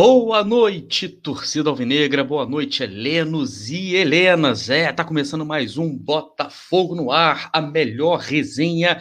Boa 0.00 0.44
noite, 0.44 1.08
torcida 1.08 1.70
alvinegra. 1.70 2.22
Boa 2.22 2.46
noite, 2.46 2.84
Helenos 2.84 3.68
e 3.68 3.96
Helenas. 3.96 4.70
É, 4.70 4.92
tá 4.92 5.02
começando 5.04 5.44
mais 5.44 5.76
um 5.76 5.92
Botafogo 5.92 6.94
no 6.94 7.10
ar, 7.10 7.50
a 7.52 7.60
melhor 7.60 8.20
resenha 8.20 9.00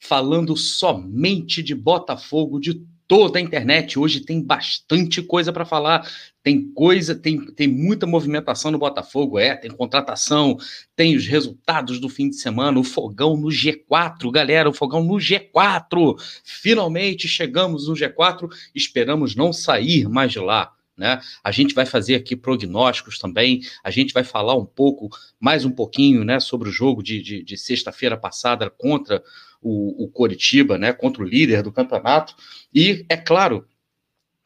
falando 0.00 0.56
somente 0.56 1.62
de 1.62 1.76
Botafogo 1.76 2.58
de 2.58 2.84
toda 3.06 3.38
a 3.38 3.40
internet. 3.40 3.96
Hoje 3.96 4.18
tem 4.18 4.42
bastante 4.42 5.22
coisa 5.22 5.52
para 5.52 5.64
falar. 5.64 6.10
Tem 6.42 6.72
coisa, 6.72 7.14
tem, 7.14 7.38
tem 7.52 7.68
muita 7.68 8.06
movimentação 8.06 8.70
no 8.70 8.78
Botafogo, 8.78 9.38
é, 9.38 9.54
tem 9.54 9.70
contratação, 9.70 10.56
tem 10.96 11.14
os 11.14 11.26
resultados 11.26 12.00
do 12.00 12.08
fim 12.08 12.28
de 12.28 12.36
semana, 12.36 12.80
o 12.80 12.84
fogão 12.84 13.36
no 13.36 13.48
G4, 13.48 14.30
galera, 14.30 14.68
o 14.68 14.72
fogão 14.74 15.04
no 15.04 15.14
G4. 15.14 16.16
Finalmente 16.44 17.28
chegamos 17.28 17.86
no 17.86 17.94
G4, 17.94 18.48
esperamos 18.74 19.36
não 19.36 19.52
sair 19.52 20.08
mais 20.08 20.32
de 20.32 20.40
lá. 20.40 20.72
Né? 20.96 21.20
A 21.42 21.50
gente 21.50 21.74
vai 21.74 21.86
fazer 21.86 22.16
aqui 22.16 22.36
prognósticos 22.36 23.18
também, 23.18 23.62
a 23.82 23.90
gente 23.90 24.12
vai 24.12 24.24
falar 24.24 24.56
um 24.56 24.66
pouco, 24.66 25.08
mais 25.40 25.64
um 25.64 25.70
pouquinho, 25.70 26.22
né, 26.22 26.38
sobre 26.38 26.68
o 26.68 26.72
jogo 26.72 27.02
de, 27.02 27.22
de, 27.22 27.42
de 27.42 27.56
sexta-feira 27.56 28.16
passada 28.16 28.68
contra 28.68 29.22
o, 29.60 30.04
o 30.04 30.08
Coritiba, 30.08 30.76
né, 30.76 30.92
contra 30.92 31.22
o 31.22 31.26
líder 31.26 31.62
do 31.62 31.72
campeonato. 31.72 32.34
E, 32.74 33.06
é 33.08 33.16
claro, 33.16 33.66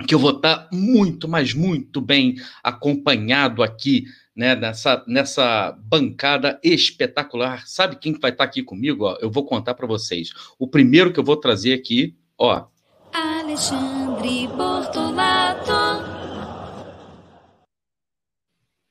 que 0.05 0.15
eu 0.15 0.19
vou 0.19 0.33
estar 0.33 0.69
muito, 0.73 1.29
mas 1.29 1.55
muito 1.55 2.01
bem 2.01 2.37
acompanhado 2.63 3.63
aqui, 3.63 4.05
né, 4.35 4.55
nessa, 4.55 5.03
nessa 5.07 5.77
bancada 5.79 6.61
espetacular. 6.63 7.67
Sabe 7.67 7.97
quem 7.97 8.13
vai 8.13 8.31
estar 8.31 8.45
aqui 8.45 8.63
comigo? 8.63 9.05
Ó? 9.05 9.17
Eu 9.21 9.31
vou 9.31 9.47
contar 9.47 9.75
para 9.75 9.87
vocês. 9.87 10.31
O 10.59 10.69
primeiro 10.69 11.13
que 11.13 11.21
eu 11.21 11.25
vou 11.25 11.37
trazer 11.37 11.73
aqui, 11.73 12.15
ó. 12.39 12.67
Alexandre 13.13 14.49
Bortolato. 14.49 15.26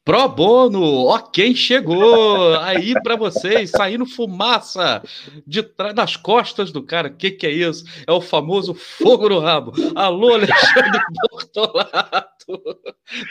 Pro 0.05 0.27
bono, 0.27 1.07
ó 1.07 1.17
quem 1.17 1.55
chegou 1.55 2.55
aí 2.59 2.93
para 3.01 3.15
vocês, 3.15 3.71
saindo 3.71 4.05
fumaça 4.05 5.01
de 5.47 5.63
trás 5.63 5.95
das 5.95 6.15
costas 6.15 6.71
do 6.71 6.83
cara. 6.83 7.09
Que, 7.09 7.31
que 7.31 7.47
é 7.47 7.49
isso? 7.49 7.83
É 8.07 8.11
o 8.11 8.21
famoso 8.21 8.75
fogo 8.75 9.27
no 9.27 9.39
rabo. 9.39 9.73
Alô, 9.95 10.35
Alexandre 10.35 10.99
Bortolato. 11.31 12.61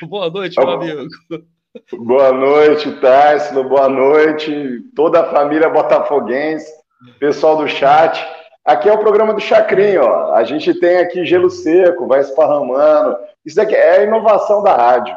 Boa 0.03 0.29
noite, 0.29 0.59
meu 0.59 0.71
amigo. 0.71 1.09
Boa 1.93 2.33
noite, 2.33 2.91
Tássilo. 3.01 3.63
Boa 3.69 3.89
noite, 3.89 4.81
toda 4.97 5.21
a 5.21 5.31
família 5.31 5.71
botafoguense, 5.71 6.73
pessoal 7.21 7.57
do 7.57 7.69
chat. 7.69 8.21
Aqui 8.65 8.89
é 8.89 8.93
o 8.93 8.99
programa 8.99 9.33
do 9.33 9.41
Chacrinho, 9.41 10.03
ó. 10.03 10.33
A 10.33 10.43
gente 10.43 10.75
tem 10.81 10.97
aqui 10.97 11.25
gelo 11.25 11.51
seco, 11.51 12.09
vai 12.09 12.19
esparramando. 12.19 13.17
Isso 13.47 13.55
daqui 13.55 13.77
é 13.77 13.99
a 13.99 14.03
inovação 14.03 14.61
da 14.61 14.75
rádio. 14.75 15.17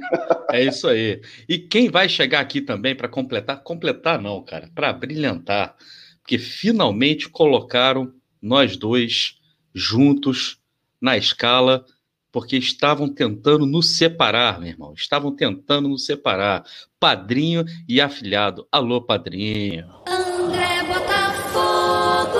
É 0.50 0.64
isso 0.64 0.88
aí. 0.88 1.20
E 1.46 1.58
quem 1.58 1.90
vai 1.90 2.08
chegar 2.08 2.40
aqui 2.40 2.62
também 2.62 2.94
para 2.94 3.06
completar, 3.06 3.62
completar 3.62 4.20
não, 4.20 4.42
cara, 4.42 4.70
para 4.74 4.90
brilhantar, 4.94 5.76
porque 6.22 6.38
finalmente 6.38 7.28
colocaram 7.28 8.14
nós 8.40 8.74
dois 8.76 9.38
juntos 9.74 10.58
na 11.00 11.16
escala, 11.18 11.84
porque 12.32 12.56
estavam 12.56 13.08
tentando 13.08 13.66
nos 13.66 13.96
separar, 13.96 14.58
meu 14.60 14.68
irmão. 14.68 14.92
Estavam 14.94 15.34
tentando 15.34 15.88
nos 15.88 16.04
separar. 16.04 16.64
Padrinho 16.98 17.64
e 17.88 18.00
afilhado. 18.00 18.66
Alô, 18.70 19.00
padrinho. 19.02 19.86
André 20.06 20.82
Botafogo. 20.84 22.38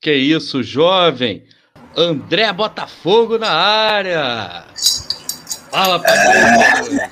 Que 0.00 0.14
isso, 0.14 0.62
jovem? 0.62 1.44
André 1.96 2.52
Botafogo 2.52 3.38
na 3.38 3.50
área. 3.50 4.64
Fala. 5.70 6.02
É... 6.06 7.10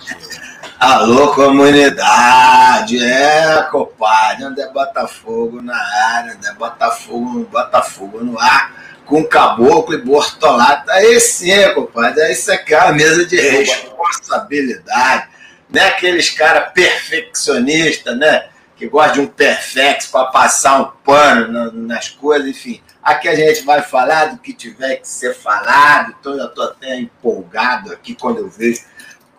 Alô, 0.79 1.35
comunidade. 1.35 3.05
É, 3.05 3.63
compadre. 3.71 4.45
André 4.45 4.69
Botafogo 4.69 5.61
na 5.61 5.77
área. 5.77 6.35
André 6.35 6.53
Botafogo, 6.55 7.49
Botafogo 7.51 8.23
no 8.23 8.39
ar. 8.39 8.73
Com 9.05 9.25
caboclo 9.25 9.95
e 9.95 10.03
bortolata. 10.03 10.93
Aí 10.93 11.19
sim, 11.19 11.51
compadre. 11.75 12.31
Isso 12.31 12.53
aqui 12.53 12.75
é 12.75 12.83
uma 12.83 12.93
mesa 12.93 13.27
de 13.27 13.37
responsabilidade. 13.37 15.29
Não 15.69 15.83
é 15.83 15.89
aqueles 15.89 16.31
caras 16.31 16.73
perfeccionistas, 16.73 18.17
né? 18.17 18.45
Que 18.79 18.89
gostam 18.89 19.15
de 19.15 19.21
um 19.23 19.27
perfex 19.27 20.07
para 20.07 20.27
passar 20.27 20.81
um 20.81 20.91
pano 21.05 21.73
nas 21.73 22.09
coisas, 22.09 22.49
enfim. 22.49 22.81
Aqui 23.03 23.29
a 23.29 23.35
gente 23.35 23.65
vai 23.65 23.83
falar 23.83 24.27
do 24.27 24.39
que 24.39 24.53
tiver 24.53 24.97
que 24.97 25.09
ser 25.09 25.35
falado. 25.35 26.15
Então 26.21 26.35
eu 26.35 26.47
estou 26.47 26.65
até 26.65 26.97
empolgado 26.97 27.93
aqui 27.93 28.15
quando 28.15 28.39
eu 28.39 28.49
vejo 28.49 28.83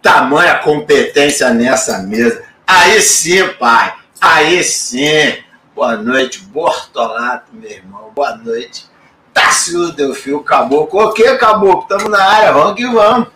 tamanha 0.02 0.60
competência 0.60 1.54
nessa 1.54 2.00
mesa. 2.00 2.44
Aí 2.68 3.02
sim, 3.02 3.48
pai. 3.54 3.96
Aí 4.20 4.62
sim. 4.64 5.38
Boa 5.74 5.96
noite, 5.96 6.42
Bortolato, 6.42 7.54
meu 7.54 7.72
irmão. 7.72 8.12
Boa 8.14 8.36
noite. 8.36 8.86
Tássio 9.34 9.94
Delfio 9.94 10.44
Caboclo. 10.44 11.06
O 11.06 11.14
que, 11.14 11.38
Caboclo? 11.38 11.84
Estamos 11.84 12.12
na 12.12 12.22
área, 12.22 12.52
vamos 12.52 12.76
que 12.76 12.86
vamos. 12.86 13.30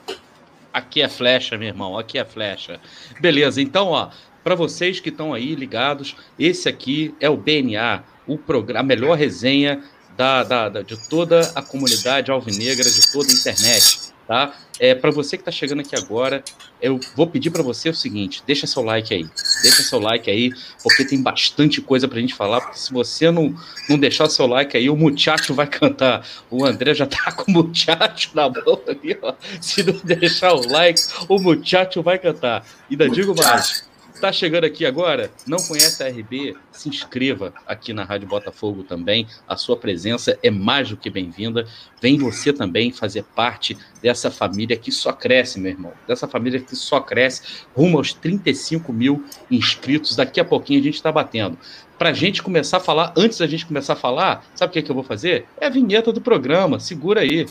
Aqui 0.74 1.02
é 1.02 1.08
flecha, 1.08 1.58
meu 1.58 1.70
irmão. 1.70 1.98
Aqui 1.98 2.18
é 2.18 2.26
flecha. 2.26 2.80
Beleza, 3.22 3.62
então, 3.62 3.90
ó, 3.90 4.10
para 4.44 4.56
vocês 4.56 5.00
que 5.00 5.10
estão 5.10 5.34
aí 5.34 5.56
ligados, 5.56 6.16
esse 6.38 6.68
aqui 6.68 7.16
é 7.20 7.30
o 7.30 7.38
BNA, 7.38 8.04
o 8.28 8.38
programa, 8.38 8.82
a 8.82 8.84
melhor 8.84 9.18
resenha 9.18 9.82
da, 10.18 10.44
da, 10.44 10.70
da, 10.70 10.82
de 10.82 10.98
toda 11.10 11.52
a 11.56 11.62
comunidade 11.62 12.30
alvinegra, 12.30 12.90
de 12.90 13.12
toda 13.12 13.32
a 13.32 13.34
internet, 13.34 14.14
tá? 14.28 14.54
É, 14.80 14.96
para 14.96 15.12
você 15.12 15.38
que 15.38 15.42
está 15.42 15.52
chegando 15.52 15.82
aqui 15.82 15.96
agora, 15.96 16.44
eu 16.82 17.00
vou 17.16 17.28
pedir 17.28 17.52
para 17.52 17.62
você 17.62 17.90
o 17.90 17.94
seguinte: 17.94 18.44
deixa 18.46 18.66
seu 18.66 18.84
like 18.84 19.14
aí, 19.14 19.26
deixa 19.62 19.84
seu 19.84 20.00
like 20.00 20.30
aí, 20.30 20.52
porque 20.82 21.06
tem 21.06 21.22
bastante 21.22 21.80
coisa 21.80 22.08
para 22.08 22.18
a 22.18 22.22
gente 22.22 22.34
falar. 22.34 22.60
Porque 22.62 22.78
se 22.78 22.92
você 22.92 23.30
não, 23.30 23.56
não 23.88 23.98
deixar 23.98 24.30
seu 24.30 24.48
like 24.48 24.76
aí, 24.76 24.90
o 24.90 24.96
muchacho 24.96 25.54
vai 25.54 25.68
cantar. 25.68 26.28
O 26.50 26.66
André 26.66 26.94
já 26.94 27.06
tá 27.06 27.32
com 27.32 27.52
o 27.52 27.64
muchacho 27.64 28.32
na 28.34 28.50
mão 28.50 28.82
ali, 28.88 29.18
ó. 29.22 29.34
Se 29.62 29.84
não 29.84 29.94
deixar 30.04 30.54
o 30.54 30.68
like, 30.68 31.00
o 31.30 31.40
muchacho 31.40 32.02
vai 32.02 32.18
cantar. 32.18 32.66
Ainda 32.90 33.08
digo 33.10 33.36
mais 33.36 33.93
Está 34.24 34.32
chegando 34.32 34.64
aqui 34.64 34.86
agora, 34.86 35.30
não 35.46 35.58
conhece 35.58 36.02
a 36.02 36.08
RB, 36.08 36.56
se 36.72 36.88
inscreva 36.88 37.54
aqui 37.68 37.92
na 37.92 38.06
Rádio 38.06 38.26
Botafogo 38.26 38.82
também. 38.82 39.28
A 39.46 39.58
sua 39.58 39.76
presença 39.76 40.40
é 40.42 40.50
mais 40.50 40.88
do 40.88 40.96
que 40.96 41.10
bem-vinda. 41.10 41.68
Vem 42.02 42.18
você 42.18 42.54
também 42.54 42.90
fazer 42.90 43.26
parte 43.36 43.78
dessa 44.02 44.32
família 44.32 44.78
que 44.78 44.94
só 44.94 45.12
cresce, 45.12 45.60
meu 45.60 45.72
irmão. 45.74 45.92
Dessa 46.08 46.26
família 46.26 46.62
que 46.62 46.74
só 46.74 47.02
cresce, 47.02 47.66
rumo 47.76 47.98
aos 47.98 48.14
35 48.14 48.94
mil 48.94 49.26
inscritos. 49.52 50.16
Daqui 50.16 50.40
a 50.40 50.46
pouquinho 50.46 50.80
a 50.80 50.84
gente 50.84 50.96
está 50.96 51.12
batendo. 51.12 51.58
Para 52.00 52.12
a 52.12 52.14
gente 52.14 52.42
começar 52.42 52.78
a 52.78 52.80
falar, 52.80 53.14
antes 53.18 53.40
da 53.40 53.46
gente 53.46 53.66
começar 53.66 53.92
a 53.92 53.98
falar, 53.98 54.46
sabe 54.56 54.70
o 54.70 54.72
que, 54.72 54.80
é 54.80 54.82
que 54.84 54.90
eu 54.90 54.96
vou 54.96 55.04
fazer? 55.04 55.48
É 55.60 55.66
a 55.66 55.70
vinheta 55.70 56.14
do 56.14 56.22
programa. 56.22 56.80
Segura 56.80 57.20
aí. 57.20 57.46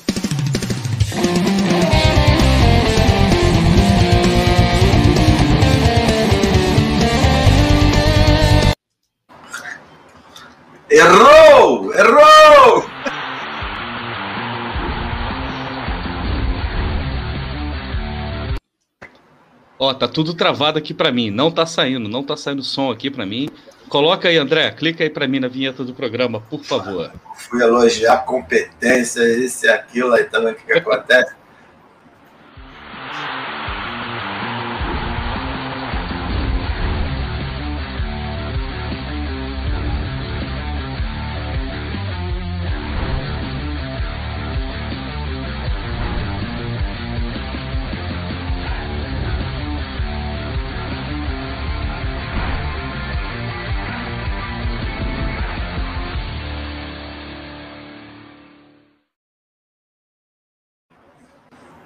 Errou! 10.93 11.91
Errou! 11.95 12.85
Ó, 19.79 19.95
tá 19.95 20.07
tudo 20.07 20.35
travado 20.35 20.79
aqui 20.79 20.93
para 20.93 21.11
mim. 21.11 21.31
Não 21.31 21.51
tá 21.51 21.65
saindo, 21.65 22.11
não 22.11 22.23
tá 22.23 22.37
saindo 22.37 22.63
som 22.63 22.91
aqui 22.91 23.11
para 23.11 23.25
mim. 23.25 23.49
Coloca 23.89 24.29
aí, 24.29 24.37
André, 24.37 24.71
clica 24.71 25.03
aí 25.03 25.09
para 25.09 25.27
mim 25.27 25.41
na 25.41 25.49
vinheta 25.49 25.83
do 25.83 25.95
programa, 25.95 26.43
por 26.43 26.63
favor. 26.63 27.11
Fui 27.37 27.63
elogiar 27.63 28.19
competência, 28.27 29.23
isso 29.43 29.65
e 29.65 29.71
aquilo, 29.71 30.13
aí 30.13 30.25
também 30.25 30.53
o 30.53 30.57
que, 30.57 30.67
que 30.67 30.73
acontece? 30.75 31.35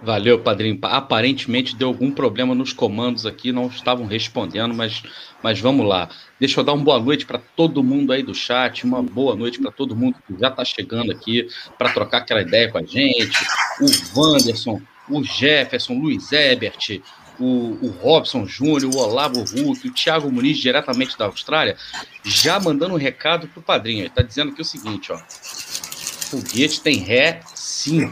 Valeu, 0.06 0.38
padrinho. 0.38 0.78
Aparentemente 0.82 1.74
deu 1.74 1.88
algum 1.88 2.12
problema 2.12 2.54
nos 2.54 2.72
comandos 2.72 3.26
aqui, 3.26 3.50
não 3.50 3.66
estavam 3.66 4.06
respondendo, 4.06 4.72
mas, 4.72 5.02
mas 5.42 5.58
vamos 5.58 5.84
lá. 5.84 6.08
Deixa 6.38 6.60
eu 6.60 6.64
dar 6.64 6.74
uma 6.74 6.84
boa 6.84 7.00
noite 7.00 7.26
para 7.26 7.38
todo 7.40 7.82
mundo 7.82 8.12
aí 8.12 8.22
do 8.22 8.32
chat, 8.32 8.84
uma 8.84 9.02
boa 9.02 9.34
noite 9.34 9.58
para 9.58 9.72
todo 9.72 9.96
mundo 9.96 10.16
que 10.24 10.38
já 10.40 10.46
está 10.46 10.64
chegando 10.64 11.10
aqui 11.10 11.48
para 11.76 11.92
trocar 11.92 12.18
aquela 12.18 12.40
ideia 12.40 12.70
com 12.70 12.78
a 12.78 12.84
gente. 12.84 13.36
O 13.80 14.20
Wanderson, 14.20 14.80
o 15.10 15.24
Jefferson, 15.24 15.94
Luiz 15.94 16.30
Ebert, 16.30 17.02
o, 17.40 17.76
o 17.82 17.88
Robson 18.00 18.46
Júnior, 18.46 18.94
o 18.94 18.98
Olavo 18.98 19.40
Huck, 19.40 19.88
o 19.88 19.92
Thiago 19.92 20.30
Muniz, 20.30 20.56
diretamente 20.58 21.18
da 21.18 21.24
Austrália, 21.24 21.76
já 22.22 22.60
mandando 22.60 22.94
um 22.94 22.98
recado 22.98 23.48
pro 23.48 23.60
padrinho. 23.60 24.02
Ele 24.02 24.06
está 24.06 24.22
dizendo 24.22 24.52
aqui 24.52 24.62
o 24.62 24.64
seguinte, 24.64 25.10
ó. 25.10 25.18
Foguete 25.18 26.80
tem 26.80 26.98
ré, 26.98 27.40
sim. 27.56 28.08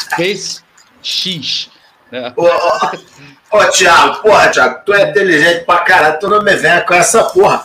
Space 0.00 0.67
X. 1.02 1.70
Né? 2.10 2.32
Ô, 2.36 2.44
ô, 2.44 3.58
ô, 3.58 3.64
Thiago, 3.66 4.22
porra, 4.22 4.48
Thiago, 4.48 4.80
tu 4.84 4.94
é 4.94 5.10
inteligente 5.10 5.64
pra 5.64 5.78
caralho, 5.80 6.18
tu 6.18 6.28
não 6.28 6.42
me 6.42 6.54
vem 6.54 6.84
com 6.86 6.94
essa 6.94 7.24
porra. 7.24 7.64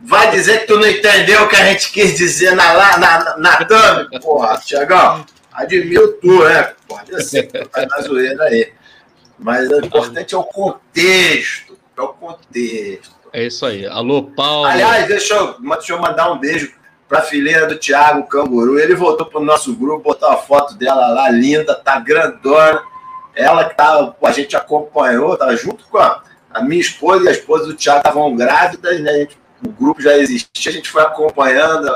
Vai 0.00 0.30
dizer 0.30 0.60
que 0.60 0.66
tu 0.66 0.78
não 0.78 0.88
entendeu 0.88 1.44
o 1.44 1.48
que 1.48 1.56
a 1.56 1.66
gente 1.66 1.92
quis 1.92 2.16
dizer 2.16 2.56
na, 2.56 2.74
na, 2.74 2.98
na, 2.98 3.36
na 3.38 3.64
thumb, 3.64 4.20
porra, 4.20 4.58
Thiagão. 4.58 5.24
Admiro 5.52 6.12
tu, 6.14 6.44
né? 6.44 6.72
Pode 6.88 7.22
ser 7.22 7.44
tá 7.68 7.86
na 7.86 8.00
zoeira 8.00 8.44
aí. 8.44 8.72
Mas 9.38 9.68
o 9.70 9.84
importante 9.84 10.34
é 10.34 10.38
o 10.38 10.44
contexto. 10.44 11.78
É 11.96 12.00
o 12.00 12.08
contexto. 12.08 13.14
É 13.32 13.44
isso 13.44 13.64
aí. 13.66 13.86
Alô, 13.86 14.24
Paulo. 14.24 14.66
Aliás, 14.66 15.06
deixa 15.06 15.34
eu, 15.34 15.60
deixa 15.60 15.92
eu 15.92 16.00
mandar 16.00 16.32
um 16.32 16.38
beijo 16.38 16.72
para 17.12 17.18
a 17.20 17.24
filhinha 17.24 17.66
do 17.66 17.76
Thiago 17.76 18.26
Canguru. 18.26 18.78
Ele 18.78 18.94
voltou 18.94 19.26
para 19.26 19.38
o 19.38 19.44
nosso 19.44 19.76
grupo, 19.76 20.04
botou 20.04 20.30
a 20.30 20.38
foto 20.38 20.74
dela 20.76 21.08
lá, 21.08 21.28
linda, 21.28 21.74
tá 21.74 22.00
grandona. 22.00 22.82
Ela 23.34 23.68
que 23.68 23.76
tá, 23.76 24.14
a 24.22 24.32
gente 24.32 24.56
acompanhou, 24.56 25.36
tá 25.36 25.54
junto 25.54 25.84
com 25.88 25.98
a, 25.98 26.22
a 26.50 26.62
minha 26.62 26.80
esposa 26.80 27.26
e 27.26 27.28
a 27.28 27.32
esposa 27.32 27.66
do 27.66 27.74
Thiago 27.74 27.98
estavam 27.98 28.34
grávidas, 28.34 28.98
né? 28.98 29.12
Gente, 29.12 29.38
o 29.62 29.68
grupo 29.68 30.00
já 30.00 30.16
existia, 30.16 30.70
a 30.70 30.74
gente 30.74 30.88
foi 30.88 31.02
acompanhando. 31.02 31.86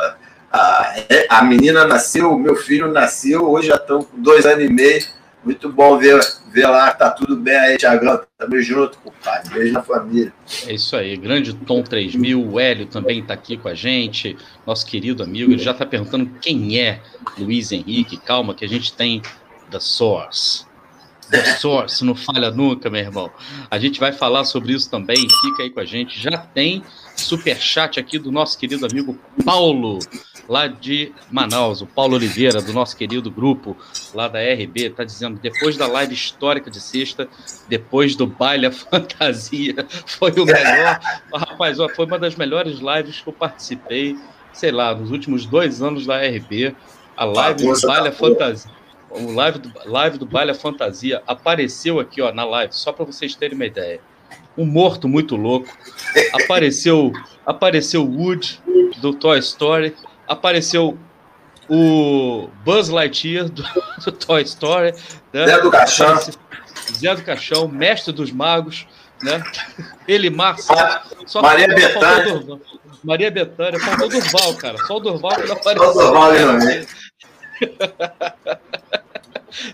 A, 0.53 0.95
a 1.31 1.43
menina 1.43 1.87
nasceu, 1.87 2.31
o 2.31 2.39
meu 2.39 2.55
filho 2.55 2.93
nasceu, 2.93 3.51
hoje 3.51 3.69
já 3.69 3.77
estão 3.77 4.03
com 4.03 4.21
dois 4.21 4.45
anos 4.45 4.67
e 4.67 4.69
meio. 4.69 5.03
Muito 5.47 5.73
bom 5.73 5.97
ver, 5.97 6.19
ver 6.49 6.67
lá, 6.67 6.91
tá 6.91 7.09
tudo 7.09 7.37
bem 7.37 7.55
aí, 7.55 7.77
Tiagão. 7.77 8.21
Tamo 8.37 8.61
junto, 8.61 8.99
compadre. 8.99 9.55
Beijo 9.55 9.75
na 9.75 9.81
família. 9.81 10.35
É 10.67 10.75
isso 10.75 10.97
aí. 10.97 11.17
Grande 11.17 11.55
Tom 11.55 11.85
3000. 11.85 12.45
O 12.45 12.59
Hélio 12.59 12.87
também 12.87 13.23
tá 13.23 13.35
aqui 13.35 13.57
com 13.57 13.69
a 13.69 13.75
gente. 13.75 14.37
Nosso 14.67 14.85
querido 14.85 15.23
amigo. 15.23 15.53
Ele 15.53 15.63
já 15.63 15.73
tá 15.73 15.87
perguntando 15.87 16.29
quem 16.41 16.81
é 16.81 17.01
Luiz 17.39 17.71
Henrique. 17.71 18.17
Calma, 18.17 18.55
que 18.55 18.65
a 18.65 18.69
gente 18.69 18.93
tem 18.93 19.23
The 19.71 19.79
Source. 19.79 20.67
The 21.31 21.45
Source, 21.59 22.05
não 22.05 22.17
falha 22.17 22.51
nunca, 22.51 22.91
meu 22.91 23.01
irmão. 23.01 23.31
A 23.71 23.79
gente 23.79 24.01
vai 24.01 24.11
falar 24.11 24.45
sobre 24.47 24.73
isso 24.73 24.91
também. 24.91 25.29
Fica 25.43 25.63
aí 25.63 25.71
com 25.71 25.79
a 25.79 25.85
gente. 25.85 26.21
Já 26.21 26.39
tem 26.39 26.83
super 27.15 27.57
chat 27.57 28.01
aqui 28.01 28.19
do 28.19 28.33
nosso 28.33 28.59
querido 28.59 28.85
amigo 28.85 29.17
Paulo 29.45 30.01
lá 30.49 30.67
de 30.67 31.13
Manaus, 31.31 31.83
o 31.83 31.87
Paulo 31.87 32.15
Oliveira, 32.15 32.61
do 32.61 32.73
nosso 32.73 32.97
querido 32.97 33.31
grupo 33.31 33.77
lá 34.15 34.29
da 34.29 34.39
RB, 34.41 34.87
está 34.87 35.05
dizendo: 35.05 35.39
depois 35.41 35.77
da 35.77 35.87
live 35.87 36.15
histórica 36.15 36.71
de 36.71 36.81
sexta, 36.81 37.29
depois 37.69 38.15
do 38.15 38.27
baile 38.27 38.71
fantasia, 38.73 39.87
foi 40.07 40.33
o 40.33 40.45
melhor. 40.45 41.01
Rapaz, 41.33 41.81
ó, 41.81 41.89
foi 41.89 42.07
uma 42.07 42.19
das 42.19 42.37
melhores 42.37 42.79
lives 42.79 43.21
que 43.21 43.29
eu 43.29 43.33
participei, 43.33 44.17
sei 44.53 44.71
lá, 44.71 44.95
nos 44.95 45.11
últimos 45.11 45.47
dois 45.47 45.83
anos 45.83 46.07
da 46.07 46.19
RB. 46.19 46.75
A 47.17 47.25
live 47.25 47.65
do 47.65 47.81
baile 47.81 48.09
a 48.09 48.13
fantasia. 48.13 48.71
O 49.09 49.33
live 49.33 49.59
do, 49.59 49.73
live 49.87 50.19
do 50.19 50.27
baile 50.27 50.53
fantasia 50.53 51.23
apareceu 51.27 51.99
aqui 51.99 52.21
ó, 52.21 52.33
na 52.33 52.45
live, 52.45 52.75
só 52.75 52.93
para 52.93 53.05
vocês 53.05 53.35
terem 53.35 53.55
uma 53.55 53.65
ideia. 53.65 54.01
Um 54.59 54.67
morto 54.67 55.09
muito 55.09 55.37
louco. 55.37 55.69
Apareceu, 56.33 57.13
apareceu 57.45 58.05
Wood 58.05 58.61
do 59.01 59.15
Toy 59.15 59.39
Story 59.39 59.95
apareceu 60.26 60.99
o 61.69 62.49
Buzz 62.64 62.88
Lightyear 62.88 63.49
do, 63.49 63.62
do 64.05 64.12
Toy 64.12 64.43
Story. 64.43 64.93
Né? 65.32 65.46
Zé 65.46 65.61
do 65.61 65.70
Caixão. 65.70 66.19
Zé 66.93 67.14
do 67.14 67.23
Caixão, 67.23 67.69
mestre 67.69 68.12
dos 68.12 68.31
magos. 68.31 68.87
Né? 69.23 69.43
Ele. 70.06 70.31
Só 71.26 71.43
Maria 71.43 71.69
Bethânia. 71.69 72.61
Maria 73.02 73.31
Bethânia, 73.31 73.81
faltou 73.81 74.08
Durval, 74.08 74.55
cara. 74.56 74.78
Só 74.78 74.96
o 74.96 75.00
Durval 75.00 75.37
que 75.37 75.46
não 75.46 75.55
apareceu. 75.55 75.93
Só 75.93 75.99
o 75.99 76.02
Durval 76.02 76.32
né? 76.58 76.87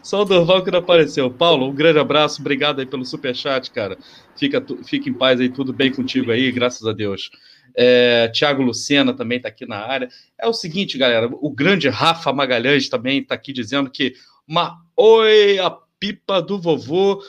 Só 0.02 0.22
o 0.22 0.24
Durval 0.24 0.62
que 0.62 0.70
não 0.70 0.78
apareceu. 0.78 1.30
Paulo, 1.30 1.68
um 1.68 1.74
grande 1.74 1.98
abraço. 1.98 2.40
Obrigado 2.40 2.78
aí 2.80 2.86
pelo 2.86 3.04
superchat, 3.04 3.70
cara. 3.70 3.98
Fica, 4.36 4.64
fica 4.84 5.08
em 5.08 5.14
paz 5.14 5.40
aí, 5.40 5.48
tudo 5.48 5.72
bem 5.72 5.92
contigo 5.92 6.30
aí, 6.30 6.52
graças 6.52 6.86
a 6.86 6.92
Deus. 6.92 7.30
É, 7.74 8.28
Tiago 8.28 8.62
Lucena 8.62 9.14
também 9.14 9.36
está 9.36 9.48
aqui 9.48 9.66
na 9.66 9.78
área. 9.78 10.08
É 10.38 10.46
o 10.46 10.52
seguinte, 10.52 10.98
galera, 10.98 11.28
o 11.32 11.50
grande 11.50 11.88
Rafa 11.88 12.32
Magalhães 12.32 12.88
também 12.88 13.20
está 13.20 13.34
aqui 13.34 13.52
dizendo 13.52 13.90
que 13.90 14.14
uma 14.46 14.80
oi, 14.96 15.58
a 15.58 15.70
pipa 15.70 16.42
do 16.42 16.58
vovô, 16.58 17.22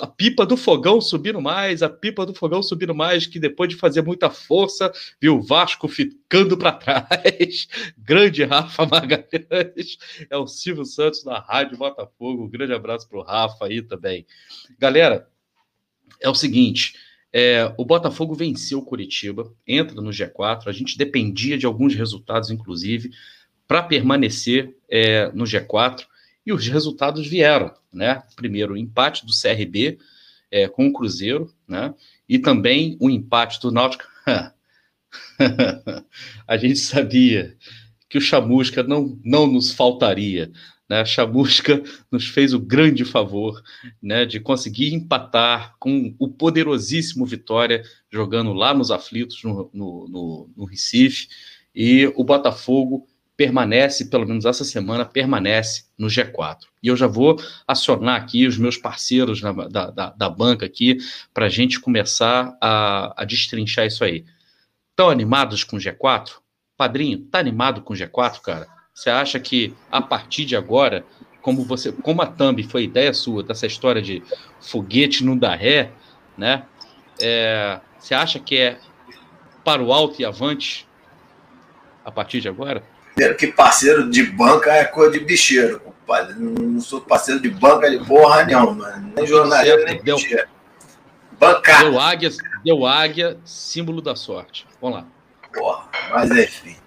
a 0.00 0.06
pipa 0.06 0.46
do 0.46 0.56
fogão 0.56 1.00
subindo 1.00 1.40
mais, 1.40 1.82
a 1.82 1.88
pipa 1.88 2.24
do 2.24 2.34
fogão 2.34 2.62
subindo 2.62 2.94
mais, 2.94 3.26
que 3.26 3.38
depois 3.38 3.68
de 3.68 3.76
fazer 3.76 4.02
muita 4.02 4.30
força, 4.30 4.92
viu 5.20 5.36
o 5.36 5.42
Vasco 5.42 5.88
ficando 5.88 6.56
para 6.56 6.72
trás. 6.78 7.66
grande 7.98 8.44
Rafa 8.44 8.86
Magalhães, 8.86 9.98
é 10.30 10.36
o 10.36 10.46
Silvio 10.46 10.84
Santos 10.84 11.24
da 11.24 11.40
Rádio 11.40 11.76
Botafogo. 11.76 12.44
Um 12.44 12.48
grande 12.48 12.72
abraço 12.72 13.08
para 13.08 13.18
o 13.18 13.22
Rafa 13.22 13.66
aí 13.66 13.82
também. 13.82 14.24
Galera, 14.78 15.28
é 16.20 16.28
o 16.28 16.34
seguinte. 16.34 16.94
É, 17.32 17.72
o 17.78 17.84
Botafogo 17.84 18.34
venceu 18.34 18.80
o 18.80 18.84
Curitiba, 18.84 19.50
entra 19.66 20.00
no 20.00 20.10
G4. 20.10 20.66
A 20.66 20.72
gente 20.72 20.98
dependia 20.98 21.56
de 21.56 21.64
alguns 21.64 21.94
resultados, 21.94 22.50
inclusive, 22.50 23.10
para 23.66 23.82
permanecer 23.82 24.76
é, 24.88 25.30
no 25.32 25.44
G4. 25.44 26.04
E 26.44 26.52
os 26.52 26.66
resultados 26.66 27.26
vieram, 27.26 27.72
né? 27.92 28.22
Primeiro, 28.36 28.74
o 28.74 28.76
empate 28.76 29.24
do 29.24 29.32
CRB 29.32 29.98
é, 30.50 30.68
com 30.68 30.88
o 30.88 30.92
Cruzeiro, 30.92 31.50
né? 31.66 31.94
E 32.28 32.38
também 32.38 32.96
o 33.00 33.08
empate 33.08 33.60
do 33.60 33.70
Náutico. 33.70 34.04
a 36.46 36.56
gente 36.56 36.76
sabia 36.76 37.56
que 38.08 38.18
o 38.18 38.20
Chamusca 38.20 38.82
não, 38.82 39.18
não 39.24 39.46
nos 39.46 39.72
faltaria. 39.72 40.50
Né? 40.92 41.00
A 41.00 41.06
Chamusca 41.06 41.82
nos 42.10 42.28
fez 42.28 42.52
o 42.52 42.60
grande 42.60 43.02
favor 43.02 43.62
né, 44.02 44.26
de 44.26 44.38
conseguir 44.38 44.92
empatar 44.92 45.74
com 45.78 46.14
o 46.18 46.28
poderosíssimo 46.28 47.24
Vitória, 47.24 47.82
jogando 48.10 48.52
lá 48.52 48.74
nos 48.74 48.90
aflitos, 48.90 49.42
no, 49.42 49.70
no, 49.72 50.06
no, 50.06 50.50
no 50.54 50.64
Recife, 50.66 51.28
e 51.74 52.12
o 52.14 52.22
Botafogo 52.22 53.06
permanece, 53.34 54.10
pelo 54.10 54.26
menos 54.26 54.44
essa 54.44 54.64
semana, 54.64 55.06
permanece 55.06 55.86
no 55.96 56.08
G4. 56.08 56.58
E 56.82 56.88
eu 56.88 56.96
já 56.96 57.06
vou 57.06 57.42
acionar 57.66 58.20
aqui 58.20 58.46
os 58.46 58.58
meus 58.58 58.76
parceiros 58.76 59.40
na, 59.40 59.50
da, 59.52 59.90
da, 59.90 60.10
da, 60.10 60.28
banca 60.28 60.66
aqui 60.66 60.98
para 61.32 61.46
a 61.46 61.48
gente 61.48 61.80
começar 61.80 62.54
a, 62.60 63.22
a 63.22 63.24
destrinchar 63.24 63.86
isso 63.86 64.04
aí. 64.04 64.26
Estão 64.90 65.08
animados 65.08 65.64
com 65.64 65.76
o 65.76 65.80
G4? 65.80 66.32
Padrinho, 66.76 67.18
tá 67.30 67.38
animado 67.38 67.80
com 67.80 67.94
o 67.94 67.96
G4, 67.96 68.42
cara? 68.42 68.81
Você 68.94 69.10
acha 69.10 69.40
que 69.40 69.74
a 69.90 70.02
partir 70.02 70.44
de 70.44 70.54
agora, 70.54 71.04
como 71.40 71.64
você, 71.64 71.92
como 71.92 72.22
a 72.22 72.26
Thumb 72.26 72.62
foi 72.62 72.84
ideia 72.84 73.12
sua 73.14 73.42
dessa 73.42 73.66
história 73.66 74.02
de 74.02 74.22
foguete 74.60 75.24
não 75.24 75.36
dá 75.36 75.54
ré, 75.54 75.90
né? 76.36 76.64
É, 77.20 77.80
você 77.98 78.14
acha 78.14 78.38
que 78.38 78.58
é 78.58 78.78
para 79.64 79.82
o 79.82 79.92
alto 79.92 80.20
e 80.20 80.24
avante 80.24 80.86
a 82.04 82.10
partir 82.10 82.40
de 82.40 82.48
agora? 82.48 82.82
Primeiro 83.14 83.36
que 83.36 83.46
parceiro 83.48 84.10
de 84.10 84.24
banca 84.24 84.72
é 84.72 84.84
coisa 84.84 85.12
de 85.12 85.20
bicheiro, 85.20 85.80
compadre. 85.80 86.34
Não 86.38 86.80
sou 86.80 87.00
parceiro 87.00 87.40
de 87.40 87.50
banca 87.50 87.90
de 87.90 88.04
porra 88.04 88.44
nenhuma. 88.44 88.90
Nem 89.14 89.26
jornalista, 89.26 89.84
nem 89.84 90.02
deu, 90.02 90.16
bicheiro. 90.16 90.48
Bancada. 91.38 91.84
Deu 91.84 91.98
águia, 91.98 92.30
deu 92.64 92.86
águia, 92.86 93.38
símbolo 93.44 94.00
da 94.00 94.14
sorte. 94.14 94.66
Vamos 94.80 94.98
lá. 94.98 95.06
Porra, 95.52 95.88
mas 96.10 96.30
enfim. 96.30 96.81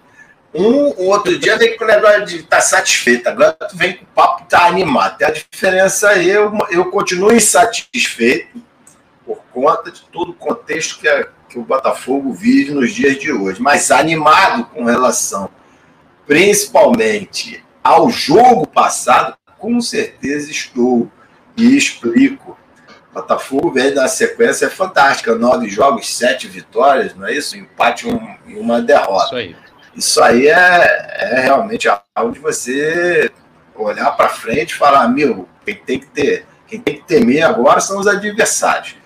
Um, 0.56 1.04
o 1.04 1.08
outro 1.08 1.38
dia 1.38 1.58
vem 1.58 1.76
com 1.76 1.84
o 1.84 1.86
negócio 1.86 2.24
de 2.24 2.36
estar 2.36 2.56
tá 2.56 2.62
satisfeito, 2.62 3.28
agora 3.28 3.52
tu 3.52 3.76
vem 3.76 3.94
com 3.94 4.04
o 4.04 4.08
papo 4.08 4.46
tá 4.48 4.66
animado. 4.66 5.18
Tem 5.18 5.28
a 5.28 5.30
diferença 5.30 6.08
aí, 6.08 6.30
eu, 6.30 6.50
eu 6.70 6.90
continuo 6.90 7.34
insatisfeito 7.34 8.62
por 9.24 9.38
conta 9.52 9.90
de 9.90 10.00
todo 10.04 10.30
o 10.30 10.34
contexto 10.34 10.98
que, 10.98 11.08
a, 11.08 11.26
que 11.48 11.58
o 11.58 11.62
Botafogo 11.62 12.32
vive 12.32 12.72
nos 12.72 12.92
dias 12.92 13.18
de 13.18 13.30
hoje, 13.30 13.60
mas 13.60 13.90
animado 13.90 14.64
com 14.66 14.84
relação 14.84 15.50
principalmente 16.26 17.62
ao 17.82 18.10
jogo 18.10 18.66
passado, 18.66 19.36
com 19.58 19.80
certeza 19.80 20.50
estou 20.50 21.10
e 21.56 21.76
explico. 21.76 22.58
Botafogo 23.14 23.72
vem 23.72 23.94
da 23.94 24.08
sequência 24.08 24.68
fantástica, 24.68 25.34
nove 25.34 25.70
jogos, 25.70 26.14
sete 26.14 26.46
vitórias, 26.46 27.14
não 27.14 27.26
é 27.26 27.34
isso? 27.34 27.56
Empate 27.56 28.06
um, 28.06 28.36
e 28.46 28.56
uma 28.56 28.82
derrota. 28.82 29.26
Isso 29.26 29.36
aí. 29.36 29.56
Isso 29.96 30.22
aí 30.22 30.48
é, 30.48 31.16
é 31.20 31.40
realmente 31.40 31.88
algo 32.14 32.32
de 32.32 32.38
você 32.38 33.30
olhar 33.74 34.10
para 34.12 34.28
frente 34.28 34.70
e 34.70 34.76
falar: 34.76 35.08
meu, 35.08 35.48
Quem 35.64 35.74
tem 35.74 35.98
que 35.98 36.06
ter, 36.06 36.46
quem 36.66 36.80
tem 36.80 36.96
que 36.96 37.04
temer 37.04 37.42
agora 37.42 37.80
são 37.80 37.98
os 37.98 38.06
adversários. 38.06 38.96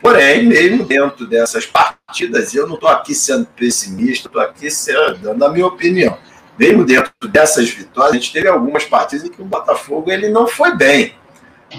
Porém, 0.00 0.46
mesmo 0.46 0.84
dentro 0.84 1.26
dessas 1.26 1.66
partidas, 1.66 2.54
eu 2.54 2.66
não 2.66 2.74
estou 2.74 2.88
aqui 2.88 3.14
sendo 3.14 3.46
pessimista, 3.46 4.28
estou 4.28 4.40
aqui 4.40 4.70
sendo, 4.70 5.18
dando 5.18 5.44
a 5.44 5.50
minha 5.50 5.66
opinião. 5.66 6.16
Mesmo 6.58 6.84
dentro 6.84 7.12
dessas 7.28 7.68
vitórias, 7.70 8.12
a 8.12 8.16
gente 8.16 8.32
teve 8.32 8.48
algumas 8.48 8.84
partidas 8.84 9.26
em 9.26 9.30
que 9.30 9.42
o 9.42 9.44
Botafogo 9.44 10.10
ele 10.10 10.30
não 10.30 10.46
foi 10.46 10.74
bem. 10.74 11.14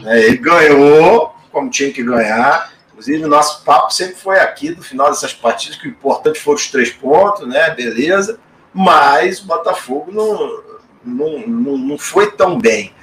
Né? 0.01 0.23
Ele 0.23 0.37
ganhou 0.37 1.35
como 1.51 1.69
tinha 1.69 1.91
que 1.91 2.03
ganhar. 2.03 2.71
Inclusive, 2.91 3.25
o 3.25 3.27
nosso 3.27 3.63
papo 3.63 3.91
sempre 3.91 4.15
foi 4.15 4.39
aqui, 4.39 4.69
no 4.69 4.83
final 4.83 5.09
dessas 5.09 5.33
partidas, 5.33 5.77
que 5.77 5.87
o 5.87 5.89
importante 5.89 6.39
foram 6.39 6.57
os 6.57 6.67
três 6.67 6.91
pontos, 6.91 7.47
né? 7.47 7.71
Beleza. 7.71 8.39
Mas 8.73 9.39
o 9.39 9.45
Botafogo 9.45 10.11
não, 10.11 10.63
não, 11.03 11.47
não, 11.47 11.77
não 11.77 11.97
foi 11.97 12.31
tão 12.31 12.57
bem. 12.57 12.93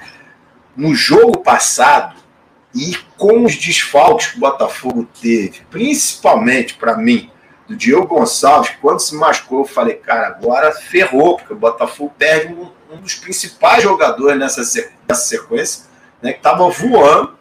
No 0.75 0.95
jogo 0.95 1.39
passado, 1.39 2.15
e 2.73 2.95
com 3.17 3.43
os 3.43 3.55
desfalques 3.55 4.27
que 4.27 4.37
o 4.37 4.41
Botafogo 4.41 5.07
teve, 5.19 5.61
principalmente 5.69 6.75
para 6.75 6.95
mim, 6.97 7.29
do 7.67 7.75
Diego 7.75 8.07
Gonçalves, 8.07 8.71
quando 8.81 8.99
se 8.99 9.15
machucou, 9.15 9.59
eu 9.59 9.65
falei, 9.65 9.95
cara, 9.95 10.27
agora 10.27 10.71
ferrou, 10.71 11.37
porque 11.37 11.53
o 11.53 11.57
Botafogo 11.57 12.13
perde 12.17 12.53
um, 12.53 12.71
um 12.91 12.97
dos 12.97 13.15
principais 13.15 13.83
jogadores 13.83 14.39
nessa 14.39 14.63
sequência, 15.13 15.85
né, 16.21 16.31
que 16.31 16.39
estava 16.39 16.67
voando, 16.69 17.37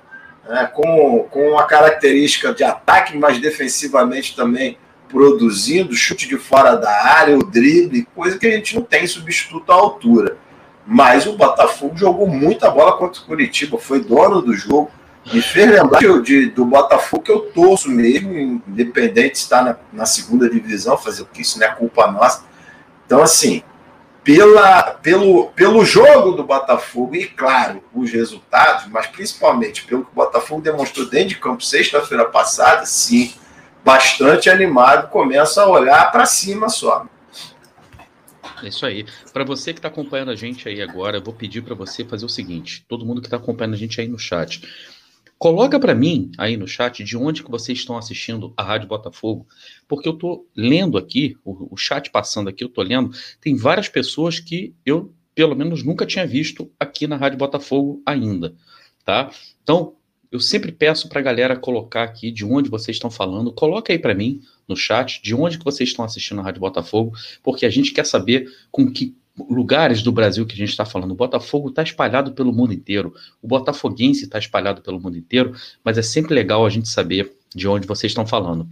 né, 0.47 0.71
com, 0.75 1.27
com 1.31 1.51
uma 1.51 1.65
característica 1.65 2.53
de 2.53 2.63
ataque, 2.63 3.17
mas 3.17 3.39
defensivamente 3.39 4.37
também 4.37 4.79
produzindo, 5.09 5.95
chute 5.95 6.29
de 6.29 6.37
fora 6.37 6.77
da 6.77 6.91
área, 6.91 7.37
o 7.37 7.43
drible, 7.43 8.07
coisa 8.15 8.39
que 8.39 8.47
a 8.47 8.51
gente 8.51 8.75
não 8.75 8.83
tem 8.83 9.07
substituto 9.07 9.71
à 9.73 9.75
altura. 9.75 10.37
Mas 10.87 11.27
o 11.27 11.37
Botafogo 11.37 11.97
jogou 11.97 12.27
muita 12.27 12.71
bola 12.71 12.97
contra 12.97 13.21
o 13.21 13.25
Curitiba, 13.25 13.79
foi 13.79 14.01
dono 14.01 14.41
do 14.41 14.55
jogo, 14.55 14.91
me 15.33 15.43
fez 15.43 15.71
lembrar 15.71 15.99
de, 15.99 16.23
de, 16.23 16.47
do 16.51 16.65
Botafogo 16.65 17.23
que 17.23 17.31
eu 17.31 17.41
torço 17.41 17.91
mesmo, 17.91 18.63
independente 18.67 19.33
de 19.33 19.39
estar 19.39 19.63
na, 19.63 19.77
na, 19.93 20.07
segunda 20.07 20.49
divisão, 20.49 20.97
fazer 20.97 21.23
o 21.23 21.27
que 21.27 21.43
isso 21.43 21.59
não 21.59 21.67
é 21.67 21.71
culpa 21.71 22.11
nossa. 22.11 22.45
Então, 23.05 23.23
assim, 23.23 23.63
pela, 24.25 24.83
pelo, 25.03 25.47
pelo 25.49 25.85
jogo 25.85 26.33
do 26.33 26.45
Botafogo 26.45 27.15
e, 27.15 27.27
claro, 27.27 27.83
os 27.95 28.11
resultados, 28.11 28.87
mas 28.91 29.07
principalmente 29.07 29.85
pelo 29.85 30.05
que 30.05 30.11
o 30.11 30.15
Botafogo 30.15 30.63
demonstrou 30.63 31.07
dentro 31.07 31.29
de 31.29 31.37
campo 31.37 31.63
sexta-feira 31.63 32.25
passada, 32.25 32.85
sim, 32.87 33.33
bastante 33.89 34.51
animado, 34.51 35.09
começa 35.09 35.63
a 35.63 35.67
olhar 35.67 36.13
para 36.13 36.27
cima 36.27 36.69
só. 36.69 37.07
É 38.63 38.69
isso 38.69 38.85
aí. 38.85 39.07
Para 39.33 39.45
você 39.45 39.73
que 39.73 39.79
está 39.79 39.89
acompanhando 39.89 40.31
a 40.31 40.37
gente 40.37 40.69
aí 40.69 40.83
agora, 40.83 41.17
eu 41.17 41.25
vou 41.25 41.33
pedir 41.33 41.63
para 41.63 41.75
você 41.75 42.05
fazer 42.05 42.27
o 42.27 42.29
seguinte: 42.29 42.85
todo 42.87 43.07
mundo 43.07 43.23
que 43.23 43.29
está 43.29 43.39
acompanhando 43.39 43.73
a 43.73 43.79
gente 43.79 43.99
aí 43.99 44.07
no 44.07 44.19
chat, 44.19 44.61
Coloca 45.39 45.79
para 45.79 45.95
mim 45.95 46.33
aí 46.37 46.57
no 46.57 46.67
chat 46.67 47.05
de 47.05 47.17
onde 47.17 47.45
que 47.45 47.51
vocês 47.51 47.79
estão 47.79 47.97
assistindo 47.97 48.53
a 48.57 48.63
Rádio 48.65 48.89
Botafogo, 48.89 49.47
porque 49.87 50.09
eu 50.09 50.15
estou 50.15 50.49
lendo 50.55 50.99
aqui, 50.99 51.37
o, 51.45 51.73
o, 51.73 51.77
chat 51.77 52.11
passando 52.11 52.49
aqui, 52.49 52.65
eu 52.65 52.69
estou 52.69 52.83
lendo, 52.83 53.13
tem 53.41 53.55
várias 53.55 53.89
pessoas 53.89 54.41
que 54.41 54.75
eu, 54.85 55.15
pelo 55.37 55.55
menos, 55.55 55.85
nunca 55.85 56.05
tinha 56.05 56.27
visto 56.27 56.69
aqui 56.77 57.07
na 57.07 57.15
Rádio 57.15 57.39
Botafogo 57.39 58.03
ainda, 58.05 58.53
tá? 59.05 59.31
Então, 59.63 59.95
eu 60.31 60.41
sempre 60.41 60.71
peço 60.71 61.09
para 61.09 61.21
a 61.21 61.23
galera 61.23 61.57
colocar 61.57 62.03
aqui 62.03 62.31
de 62.31 62.45
onde 62.45 62.69
vocês 62.69 62.97
estão 62.97 63.11
falando, 63.11 63.53
coloca 63.53 63.93
aí 63.93 63.99
para 63.99 64.15
mim 64.15 64.41
no 64.67 64.77
chat 64.77 65.23
de 65.23 65.35
onde 65.35 65.59
que 65.59 65.65
vocês 65.65 65.89
estão 65.89 66.05
assistindo 66.05 66.41
a 66.41 66.45
Rádio 66.45 66.61
Botafogo, 66.61 67.13
porque 67.43 67.65
a 67.65 67.71
gente 67.71 67.93
quer 67.93 68.05
saber 68.05 68.51
com 68.71 68.91
que 68.91 69.17
lugares 69.49 70.03
do 70.03 70.11
Brasil 70.11 70.45
que 70.47 70.55
a 70.55 70.57
gente 70.59 70.71
está 70.71 70.85
falando. 70.85 71.13
O 71.13 71.17
Botafogo 71.17 71.69
está 71.69 71.83
espalhado 71.83 72.33
pelo 72.33 72.53
mundo 72.53 72.73
inteiro. 72.73 73.15
O 73.41 73.47
Botafoguense 73.47 74.25
está 74.25 74.39
espalhado 74.39 74.83
pelo 74.83 75.01
mundo 75.01 75.17
inteiro, 75.17 75.55
mas 75.85 75.97
é 75.97 76.03
sempre 76.03 76.35
legal 76.35 76.67
a 76.67 76.71
gente 76.71 76.89
saber 76.89 77.33
de 77.55 77.69
onde 77.69 77.87
vocês 77.87 78.11
estão 78.11 78.27
falando. 78.27 78.69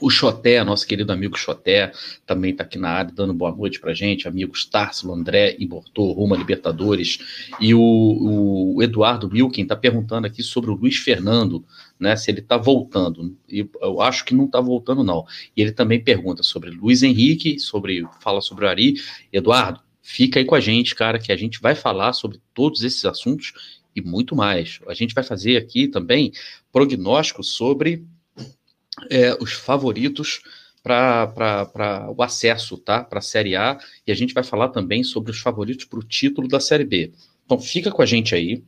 O 0.00 0.10
Xoté, 0.10 0.62
nosso 0.64 0.86
querido 0.86 1.12
amigo 1.12 1.36
Xoté, 1.36 1.92
também 2.26 2.52
está 2.52 2.64
aqui 2.64 2.78
na 2.78 2.90
área 2.90 3.12
dando 3.12 3.32
boa 3.32 3.54
noite 3.54 3.80
para 3.80 3.94
gente. 3.94 4.28
Amigos 4.28 4.64
Tarsilo, 4.66 5.12
André 5.12 5.56
e 5.58 5.66
Bortô, 5.66 6.12
Ruma 6.12 6.36
Libertadores. 6.36 7.18
E 7.60 7.74
o, 7.74 8.74
o 8.76 8.82
Eduardo 8.82 9.30
Milken 9.30 9.62
está 9.62 9.76
perguntando 9.76 10.26
aqui 10.26 10.42
sobre 10.42 10.70
o 10.70 10.74
Luiz 10.74 10.96
Fernando, 10.96 11.64
né? 11.98 12.16
Se 12.16 12.30
ele 12.30 12.40
está 12.40 12.56
voltando. 12.56 13.36
E 13.48 13.68
eu 13.80 14.00
acho 14.00 14.24
que 14.24 14.34
não 14.34 14.46
está 14.46 14.60
voltando, 14.60 15.04
não. 15.04 15.24
E 15.56 15.62
ele 15.62 15.72
também 15.72 16.02
pergunta 16.02 16.42
sobre 16.42 16.70
Luiz 16.70 17.02
Henrique, 17.02 17.58
sobre 17.58 18.06
fala 18.20 18.40
sobre 18.40 18.64
o 18.64 18.68
Ari. 18.68 18.94
Eduardo, 19.32 19.80
Fica 20.06 20.38
aí 20.38 20.44
com 20.44 20.54
a 20.54 20.60
gente, 20.60 20.94
cara, 20.94 21.18
que 21.18 21.32
a 21.32 21.36
gente 21.36 21.58
vai 21.62 21.74
falar 21.74 22.12
sobre 22.12 22.38
todos 22.52 22.84
esses 22.84 23.06
assuntos 23.06 23.54
e 23.96 24.02
muito 24.02 24.36
mais. 24.36 24.78
A 24.86 24.92
gente 24.92 25.14
vai 25.14 25.24
fazer 25.24 25.56
aqui 25.56 25.88
também 25.88 26.30
prognósticos 26.70 27.52
sobre 27.52 28.04
é, 29.10 29.36
os 29.40 29.52
favoritos 29.52 30.42
para 30.82 32.12
o 32.14 32.22
acesso 32.22 32.76
tá? 32.76 33.02
para 33.02 33.18
a 33.18 33.22
Série 33.22 33.56
A 33.56 33.78
e 34.06 34.12
a 34.12 34.14
gente 34.14 34.34
vai 34.34 34.44
falar 34.44 34.68
também 34.68 35.02
sobre 35.02 35.30
os 35.30 35.40
favoritos 35.40 35.86
para 35.86 35.98
o 35.98 36.02
título 36.02 36.46
da 36.46 36.60
Série 36.60 36.84
B. 36.84 37.12
Então 37.44 37.58
fica 37.58 37.90
com 37.90 38.02
a 38.02 38.06
gente 38.06 38.34
aí, 38.34 38.62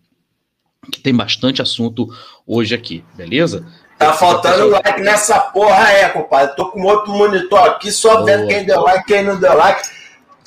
que 0.90 1.00
tem 1.00 1.14
bastante 1.14 1.60
assunto 1.60 2.08
hoje 2.46 2.74
aqui, 2.74 3.04
beleza? 3.14 3.66
Tá 3.98 4.12
faltando 4.12 4.68
like 4.68 5.00
nessa 5.00 5.38
porra 5.40 5.90
é, 5.90 6.08
compadre. 6.08 6.54
Tô 6.54 6.70
com 6.70 6.82
outro 6.82 7.12
monitor 7.12 7.60
aqui, 7.60 7.90
só 7.90 8.22
vendo 8.24 8.46
quem 8.46 8.64
deu 8.64 8.82
like, 8.82 9.06
quem 9.06 9.24
não 9.24 9.38
deu 9.38 9.54
like. 9.54 9.96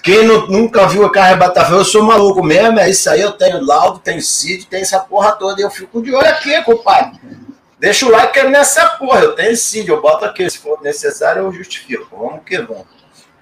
Quem 0.03 0.23
não, 0.25 0.47
nunca 0.47 0.87
viu 0.87 1.05
a 1.05 1.11
carro 1.11 1.37
Botafogo, 1.37 1.79
eu 1.79 1.85
sou 1.85 2.03
maluco 2.03 2.41
mesmo, 2.41 2.79
é 2.79 2.89
isso 2.89 3.09
aí, 3.09 3.19
eu 3.19 3.33
tenho 3.33 3.61
laudo, 3.61 3.99
tenho 3.99 4.21
CID, 4.21 4.65
tenho 4.65 4.81
essa 4.81 4.99
porra 4.99 5.33
toda, 5.33 5.59
e 5.59 5.63
eu 5.63 5.69
fico 5.69 6.01
de 6.01 6.13
olho 6.13 6.27
aqui, 6.27 6.61
compadre. 6.61 7.19
Deixa 7.79 8.05
o 8.05 8.11
like 8.11 8.43
nessa 8.43 8.89
porra, 8.97 9.21
eu 9.21 9.35
tenho 9.35 9.55
CID, 9.55 9.87
eu 9.87 10.01
boto 10.01 10.25
aqui, 10.25 10.49
se 10.49 10.57
for 10.57 10.81
necessário 10.81 11.43
eu 11.43 11.53
justifico, 11.53 12.17
vamos 12.17 12.43
que 12.43 12.57
vamos. 12.61 12.85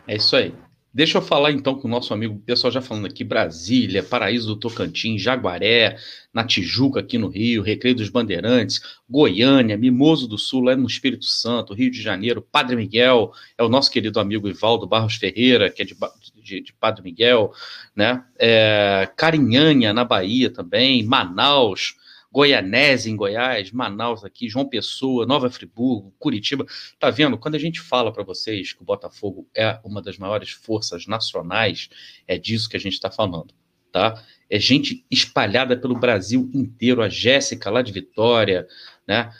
É 0.07 0.15
isso 0.15 0.35
aí. 0.35 0.53
Deixa 0.93 1.17
eu 1.17 1.21
falar 1.21 1.51
então 1.51 1.75
com 1.75 1.87
o 1.87 1.91
nosso 1.91 2.13
amigo, 2.13 2.39
pessoal 2.39 2.71
já 2.71 2.81
falando 2.81 3.05
aqui, 3.05 3.23
Brasília, 3.23 4.01
Paraíso 4.01 4.47
do 4.47 4.55
Tocantins, 4.55 5.21
Jaguaré, 5.21 5.97
na 6.33 6.43
Tijuca 6.43 7.01
aqui 7.01 7.17
no 7.17 7.27
Rio, 7.27 7.61
Recreio 7.61 7.95
dos 7.95 8.09
Bandeirantes, 8.09 8.79
Goiânia, 9.07 9.77
Mimoso 9.77 10.27
do 10.27 10.37
Sul, 10.37 10.61
lá 10.61 10.75
no 10.75 10.87
Espírito 10.87 11.25
Santo, 11.25 11.73
Rio 11.73 11.91
de 11.91 12.01
Janeiro, 12.01 12.41
Padre 12.41 12.75
Miguel, 12.75 13.31
é 13.57 13.63
o 13.63 13.69
nosso 13.69 13.91
querido 13.91 14.19
amigo 14.19 14.47
Ivaldo 14.47 14.87
Barros 14.87 15.15
Ferreira, 15.15 15.69
que 15.69 15.83
é 15.83 15.85
de, 15.85 15.95
de, 16.43 16.61
de 16.61 16.73
Padre 16.73 17.03
Miguel, 17.03 17.51
né? 17.95 18.23
É, 18.39 19.07
Carinhanha, 19.15 19.93
na 19.93 20.03
Bahia 20.03 20.49
também, 20.49 21.03
Manaus, 21.03 21.95
Goianese, 22.37 23.09
em 23.09 23.15
Goiás, 23.15 23.71
Manaus 23.71 24.23
aqui, 24.23 24.47
João 24.47 24.69
Pessoa, 24.69 25.25
Nova 25.25 25.49
Friburgo, 25.49 26.13
Curitiba. 26.19 26.67
Tá 26.99 27.09
vendo? 27.09 27.35
Quando 27.35 27.55
a 27.55 27.59
gente 27.59 27.81
fala 27.81 28.13
para 28.13 28.23
vocês 28.23 28.73
que 28.73 28.83
o 28.83 28.85
Botafogo 28.85 29.49
é 29.55 29.79
uma 29.83 30.03
das 30.03 30.19
maiores 30.19 30.51
forças 30.51 31.07
nacionais, 31.07 31.89
é 32.27 32.37
disso 32.37 32.69
que 32.69 32.77
a 32.77 32.79
gente 32.79 32.93
está 32.93 33.09
falando, 33.09 33.55
tá? 33.91 34.23
É 34.47 34.59
gente 34.59 35.03
espalhada 35.09 35.75
pelo 35.75 35.97
Brasil 35.97 36.47
inteiro, 36.53 37.01
a 37.01 37.09
Jéssica 37.09 37.71
lá 37.71 37.81
de 37.81 37.91
Vitória, 37.91 38.67
né? 39.07 39.31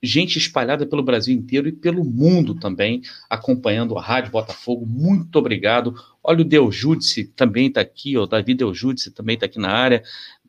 gente 0.00 0.38
espalhada 0.38 0.86
pelo 0.86 1.02
Brasil 1.02 1.34
inteiro 1.34 1.68
e 1.68 1.72
pelo 1.72 2.04
mundo 2.04 2.54
também, 2.54 3.02
acompanhando 3.28 3.98
a 3.98 4.00
Rádio 4.00 4.30
Botafogo. 4.30 4.86
Muito 4.86 5.36
obrigado. 5.36 5.94
Olha 6.22 6.42
o 6.42 6.44
Deujudice 6.44 7.24
também 7.24 7.66
está 7.66 7.80
aqui, 7.80 8.16
o 8.16 8.24
Davi 8.24 8.54
Deujudice 8.54 9.10
também 9.10 9.34
está 9.34 9.46
aqui 9.46 9.58
na 9.58 9.70
área. 9.70 10.02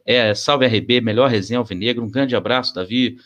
É, 0.08 0.34
salve 0.34 0.66
RB, 0.66 1.02
melhor 1.02 1.30
resenha 1.30 1.60
Alvinegro. 1.60 2.02
Um 2.02 2.10
grande 2.10 2.34
abraço, 2.34 2.74
Davi. 2.74 3.18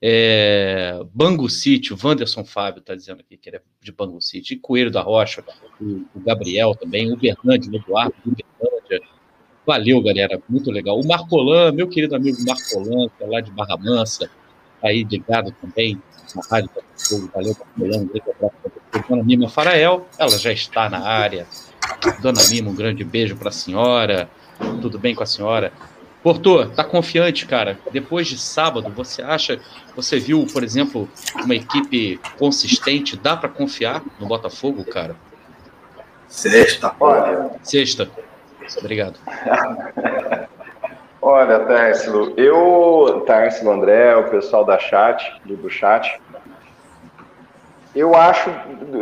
É, 0.00 1.00
Bangu 1.12 1.50
City, 1.50 1.92
o 1.92 1.98
Wanderson 2.00 2.44
Fábio 2.44 2.78
está 2.78 2.94
dizendo 2.94 3.18
aqui 3.18 3.36
que 3.36 3.50
ele 3.50 3.56
é 3.56 3.62
de 3.82 3.90
Bangu 3.90 4.22
City. 4.22 4.54
E 4.54 4.56
Coelho 4.56 4.92
da 4.92 5.02
Rocha, 5.02 5.42
o, 5.80 6.04
o 6.14 6.20
Gabriel 6.20 6.76
também, 6.76 7.12
o 7.12 7.16
Bernardo, 7.16 7.68
o 7.68 7.76
Eduardo, 7.76 8.14
o 8.24 8.30
Bernardo. 8.30 9.18
Valeu, 9.66 10.00
galera, 10.00 10.40
muito 10.48 10.70
legal. 10.70 10.98
O 10.98 11.06
Marcolan, 11.06 11.72
meu 11.72 11.88
querido 11.88 12.14
amigo 12.14 12.38
Marcolan, 12.46 13.08
que 13.08 13.24
é 13.24 13.26
lá 13.26 13.40
de 13.40 13.50
Barra 13.50 13.76
Mansa, 13.76 14.30
aí 14.82 15.02
ligado 15.02 15.52
também 15.60 16.00
na 16.36 16.42
Rádio. 16.48 16.70
Valeu, 17.34 17.56
Marcolan, 17.58 17.98
um 17.98 18.06
grande 18.06 18.30
abraço 18.30 18.54
para 18.90 19.02
Dona 19.08 19.24
Mima 19.24 19.48
Farael, 19.48 20.08
ela 20.16 20.38
já 20.38 20.52
está 20.52 20.88
na 20.88 21.00
área. 21.00 21.46
Dona 22.22 22.40
Mima, 22.48 22.70
um 22.70 22.74
grande 22.74 23.02
beijo 23.02 23.36
para 23.36 23.48
a 23.48 23.52
senhora. 23.52 24.30
Tudo 24.80 24.98
bem 24.98 25.14
com 25.14 25.22
a 25.22 25.26
senhora? 25.26 25.72
Porto, 26.22 26.68
tá 26.70 26.82
confiante, 26.82 27.46
cara? 27.46 27.78
Depois 27.92 28.26
de 28.26 28.38
sábado, 28.38 28.92
você 28.94 29.22
acha, 29.22 29.60
você 29.94 30.18
viu, 30.18 30.46
por 30.52 30.64
exemplo, 30.64 31.08
uma 31.44 31.54
equipe 31.54 32.20
consistente, 32.38 33.16
dá 33.16 33.36
para 33.36 33.48
confiar 33.48 34.02
no 34.18 34.26
Botafogo, 34.26 34.84
cara? 34.84 35.14
Sexta, 36.26 36.94
olha. 36.98 37.50
Sexta. 37.62 38.10
Obrigado. 38.78 39.18
olha, 41.22 41.60
Tércio, 41.60 42.34
eu, 42.36 43.22
Tércio, 43.26 43.70
André, 43.70 44.14
o 44.16 44.28
pessoal 44.28 44.64
da 44.64 44.78
chat, 44.78 45.40
do, 45.44 45.56
do 45.56 45.70
chat, 45.70 46.20
eu 47.94 48.14
acho 48.14 48.50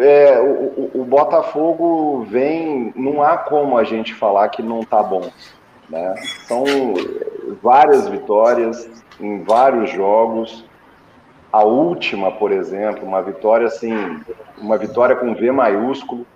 é, 0.01 0.39
o, 0.41 0.91
o, 1.01 1.05
Botafogo 1.05 2.25
vem, 2.31 2.93
não 2.95 3.23
há 3.23 3.37
como 3.37 3.77
a 3.77 3.85
gente 3.85 4.15
falar 4.15 4.49
que 4.49 4.63
não 4.63 4.83
tá 4.85 5.03
bom. 5.03 5.31
Né? 5.89 6.15
São 6.47 6.65
várias 7.63 8.09
vitórias 8.09 8.89
em 9.21 9.43
vários 9.43 9.91
jogos. 9.91 10.65
A 11.53 11.65
última, 11.65 12.33
por 12.33 12.53
exemplo, 12.53 13.07
uma 13.07 13.23
vitória 13.23 13.67
assim, 13.67 14.23
uma 14.59 14.77
vitória 14.77 15.17
com 15.17 15.35
V 15.35 15.53
maiúsculo. 15.53 16.27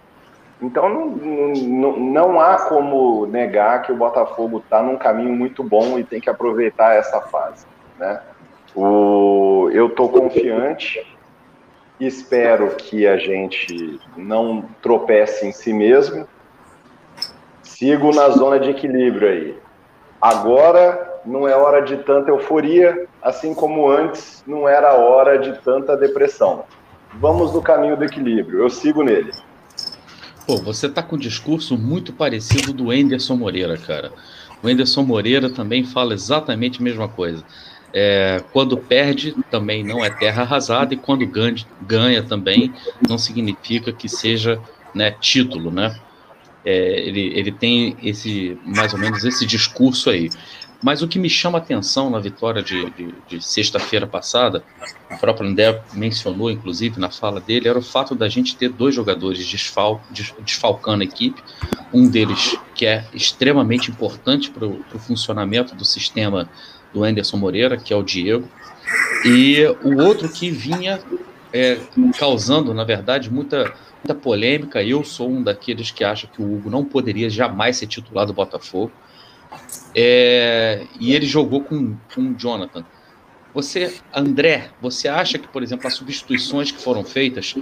Então 0.63 0.89
não, 0.89 1.07
não, 1.07 1.97
não 1.99 2.41
há 2.41 2.59
como 2.69 3.27
negar 3.27 3.83
que 3.83 3.93
o 3.93 3.97
Botafogo 3.97 4.59
está 4.59 4.83
num 4.83 4.97
caminho 4.97 5.33
muito 5.33 5.65
bom 5.65 5.99
e 5.99 6.05
tem 6.05 6.21
que 6.21 6.31
aproveitar 6.31 6.95
essa 6.95 7.21
fase. 7.23 7.67
Né? 7.99 8.21
O, 8.75 9.69
eu 9.73 9.89
estou 9.89 10.09
confiante, 10.09 11.05
espero 11.99 12.77
que 12.77 13.07
a 13.07 13.17
gente 13.17 13.99
não 14.17 14.65
tropece 14.83 15.47
em 15.47 15.53
si 15.53 15.73
mesmo. 15.73 16.27
Sigo 17.81 18.15
na 18.15 18.29
zona 18.29 18.61
de 18.61 18.69
equilíbrio 18.69 19.27
aí. 19.27 19.55
Agora 20.21 21.19
não 21.25 21.49
é 21.49 21.57
hora 21.57 21.81
de 21.81 21.97
tanta 21.97 22.31
euforia, 22.31 23.09
assim 23.23 23.55
como 23.55 23.91
antes 23.91 24.45
não 24.47 24.69
era 24.69 24.93
hora 24.93 25.39
de 25.39 25.59
tanta 25.63 25.97
depressão. 25.97 26.65
Vamos 27.15 27.55
no 27.55 27.63
caminho 27.63 27.97
do 27.97 28.05
equilíbrio, 28.05 28.59
eu 28.59 28.69
sigo 28.69 29.03
nele. 29.03 29.33
Pô, 30.47 30.59
você 30.59 30.91
tá 30.91 31.03
com 31.03 31.17
um 31.17 31.19
discurso 31.19 31.79
muito 31.79 32.13
parecido 32.13 32.75
do 32.75 32.93
Enderson 32.93 33.35
Moreira, 33.35 33.79
cara. 33.79 34.13
O 34.63 34.69
Enderson 34.69 35.03
Moreira 35.03 35.49
também 35.49 35.83
fala 35.83 36.13
exatamente 36.13 36.81
a 36.81 36.85
mesma 36.85 37.09
coisa. 37.09 37.43
É, 37.95 38.43
quando 38.53 38.77
perde, 38.77 39.35
também 39.51 39.83
não 39.83 40.05
é 40.05 40.11
terra 40.11 40.43
arrasada, 40.43 40.93
e 40.93 40.99
quando 40.99 41.27
ganha, 41.27 41.55
ganha 41.81 42.23
também, 42.23 42.75
não 43.09 43.17
significa 43.17 43.91
que 43.91 44.07
seja 44.07 44.61
né, 44.95 45.13
título, 45.13 45.71
né? 45.71 45.99
É, 46.65 47.01
ele, 47.01 47.33
ele 47.35 47.53
tem 47.53 47.97
esse 48.03 48.59
mais 48.65 48.93
ou 48.93 48.99
menos 48.99 49.25
esse 49.25 49.47
discurso 49.47 50.11
aí. 50.11 50.31
Mas 50.83 51.03
o 51.03 51.09
que 51.09 51.19
me 51.19 51.29
chama 51.29 51.59
a 51.59 51.61
atenção 51.61 52.09
na 52.09 52.19
vitória 52.19 52.63
de, 52.63 52.89
de, 52.91 53.15
de 53.29 53.45
sexta-feira 53.45 54.07
passada, 54.07 54.65
o 55.11 55.19
próprio 55.19 55.47
André 55.47 55.83
mencionou, 55.93 56.51
inclusive, 56.51 56.99
na 56.99 57.11
fala 57.11 57.39
dele, 57.39 57.69
era 57.69 57.79
o 57.79 57.83
fato 57.83 58.15
da 58.15 58.29
gente 58.31 58.57
ter 58.57 58.71
dois 58.71 58.95
jogadores 58.95 59.47
desfal, 59.47 60.03
desfalcando 60.41 61.03
a 61.03 61.05
equipe. 61.05 61.43
Um 61.93 62.09
deles 62.09 62.57
que 62.75 62.87
é 62.87 63.05
extremamente 63.13 63.91
importante 63.91 64.51
para 64.51 64.67
o 64.67 64.99
funcionamento 64.99 65.75
do 65.75 65.85
sistema 65.85 66.49
do 66.95 67.05
Anderson 67.05 67.37
Moreira, 67.37 67.77
que 67.77 67.93
é 67.93 67.97
o 67.97 68.03
Diego, 68.03 68.49
e 69.25 69.63
o 69.83 70.01
outro 70.03 70.31
que 70.31 70.51
vinha 70.51 70.99
é, 71.53 71.79
causando, 72.19 72.73
na 72.73 72.85
verdade, 72.85 73.31
muita, 73.31 73.73
muita 74.03 74.15
polêmica. 74.15 74.83
Eu 74.83 75.05
sou 75.05 75.31
um 75.31 75.43
daqueles 75.43 75.91
que 75.91 76.05
acha 76.05 76.27
que 76.27 76.41
o 76.41 76.55
Hugo 76.55 76.71
não 76.71 76.85
poderia 76.85 77.29
jamais 77.29 77.77
ser 77.77 77.87
titular 77.87 78.27
do 78.27 78.33
Botafogo. 78.33 78.93
É, 79.95 80.87
e 80.99 81.15
ele 81.15 81.27
jogou 81.27 81.63
com, 81.63 81.97
com 82.15 82.21
o 82.21 82.35
Jonathan. 82.35 82.85
Você, 83.53 83.95
André, 84.15 84.71
você 84.81 85.09
acha 85.09 85.39
que, 85.39 85.49
por 85.49 85.63
exemplo, 85.63 85.87
as 85.89 85.95
substituições 85.95 86.71
que 86.71 86.81
foram 86.81 87.03
feitas, 87.03 87.55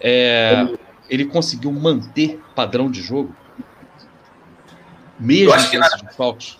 é, 0.00 0.66
ele 1.08 1.26
conseguiu 1.26 1.70
manter 1.70 2.40
padrão 2.56 2.90
de 2.90 3.00
jogo? 3.00 3.34
Mesmo 5.18 5.52
com 5.52 5.58
esses 5.58 6.02
desfalques? 6.02 6.58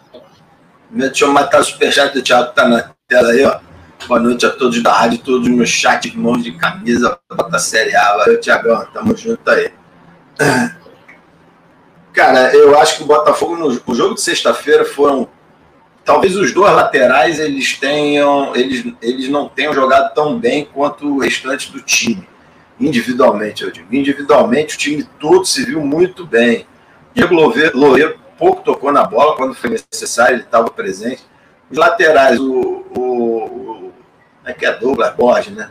Deixa 0.90 1.24
eu 1.24 1.32
matar 1.32 1.60
o 1.60 1.64
superchat 1.64 2.14
do 2.14 2.22
Thiago 2.22 2.50
que 2.50 2.54
tá 2.54 2.68
na 2.68 2.94
tela 3.08 3.30
aí, 3.30 3.44
ó. 3.44 3.71
Boa 4.08 4.18
noite 4.18 4.44
a 4.44 4.50
todos 4.50 4.82
da 4.82 4.92
rádio, 4.92 5.18
todos 5.18 5.48
no 5.48 5.64
chat, 5.64 6.06
irmãos 6.06 6.42
de 6.42 6.52
camisa, 6.52 7.18
bota 7.30 7.58
série 7.58 7.94
A. 7.94 8.16
Valeu, 8.16 8.40
Thiagão, 8.40 8.86
tamo 8.92 9.16
junto 9.16 9.48
aí. 9.48 9.70
Cara, 12.12 12.54
eu 12.54 12.78
acho 12.78 12.96
que 12.96 13.02
o 13.04 13.06
Botafogo, 13.06 13.56
no 13.56 13.94
jogo 13.94 14.14
de 14.14 14.20
sexta-feira, 14.20 14.84
foram. 14.84 15.28
Talvez 16.04 16.36
os 16.36 16.52
dois 16.52 16.72
laterais 16.74 17.38
eles 17.38 17.78
tenham. 17.78 18.54
Eles, 18.56 18.92
eles 19.00 19.28
não 19.28 19.48
tenham 19.48 19.72
jogado 19.72 20.12
tão 20.14 20.38
bem 20.38 20.64
quanto 20.64 21.06
o 21.06 21.18
restante 21.20 21.70
do 21.70 21.80
time. 21.80 22.28
Individualmente, 22.80 23.62
eu 23.62 23.70
digo. 23.70 23.94
Individualmente, 23.94 24.74
o 24.74 24.78
time 24.78 25.04
todo 25.20 25.44
se 25.44 25.64
viu 25.64 25.80
muito 25.80 26.26
bem. 26.26 26.66
Diego 27.14 27.34
Loureiro 27.34 28.18
pouco 28.36 28.62
tocou 28.62 28.90
na 28.90 29.04
bola 29.04 29.36
quando 29.36 29.54
foi 29.54 29.70
necessário, 29.70 30.34
ele 30.34 30.42
estava 30.42 30.68
presente. 30.68 31.22
Os 31.70 31.78
laterais, 31.78 32.40
o, 32.40 32.84
o, 32.96 33.11
é 34.44 34.52
que 34.52 34.66
é 34.66 34.72
Douglas 34.72 35.14
Borges, 35.14 35.54
né? 35.54 35.70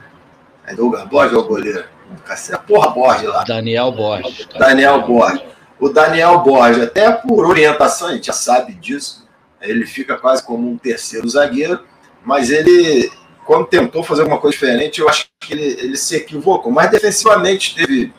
É 0.65 0.75
Douglas 0.75 1.07
Borges 1.07 1.34
ou 1.34 1.43
o 1.43 1.47
goleiro? 1.47 1.86
Cacete, 2.25 2.62
porra 2.67 2.89
Borges 2.89 3.29
lá. 3.29 3.43
Daniel 3.43 3.91
Borges. 3.91 4.45
Cara. 4.45 4.67
Daniel 4.67 5.01
Borges. 5.05 5.43
O 5.79 5.89
Daniel 5.89 6.39
Borges, 6.39 6.84
até 6.84 7.12
por 7.12 7.45
orientação, 7.45 8.10
a 8.10 8.13
gente 8.13 8.27
já 8.27 8.34
sabe 8.34 8.73
disso, 8.75 9.27
ele 9.60 9.86
fica 9.86 10.15
quase 10.15 10.43
como 10.43 10.69
um 10.69 10.77
terceiro 10.77 11.27
zagueiro, 11.27 11.84
mas 12.23 12.51
ele, 12.51 13.12
quando 13.45 13.65
tentou 13.65 14.03
fazer 14.03 14.21
alguma 14.21 14.39
coisa 14.39 14.53
diferente, 14.53 15.01
eu 15.01 15.10
acho 15.10 15.27
que 15.39 15.53
ele, 15.53 15.63
ele 15.63 15.97
se 15.97 16.15
equivocou. 16.15 16.71
Mas 16.71 16.91
defensivamente 16.91 17.69
esteve 17.69 18.13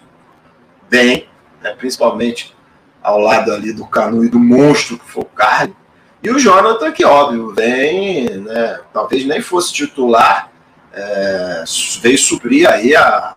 bem, 0.90 1.28
né? 1.62 1.72
principalmente 1.74 2.54
ao 3.02 3.18
lado 3.18 3.52
ali 3.52 3.72
do 3.72 3.86
Canu 3.86 4.24
e 4.24 4.28
do 4.28 4.38
monstro 4.38 4.98
que 4.98 5.08
foi 5.08 5.22
o 5.22 5.26
Carly. 5.26 5.74
E 6.22 6.30
o 6.30 6.38
Jonathan, 6.38 6.92
que 6.92 7.04
óbvio, 7.04 7.52
vem, 7.52 8.28
né, 8.38 8.80
talvez 8.92 9.26
nem 9.26 9.40
fosse 9.40 9.72
titular, 9.72 10.50
é, 10.92 11.64
veio 12.00 12.18
suprir 12.18 12.70
aí 12.70 12.94
a, 12.94 13.34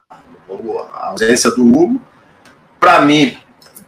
a 0.93 1.07
ausência 1.07 1.49
do 1.49 1.65
Hugo. 1.65 1.99
Para 2.79 3.01
mim, 3.01 3.37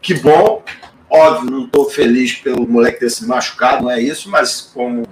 que 0.01 0.15
bom. 0.15 0.63
Óbvio, 1.09 1.51
não 1.51 1.65
estou 1.65 1.89
feliz 1.89 2.33
pelo 2.33 2.67
moleque 2.67 2.99
ter 2.99 3.09
se 3.09 3.25
machucado, 3.25 3.83
não 3.83 3.91
é 3.91 4.01
isso, 4.01 4.29
mas 4.29 4.71
como, 4.73 5.03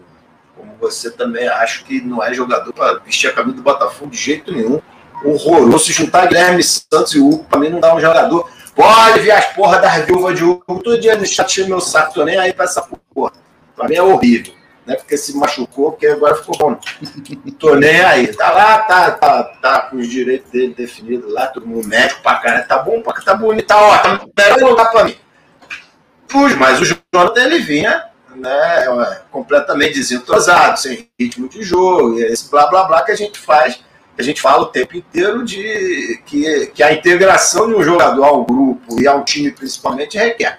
como 0.58 0.74
você 0.80 1.12
também 1.12 1.48
acho 1.48 1.86
que 1.86 2.02
não 2.02 2.24
é 2.24 2.34
jogador 2.34 2.74
para 2.74 3.00
vestir 3.00 3.28
a 3.30 3.34
camisa 3.34 3.58
do 3.58 3.62
Botafogo 3.62 4.10
de 4.10 4.17
jeito 4.17 4.52
nenhum. 4.52 4.82
Horroroso. 5.24 5.86
Se 5.86 5.93
juntar 5.93 6.28
Guilherme 6.28 6.62
Santos 6.63 7.13
e 7.13 7.19
Hugo, 7.19 7.45
para 7.45 7.60
mim 7.60 7.69
não 7.69 7.80
dá 7.80 7.95
um 7.95 8.02
jogador. 8.02 8.50
Pode 8.76 9.19
ver 9.19 9.32
as 9.32 9.45
porra 9.54 9.80
das 9.80 10.06
viúvas 10.06 10.38
de 10.38 10.43
Hugo. 10.43 10.82
Todo 10.84 11.00
dia 11.00 11.15
no 11.15 11.26
chat 11.26 11.63
meu 11.63 11.80
saco, 11.80 12.15
tô 12.15 12.26
nem 12.26 12.38
aí 12.38 12.52
pra 12.52 12.65
essa 12.65 12.82
porra. 13.13 13.44
Pra 13.75 13.88
mim 13.88 13.95
é 13.95 14.01
horrível. 14.01 14.53
Né? 14.85 14.95
Porque 14.95 15.17
se 15.17 15.35
machucou, 15.35 15.91
porque 15.91 16.07
agora 16.07 16.35
ficou 16.35 16.57
bom. 16.57 16.79
tô 17.59 17.75
nem 17.75 18.01
aí. 18.01 18.27
Tá 18.35 18.51
lá, 18.51 18.79
tá, 18.79 19.11
tá, 19.11 19.43
tá 19.43 19.81
com 19.81 19.97
os 19.97 20.07
direitos 20.07 20.51
dele 20.51 20.73
definidos 20.73 21.31
lá, 21.31 21.47
todo 21.47 21.67
mundo 21.67 21.88
médico 21.88 22.21
pra 22.21 22.35
caralho. 22.35 22.67
Tá 22.67 22.79
bom, 22.79 23.01
tá 23.01 23.33
bonito, 23.35 23.67
tá 23.67 23.77
ótimo. 23.77 24.31
Tá 24.33 24.55
melhor 24.55 24.75
dá 24.75 24.85
pra 24.85 25.03
mim. 25.03 25.15
Mas 26.59 26.81
o 26.81 26.99
Jonathan, 27.13 27.43
ele 27.43 27.59
vinha 27.59 28.05
né, 28.35 29.21
completamente 29.31 29.93
desentrosado, 29.93 30.79
sem 30.79 31.09
ritmo 31.19 31.47
de 31.47 31.63
jogo, 31.63 32.19
e 32.19 32.23
esse 32.23 32.49
blá 32.49 32.67
blá 32.67 32.83
blá 32.83 33.03
que 33.03 33.11
a 33.11 33.15
gente 33.15 33.39
faz 33.39 33.79
a 34.17 34.21
gente 34.21 34.41
fala 34.41 34.63
o 34.63 34.67
tempo 34.67 34.95
inteiro 34.95 35.43
de 35.43 36.21
que, 36.25 36.67
que 36.67 36.81
a 36.81 36.93
integração 36.93 37.67
de 37.67 37.75
um 37.75 37.83
jogador 37.83 38.23
ao 38.23 38.45
grupo 38.45 38.99
e 38.99 39.07
ao 39.07 39.25
time 39.25 39.51
principalmente 39.51 40.17
requer. 40.17 40.57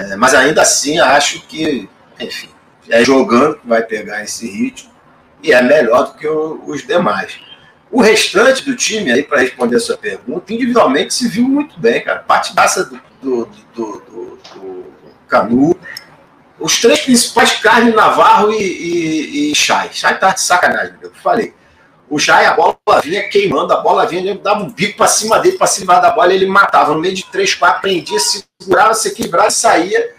É, 0.00 0.16
mas 0.16 0.34
ainda 0.34 0.62
assim 0.62 0.98
acho 0.98 1.42
que, 1.42 1.88
enfim, 2.18 2.48
é 2.88 3.04
jogando 3.04 3.56
que 3.56 3.66
vai 3.66 3.82
pegar 3.82 4.22
esse 4.22 4.50
ritmo 4.50 4.90
e 5.42 5.52
é 5.52 5.60
melhor 5.60 6.06
do 6.06 6.14
que 6.14 6.26
o, 6.26 6.62
os 6.66 6.86
demais. 6.86 7.38
O 7.90 8.00
restante 8.00 8.64
do 8.64 8.74
time, 8.74 9.12
aí, 9.12 9.22
para 9.22 9.40
responder 9.40 9.76
a 9.76 9.80
sua 9.80 9.98
pergunta, 9.98 10.52
individualmente 10.54 11.12
se 11.12 11.28
viu 11.28 11.46
muito 11.46 11.78
bem, 11.78 12.02
cara. 12.02 12.20
Partidaça 12.20 12.84
do, 12.84 13.00
do, 13.20 13.48
do, 13.74 14.02
do, 14.08 14.38
do 14.54 14.84
Canu. 15.28 15.76
Os 16.58 16.80
três 16.80 17.00
principais, 17.00 17.52
Carne, 17.58 17.90
Navarro 17.90 18.52
e, 18.52 18.62
e, 18.62 19.50
e 19.50 19.54
Chay. 19.54 19.90
Chay 19.92 20.18
tá 20.18 20.32
de 20.32 20.40
sacanagem, 20.40 20.94
eu 21.02 21.12
falei. 21.14 21.52
O 22.10 22.18
Jai, 22.18 22.44
a 22.44 22.54
bola 22.54 22.76
vinha 23.00 23.28
queimando, 23.28 23.72
a 23.72 23.76
bola 23.76 24.04
vinha, 24.04 24.36
dava 24.36 24.64
um 24.64 24.68
bico 24.68 24.96
para 24.96 25.06
cima 25.06 25.38
dele, 25.38 25.56
para 25.56 25.68
cima 25.68 26.00
da 26.00 26.10
bola, 26.10 26.34
ele 26.34 26.44
matava. 26.44 26.92
No 26.92 27.00
meio 27.00 27.14
de 27.14 27.24
três, 27.26 27.54
quatro, 27.54 27.82
prendia, 27.82 28.18
segurava, 28.18 28.94
se 28.94 29.08
equilibrava 29.08 29.46
e 29.46 29.52
saía 29.52 30.12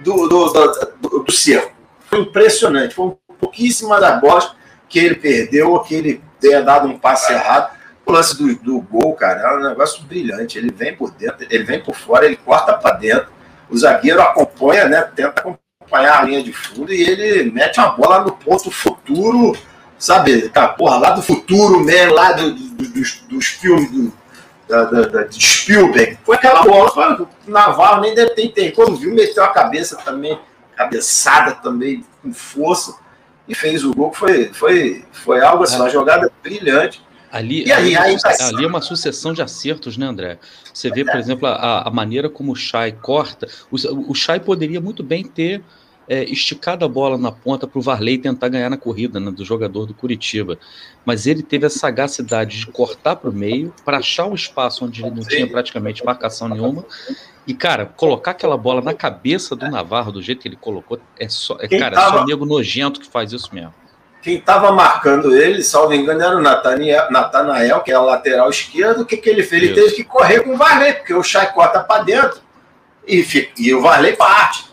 do, 0.00 0.28
do, 0.28 0.52
do, 1.00 1.18
do 1.20 1.32
cerco. 1.32 1.72
Foi 2.04 2.20
impressionante. 2.20 2.94
Foi 2.94 3.16
pouquíssima 3.40 3.98
das 3.98 4.20
bolas 4.20 4.52
que 4.90 4.98
ele 4.98 5.14
perdeu 5.14 5.72
ou 5.72 5.80
que 5.80 5.94
ele 5.94 6.22
tenha 6.38 6.62
dado 6.62 6.86
um 6.86 6.98
passe 6.98 7.32
errado. 7.32 7.74
O 8.04 8.12
lance 8.12 8.36
do, 8.36 8.54
do 8.56 8.80
gol, 8.82 9.14
cara, 9.14 9.40
é 9.40 9.56
um 9.56 9.68
negócio 9.70 10.02
brilhante. 10.02 10.58
Ele 10.58 10.70
vem 10.70 10.94
por 10.94 11.10
dentro, 11.12 11.46
ele 11.48 11.64
vem 11.64 11.80
por 11.80 11.94
fora, 11.94 12.26
ele 12.26 12.36
corta 12.36 12.74
para 12.74 12.96
dentro. 12.96 13.28
O 13.70 13.76
zagueiro 13.76 14.20
acompanha, 14.20 14.86
né? 14.86 15.00
Tenta 15.16 15.40
acompanhar 15.40 16.20
a 16.20 16.22
linha 16.22 16.42
de 16.42 16.52
fundo 16.52 16.92
e 16.92 17.02
ele 17.02 17.50
mete 17.50 17.80
uma 17.80 17.88
bola 17.88 18.20
no 18.20 18.32
ponto 18.32 18.70
futuro 18.70 19.56
sabe, 19.98 20.48
tá, 20.48 20.68
porra, 20.68 20.98
lá 20.98 21.10
do 21.10 21.22
futuro 21.22 21.80
mesmo, 21.80 22.14
lá 22.14 22.32
do, 22.32 22.52
do, 22.52 22.88
dos, 22.88 23.20
dos 23.28 23.46
filmes 23.46 23.90
do, 23.90 24.12
da, 24.68 24.84
da, 24.84 25.02
da, 25.02 25.22
de 25.24 25.42
Spielberg. 25.42 26.18
Foi 26.24 26.36
aquela 26.36 26.62
bola, 26.62 27.28
o 27.46 27.50
Navarro 27.50 28.02
nem 28.02 28.14
deve 28.14 28.30
ter 28.30 28.44
entendido. 28.44 28.76
Quando 28.76 28.96
viu, 28.96 29.14
meteu 29.14 29.42
a 29.42 29.48
cabeça 29.48 29.96
também, 29.96 30.38
cabeçada 30.76 31.52
também, 31.56 32.04
com 32.22 32.32
força, 32.32 32.94
e 33.48 33.54
fez 33.54 33.84
o 33.84 33.92
gol. 33.92 34.12
Foi, 34.12 34.52
foi, 34.52 35.04
foi 35.10 35.40
algo 35.40 35.64
assim, 35.64 35.76
uma 35.76 35.90
jogada 35.90 36.30
brilhante. 36.42 37.02
Ali, 37.30 37.66
e 37.66 37.72
aí, 37.72 37.94
ali, 37.94 38.16
ali, 38.40 38.64
é 38.64 38.66
uma 38.66 38.80
sucessão 38.80 39.34
de 39.34 39.42
acertos, 39.42 39.98
né, 39.98 40.06
André? 40.06 40.38
Você 40.72 40.90
vê, 40.90 41.04
por 41.04 41.16
exemplo, 41.16 41.46
a, 41.46 41.86
a 41.86 41.90
maneira 41.90 42.30
como 42.30 42.52
o 42.52 42.56
Chay 42.56 42.92
corta. 42.92 43.46
O, 43.70 44.12
o 44.12 44.14
Chay 44.14 44.40
poderia 44.40 44.80
muito 44.80 45.02
bem 45.02 45.24
ter 45.24 45.62
é, 46.08 46.24
esticado 46.24 46.84
a 46.84 46.88
bola 46.88 47.18
na 47.18 47.30
ponta 47.30 47.66
para 47.66 47.78
o 47.78 47.82
Varley 47.82 48.18
tentar 48.18 48.48
ganhar 48.48 48.70
na 48.70 48.76
corrida 48.76 49.20
né, 49.20 49.30
do 49.30 49.44
jogador 49.44 49.86
do 49.86 49.92
Curitiba. 49.92 50.58
Mas 51.04 51.26
ele 51.26 51.42
teve 51.42 51.66
a 51.66 51.70
sagacidade 51.70 52.58
de 52.58 52.66
cortar 52.66 53.16
para 53.16 53.28
o 53.28 53.32
meio, 53.32 53.74
para 53.84 53.98
achar 53.98 54.26
um 54.26 54.34
espaço 54.34 54.84
onde 54.84 55.02
ele 55.02 55.14
não 55.14 55.22
tinha 55.22 55.46
praticamente 55.46 56.04
marcação 56.04 56.48
nenhuma. 56.48 56.84
E, 57.46 57.54
cara, 57.54 57.86
colocar 57.86 58.32
aquela 58.32 58.56
bola 58.56 58.80
na 58.80 58.94
cabeça 58.94 59.54
do 59.54 59.70
Navarro, 59.70 60.12
do 60.12 60.22
jeito 60.22 60.40
que 60.40 60.48
ele 60.48 60.56
colocou, 60.56 60.98
é 61.18 61.28
só. 61.28 61.56
É, 61.60 61.68
cara, 61.68 61.96
tava... 61.96 62.16
é 62.16 62.20
só 62.20 62.26
nego 62.26 62.44
nojento 62.44 63.00
que 63.00 63.06
faz 63.06 63.32
isso 63.32 63.54
mesmo. 63.54 63.72
Quem 64.20 64.36
estava 64.36 64.72
marcando 64.72 65.34
ele, 65.34 65.62
salvo 65.62 65.94
engano, 65.94 66.20
era 66.20 66.36
o 66.36 66.42
Natanael, 66.42 67.80
que 67.80 67.92
é 67.92 67.98
o 67.98 68.04
lateral 68.04 68.50
esquerdo. 68.50 69.02
O 69.02 69.06
que, 69.06 69.16
que 69.16 69.30
ele 69.30 69.42
fez? 69.42 69.62
Ele 69.62 69.74
teve 69.74 69.94
que 69.94 70.04
correr 70.04 70.40
com 70.40 70.54
o 70.54 70.56
Varley, 70.56 70.94
porque 70.94 71.14
o 71.14 71.22
Chay 71.22 71.46
corta 71.52 71.80
para 71.80 72.02
dentro 72.02 72.40
e, 73.06 73.22
fica, 73.22 73.52
e 73.56 73.72
o 73.72 73.80
Varley 73.80 74.16
parte. 74.16 74.67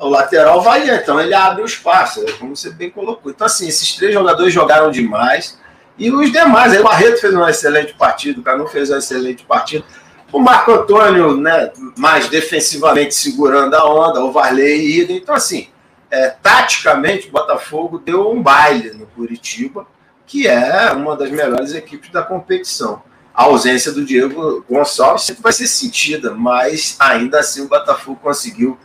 O 0.00 0.08
lateral 0.08 0.62
vai, 0.62 0.88
então 0.88 1.20
ele 1.20 1.34
abre 1.34 1.62
o 1.62 1.66
espaço, 1.66 2.24
é 2.26 2.32
como 2.32 2.56
você 2.56 2.70
bem 2.70 2.88
colocou. 2.90 3.30
Então, 3.30 3.46
assim, 3.46 3.68
esses 3.68 3.94
três 3.94 4.14
jogadores 4.14 4.52
jogaram 4.52 4.90
demais. 4.90 5.58
E 5.98 6.10
os 6.10 6.32
demais, 6.32 6.72
aí 6.72 6.80
o 6.80 6.84
Barreto 6.84 7.20
fez 7.20 7.34
um 7.34 7.46
excelente 7.46 7.92
partido, 7.92 8.40
o 8.40 8.42
Canu 8.42 8.66
fez 8.66 8.90
um 8.90 8.96
excelente 8.96 9.44
partido. 9.44 9.84
O 10.32 10.38
Marco 10.38 10.72
Antônio, 10.72 11.36
né, 11.36 11.70
mais 11.98 12.28
defensivamente 12.28 13.14
segurando 13.14 13.74
a 13.74 13.84
onda, 13.84 14.24
o 14.24 14.32
Varley 14.32 15.00
ida. 15.00 15.12
Então, 15.12 15.34
assim, 15.34 15.68
é, 16.10 16.30
taticamente, 16.30 17.28
o 17.28 17.32
Botafogo 17.32 17.98
deu 17.98 18.30
um 18.30 18.42
baile 18.42 18.92
no 18.92 19.06
Curitiba, 19.06 19.86
que 20.26 20.48
é 20.48 20.90
uma 20.92 21.14
das 21.14 21.30
melhores 21.30 21.74
equipes 21.74 22.10
da 22.10 22.22
competição. 22.22 23.02
A 23.34 23.44
ausência 23.44 23.92
do 23.92 24.04
Diego 24.04 24.64
Gonçalves 24.68 25.24
sempre 25.24 25.42
vai 25.42 25.52
ser 25.52 25.66
sentida, 25.66 26.32
mas 26.32 26.96
ainda 26.98 27.40
assim 27.40 27.62
o 27.62 27.68
Botafogo 27.68 28.18
conseguiu 28.22 28.78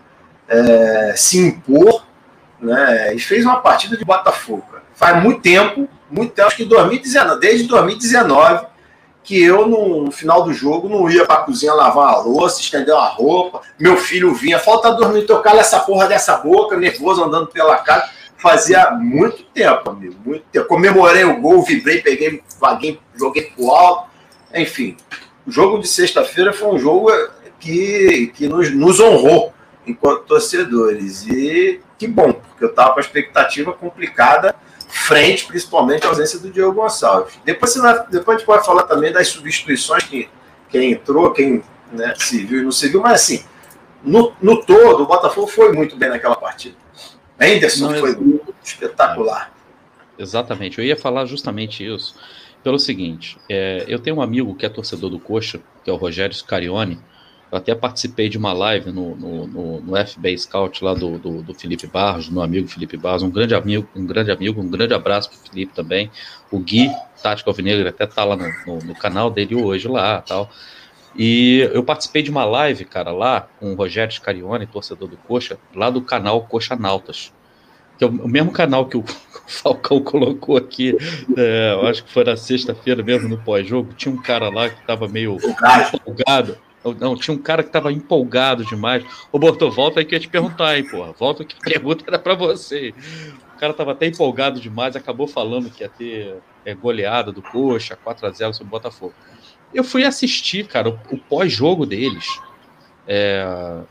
é, 0.47 1.13
se 1.15 1.39
impor 1.39 2.05
né, 2.60 3.13
e 3.13 3.19
fez 3.19 3.45
uma 3.45 3.58
partida 3.58 3.97
de 3.97 4.05
Botafogo. 4.05 4.65
Faz 4.93 5.21
muito 5.21 5.41
tempo, 5.41 5.89
muito 6.10 6.34
tempo, 6.34 6.47
acho 6.47 6.58
que 6.58 6.65
2019, 6.65 7.39
desde 7.39 7.67
2019, 7.67 8.65
que 9.23 9.43
eu, 9.43 9.67
no, 9.67 10.12
final 10.12 10.43
do 10.43 10.53
jogo, 10.53 10.88
não 10.88 11.10
ia 11.10 11.25
para 11.25 11.36
a 11.36 11.43
cozinha 11.43 11.73
lavar 11.73 12.13
a 12.13 12.19
louça, 12.19 12.62
estender 12.62 12.93
uma 12.93 13.08
roupa. 13.08 13.62
Meu 13.79 13.97
filho 13.97 14.34
vinha, 14.36 14.60
falta 14.60 14.91
dormir, 14.91 15.23
tocar 15.25 15.55
essa 15.58 15.79
porra 15.79 16.08
dessa 16.08 16.38
boca, 16.38 16.77
nervoso, 16.77 17.23
andando 17.23 17.47
pela 17.47 17.77
casa. 17.77 18.08
Fazia 18.38 18.91
muito 18.91 19.43
tempo, 19.45 19.89
amigo, 19.89 20.15
muito 20.23 20.45
tempo. 20.51 20.67
Comemorei 20.67 21.23
o 21.23 21.41
gol, 21.41 21.63
vibrei, 21.63 22.01
peguei, 22.01 22.43
vaguei, 22.60 22.99
joguei 23.15 23.43
pro 23.43 23.71
alto. 23.71 24.10
Enfim, 24.53 24.95
o 25.45 25.51
jogo 25.51 25.79
de 25.79 25.88
sexta-feira 25.88 26.53
foi 26.53 26.67
um 26.67 26.77
jogo 26.77 27.10
que, 27.60 28.31
que 28.36 28.47
nos, 28.47 28.71
nos 28.75 28.99
honrou 28.99 29.54
enquanto 29.85 30.23
torcedores. 30.23 31.25
E 31.27 31.81
que 31.97 32.07
bom, 32.07 32.33
porque 32.33 32.63
eu 32.63 32.69
estava 32.69 32.93
com 32.93 32.99
a 32.99 33.01
expectativa 33.01 33.73
complicada, 33.73 34.55
frente 34.87 35.45
principalmente 35.45 36.05
à 36.05 36.09
ausência 36.09 36.39
do 36.39 36.49
Diogo 36.49 36.81
Gonçalves. 36.81 37.39
Depois, 37.43 37.73
depois 38.09 38.35
a 38.35 38.37
gente 38.39 38.45
pode 38.45 38.65
falar 38.65 38.83
também 38.83 39.11
das 39.11 39.27
substituições 39.27 40.03
que 40.03 40.29
quem 40.69 40.91
entrou, 40.91 41.31
quem 41.31 41.63
né, 41.91 42.13
se 42.17 42.43
viu 42.43 42.59
e 42.59 42.63
não 42.63 42.71
se 42.71 42.89
viu, 42.89 43.01
mas 43.01 43.21
assim, 43.21 43.45
no, 44.03 44.33
no 44.41 44.63
todo, 44.63 45.03
o 45.03 45.05
Botafogo 45.05 45.47
foi 45.47 45.71
muito 45.71 45.95
bem 45.95 46.09
naquela 46.09 46.35
partida. 46.35 46.75
Henderson 47.39 47.91
não, 47.91 47.99
foi 47.99 48.11
eu... 48.11 48.55
espetacular. 48.63 49.53
Exatamente, 50.17 50.79
eu 50.79 50.85
ia 50.85 50.95
falar 50.95 51.25
justamente 51.25 51.85
isso. 51.85 52.15
Pelo 52.63 52.79
seguinte, 52.79 53.37
é, 53.49 53.85
eu 53.87 53.99
tenho 53.99 54.15
um 54.15 54.21
amigo 54.21 54.55
que 54.55 54.65
é 54.65 54.69
torcedor 54.69 55.09
do 55.09 55.19
Coxa, 55.19 55.59
que 55.83 55.89
é 55.89 55.93
o 55.93 55.97
Rogério 55.97 56.35
Scarione, 56.35 56.99
eu 57.51 57.58
até 57.58 57.75
participei 57.75 58.27
de 58.27 58.38
uma 58.38 58.53
live 58.53 58.91
no, 58.91 59.15
no, 59.15 59.47
no, 59.47 59.81
no 59.81 60.08
FB 60.08 60.38
Scout 60.38 60.84
lá 60.84 60.93
do, 60.93 61.17
do, 61.17 61.41
do, 61.43 61.53
Felipe 61.53 61.88
Barros, 61.88 62.27
do 62.27 62.34
meu 62.34 62.41
amigo 62.41 62.67
Felipe 62.67 62.97
Barros, 62.97 63.23
um 63.23 63.29
grande 63.29 63.53
amigo, 63.53 63.88
um 63.95 64.05
grande 64.05 64.31
amigo, 64.31 64.60
um 64.62 64.69
grande 64.69 64.93
abraço 64.93 65.29
para 65.29 65.38
o 65.38 65.49
Felipe 65.49 65.73
também. 65.73 66.12
O 66.51 66.60
Gui, 66.60 66.89
Tático 67.21 67.49
Alvinegro, 67.49 67.88
até 67.88 68.05
tá 68.05 68.23
lá 68.23 68.36
no, 68.36 68.79
no, 68.84 68.95
canal 68.95 69.29
dele 69.29 69.55
hoje 69.55 69.88
lá 69.88 70.21
tal. 70.21 70.49
E 71.15 71.69
eu 71.71 71.84
participei 71.84 72.21
de 72.21 72.29
uma 72.29 72.43
live, 72.43 72.84
cara, 72.84 73.12
lá 73.12 73.47
com 73.60 73.71
o 73.71 73.75
Rogério 73.75 74.13
Scarione, 74.13 74.65
torcedor 74.65 75.08
do 75.08 75.15
Coxa, 75.15 75.58
lá 75.73 75.89
do 75.89 76.01
canal 76.01 76.41
Coxa 76.41 76.75
Nautas. 76.75 77.31
Que 77.97 78.03
é 78.03 78.08
o 78.08 78.27
mesmo 78.27 78.51
canal 78.51 78.86
que 78.89 78.97
o 78.97 79.03
Falcão 79.47 80.01
colocou 80.01 80.58
aqui, 80.58 80.97
é, 81.38 81.73
eu 81.73 81.88
acho 81.88 82.03
que 82.03 82.12
foi 82.12 82.23
na 82.25 82.36
sexta-feira 82.36 83.03
mesmo 83.03 83.29
no 83.29 83.38
pós-jogo. 83.38 83.93
Tinha 83.93 84.13
um 84.13 84.21
cara 84.21 84.49
lá 84.49 84.69
que 84.69 84.81
estava 84.81 85.08
meio 85.08 85.38
empolgado 85.93 86.58
não, 86.93 87.15
tinha 87.15 87.35
um 87.35 87.41
cara 87.41 87.63
que 87.63 87.69
tava 87.69 87.91
empolgado 87.91 88.65
demais. 88.65 89.03
Ô, 89.31 89.39
Bortô, 89.39 89.71
volta 89.71 89.99
aí 89.99 90.05
que 90.05 90.13
eu 90.13 90.17
ia 90.17 90.21
te 90.21 90.27
perguntar, 90.27 90.77
hein, 90.77 90.87
porra. 90.87 91.13
Volta 91.13 91.43
que 91.43 91.55
a 91.55 91.63
pergunta 91.63 92.03
era 92.07 92.19
para 92.19 92.35
você. 92.35 92.93
O 93.55 93.59
cara 93.59 93.73
tava 93.73 93.93
até 93.93 94.05
empolgado 94.05 94.59
demais, 94.59 94.95
acabou 94.95 95.27
falando 95.27 95.69
que 95.69 95.83
ia 95.83 95.89
ter 95.89 96.35
é, 96.65 96.73
goleada 96.73 97.31
do 97.31 97.41
Coxa, 97.41 97.95
4 97.95 98.27
a 98.27 98.31
0 98.31 98.53
sobre 98.53 98.67
o 98.67 98.71
Botafogo. 98.71 99.13
Eu 99.73 99.83
fui 99.83 100.03
assistir, 100.03 100.67
cara, 100.67 100.89
o, 100.89 100.99
o 101.11 101.17
pós-jogo 101.17 101.85
deles. 101.85 102.27
É, 103.07 103.83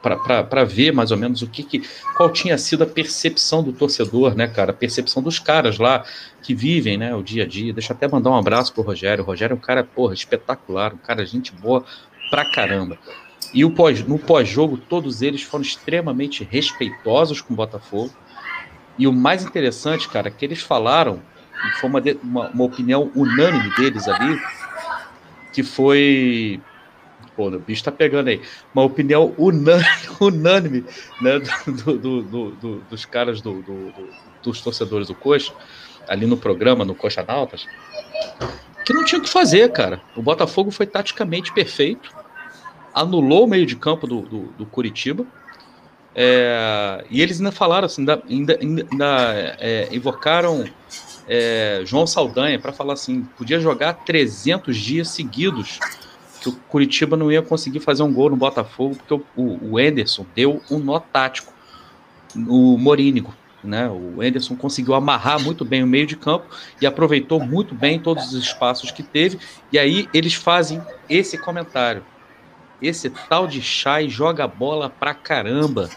para 0.00 0.64
ver 0.64 0.92
mais 0.92 1.10
ou 1.10 1.16
menos 1.16 1.42
o 1.42 1.46
que, 1.46 1.62
que, 1.62 1.82
qual 2.16 2.30
tinha 2.30 2.56
sido 2.56 2.84
a 2.84 2.86
percepção 2.86 3.62
do 3.62 3.72
torcedor, 3.72 4.34
né, 4.34 4.48
cara? 4.48 4.70
A 4.70 4.74
percepção 4.74 5.22
dos 5.22 5.38
caras 5.38 5.78
lá 5.78 6.04
que 6.42 6.54
vivem, 6.54 6.96
né, 6.96 7.14
o 7.14 7.22
dia 7.22 7.44
a 7.44 7.46
dia. 7.46 7.72
Deixa 7.72 7.92
eu 7.92 7.96
até 7.96 8.08
mandar 8.08 8.30
um 8.30 8.36
abraço 8.36 8.72
pro 8.72 8.82
Rogério. 8.82 9.22
O 9.22 9.26
Rogério 9.26 9.54
é 9.54 9.56
um 9.56 9.60
cara, 9.60 9.84
porra, 9.84 10.14
espetacular, 10.14 10.94
um 10.94 10.98
cara 10.98 11.24
gente 11.26 11.52
boa 11.52 11.84
pra 12.30 12.44
caramba. 12.44 12.98
E 13.52 13.64
o 13.64 13.70
pós, 13.70 14.04
no 14.06 14.18
pós-jogo, 14.18 14.76
todos 14.76 15.22
eles 15.22 15.42
foram 15.42 15.62
extremamente 15.62 16.44
respeitosos 16.48 17.40
com 17.40 17.52
o 17.52 17.56
Botafogo. 17.56 18.12
E 18.96 19.06
o 19.06 19.12
mais 19.12 19.44
interessante, 19.44 20.08
cara, 20.08 20.28
é 20.28 20.30
que 20.30 20.44
eles 20.44 20.62
falaram, 20.62 21.20
foi 21.80 21.88
uma, 21.88 22.02
uma, 22.22 22.48
uma 22.50 22.64
opinião 22.64 23.10
unânime 23.14 23.74
deles 23.76 24.06
ali, 24.06 24.40
que 25.52 25.62
foi. 25.62 26.60
Pô, 27.34 27.48
o 27.48 27.58
bicho 27.58 27.82
tá 27.82 27.90
pegando 27.90 28.28
aí. 28.28 28.40
Uma 28.72 28.84
opinião 28.84 29.34
unânime, 29.36 29.84
unânime 30.20 30.84
né, 31.20 31.40
do, 31.66 31.98
do, 31.98 32.50
do, 32.52 32.80
dos 32.88 33.04
caras 33.04 33.40
do, 33.40 33.64
dos 34.42 34.60
torcedores 34.60 35.08
do 35.08 35.14
Coxa, 35.14 35.52
ali 36.08 36.26
no 36.26 36.36
programa, 36.36 36.84
no 36.84 36.94
Coxa 36.94 37.24
Nautas, 37.26 37.66
que 38.84 38.92
não 38.92 39.04
tinha 39.04 39.18
o 39.18 39.22
que 39.22 39.30
fazer, 39.30 39.72
cara. 39.72 40.00
O 40.14 40.22
Botafogo 40.22 40.70
foi 40.70 40.86
taticamente 40.86 41.52
perfeito 41.52 42.19
anulou 42.94 43.44
o 43.44 43.48
meio 43.48 43.66
de 43.66 43.76
campo 43.76 44.06
do, 44.06 44.22
do, 44.22 44.42
do 44.58 44.66
Curitiba. 44.66 45.26
É, 46.14 47.04
e 47.08 47.22
eles 47.22 47.38
ainda 47.38 47.52
falaram 47.52 47.86
assim, 47.86 48.02
ainda, 48.02 48.22
ainda, 48.28 48.58
ainda 48.90 49.56
é, 49.58 49.88
invocaram 49.92 50.64
é, 51.28 51.82
João 51.84 52.06
Saldanha 52.06 52.58
para 52.58 52.72
falar 52.72 52.94
assim: 52.94 53.22
podia 53.36 53.60
jogar 53.60 53.94
300 53.94 54.76
dias 54.76 55.08
seguidos, 55.08 55.78
que 56.40 56.48
o 56.48 56.52
Curitiba 56.68 57.16
não 57.16 57.30
ia 57.30 57.40
conseguir 57.40 57.80
fazer 57.80 58.02
um 58.02 58.12
gol 58.12 58.30
no 58.30 58.36
Botafogo, 58.36 58.96
porque 58.96 59.14
o, 59.36 59.72
o, 59.72 59.80
Enderson 59.80 60.26
deu 60.34 60.60
um 60.70 60.78
nó 60.78 60.98
tático 60.98 61.52
no 62.34 62.76
Morínigo. 62.76 63.32
Né? 63.62 63.88
O 63.88 64.22
Enderson 64.22 64.56
conseguiu 64.56 64.94
amarrar 64.94 65.38
muito 65.40 65.64
bem 65.64 65.84
o 65.84 65.86
meio 65.86 66.06
de 66.06 66.16
campo 66.16 66.46
e 66.80 66.86
aproveitou 66.86 67.38
muito 67.38 67.74
bem 67.74 68.00
todos 68.00 68.32
os 68.32 68.42
espaços 68.42 68.90
que 68.90 69.02
teve. 69.02 69.38
E 69.70 69.78
aí 69.78 70.08
eles 70.14 70.34
fazem 70.34 70.82
esse 71.08 71.38
comentário. 71.38 72.02
Esse 72.80 73.10
tal 73.28 73.46
de 73.46 73.60
Chay 73.60 74.08
joga 74.08 74.46
bola 74.46 74.88
pra 74.88 75.14
caramba. 75.14 75.90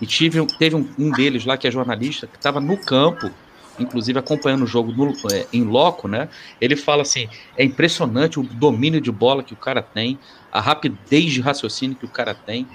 E 0.00 0.06
tive, 0.06 0.46
teve 0.58 0.76
um, 0.76 0.88
um 0.98 1.10
deles 1.10 1.44
lá 1.44 1.56
que 1.56 1.66
é 1.66 1.70
jornalista, 1.70 2.26
que 2.26 2.36
estava 2.36 2.60
no 2.60 2.76
campo, 2.76 3.30
inclusive 3.78 4.18
acompanhando 4.18 4.64
o 4.64 4.66
jogo 4.66 4.92
no, 4.92 5.12
é, 5.32 5.46
em 5.52 5.64
loco, 5.64 6.06
né? 6.06 6.28
Ele 6.60 6.76
fala 6.76 7.02
assim: 7.02 7.28
é 7.56 7.64
impressionante 7.64 8.38
o 8.38 8.42
domínio 8.42 9.00
de 9.00 9.10
bola 9.10 9.42
que 9.42 9.54
o 9.54 9.56
cara 9.56 9.80
tem, 9.80 10.18
a 10.52 10.60
rapidez 10.60 11.32
de 11.32 11.40
raciocínio 11.40 11.96
que 11.96 12.04
o 12.04 12.10
cara 12.10 12.34
tem. 12.34 12.66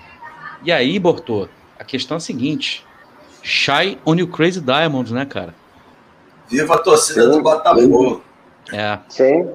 E 0.63 0.71
aí, 0.71 0.97
Bortô, 0.99 1.47
a 1.77 1.83
questão 1.83 2.15
é 2.15 2.17
a 2.17 2.21
seguinte: 2.21 2.85
Shy 3.43 3.97
on 4.05 4.15
you 4.15 4.27
crazy 4.27 4.61
diamonds, 4.61 5.11
né, 5.11 5.25
cara? 5.25 5.53
Viva 6.47 6.75
a 6.75 6.77
torcida 6.79 7.23
sim, 7.23 7.31
do 7.31 7.41
Botafogo. 7.41 8.21
É. 8.73 8.99
Sim, 9.09 9.49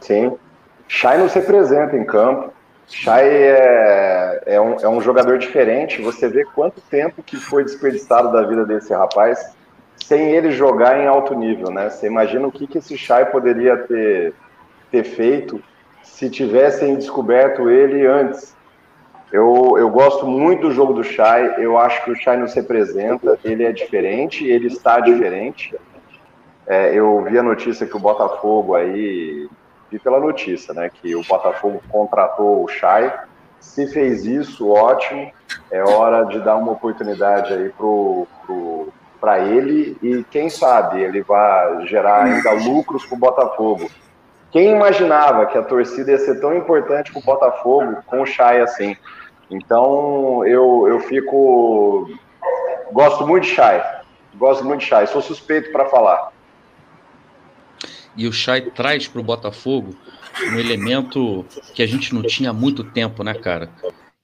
sim. 0.00 0.32
Shy 0.88 1.18
não 1.18 1.28
se 1.28 1.38
representa 1.38 1.96
em 1.96 2.04
campo. 2.04 2.52
Chay 2.88 3.28
é, 3.28 4.42
é, 4.46 4.60
um, 4.60 4.76
é 4.80 4.88
um 4.88 5.00
jogador 5.00 5.38
diferente. 5.38 6.00
Você 6.00 6.26
vê 6.26 6.44
quanto 6.44 6.80
tempo 6.80 7.22
que 7.22 7.36
foi 7.36 7.62
desperdiçado 7.62 8.32
da 8.32 8.42
vida 8.42 8.64
desse 8.64 8.92
rapaz 8.94 9.54
sem 9.96 10.30
ele 10.30 10.50
jogar 10.50 10.98
em 10.98 11.06
alto 11.06 11.34
nível, 11.34 11.70
né? 11.70 11.90
Você 11.90 12.06
imagina 12.06 12.46
o 12.46 12.52
que, 12.52 12.66
que 12.66 12.78
esse 12.78 12.96
Chay 12.96 13.26
poderia 13.26 13.76
ter, 13.76 14.32
ter 14.90 15.04
feito 15.04 15.62
se 16.02 16.30
tivessem 16.30 16.96
descoberto 16.96 17.68
ele 17.68 18.06
antes. 18.06 18.56
Eu, 19.30 19.76
eu 19.76 19.90
gosto 19.90 20.26
muito 20.26 20.68
do 20.68 20.72
jogo 20.72 20.94
do 20.94 21.04
Chay. 21.04 21.56
Eu 21.58 21.76
acho 21.76 22.02
que 22.04 22.10
o 22.10 22.16
Chay 22.16 22.38
nos 22.38 22.54
representa. 22.54 23.38
Ele 23.44 23.64
é 23.64 23.72
diferente, 23.72 24.46
ele 24.46 24.68
está 24.68 24.98
diferente. 25.00 25.74
É, 26.66 26.94
eu 26.94 27.22
vi 27.24 27.38
a 27.38 27.42
notícia 27.42 27.86
que 27.86 27.96
o 27.96 28.00
Botafogo 28.00 28.74
aí 28.74 29.46
vi 29.90 29.98
pela 29.98 30.20
notícia, 30.20 30.74
né, 30.74 30.90
que 30.92 31.14
o 31.14 31.22
Botafogo 31.22 31.82
contratou 31.88 32.64
o 32.64 32.68
Chay 32.68 33.12
Se 33.60 33.86
fez 33.86 34.24
isso, 34.24 34.68
ótimo. 34.68 35.30
É 35.70 35.82
hora 35.82 36.24
de 36.24 36.40
dar 36.40 36.56
uma 36.56 36.72
oportunidade 36.72 37.52
aí 37.52 37.70
pro, 37.70 38.26
pro, 38.44 38.92
para 39.20 39.40
ele 39.40 39.96
e 40.02 40.24
quem 40.30 40.48
sabe 40.48 41.02
ele 41.02 41.22
vai 41.22 41.86
gerar 41.86 42.24
ainda 42.24 42.52
lucros 42.52 43.04
para 43.06 43.16
o 43.16 43.18
Botafogo. 43.18 43.90
Quem 44.50 44.70
imaginava 44.70 45.46
que 45.46 45.58
a 45.58 45.62
torcida 45.62 46.12
ia 46.12 46.18
ser 46.18 46.40
tão 46.40 46.54
importante 46.56 47.12
para 47.12 47.20
o 47.20 47.24
Botafogo 47.24 47.98
com 48.06 48.22
o 48.22 48.26
Chay 48.26 48.60
assim? 48.60 48.96
Então 49.50 50.44
eu, 50.46 50.86
eu 50.88 51.00
fico. 51.00 52.08
Gosto 52.92 53.26
muito 53.26 53.44
de 53.44 53.50
Chay. 53.54 53.82
Gosto 54.34 54.64
muito 54.64 54.80
de 54.80 54.86
Chay. 54.86 55.06
Sou 55.06 55.20
suspeito 55.20 55.70
para 55.72 55.86
falar. 55.86 56.32
E 58.18 58.26
o 58.26 58.32
Chay 58.32 58.60
traz 58.60 59.08
para 59.08 59.20
o 59.20 59.24
Botafogo 59.24 59.96
um 60.52 60.58
elemento 60.58 61.46
que 61.72 61.82
a 61.82 61.86
gente 61.86 62.14
não 62.14 62.22
tinha 62.22 62.50
há 62.50 62.52
muito 62.52 62.84
tempo, 62.84 63.24
né, 63.24 63.32
cara? 63.32 63.70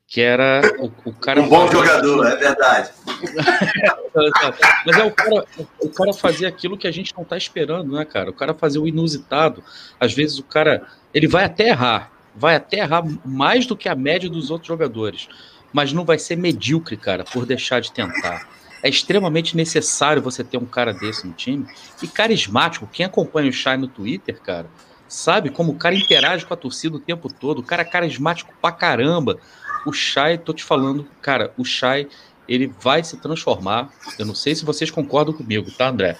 que 0.07 0.20
era 0.20 0.61
o, 0.78 0.92
o 1.11 1.12
cara. 1.12 1.40
Um 1.40 1.48
bom 1.48 1.68
jogador, 1.68 2.26
é 2.26 2.37
verdade. 2.37 2.90
Mas 4.87 4.96
é 4.96 5.02
o 5.02 5.11
cara, 5.11 5.44
o 5.80 5.88
cara 5.88 6.12
fazia 6.12 6.46
aquilo 6.46 6.78
que 6.78 6.87
a 6.87 6.92
gente 6.92 7.12
não 7.16 7.24
tá 7.24 7.37
esperando, 7.37 7.92
né, 7.92 8.04
cara? 8.04 8.30
O 8.30 8.33
cara 8.33 8.54
fazia 8.54 8.80
o 8.80 8.87
inusitado. 8.87 9.64
Às 9.98 10.14
vezes 10.14 10.38
o 10.38 10.44
cara. 10.44 10.87
Ele 11.12 11.26
vai 11.26 11.44
até 11.44 11.68
errar. 11.68 12.12
Vai 12.33 12.57
até 12.57 12.78
errar 12.78 13.04
mais 13.24 13.66
do 13.66 13.76
que 13.76 13.88
a 13.88 13.94
média 13.94 14.28
dos 14.28 14.50
outros 14.50 14.68
jogadores. 14.68 15.28
Mas 15.72 15.92
não 15.92 16.04
vai 16.04 16.18
ser 16.18 16.37
medíocre, 16.37 16.96
cara, 16.96 17.24
por 17.24 17.44
deixar 17.44 17.80
de 17.80 17.90
tentar. 17.90 18.48
É 18.85 18.88
extremamente 18.90 19.57
necessário 19.57 20.20
você 20.20 20.44
ter 20.44 20.59
um 20.59 20.66
cara 20.66 20.92
desse 20.92 21.27
no 21.27 21.33
time. 21.33 21.66
E 22.03 22.07
carismático. 22.07 22.87
Quem 22.92 23.07
acompanha 23.07 23.49
o 23.49 23.53
Shai 23.53 23.79
no 23.79 23.88
Twitter, 23.88 24.38
cara, 24.40 24.68
sabe 25.09 25.49
como 25.49 25.73
o 25.73 25.77
cara 25.77 25.94
interage 25.94 26.44
com 26.44 26.53
a 26.53 26.57
torcida 26.57 26.97
o 26.97 27.01
tempo 27.01 27.33
todo. 27.33 27.61
O 27.61 27.62
cara 27.62 27.81
é 27.81 27.87
carismático 27.87 28.53
pra 28.61 28.70
caramba 28.70 29.40
o 29.87 29.92
Shai, 29.92 30.38
tô 30.38 30.53
te 30.53 30.64
falando, 30.64 31.07
cara, 31.20 31.53
o 31.57 31.64
Shai, 31.64 32.09
ele 32.49 32.73
vai 32.81 33.03
se 33.03 33.16
transformar. 33.18 33.90
Eu 34.18 34.27
não 34.27 34.35
sei 34.35 34.55
se 34.55 34.64
vocês 34.64 34.90
concordam 34.90 35.35
comigo, 35.35 35.70
tá, 35.70 35.88
André? 35.88 36.18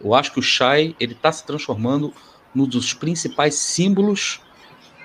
Eu 0.00 0.14
acho 0.14 0.32
que 0.32 0.38
o 0.38 0.42
Shai, 0.42 0.94
ele 0.98 1.14
tá 1.14 1.30
se 1.30 1.44
transformando 1.44 2.12
num 2.54 2.66
dos 2.66 2.94
principais 2.94 3.54
símbolos 3.54 4.40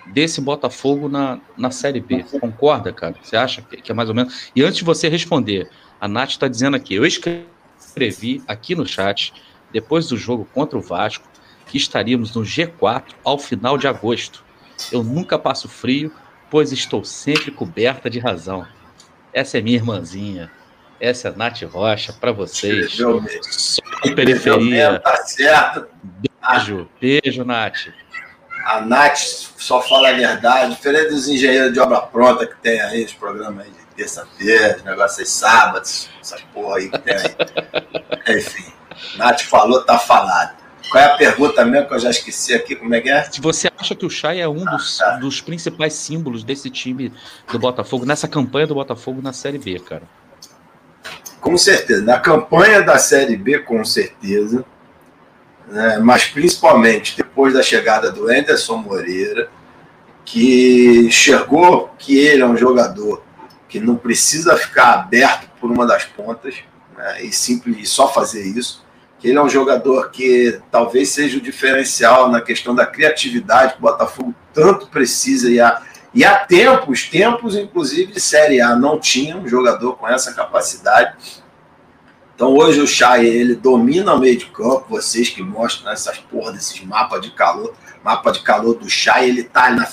desse 0.08 0.40
Botafogo 0.40 1.10
na, 1.10 1.40
na 1.58 1.72
Série 1.72 2.00
B. 2.00 2.24
Concorda, 2.40 2.94
cara? 2.94 3.16
Você 3.22 3.36
acha 3.36 3.62
que, 3.62 3.78
que 3.78 3.92
é 3.92 3.96
mais 3.96 4.10
ou 4.10 4.16
menos? 4.16 4.52
E 4.56 4.64
antes 4.64 4.78
de 4.78 4.84
você 4.84 5.10
responder, 5.10 5.70
a 6.00 6.08
Nath 6.08 6.32
está 6.32 6.48
dizendo 6.48 6.76
aqui, 6.76 6.96
eu 6.96 7.06
escrevi 7.06 8.44
aqui 8.48 8.76
no 8.76 8.86
chat, 8.86 9.34
depois 9.72 10.08
do 10.08 10.18
jogo 10.18 10.48
contra 10.54 10.78
o 10.78 10.82
Vasco, 10.82 11.28
que 11.68 11.78
estaríamos 11.78 12.34
no 12.36 12.44
G4 12.44 13.04
ao 13.24 13.40
final 13.40 13.78
de 13.78 13.88
agosto. 13.88 14.44
Eu 14.92 15.04
nunca 15.04 15.40
passo 15.40 15.68
frio, 15.68 16.12
pois 16.50 16.72
estou 16.72 17.04
sempre 17.04 17.52
coberta 17.52 18.10
de 18.10 18.20
razão. 18.20 18.68
Essa 19.34 19.58
é 19.58 19.62
minha 19.62 19.78
irmãzinha. 19.78 20.52
Essa 21.00 21.30
é 21.30 21.32
a 21.32 21.36
Nath 21.36 21.62
Rocha 21.64 22.14
para 22.14 22.32
vocês. 22.32 22.94
Só 22.94 23.82
periferia. 24.16 25.00
Tá 25.00 25.18
certo. 25.18 25.88
Beijo, 26.04 26.90
beijo, 27.02 27.44
Nath. 27.44 27.88
A 28.66 28.82
Nath 28.82 29.18
só 29.18 29.82
fala 29.82 30.10
a 30.10 30.14
verdade, 30.14 30.76
diferente 30.76 31.10
dos 31.10 31.28
engenheiros 31.28 31.74
de 31.74 31.80
obra 31.80 32.02
pronta 32.02 32.48
que 32.48 32.56
tem 32.58 32.80
aí, 32.82 33.04
os 33.04 33.14
programas 33.14 33.66
aí 33.66 33.85
terça-feira, 33.96 34.82
negócios 34.86 35.20
aí 35.20 35.26
sábados, 35.26 36.10
essas 36.22 36.42
porra 36.54 36.78
aí 36.78 36.90
que 36.90 37.00
tem 37.00 37.16
aí. 37.16 38.38
Enfim, 38.38 38.72
Nath 39.18 39.42
falou, 39.42 39.84
tá 39.84 39.98
falado. 39.98 40.66
Qual 40.90 41.04
é 41.04 41.08
a 41.08 41.18
pergunta 41.18 41.66
mesmo 41.66 41.88
que 41.88 41.94
eu 41.96 42.00
já 42.00 42.10
esqueci 42.10 42.54
aqui? 42.54 42.76
Como 42.76 42.94
é 42.94 43.02
que 43.02 43.10
é? 43.10 43.28
Você 43.40 43.70
acha 43.78 43.96
que 43.96 44.06
o 44.06 44.10
Chay 44.10 44.40
é 44.40 44.48
um 44.48 44.64
dos, 44.64 45.02
ah, 45.02 45.12
tá. 45.12 45.18
dos 45.18 45.42
principais 45.42 45.94
símbolos 45.94 46.44
desse 46.44 46.70
time 46.70 47.12
do 47.52 47.58
Botafogo, 47.58 48.06
nessa 48.06 48.28
campanha 48.28 48.68
do 48.68 48.76
Botafogo 48.76 49.22
na 49.22 49.34
Série 49.34 49.58
B, 49.58 49.80
cara. 49.80 50.04
Com 51.42 51.58
certeza. 51.58 52.04
Na 52.04 52.20
campanha 52.20 52.82
da 52.82 52.98
Série 52.98 53.36
B, 53.36 53.60
com 53.60 53.84
certeza. 53.84 54.64
Né? 55.68 55.98
Mas 56.00 56.26
principalmente 56.26 57.18
depois 57.18 57.54
da 57.54 57.64
chegada 57.64 58.12
do 58.12 58.30
Anderson 58.30 58.78
Moreira, 58.78 59.50
que 60.24 61.06
enxergou 61.08 61.94
que 61.98 62.18
ele 62.18 62.42
é 62.42 62.46
um 62.46 62.58
jogador 62.58 63.24
que 63.68 63.80
não 63.80 63.96
precisa 63.96 64.58
ficar 64.58 64.94
aberto 64.94 65.50
por 65.60 65.72
uma 65.72 65.86
das 65.86 66.06
pontas 66.06 66.56
né? 66.96 67.24
e 67.24 67.32
simples 67.32 67.90
só 67.90 68.12
fazer 68.12 68.44
isso 68.44 68.86
ele 69.28 69.38
é 69.38 69.42
um 69.42 69.50
jogador 69.50 70.12
que 70.12 70.60
talvez 70.70 71.10
seja 71.10 71.38
o 71.38 71.42
diferencial 71.42 72.30
na 72.30 72.42
questão 72.42 72.76
da 72.76 72.86
criatividade 72.86 73.74
que 73.74 73.80
o 73.80 73.82
Botafogo 73.82 74.36
tanto 74.54 74.88
precisa 74.88 75.50
e 75.50 75.60
há, 75.60 75.82
e 76.14 76.24
há 76.24 76.36
tempos, 76.38 77.10
tempos 77.10 77.56
inclusive 77.56 78.12
de 78.12 78.20
Série 78.20 78.62
A, 78.62 78.76
não 78.76 79.00
tinha 79.00 79.36
um 79.36 79.48
jogador 79.48 79.96
com 79.96 80.08
essa 80.08 80.34
capacidade. 80.34 81.16
Então 82.36 82.54
hoje 82.54 82.82
o 82.82 82.88
Chay, 82.88 83.26
ele 83.26 83.56
domina 83.56 84.14
o 84.14 84.20
meio 84.20 84.38
de 84.38 84.46
campo, 84.48 84.86
vocês 84.90 85.30
que 85.30 85.42
mostram 85.42 85.92
essas 85.92 86.18
porra 86.20 86.52
desses 86.52 86.80
mapas 86.84 87.22
de 87.22 87.32
calor, 87.32 87.74
mapa 88.04 88.32
de 88.32 88.42
calor 88.42 88.76
do 88.76 88.90
Chay, 88.90 89.30
ele 89.30 89.44
tá 89.44 89.72
na, 89.72 89.88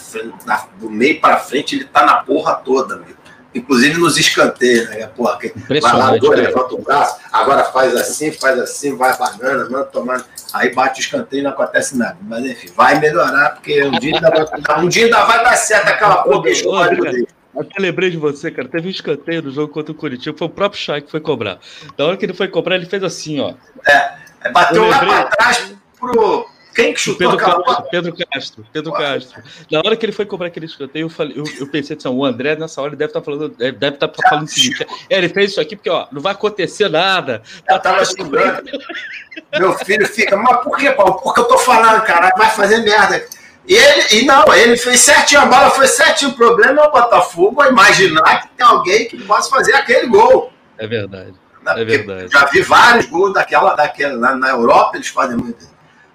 na, 0.45 0.67
do 0.79 0.91
meio 0.91 1.21
para 1.21 1.39
frente, 1.39 1.77
ele 1.77 1.85
tá 1.85 2.05
na 2.05 2.17
porra 2.17 2.55
toda, 2.57 2.97
meu 2.97 3.22
inclusive 3.55 3.99
nos 3.99 4.19
escanteios, 4.19 4.89
né? 4.89 5.07
Porra, 5.09 5.39
vai 5.81 5.93
lá, 5.93 6.17
dois, 6.17 6.41
levanta 6.41 6.75
o 6.75 6.83
braço, 6.83 7.17
agora 7.33 7.65
faz 7.65 7.95
assim, 7.97 8.33
faz 8.33 8.59
assim, 8.59 8.97
vai 8.97 9.17
banana, 9.17 9.69
manda 9.69 9.85
tomar. 9.85 10.25
Aí 10.53 10.75
bate 10.75 11.01
o 11.01 11.03
escanteio 11.03 11.41
e 11.41 11.45
não 11.45 11.51
acontece 11.51 11.97
nada. 11.97 12.19
Mas 12.23 12.45
enfim, 12.45 12.69
vai 12.77 12.99
melhorar, 12.99 13.51
porque 13.55 13.83
um 13.85 13.99
dia 13.99 14.15
ainda 14.15 14.31
vai, 14.31 14.85
um 14.85 14.89
dia 14.89 15.05
ainda 15.07 15.25
vai 15.25 15.43
dar 15.43 15.57
certo 15.57 15.89
aquela 15.89 16.23
porra 16.23 16.43
do 16.43 17.01
dele. 17.03 17.29
Até 17.59 17.81
lembrei 17.81 18.11
de 18.11 18.17
você, 18.17 18.51
cara. 18.51 18.67
Teve 18.67 18.89
um 18.89 18.91
escanteio 18.91 19.43
no 19.43 19.51
jogo 19.51 19.73
contra 19.73 19.93
o 19.93 19.95
Curitiba, 19.95 20.37
foi 20.37 20.47
o 20.47 20.51
próprio 20.51 20.81
Chay 20.81 21.03
que 21.03 21.11
foi 21.11 21.21
cobrar. 21.21 21.59
Da 21.97 22.07
hora 22.07 22.17
que 22.17 22.25
ele 22.25 22.33
foi 22.33 22.49
cobrar, 22.49 22.77
ele 22.77 22.87
fez 22.87 23.03
assim, 23.03 23.41
ó. 23.41 23.55
É, 23.87 24.51
bateu 24.51 24.89
lá 24.89 24.99
pra 24.99 25.25
trás 25.25 25.75
pro, 25.99 26.47
quem 26.75 26.95
que 26.95 27.01
chutou 27.01 27.31
Pedro 27.31 27.37
Castro, 27.37 27.85
Pedro 27.91 28.15
Castro, 28.17 28.67
Pedro 28.73 28.93
Castro. 28.93 29.43
Na 29.71 29.79
hora 29.81 29.97
que 29.97 30.07
ele 30.07 30.13
foi 30.13 30.25
comprar 30.25 30.47
aquele 30.47 30.67
escanteio, 30.67 31.05
eu, 31.05 31.11
falei, 31.11 31.37
eu, 31.37 31.45
eu 31.61 31.67
pensei 31.67 31.97
assim, 31.97 32.09
o 32.09 32.25
André 32.25 32.57
nessa 32.57 32.81
hora 32.81 32.97
deve 32.97 33.11
estar 33.11 33.21
tá 33.21 33.25
falando, 33.25 33.49
deve 33.57 33.95
estar 33.95 34.09
tá 34.09 34.29
falando 34.29 34.47
o 34.47 34.51
seguinte, 34.51 34.87
é, 35.09 35.19
ele 35.19 35.29
fez 35.29 35.53
isso 35.53 35.61
aqui 35.61 35.77
porque 35.77 35.91
ó, 35.91 36.07
não 36.11 36.21
vai 36.21 36.33
acontecer 36.33 36.89
nada. 36.89 37.43
Tá, 37.67 37.79
tava 37.79 38.05
segurando. 38.05 38.63
Meu 39.59 39.75
filho 39.75 40.07
fica, 40.07 40.37
mas 40.37 40.63
por 40.63 40.77
que, 40.77 40.91
Paulo? 40.91 41.15
Porque 41.15 41.41
eu 41.41 41.45
tô 41.45 41.59
falando, 41.59 42.03
cara, 42.03 42.31
vai 42.37 42.51
fazer 42.51 42.79
merda. 42.79 43.25
E 43.67 43.75
ele, 43.75 44.23
e 44.23 44.25
não, 44.25 44.45
ele 44.55 44.77
fez 44.77 45.01
certinho, 45.01 45.41
a 45.41 45.47
bola 45.47 45.71
foi 45.71 45.87
certinho. 45.87 46.33
O 46.33 46.35
problema 46.35 46.83
é 46.83 46.89
o 46.89 46.91
Botafogo 46.91 47.65
imaginar 47.65 48.43
que 48.43 48.49
tem 48.57 48.67
alguém 48.67 49.07
que 49.07 49.19
possa 49.23 49.49
fazer 49.49 49.75
aquele 49.75 50.09
gol. 50.09 50.53
É 50.79 50.87
verdade. 50.87 51.35
É 51.65 51.85
verdade. 51.85 52.33
Já 52.33 52.47
vi 52.47 52.61
vários 52.61 53.07
gols 53.07 53.33
daquela, 53.33 53.75
daquela 53.75 54.17
na, 54.17 54.35
na 54.35 54.49
Europa, 54.49 54.97
eles 54.97 55.09
fazem 55.09 55.37
muito. 55.37 55.72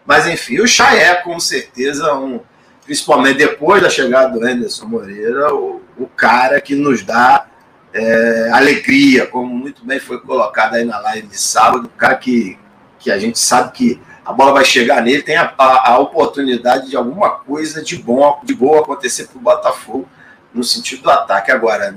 Mas 0.08 0.26
enfim, 0.26 0.62
o 0.62 0.68
Chay 0.68 1.00
é 1.00 1.16
com 1.16 1.38
certeza 1.38 2.16
um, 2.16 2.40
principalmente 2.86 3.40
depois 3.40 3.82
da 3.82 3.90
chegada 3.90 4.30
do 4.30 4.46
Anderson 4.46 4.86
Moreira, 4.86 5.54
o, 5.54 5.82
o 5.98 6.08
cara 6.08 6.62
que 6.62 6.74
nos 6.76 7.04
dá 7.04 7.46
é, 7.94 8.50
alegria, 8.54 9.28
como 9.28 9.54
muito 9.54 9.86
bem 9.86 10.00
foi 10.00 10.22
colocado 10.22 10.76
aí 10.76 10.86
na 10.86 10.98
live 11.00 11.28
de 11.28 11.38
sábado, 11.38 11.88
o 11.88 11.98
cara 11.98 12.16
que, 12.16 12.58
que 12.98 13.12
a 13.12 13.20
gente 13.20 13.38
sabe 13.38 13.74
que 13.74 14.02
a 14.24 14.32
bola 14.32 14.54
vai 14.54 14.64
chegar 14.64 15.02
nele, 15.02 15.24
tem 15.24 15.36
a, 15.36 15.54
a, 15.58 15.92
a 15.92 16.00
oportunidade 16.00 16.90
de 16.90 16.96
alguma 16.96 17.32
coisa 17.32 17.84
de 17.84 17.98
bom, 17.98 18.40
de 18.44 18.56
boa 18.56 18.80
acontecer 18.80 19.28
para 19.28 19.38
o 19.38 19.42
Botafogo 19.42 20.08
no 20.54 20.64
sentido 20.64 21.04
do 21.04 21.10
ataque. 21.10 21.52
Agora, 21.52 21.94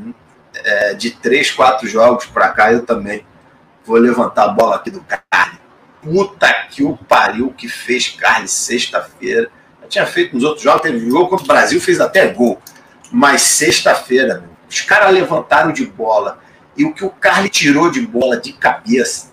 é, 0.65 0.95
de 0.95 1.13
três, 1.13 1.53
quatro 1.53 1.87
jogos 1.87 2.27
para 2.27 2.49
cá, 2.49 2.73
eu 2.73 2.85
também 2.85 3.25
vou 3.85 3.99
levantar 3.99 4.45
a 4.45 4.49
bola 4.49 4.77
aqui 4.77 4.91
do 4.91 5.01
Carne 5.01 5.60
puta 6.03 6.53
que 6.71 6.83
o 6.83 6.97
pariu 6.97 7.53
que 7.53 7.69
fez 7.69 8.09
Carlos 8.09 8.51
sexta-feira. 8.51 9.51
Já 9.83 9.89
tinha 9.89 10.07
feito 10.07 10.35
nos 10.35 10.45
outros 10.45 10.63
jogos, 10.63 10.83
teve 10.83 11.11
jogo 11.11 11.29
contra 11.29 11.45
o 11.45 11.49
Brasil, 11.49 11.81
fez 11.81 12.01
até 12.01 12.29
gol. 12.29 12.61
Mas 13.11 13.43
sexta-feira, 13.43 14.45
os 14.69 14.81
caras 14.83 15.13
levantaram 15.13 15.73
de 15.73 15.87
bola. 15.87 16.39
E 16.77 16.85
o 16.85 16.95
que 16.95 17.05
o 17.05 17.11
Carlos 17.11 17.51
tirou 17.51 17.91
de 17.91 18.01
bola 18.01 18.37
de 18.37 18.53
cabeça, 18.53 19.31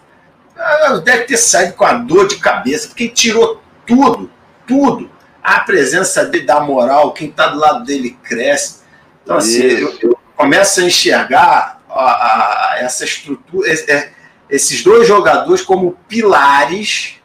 ah, 0.57 1.01
deve 1.03 1.25
ter 1.25 1.37
saído 1.37 1.73
com 1.73 1.85
a 1.85 1.93
dor 1.93 2.27
de 2.27 2.37
cabeça, 2.37 2.87
porque 2.87 3.07
tirou 3.07 3.61
tudo, 3.85 4.29
tudo. 4.65 5.09
A 5.43 5.59
presença 5.59 6.25
dele 6.25 6.45
dá 6.45 6.59
moral, 6.59 7.13
quem 7.13 7.29
está 7.29 7.47
do 7.47 7.59
lado 7.59 7.85
dele 7.85 8.17
cresce. 8.23 8.81
Então, 9.23 9.37
assim, 9.37 9.61
eu, 9.61 9.97
eu 10.01 10.19
começo 10.35 10.79
a 10.79 10.83
enxergar 10.83 11.81
a, 11.89 12.73
a, 12.73 12.75
essa 12.79 13.05
estrutura. 13.05 13.69
É, 13.71 14.11
esses 14.49 14.83
dois 14.83 15.07
jogadores 15.07 15.61
como 15.61 15.97
pilares, 16.07 17.15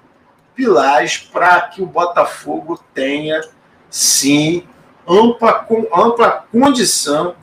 pilares 0.54 1.18
para 1.18 1.60
que 1.62 1.82
o 1.82 1.86
Botafogo 1.86 2.78
tenha 2.94 3.40
sim 3.88 4.64
ampla, 5.06 5.66
ampla 5.94 6.44
condição 6.50 7.34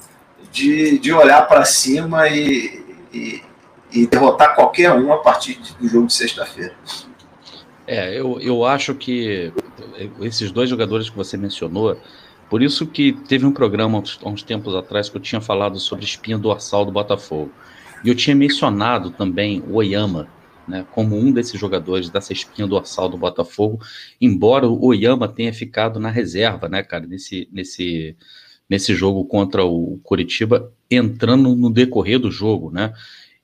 de, 0.52 0.98
de 1.00 1.14
olhar 1.14 1.48
para 1.48 1.64
cima 1.66 2.28
e, 2.28 2.84
e, 3.14 3.44
e, 3.92 4.08
derrotar 4.08 4.56
qualquer 4.56 4.92
um 4.94 5.14
a 5.14 5.18
partir 5.18 5.60
do 5.80 5.88
jogo 5.88 6.08
de 6.08 6.14
sexta-feira. 6.14 6.74
É, 7.86 8.20
eu, 8.20 8.40
eu 8.40 8.66
acho 8.66 8.94
que 8.96 9.52
esses 10.22 10.52
dois 10.52 10.70
jogadores 10.70 11.10
que 11.10 11.16
você 11.16 11.38
mencionou, 11.38 11.98
Por 12.50 12.62
isso 12.62 12.88
que 12.88 13.14
teve 13.14 13.46
um 13.46 13.52
programa 13.52 14.02
há 14.24 14.30
uns 14.30 14.44
tempos 14.44 14.76
atrás 14.76 15.10
que 15.10 15.18
eu 15.18 15.22
tinha 15.22 15.42
falado 15.42 15.80
sobre 15.80 16.06
espinha 16.06 16.38
dorsal 16.38 16.86
do 16.86 16.92
Botafogo. 16.92 17.52
E 18.04 18.10
eu 18.10 18.16
tinha 18.16 18.36
mencionado 18.36 19.12
também 19.12 19.62
o 19.62 19.76
Oyama, 19.76 20.28
né, 20.68 20.86
como 20.92 21.18
um 21.18 21.32
desses 21.32 21.60
jogadores 21.60 22.10
dessa 22.10 22.32
espinha 22.32 22.68
dorsal 22.68 23.10
do 23.10 23.18
Botafogo, 23.18 23.80
embora 24.22 24.68
o 24.68 24.86
Oyama 24.86 25.28
tenha 25.28 25.54
ficado 25.54 26.00
na 26.00 26.10
reserva, 26.10 26.70
né, 26.70 26.84
cara, 26.84 27.08
nesse, 27.08 27.50
nesse, 27.52 28.16
nesse 28.70 28.94
jogo 28.94 29.26
contra 29.26 29.66
o 29.66 30.00
Curitiba, 30.04 30.72
entrando 30.90 31.56
no 31.56 31.70
decorrer 31.70 32.20
do 32.20 32.32
jogo, 32.32 32.72
né? 32.72 32.94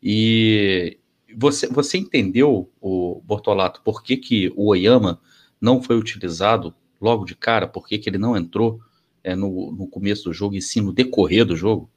E 0.02 1.00
você, 1.36 1.68
você 1.68 1.98
entendeu, 1.98 2.72
o 2.80 3.22
Bortolato, 3.26 3.82
por 3.84 4.04
que, 4.04 4.18
que 4.18 4.54
o 4.56 4.68
Oyama 4.68 5.20
não 5.60 5.82
foi 5.82 5.98
utilizado 5.98 6.74
logo 7.02 7.26
de 7.26 7.36
cara? 7.36 7.68
Por 7.68 7.88
que, 7.88 7.98
que 7.98 8.10
ele 8.10 8.18
não 8.18 8.38
entrou 8.38 8.80
é, 9.24 9.36
no, 9.36 9.72
no 9.72 9.88
começo 9.88 10.26
do 10.26 10.34
jogo 10.34 10.56
e 10.56 10.62
sim 10.62 10.82
no 10.82 10.94
decorrer 10.94 11.44
do 11.44 11.56
jogo? 11.56 11.90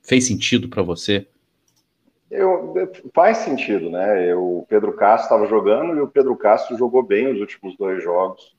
Fez 0.00 0.24
sentido 0.24 0.68
para 0.68 0.82
você? 0.82 1.26
Eu, 2.36 2.74
faz 3.14 3.38
sentido, 3.38 3.88
né? 3.88 4.30
Eu, 4.30 4.58
o 4.58 4.66
Pedro 4.68 4.92
Castro 4.92 5.24
estava 5.24 5.46
jogando 5.46 5.96
e 5.96 6.00
o 6.00 6.08
Pedro 6.08 6.36
Castro 6.36 6.76
jogou 6.76 7.02
bem 7.02 7.32
os 7.32 7.40
últimos 7.40 7.76
dois 7.76 8.02
jogos. 8.02 8.54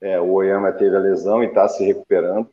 É, 0.00 0.20
o 0.20 0.32
Oyama 0.32 0.72
teve 0.72 0.94
a 0.94 1.00
lesão 1.00 1.42
e 1.42 1.46
está 1.46 1.66
se 1.66 1.82
recuperando. 1.84 2.48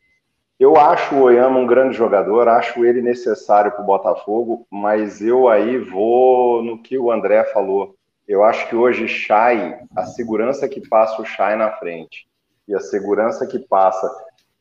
Eu 0.58 0.76
acho 0.76 1.14
o 1.14 1.22
Oyama 1.22 1.58
um 1.58 1.66
grande 1.66 1.96
jogador, 1.96 2.48
acho 2.48 2.84
ele 2.84 3.02
necessário 3.02 3.72
para 3.72 3.82
o 3.82 3.86
Botafogo, 3.86 4.66
mas 4.70 5.20
eu 5.20 5.48
aí 5.48 5.78
vou 5.78 6.62
no 6.62 6.82
que 6.82 6.98
o 6.98 7.10
André 7.10 7.44
falou. 7.44 7.94
Eu 8.26 8.44
acho 8.44 8.68
que 8.68 8.76
hoje 8.76 9.08
Chay, 9.08 9.78
a 9.96 10.06
segurança 10.06 10.68
que 10.68 10.86
passa 10.88 11.20
o 11.20 11.24
Chay 11.24 11.56
na 11.56 11.72
frente 11.72 12.28
e 12.68 12.74
a 12.74 12.80
segurança 12.80 13.46
que 13.46 13.58
passa 13.58 14.08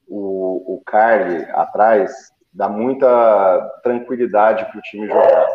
o, 0.08 0.76
o 0.76 0.82
Carly 0.86 1.46
atrás 1.52 2.12
dá 2.52 2.68
muita 2.68 3.80
tranquilidade 3.84 4.66
para 4.66 4.80
o 4.80 4.82
time 4.82 5.08
jogar. 5.08 5.48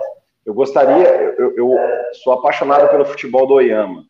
Eu 0.44 0.52
gostaria, 0.52 1.08
eu, 1.38 1.56
eu, 1.56 1.76
sou 2.22 2.34
apaixonado 2.34 2.88
pelo 2.90 3.06
futebol 3.06 3.46
do 3.46 3.54
Oyama, 3.54 4.04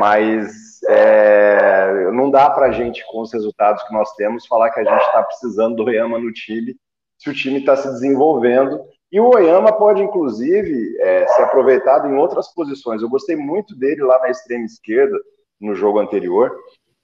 mas 0.00 0.82
é, 0.88 2.10
não 2.12 2.30
dá 2.30 2.48
para 2.48 2.68
a 2.68 2.72
gente, 2.72 3.04
com 3.06 3.20
os 3.20 3.32
resultados 3.32 3.82
que 3.82 3.92
nós 3.92 4.12
temos, 4.14 4.46
falar 4.46 4.70
que 4.70 4.80
a 4.80 4.84
gente 4.84 5.02
está 5.02 5.22
precisando 5.22 5.76
do 5.76 5.84
Oyama 5.84 6.18
no 6.18 6.32
time, 6.32 6.74
se 7.18 7.28
o 7.28 7.34
time 7.34 7.58
está 7.58 7.76
se 7.76 7.88
desenvolvendo. 7.88 8.80
E 9.12 9.20
o 9.20 9.34
Oyama 9.34 9.72
pode, 9.72 10.02
inclusive, 10.02 10.96
é, 11.00 11.26
ser 11.28 11.42
aproveitado 11.42 12.08
em 12.08 12.16
outras 12.16 12.52
posições. 12.52 13.02
Eu 13.02 13.08
gostei 13.08 13.36
muito 13.36 13.76
dele 13.76 14.02
lá 14.02 14.18
na 14.20 14.30
extrema 14.30 14.64
esquerda, 14.64 15.16
no 15.60 15.74
jogo 15.74 15.98
anterior, 15.98 16.54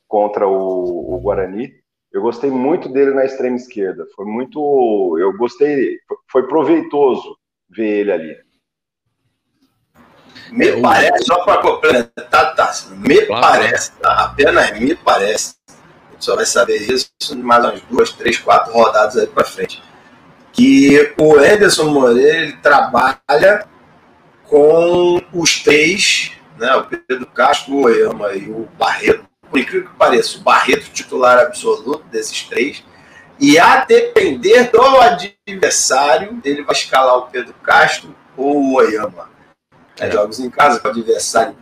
contra 0.09 0.47
o, 0.47 1.15
o 1.15 1.21
Guarani. 1.21 1.73
Eu 2.13 2.21
gostei 2.21 2.51
muito 2.51 2.89
dele 2.89 3.13
na 3.13 3.25
extrema 3.25 3.57
esquerda. 3.57 4.07
Foi 4.15 4.27
muito. 4.27 5.17
Eu 5.19 5.37
gostei. 5.37 5.99
Foi 6.31 6.47
proveitoso 6.47 7.37
ver 7.71 8.01
ele 8.01 8.13
ali. 8.13 8.52
Me 10.51 10.69
é, 10.69 10.81
parece, 10.81 11.25
só 11.25 11.45
para 11.45 11.63
complementar, 11.63 12.55
tá, 12.55 12.75
me 12.91 13.23
claro, 13.23 13.41
parece, 13.41 13.93
tá, 13.93 14.13
apenas 14.25 14.79
me 14.79 14.95
parece, 14.95 15.55
a 15.69 16.13
gente 16.13 16.25
só 16.25 16.37
vai 16.37 16.45
saber 16.45 16.77
isso 16.77 17.11
mais 17.37 17.65
umas 17.65 17.81
duas, 17.83 18.11
três, 18.13 18.39
quatro 18.39 18.73
rodadas 18.73 19.17
aí 19.17 19.27
para 19.27 19.45
frente, 19.45 19.83
que 20.53 21.15
o 21.19 21.39
Anderson 21.39 21.87
Moreira 21.87 22.55
trabalha 22.63 23.67
com 24.45 25.23
os 25.33 25.63
três, 25.63 26.33
né, 26.59 26.75
o 26.77 26.85
Pedro 26.85 27.27
Castro, 27.27 27.75
o 27.75 27.85
Oyama 27.85 28.35
e 28.35 28.51
o 28.51 28.69
Barreto, 28.79 29.25
por 29.51 29.59
incrível 29.59 29.89
que 29.89 29.97
pareça, 29.97 30.39
o 30.39 30.43
Barreto 30.43 30.91
titular 30.93 31.39
absoluto 31.39 32.05
desses 32.11 32.43
três, 32.43 32.85
e 33.41 33.59
a 33.59 33.85
depender 33.85 34.71
do 34.71 34.81
adversário, 34.81 36.41
ele 36.45 36.63
vai 36.63 36.77
escalar 36.77 37.17
o 37.17 37.23
Pedro 37.23 37.55
Castro 37.55 38.15
ou 38.37 38.57
o 38.57 38.75
Oyama. 38.75 39.32
É, 40.07 40.11
jogos 40.11 40.41
em 40.41 40.51
casa 40.51 40.81
o 40.83 40.89
adversário 40.89 41.57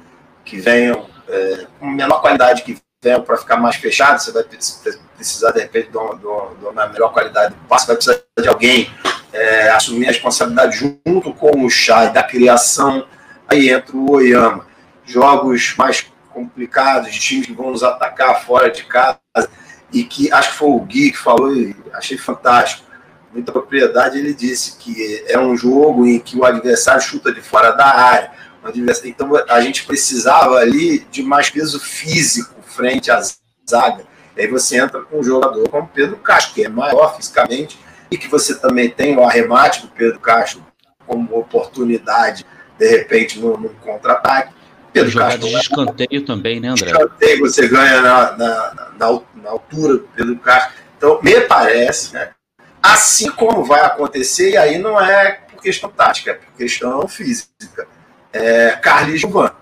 que 0.44 0.59
venham 0.59 1.07
é, 1.29 1.66
com 1.79 1.87
menor 1.87 2.20
qualidade 2.20 2.62
que 2.62 2.76
venham 3.03 3.22
para 3.22 3.37
ficar 3.37 3.57
mais 3.57 3.76
fechado, 3.76 4.20
você 4.20 4.33
vai 4.33 4.44
precisar, 5.16 5.53
de 5.53 5.61
repente, 5.61 5.90
de 5.90 5.96
uma, 5.96 6.16
de 6.16 6.64
uma 6.64 6.87
melhor 6.87 7.12
qualidade 7.12 7.55
do 7.55 7.61
passe, 7.66 7.87
vai 7.87 7.96
precisar 7.96 8.20
de 8.38 8.48
alguém 8.48 8.92
é, 9.33 9.70
assumir 9.70 10.07
a 10.07 10.09
responsabilidade 10.09 10.76
junto 11.07 11.33
com 11.33 11.64
o 11.64 11.70
Chay 11.70 12.12
da 12.12 12.22
criação, 12.22 13.07
aí 13.48 13.70
entra 13.70 13.96
o 13.96 14.11
Oyama. 14.12 14.66
Jogos 15.05 15.74
mais 15.76 16.07
complicados, 16.33 17.18
times 17.18 17.46
que 17.46 17.53
vão 17.53 17.70
nos 17.70 17.83
atacar 17.83 18.44
fora 18.44 18.70
de 18.70 18.85
casa, 18.85 19.18
e 19.92 20.05
que 20.05 20.31
acho 20.33 20.50
que 20.50 20.57
foi 20.57 20.68
o 20.68 20.81
Gui 20.81 21.11
que 21.12 21.18
falou, 21.18 21.55
e 21.55 21.74
achei 21.92 22.18
fantástico. 22.18 22.89
Muita 23.33 23.53
propriedade, 23.53 24.19
ele 24.19 24.35
disse 24.35 24.77
que 24.77 25.25
é 25.29 25.38
um 25.38 25.57
jogo 25.57 26.05
em 26.07 26.19
que 26.19 26.37
o 26.37 26.45
adversário 26.45 27.01
chuta 27.01 27.33
de 27.33 27.40
fora 27.40 27.71
da 27.71 27.87
área. 27.87 28.33
Então 29.05 29.31
a 29.49 29.61
gente 29.61 29.85
precisava 29.85 30.57
ali 30.57 31.01
de 31.11 31.23
mais 31.23 31.49
peso 31.49 31.81
físico 31.81 32.55
frente 32.62 33.11
à 33.11 33.21
zaga. 33.69 34.05
E 34.37 34.43
aí 34.43 34.49
você 34.49 34.79
entra 34.79 35.01
com 35.03 35.21
um 35.21 35.23
jogador 35.23 35.69
como 35.69 35.88
Pedro 35.88 36.16
Castro, 36.16 36.55
que 36.55 36.64
é 36.64 36.69
maior 36.69 37.16
fisicamente, 37.16 37.79
e 38.11 38.19
que 38.19 38.29
você 38.29 38.55
também 38.55 38.90
tem 38.90 39.16
o 39.16 39.23
arremate 39.23 39.83
do 39.83 39.88
Pedro 39.88 40.19
Castro 40.19 40.64
como 41.07 41.38
oportunidade, 41.38 42.45
de 42.79 42.88
repente, 42.88 43.38
no, 43.38 43.57
no 43.57 43.69
contra-ataque. 43.71 44.53
Pedro 44.93 45.11
jogada 45.11 45.33
Castro, 45.33 45.49
de 45.49 45.57
escanteio 45.57 46.25
também, 46.25 46.61
né, 46.61 46.69
André? 46.69 46.90
Escanteio 46.90 47.40
você 47.40 47.69
ganha 47.69 48.03
na, 48.03 48.37
na, 48.37 48.75
na, 48.99 49.21
na 49.37 49.51
altura 49.51 49.95
do 49.95 50.09
Pedro 50.14 50.37
Castro. 50.38 50.75
Então, 50.97 51.21
me 51.23 51.40
parece, 51.43 52.14
né, 52.14 52.31
assim 52.83 53.31
como 53.31 53.64
vai 53.64 53.81
acontecer, 53.81 54.51
e 54.51 54.57
aí 54.57 54.79
não 54.79 55.01
é 55.01 55.40
por 55.51 55.62
questão 55.62 55.90
tática, 55.90 56.33
é 56.33 56.35
por 56.35 56.53
questão 56.57 57.07
física. 57.07 57.87
É, 58.33 58.71
Carlos 58.83 59.21
Gilvan. 59.21 59.53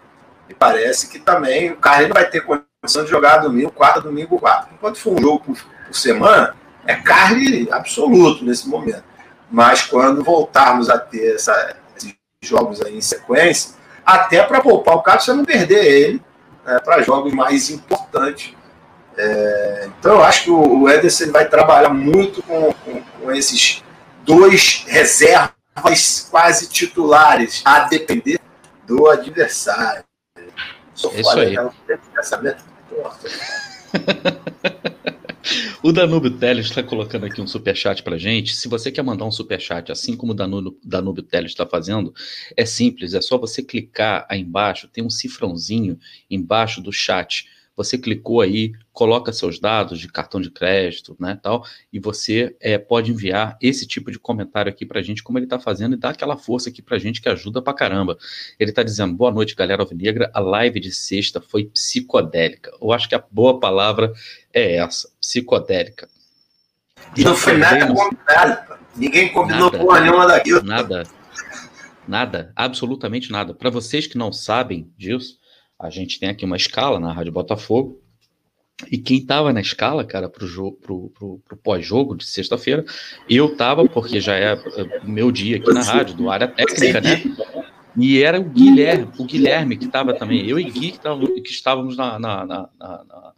Me 0.48 0.54
parece 0.54 1.08
que 1.08 1.18
também 1.18 1.72
o 1.72 1.76
Carlos 1.76 2.08
vai 2.08 2.28
ter 2.28 2.40
condição 2.40 3.04
de 3.04 3.10
jogar 3.10 3.38
domingo, 3.38 3.70
quarta, 3.70 4.00
domingo, 4.00 4.38
quarta. 4.38 4.70
Enquanto 4.72 4.98
for 4.98 5.12
um 5.12 5.20
jogo 5.20 5.40
por, 5.40 5.56
por 5.86 5.94
semana, 5.94 6.56
é 6.86 6.94
carne 6.94 7.68
absoluto 7.70 8.44
nesse 8.44 8.66
momento. 8.66 9.04
Mas 9.50 9.82
quando 9.82 10.24
voltarmos 10.24 10.88
a 10.88 10.98
ter 10.98 11.34
essa, 11.34 11.76
esses 11.96 12.14
jogos 12.42 12.80
aí 12.80 12.96
em 12.96 13.00
sequência, 13.00 13.74
até 14.04 14.42
para 14.42 14.62
poupar 14.62 14.96
o 14.96 15.02
Cássio, 15.02 15.32
você 15.32 15.34
não 15.34 15.44
perder 15.44 15.84
ele 15.84 16.22
né, 16.64 16.78
para 16.80 17.02
jogos 17.02 17.32
mais 17.34 17.68
importantes. 17.68 18.54
É, 19.18 19.90
então, 19.98 20.14
eu 20.14 20.22
acho 20.22 20.44
que 20.44 20.50
o 20.50 20.88
Ederson 20.88 21.32
vai 21.32 21.48
trabalhar 21.48 21.90
muito 21.90 22.42
com, 22.42 22.72
com, 22.72 23.02
com 23.02 23.32
esses 23.32 23.82
dois 24.24 24.84
reservas 24.86 26.28
quase 26.30 26.68
titulares, 26.68 27.62
a 27.64 27.80
depender 27.80 28.38
do 28.86 29.08
adversário. 29.08 30.04
Sou 30.94 31.12
é 31.12 31.20
Isso 31.20 31.38
aí. 31.38 31.56
O 35.82 35.92
Danúbio 35.92 36.32
Teles 36.32 36.66
está 36.66 36.82
colocando 36.82 37.24
aqui 37.24 37.40
um 37.40 37.46
superchat 37.46 38.02
para 38.02 38.18
gente. 38.18 38.54
Se 38.54 38.68
você 38.68 38.90
quer 38.90 39.02
mandar 39.02 39.24
um 39.24 39.30
superchat, 39.30 39.90
assim 39.90 40.16
como 40.16 40.32
o 40.32 40.34
Danúbio, 40.34 40.76
Danúbio 40.84 41.22
Teles 41.22 41.52
está 41.52 41.64
fazendo, 41.64 42.12
é 42.56 42.66
simples, 42.66 43.14
é 43.14 43.20
só 43.20 43.38
você 43.38 43.62
clicar 43.62 44.26
aí 44.28 44.40
embaixo, 44.40 44.88
tem 44.88 45.04
um 45.04 45.08
cifrãozinho 45.08 45.98
embaixo 46.28 46.82
do 46.82 46.92
chat 46.92 47.46
você 47.78 47.96
clicou 47.96 48.40
aí, 48.40 48.72
coloca 48.92 49.32
seus 49.32 49.60
dados 49.60 50.00
de 50.00 50.08
cartão 50.08 50.40
de 50.40 50.50
crédito, 50.50 51.16
né, 51.20 51.38
tal, 51.40 51.64
e 51.92 52.00
você 52.00 52.56
é, 52.60 52.76
pode 52.76 53.12
enviar 53.12 53.56
esse 53.62 53.86
tipo 53.86 54.10
de 54.10 54.18
comentário 54.18 54.68
aqui 54.68 54.84
para 54.84 54.98
a 54.98 55.02
gente, 55.02 55.22
como 55.22 55.38
ele 55.38 55.46
está 55.46 55.60
fazendo, 55.60 55.94
e 55.94 55.96
dá 55.96 56.10
aquela 56.10 56.36
força 56.36 56.70
aqui 56.70 56.82
para 56.82 56.96
a 56.96 56.98
gente 56.98 57.22
que 57.22 57.28
ajuda 57.28 57.62
para 57.62 57.72
caramba. 57.72 58.18
Ele 58.58 58.70
está 58.70 58.82
dizendo, 58.82 59.14
boa 59.14 59.30
noite, 59.30 59.54
galera 59.54 59.80
alvinegra, 59.80 60.28
a 60.34 60.40
live 60.40 60.80
de 60.80 60.90
sexta 60.90 61.40
foi 61.40 61.66
psicodélica. 61.66 62.72
Eu 62.82 62.92
acho 62.92 63.08
que 63.08 63.14
a 63.14 63.24
boa 63.30 63.60
palavra 63.60 64.12
é 64.52 64.74
essa, 64.74 65.08
psicodélica. 65.20 66.08
E 67.16 67.22
não 67.22 67.36
foi 67.36 67.56
nada 67.58 67.86
combinado, 67.86 68.74
ninguém 68.96 69.32
combinou 69.32 69.70
nada, 69.70 69.84
porra 69.84 70.00
nenhuma 70.00 70.26
daquilo. 70.26 70.64
Nada, 70.64 71.04
nada, 72.08 72.52
absolutamente 72.56 73.30
nada. 73.30 73.54
Para 73.54 73.70
vocês 73.70 74.08
que 74.08 74.18
não 74.18 74.32
sabem 74.32 74.92
disso, 74.96 75.38
a 75.78 75.90
gente 75.90 76.18
tem 76.18 76.28
aqui 76.28 76.44
uma 76.44 76.56
escala 76.56 76.98
na 76.98 77.12
Rádio 77.12 77.32
Botafogo. 77.32 78.02
E 78.90 78.96
quem 78.96 79.18
estava 79.18 79.52
na 79.52 79.60
escala, 79.60 80.04
cara, 80.04 80.28
para 80.28 80.44
o 80.44 81.40
pós-jogo 81.62 82.16
de 82.16 82.24
sexta-feira, 82.24 82.84
eu 83.28 83.46
estava, 83.46 83.84
porque 83.88 84.20
já 84.20 84.36
é, 84.36 84.52
é 84.52 85.00
meu 85.04 85.32
dia 85.32 85.56
aqui 85.56 85.72
na 85.72 85.82
rádio, 85.82 86.16
do 86.16 86.30
área 86.30 86.46
técnica, 86.46 87.00
né? 87.00 87.22
E 87.96 88.22
era 88.22 88.40
o 88.40 88.44
Guilherme, 88.44 89.08
o 89.18 89.24
Guilherme 89.24 89.76
que 89.76 89.86
estava 89.86 90.14
também, 90.14 90.46
eu 90.46 90.60
e 90.60 90.64
Gui 90.64 90.92
que, 90.92 91.00
tava, 91.00 91.26
que 91.26 91.50
estávamos 91.50 91.96
na, 91.96 92.18
na, 92.18 92.46
na, 92.46 92.68
na 92.78 93.32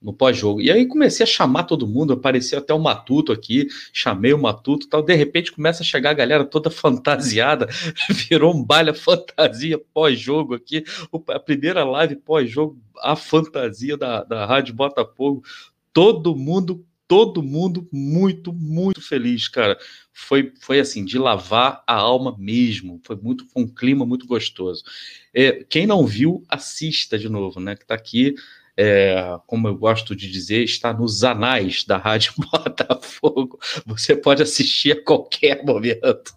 no 0.00 0.12
pós-jogo. 0.12 0.60
E 0.60 0.70
aí 0.70 0.86
comecei 0.86 1.24
a 1.24 1.26
chamar 1.26 1.64
todo 1.64 1.86
mundo, 1.86 2.12
apareceu 2.12 2.58
até 2.58 2.72
o 2.72 2.78
Matuto 2.78 3.32
aqui, 3.32 3.66
chamei 3.92 4.32
o 4.32 4.38
Matuto 4.38 4.88
tal. 4.88 5.02
De 5.02 5.14
repente 5.14 5.52
começa 5.52 5.82
a 5.82 5.86
chegar 5.86 6.10
a 6.10 6.14
galera 6.14 6.44
toda 6.44 6.70
fantasiada, 6.70 7.66
virou 8.28 8.54
um 8.54 8.64
baile 8.64 8.94
fantasia 8.94 9.78
pós-jogo 9.92 10.54
aqui. 10.54 10.84
A 11.28 11.40
primeira 11.40 11.84
live 11.84 12.16
pós-jogo, 12.16 12.78
a 12.98 13.16
fantasia 13.16 13.96
da, 13.96 14.22
da 14.22 14.46
Rádio 14.46 14.74
Botafogo. 14.74 15.42
Todo 15.92 16.36
mundo 16.36 16.84
todo 17.08 17.42
mundo 17.42 17.88
muito, 17.90 18.52
muito 18.52 19.00
feliz, 19.00 19.48
cara. 19.48 19.78
Foi, 20.12 20.52
foi 20.60 20.78
assim, 20.78 21.06
de 21.06 21.18
lavar 21.18 21.82
a 21.86 21.94
alma 21.94 22.36
mesmo. 22.38 23.00
Foi 23.02 23.16
muito, 23.16 23.46
foi 23.46 23.62
um 23.62 23.66
clima 23.66 24.04
muito 24.04 24.26
gostoso. 24.26 24.84
É, 25.32 25.64
quem 25.64 25.86
não 25.86 26.06
viu, 26.06 26.44
assista 26.46 27.18
de 27.18 27.30
novo, 27.30 27.58
né? 27.60 27.74
Que 27.74 27.86
tá 27.86 27.94
aqui 27.94 28.34
é, 28.80 29.36
como 29.44 29.66
eu 29.66 29.76
gosto 29.76 30.14
de 30.14 30.30
dizer, 30.30 30.62
está 30.62 30.92
nos 30.92 31.24
anais 31.24 31.82
da 31.84 31.96
Rádio 31.96 32.32
Botafogo. 32.38 33.58
Você 33.84 34.14
pode 34.14 34.40
assistir 34.40 34.92
a 34.92 35.04
qualquer 35.04 35.64
momento. 35.64 36.32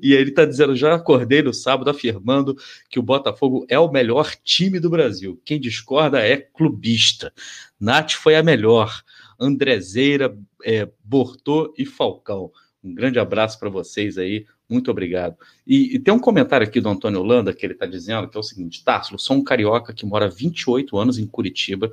E 0.00 0.14
ele 0.14 0.30
está 0.30 0.46
dizendo: 0.46 0.74
já 0.74 0.94
acordei 0.94 1.42
no 1.42 1.52
sábado 1.52 1.90
afirmando 1.90 2.56
que 2.88 2.98
o 2.98 3.02
Botafogo 3.02 3.66
é 3.68 3.78
o 3.78 3.92
melhor 3.92 4.34
time 4.42 4.80
do 4.80 4.88
Brasil. 4.88 5.38
Quem 5.44 5.60
discorda 5.60 6.18
é 6.26 6.38
clubista. 6.38 7.30
Nath 7.78 8.12
foi 8.12 8.36
a 8.36 8.42
melhor. 8.42 9.02
Andrezeira, 9.38 10.34
é, 10.64 10.88
Bortô 11.04 11.74
e 11.76 11.84
Falcão. 11.84 12.50
Um 12.82 12.94
grande 12.94 13.18
abraço 13.18 13.58
para 13.58 13.68
vocês 13.68 14.16
aí. 14.16 14.46
Muito 14.68 14.90
obrigado. 14.90 15.36
E, 15.66 15.96
e, 15.96 15.98
tem 15.98 16.14
um 16.14 16.18
comentário 16.18 16.66
aqui 16.66 16.80
do 16.80 16.88
Antônio 16.88 17.20
Holanda 17.20 17.52
que 17.52 17.66
ele 17.66 17.74
está 17.74 17.84
dizendo 17.84 18.28
que 18.28 18.36
é 18.36 18.40
o 18.40 18.42
seguinte: 18.42 18.82
Tássilo, 18.82 19.18
sou 19.18 19.36
um 19.36 19.44
carioca 19.44 19.92
que 19.92 20.06
mora 20.06 20.28
28 20.28 20.96
anos 20.96 21.18
em 21.18 21.26
Curitiba 21.26 21.90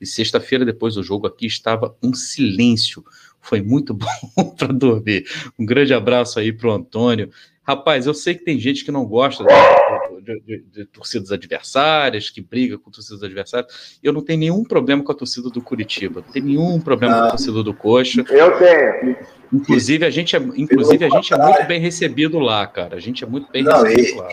e 0.00 0.06
sexta-feira 0.06 0.64
depois 0.64 0.94
do 0.94 1.02
jogo 1.02 1.26
aqui 1.26 1.46
estava 1.46 1.96
um 2.02 2.12
silêncio. 2.12 3.04
Foi 3.40 3.62
muito 3.62 3.94
bom 4.34 4.50
para 4.56 4.72
dormir. 4.72 5.24
Um 5.58 5.64
grande 5.64 5.94
abraço 5.94 6.38
aí 6.40 6.52
para 6.52 6.68
o 6.68 6.72
Antônio. 6.72 7.30
Rapaz, 7.62 8.06
eu 8.06 8.14
sei 8.14 8.34
que 8.34 8.44
tem 8.44 8.60
gente 8.60 8.84
que 8.84 8.92
não 8.92 9.04
gosta 9.04 9.44
de, 9.44 10.22
de, 10.22 10.40
de, 10.40 10.64
de, 10.70 10.84
torcidas 10.86 11.32
adversárias, 11.32 12.30
que 12.30 12.40
briga 12.40 12.78
com 12.78 12.92
torcidas 12.92 13.24
adversárias. 13.24 13.98
Eu 14.00 14.12
não 14.12 14.22
tenho 14.22 14.38
nenhum 14.38 14.62
problema 14.62 15.02
com 15.02 15.10
a 15.10 15.14
torcida 15.14 15.50
do 15.50 15.60
Curitiba, 15.60 16.22
não 16.24 16.32
tenho 16.32 16.46
nenhum 16.46 16.80
problema 16.80 17.14
com 17.14 17.24
a 17.24 17.30
torcida 17.30 17.64
do 17.64 17.74
Coxa. 17.74 18.24
Eu 18.28 18.56
tenho. 18.56 19.16
Inclusive, 19.52 20.04
a 20.04 20.10
gente 20.10 20.34
é, 20.34 20.38
inclusive, 20.38 21.04
a 21.04 21.08
gente 21.08 21.32
é 21.32 21.36
muito 21.36 21.64
bem 21.64 21.80
recebido 21.80 22.38
lá, 22.38 22.66
cara. 22.66 22.96
A 22.96 23.00
gente 23.00 23.22
é 23.22 23.26
muito 23.26 23.50
bem 23.50 23.62
não, 23.62 23.82
recebido 23.82 24.08
e, 24.08 24.14
lá. 24.14 24.28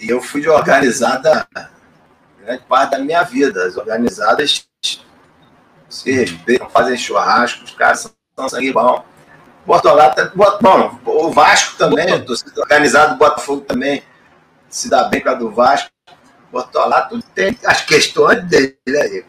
E 0.00 0.08
eu 0.08 0.20
fui 0.20 0.40
de 0.40 0.48
organizada 0.48 1.46
grande 2.44 2.62
parte 2.68 2.90
da 2.92 2.98
minha 2.98 3.22
vida. 3.22 3.64
As 3.64 3.76
organizadas 3.76 4.66
se 5.88 6.10
respeitam, 6.10 6.68
fazem 6.70 6.96
churrasco, 6.96 7.64
os 7.64 7.72
caras 7.72 8.12
são, 8.36 8.48
sangue 8.48 8.72
bom. 8.72 9.04
Bortolata, 9.64 10.32
bom, 10.34 10.98
o 11.04 11.30
Vasco 11.30 11.78
também, 11.78 12.12
a 12.12 12.20
torcida 12.20 12.60
organizada 12.60 13.12
do 13.12 13.18
Botafogo 13.18 13.60
também 13.60 14.02
se 14.68 14.90
dá 14.90 15.04
bem 15.04 15.20
com 15.20 15.28
a 15.28 15.34
do 15.34 15.50
Vasco. 15.50 15.90
Bortolato 16.50 17.22
tem 17.34 17.56
as 17.64 17.80
questões 17.82 18.42
dele 18.44 18.76
aí. 18.86 19.24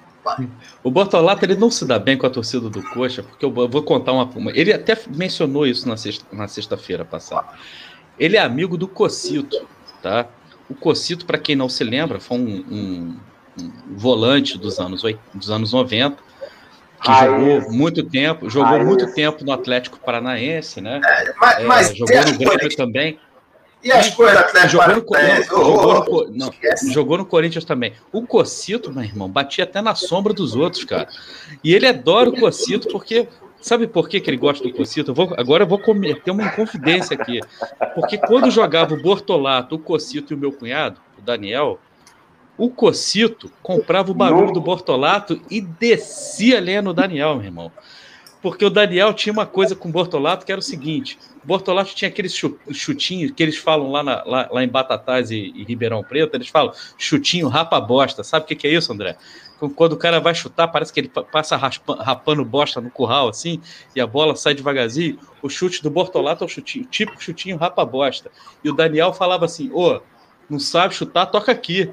O 0.84 0.90
Bortolato 0.90 1.46
ele 1.46 1.56
não 1.56 1.70
se 1.70 1.86
dá 1.86 2.00
bem 2.00 2.18
com 2.18 2.26
a 2.26 2.30
torcida 2.30 2.70
do 2.70 2.82
Coxa, 2.82 3.24
porque 3.24 3.46
eu 3.46 3.52
vou 3.52 3.84
contar 3.84 4.14
uma. 4.14 4.30
Ele 4.54 4.72
até 4.72 4.98
mencionou 5.16 5.68
isso 5.68 5.88
na 5.88 5.98
sexta-feira 5.98 6.42
na 6.42 6.48
sexta 6.48 6.78
passada. 7.06 7.48
Ele 8.18 8.38
é 8.38 8.40
amigo 8.40 8.78
do 8.78 8.88
Cocito, 8.88 9.68
tá? 10.02 10.28
O 10.70 10.76
Cocito, 10.76 11.26
para 11.26 11.38
quem 11.38 11.56
não 11.56 11.68
se 11.68 11.84
lembra, 11.84 12.20
foi 12.20 12.38
um, 12.38 12.66
um, 12.72 13.18
um 13.60 13.72
volante 13.96 14.58
dos 14.58 14.80
anos, 14.80 15.04
dos 15.34 15.50
anos 15.50 15.74
90, 15.74 16.16
que 16.16 17.12
ah, 17.12 17.26
jogou 17.26 17.58
isso. 17.58 17.72
muito 17.72 18.04
tempo, 18.04 18.50
jogou 18.50 18.76
ah, 18.76 18.84
muito 18.84 19.06
isso. 19.06 19.14
tempo 19.14 19.44
no 19.44 19.52
Atlético 19.52 20.00
Paranaense, 20.00 20.80
né? 20.80 21.02
É, 21.04 21.34
mas, 21.40 21.58
é, 21.58 21.64
mas 21.66 21.98
jogou 21.98 22.26
no 22.26 22.38
Grêmio 22.38 22.76
também. 22.78 23.20
E 23.84 23.92
as 23.92 24.10
coisas 24.12 24.38
Atlético 24.38 24.72
jogou 24.72 24.96
no? 24.96 25.04
Não, 25.04 25.44
jogou, 25.44 26.28
no, 26.30 26.38
não, 26.38 26.92
jogou 26.92 27.18
no 27.18 27.26
Corinthians 27.26 27.66
também. 27.66 27.94
O 28.12 28.26
Cocito, 28.26 28.92
meu 28.92 29.04
irmão, 29.04 29.30
batia 29.30 29.66
até 29.66 29.82
na 29.82 29.94
sombra 29.94 30.34
dos 30.34 30.56
outros, 30.56 30.86
cara. 30.86 31.08
E 31.64 31.74
ele 31.74 31.86
adora 31.86 32.30
o 32.30 32.40
Cocito 32.40 32.88
porque 32.88 33.28
Sabe 33.64 33.88
por 33.88 34.10
que, 34.10 34.20
que 34.20 34.30
ele 34.30 34.36
gosta 34.36 34.62
do 34.62 34.74
Cocito? 34.74 35.12
Eu 35.12 35.16
vou, 35.16 35.34
agora 35.38 35.64
eu 35.64 35.68
vou 35.68 35.80
cometer 35.80 36.30
uma 36.32 36.44
inconfidência 36.44 37.16
aqui. 37.18 37.40
Porque 37.96 38.18
quando 38.18 38.52
jogava 38.52 38.94
o 38.94 39.02
Bortolato, 39.02 39.76
o 39.76 39.80
Cocito 39.80 40.34
e 40.34 40.36
o 40.36 40.38
meu 40.38 40.52
cunhado, 40.52 41.00
o 41.18 41.22
Daniel, 41.22 41.80
o 42.58 42.70
Cocito 42.70 43.50
comprava 43.62 44.12
o 44.12 44.14
barulho 44.14 44.52
do 44.52 44.60
Bortolato 44.60 45.40
e 45.50 45.62
descia 45.62 46.60
lendo 46.60 46.90
o 46.90 46.94
Daniel, 46.94 47.36
meu 47.36 47.46
irmão. 47.46 47.72
Porque 48.42 48.66
o 48.66 48.70
Daniel 48.70 49.14
tinha 49.14 49.32
uma 49.32 49.46
coisa 49.46 49.78
com 49.78 49.88
o 49.88 49.92
Bortolato 49.94 50.46
que 50.46 50.52
era 50.52 50.60
o 50.60 50.62
seguinte: 50.62 51.18
Bortolato 51.44 51.94
tinha 51.96 52.10
aqueles 52.10 52.34
chutinhos 52.72 53.32
que 53.32 53.44
eles 53.44 53.58
falam 53.58 53.92
lá, 53.92 54.04
na, 54.04 54.24
lá, 54.24 54.50
lá, 54.52 54.64
em 54.64 54.68
Batatais 54.68 55.32
e, 55.32 55.54
e, 55.56 55.64
Ribeirão 55.64 56.04
Preto, 56.04 56.36
eles 56.36 56.48
falam 56.48 56.74
chutinho 56.98 57.48
rapa 57.48 57.80
bosta. 57.80 58.24
Sabe 58.24 58.46
o 58.46 58.48
que, 58.48 58.56
que 58.56 58.68
é 58.68 58.72
isso, 58.72 58.92
André? 58.92 59.18
Quando 59.76 59.94
o 59.94 59.98
cara 59.98 60.20
vai 60.20 60.36
chutar, 60.36 60.68
parece 60.68 60.92
que 60.92 61.00
ele 61.00 61.12
passa 61.32 61.56
raspa, 61.56 61.96
rapando 61.96 62.44
bosta 62.44 62.82
no 62.82 62.90
curral, 62.90 63.30
assim, 63.30 63.62
e 63.96 64.02
a 64.02 64.08
bola 64.08 64.36
sai 64.36 64.54
devagarzinho. 64.54 65.18
O 65.42 65.50
chute 65.50 65.82
do 65.82 65.90
Bortolato 65.90 66.44
é 66.44 66.48
o 66.48 66.50
chutinho, 66.50 66.86
tipo 66.86 67.22
chutinho 67.22 67.58
rapa 67.58 67.86
bosta. 67.86 68.30
E 68.64 68.70
o 68.70 68.74
Daniel 68.74 69.14
falava 69.14 69.46
assim: 69.46 69.72
ô, 69.72 70.02
não 70.50 70.60
sabe 70.60 70.94
chutar, 70.94 71.28
toca 71.28 71.52
aqui. 71.52 71.90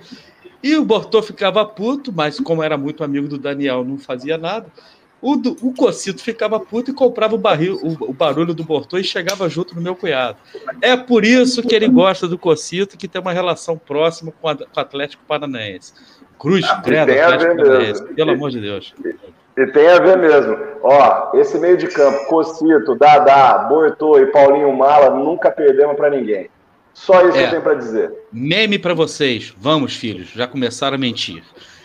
E 0.62 0.76
o 0.76 0.84
Bortô 0.84 1.22
ficava 1.22 1.64
puto, 1.64 2.12
mas 2.12 2.38
como 2.38 2.62
era 2.62 2.76
muito 2.76 3.03
amigo 3.03 3.28
do 3.28 3.38
Daniel, 3.38 3.84
não 3.84 3.98
fazia 3.98 4.36
nada. 4.36 4.70
O, 5.23 5.35
o 5.35 5.75
Cocito 5.75 6.23
ficava 6.23 6.59
puto 6.59 6.91
e 6.91 6.95
comprava 6.95 7.35
o, 7.35 7.39
barril, 7.39 7.79
o, 7.83 8.11
o, 8.11 8.12
barulho 8.12 8.55
do 8.55 8.64
Bortô 8.64 8.97
e 8.99 9.05
chegava 9.05 9.49
junto 9.51 9.75
no 9.75 9.83
meu 9.83 9.95
cunhado. 9.95 10.39
É 10.81 10.97
por 10.97 11.25
isso 11.25 11.62
que 11.62 11.75
ele 11.75 11.89
gosta 11.89 12.27
do 12.27 12.39
Cocito, 12.39 12.97
que 12.97 13.07
tem 13.07 13.21
uma 13.21 13.33
relação 13.33 13.77
próxima 13.77 14.33
com, 14.41 14.49
a, 14.49 14.57
com 14.57 14.64
o 14.64 14.81
Atlético 14.81 15.23
Paranaense. 15.29 15.93
Cruz, 16.39 16.64
ah, 16.64 16.81
credo, 16.83 17.12
Atlético 17.12 17.57
Paranaense, 17.57 18.05
pelo 18.14 18.31
amor 18.31 18.51
de 18.51 18.61
Deus. 18.61 18.95
E 19.59 19.66
tem 19.66 19.89
a 19.89 19.99
ver 19.99 20.16
mesmo. 20.16 20.57
Ó, 20.83 21.37
esse 21.37 21.59
meio 21.59 21.77
de 21.77 21.89
campo, 21.89 22.27
Cocito, 22.27 22.95
Dadá, 22.95 23.59
Bortô 23.68 24.18
e 24.18 24.27
Paulinho 24.27 24.75
Mala, 24.75 25.11
nunca 25.11 25.51
perdemos 25.51 25.97
para 25.97 26.09
ninguém. 26.09 26.49
Só 26.95 27.27
isso 27.29 27.37
é, 27.37 27.45
eu 27.45 27.51
tenho 27.51 27.62
para 27.62 27.75
dizer. 27.75 28.11
Meme 28.33 28.79
para 28.79 28.95
vocês. 28.95 29.55
Vamos, 29.59 29.97
filhos, 29.97 30.31
já 30.31 30.47
começaram 30.47 30.97
a 30.97 30.99
mentir. 30.99 31.43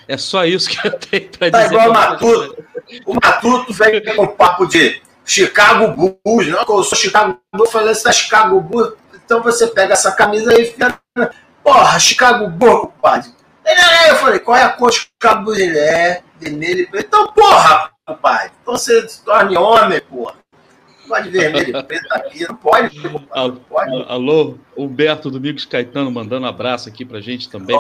É 0.08 0.18
só 0.18 0.45
isso 0.45 0.70
que 0.70 0.88
eu 0.88 0.91
tenho 0.91 1.30
para 1.30 1.51
tá 1.51 1.64
dizer. 1.64 1.74
Igual 1.74 1.89
o 1.89 1.93
Matuto. 1.93 2.66
O 3.06 3.14
Matuto 3.16 3.74
vem 3.74 4.16
com 4.16 4.24
um 4.24 4.28
papo 4.28 4.68
de 4.68 5.01
Chicago 5.26 6.20
Bulls. 6.24 6.47
Não, 6.47 6.60
eu 6.60 6.84
sou 6.84 6.97
Chicago 6.97 7.39
Bulls, 7.53 7.72
falei 7.72 7.91
essa 7.91 8.12
Chicago 8.12 8.62
Bulls. 8.62 8.93
Então 9.14 9.41
você 9.41 9.68
pega 9.68 9.93
essa 9.93 10.12
camisa 10.12 10.51
aí 10.51 10.64
e 10.64 10.66
fica. 10.66 10.99
Porra, 11.64 11.99
Chicago 11.99 12.47
Bulls, 12.47 12.82
compadre. 12.82 13.32
Ele 13.66 13.82
é, 13.82 14.12
eu 14.12 14.16
falei, 14.18 14.39
qual 14.39 14.56
é 14.56 14.62
a 14.62 14.70
cor 14.70 14.91
de 14.91 14.99
Chicago 14.99 15.45
Bulls? 15.45 15.60
Ele 15.60 15.80
é, 15.80 16.22
vermelho. 16.39 16.88
Então, 16.93 17.32
porra, 17.34 17.89
compadre. 18.06 18.51
Então 18.62 18.78
você 18.78 19.08
se 19.10 19.24
torne 19.24 19.58
homem, 19.58 19.99
porra. 20.01 20.36
Pode 21.08 21.30
vermelho 21.30 21.82
preto 21.86 22.12
aqui, 22.14 22.47
não 22.47 22.56
pode, 22.56 22.99
não 22.99 23.56
pode. 23.56 24.06
Alô, 24.08 24.58
Humberto 24.76 25.30
Domingos 25.30 25.66
Caetano 25.66 26.12
mandando 26.12 26.45
um 26.45 26.49
abraço 26.49 26.89
aqui 26.89 27.06
pra 27.06 27.22
gente 27.22 27.49
também. 27.49 27.76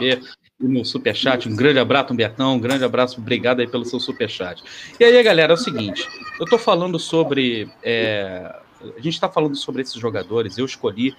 E 0.00 0.20
no 0.58 0.84
superchat. 0.84 1.48
Um 1.48 1.56
grande 1.56 1.78
abraço, 1.78 2.12
Humbertão. 2.12 2.54
Um 2.54 2.60
grande 2.60 2.84
abraço, 2.84 3.20
obrigado 3.20 3.60
aí 3.60 3.66
pelo 3.66 3.84
seu 3.84 3.98
superchat. 3.98 4.62
E 4.98 5.04
aí, 5.04 5.22
galera, 5.22 5.52
é 5.52 5.54
o 5.54 5.58
seguinte: 5.58 6.06
eu 6.38 6.46
tô 6.46 6.58
falando 6.58 6.98
sobre. 6.98 7.68
É, 7.82 8.60
a 8.80 9.00
gente 9.00 9.14
está 9.14 9.28
falando 9.28 9.56
sobre 9.56 9.80
esses 9.82 9.94
jogadores. 9.94 10.58
Eu 10.58 10.66
escolhi 10.66 11.14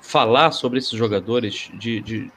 falar 0.00 0.52
sobre 0.52 0.78
esses 0.78 0.92
jogadores, 0.92 1.68
de, 1.74 2.00
de, 2.00 2.30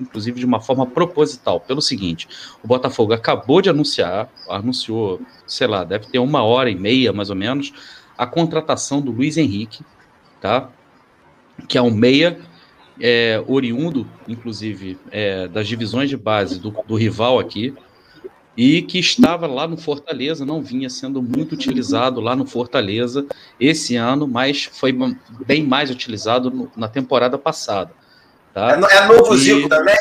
inclusive 0.00 0.40
de 0.40 0.46
uma 0.46 0.60
forma 0.60 0.86
proposital. 0.86 1.60
Pelo 1.60 1.80
seguinte: 1.80 2.28
o 2.62 2.66
Botafogo 2.66 3.12
acabou 3.12 3.62
de 3.62 3.70
anunciar, 3.70 4.28
anunciou, 4.48 5.20
sei 5.46 5.66
lá, 5.66 5.84
deve 5.84 6.06
ter 6.06 6.18
uma 6.18 6.42
hora 6.42 6.70
e 6.70 6.74
meia 6.74 7.12
mais 7.12 7.30
ou 7.30 7.36
menos, 7.36 7.72
a 8.16 8.26
contratação 8.26 9.00
do 9.00 9.10
Luiz 9.10 9.36
Henrique, 9.36 9.84
tá? 10.40 10.68
Que 11.68 11.78
é 11.78 11.82
um 11.82 11.90
meia 11.90 12.38
é, 13.00 13.42
oriundo, 13.46 14.06
inclusive, 14.28 14.98
é, 15.10 15.48
das 15.48 15.66
divisões 15.66 16.08
de 16.08 16.16
base 16.16 16.58
do, 16.58 16.70
do, 16.86 16.94
rival 16.96 17.38
aqui, 17.38 17.74
e 18.56 18.82
que 18.82 18.98
estava 18.98 19.46
lá 19.46 19.66
no 19.66 19.76
Fortaleza, 19.76 20.44
não 20.44 20.62
vinha 20.62 20.88
sendo 20.88 21.20
muito 21.20 21.52
utilizado 21.52 22.20
lá 22.20 22.36
no 22.36 22.46
Fortaleza 22.46 23.26
esse 23.58 23.96
ano, 23.96 24.28
mas 24.28 24.64
foi 24.72 24.96
bem 25.44 25.64
mais 25.64 25.90
utilizado 25.90 26.50
no, 26.50 26.70
na 26.76 26.88
temporada 26.88 27.36
passada. 27.36 27.90
Tá? 28.52 28.70
É, 28.70 28.96
é 28.96 29.06
novo 29.08 29.34
e... 29.34 29.38
Zico 29.38 29.68
também? 29.68 29.96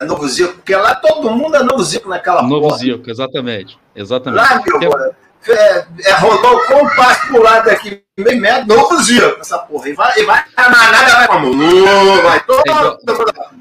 É 0.00 0.04
novo 0.04 0.26
Zico, 0.26 0.54
porque 0.54 0.74
lá 0.74 0.96
todo 0.96 1.30
mundo 1.30 1.54
é 1.54 1.62
novo 1.62 1.84
Zico 1.84 2.08
naquela 2.08 2.42
Novo 2.42 2.66
porra. 2.66 2.78
Zico, 2.78 3.08
exatamente. 3.08 3.78
exatamente. 3.94 4.42
Lá, 4.42 4.60
meu, 4.80 4.80
Tem 4.80 4.88
é, 5.48 5.86
é, 6.04 6.12
rolou 6.14 6.60
com 6.66 6.84
um 6.84 6.88
passo 6.94 7.26
pro 7.28 7.42
lado 7.42 7.68
aqui, 7.68 8.02
meio 8.16 8.40
metro, 8.40 8.76
novo 8.76 9.02
zio, 9.02 9.36
essa 9.40 9.58
porra. 9.58 9.88
E 9.88 9.92
vai, 9.94 10.18
e 10.18 10.24
vai 10.24 10.44
a 10.56 10.70
manada 10.70 11.12
vai 11.16 11.28
como? 11.28 12.22
Vai 12.22 12.44
todo 12.44 12.98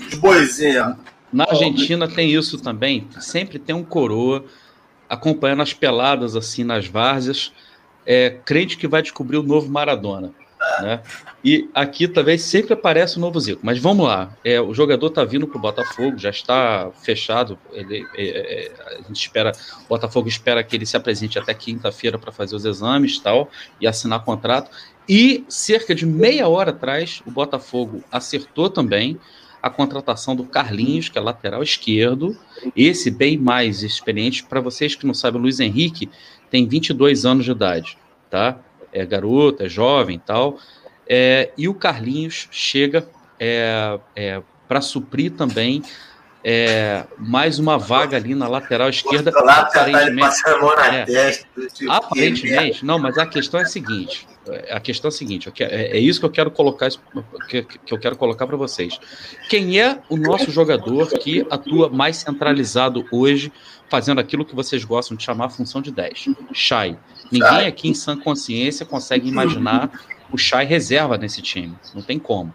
os 0.07 0.13
boizinhos. 0.15 0.95
Na 1.31 1.45
Argentina 1.49 2.07
tem 2.07 2.29
isso 2.29 2.61
também, 2.61 3.07
sempre 3.19 3.57
tem 3.57 3.73
um 3.73 3.83
coroa 3.83 4.43
acompanhando 5.07 5.61
as 5.61 5.73
peladas 5.73 6.35
assim 6.35 6.63
nas 6.63 6.87
várzeas, 6.87 7.51
é, 8.05 8.37
crente 8.45 8.77
que 8.77 8.87
vai 8.87 9.01
descobrir 9.01 9.37
o 9.37 9.43
novo 9.43 9.69
Maradona. 9.69 10.33
Né? 10.79 11.01
E 11.43 11.69
aqui 11.73 12.07
talvez 12.07 12.43
sempre 12.43 12.73
aparece 12.73 13.15
o 13.15 13.19
um 13.19 13.21
novo 13.21 13.39
Zico. 13.39 13.61
Mas 13.63 13.79
vamos 13.79 14.05
lá. 14.05 14.31
É, 14.43 14.61
o 14.61 14.73
jogador 14.73 15.07
está 15.07 15.23
vindo 15.23 15.47
para 15.47 15.57
o 15.57 15.61
Botafogo, 15.61 16.17
já 16.17 16.29
está 16.29 16.91
fechado. 17.01 17.57
Ele, 17.71 18.05
é, 18.15 18.23
é, 18.23 18.71
a 18.87 19.01
gente 19.07 19.21
espera, 19.21 19.51
o 19.85 19.87
Botafogo 19.89 20.27
espera 20.27 20.63
que 20.63 20.75
ele 20.75 20.85
se 20.85 20.95
apresente 20.95 21.39
até 21.39 21.53
quinta-feira 21.53 22.17
para 22.17 22.31
fazer 22.31 22.55
os 22.55 22.65
exames 22.65 23.19
tal, 23.19 23.49
e 23.79 23.87
assinar 23.87 24.23
contrato. 24.23 24.69
E 25.09 25.43
cerca 25.49 25.95
de 25.95 26.05
meia 26.05 26.47
hora 26.47 26.69
atrás, 26.71 27.21
o 27.25 27.31
Botafogo 27.31 28.03
acertou 28.11 28.69
também 28.69 29.19
a 29.61 29.69
contratação 29.69 30.35
do 30.35 30.43
Carlinhos, 30.43 31.07
que 31.07 31.17
é 31.17 31.21
lateral 31.21 31.61
esquerdo, 31.61 32.35
esse 32.75 33.11
bem 33.11 33.37
mais 33.37 33.83
experiente. 33.83 34.43
Para 34.43 34.59
vocês 34.59 34.95
que 34.95 35.05
não 35.05 35.13
sabem, 35.13 35.39
o 35.39 35.43
Luiz 35.43 35.59
Henrique 35.59 36.09
tem 36.49 36.67
22 36.67 37.25
anos 37.25 37.45
de 37.45 37.51
idade, 37.51 37.97
tá? 38.29 38.59
É 38.93 39.05
garoto, 39.05 39.63
é 39.63 39.69
jovem 39.69 40.15
e 40.15 40.19
tal. 40.19 40.57
É, 41.07 41.51
e 41.57 41.67
o 41.67 41.73
Carlinhos 41.73 42.47
chega 42.51 43.07
é, 43.39 43.99
é, 44.15 44.41
para 44.67 44.81
suprir 44.81 45.31
também 45.31 45.83
é, 46.43 47.03
mais 47.17 47.59
uma 47.59 47.77
vaga 47.77 48.17
ali 48.17 48.33
na 48.33 48.47
lateral 48.47 48.89
esquerda. 48.89 49.31
Lá, 49.43 49.59
aparentemente, 49.61 50.43
tá 50.43 50.95
é, 50.95 51.05
testa, 51.05 51.47
tipo, 51.73 51.91
aparentemente, 51.91 52.85
não, 52.85 52.97
mas 52.97 53.17
a 53.17 53.25
questão 53.25 53.59
é 53.59 53.63
a 53.63 53.67
seguinte: 53.67 54.27
a 54.69 54.79
questão 54.79 55.09
é 55.09 55.13
a 55.13 55.15
seguinte, 55.15 55.51
é, 55.59 55.97
é 55.97 55.99
isso 55.99 56.19
que 56.19 56.25
eu 56.25 56.31
quero 56.31 56.49
colocar, 56.49 56.89
que, 57.47 57.63
que 57.63 57.93
eu 57.93 57.99
quero 57.99 58.15
colocar 58.15 58.47
para 58.47 58.57
vocês. 58.57 58.99
Quem 59.49 59.79
é 59.79 59.99
o 60.09 60.17
nosso 60.17 60.49
jogador 60.51 61.09
que 61.19 61.45
atua 61.49 61.89
mais 61.89 62.17
centralizado 62.17 63.05
hoje, 63.11 63.51
fazendo 63.89 64.19
aquilo 64.19 64.43
que 64.43 64.55
vocês 64.55 64.83
gostam 64.83 65.15
de 65.15 65.23
chamar 65.23 65.49
função 65.49 65.81
de 65.81 65.91
10? 65.91 66.29
Chay. 66.53 66.97
Ninguém 67.31 67.67
aqui 67.67 67.89
em 67.89 67.93
sã 67.93 68.17
consciência 68.17 68.85
consegue 68.85 69.29
imaginar 69.29 69.89
o 70.31 70.37
Chay 70.37 70.65
reserva 70.65 71.17
nesse 71.17 71.41
time. 71.41 71.75
Não 71.95 72.01
tem 72.01 72.19
como. 72.19 72.53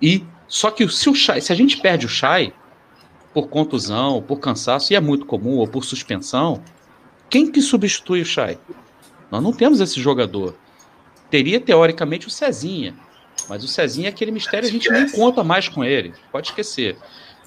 E 0.00 0.24
só 0.48 0.70
que 0.70 0.88
se 0.88 1.08
o 1.08 1.14
Chay, 1.14 1.40
se 1.40 1.52
a 1.52 1.56
gente 1.56 1.76
perde 1.78 2.06
o 2.06 2.08
Chay 2.08 2.52
por 3.32 3.48
contusão, 3.48 4.22
por 4.22 4.38
cansaço, 4.38 4.92
e 4.92 4.96
é 4.96 5.00
muito 5.00 5.26
comum, 5.26 5.56
ou 5.56 5.66
por 5.66 5.84
suspensão, 5.84 6.62
quem 7.28 7.50
que 7.50 7.60
substitui 7.60 8.22
o 8.22 8.24
Chay? 8.24 8.58
Nós 9.30 9.42
não 9.42 9.52
temos 9.52 9.80
esse 9.80 10.00
jogador. 10.00 10.56
Teria, 11.30 11.58
teoricamente, 11.58 12.28
o 12.28 12.30
Cezinha. 12.30 12.94
Mas 13.48 13.64
o 13.64 13.68
Cezinha 13.68 14.08
é 14.08 14.10
aquele 14.10 14.30
mistério, 14.30 14.68
a 14.68 14.72
gente 14.72 14.88
nem 14.90 15.10
conta 15.10 15.42
mais 15.42 15.68
com 15.68 15.84
ele. 15.84 16.14
Pode 16.30 16.48
esquecer. 16.48 16.96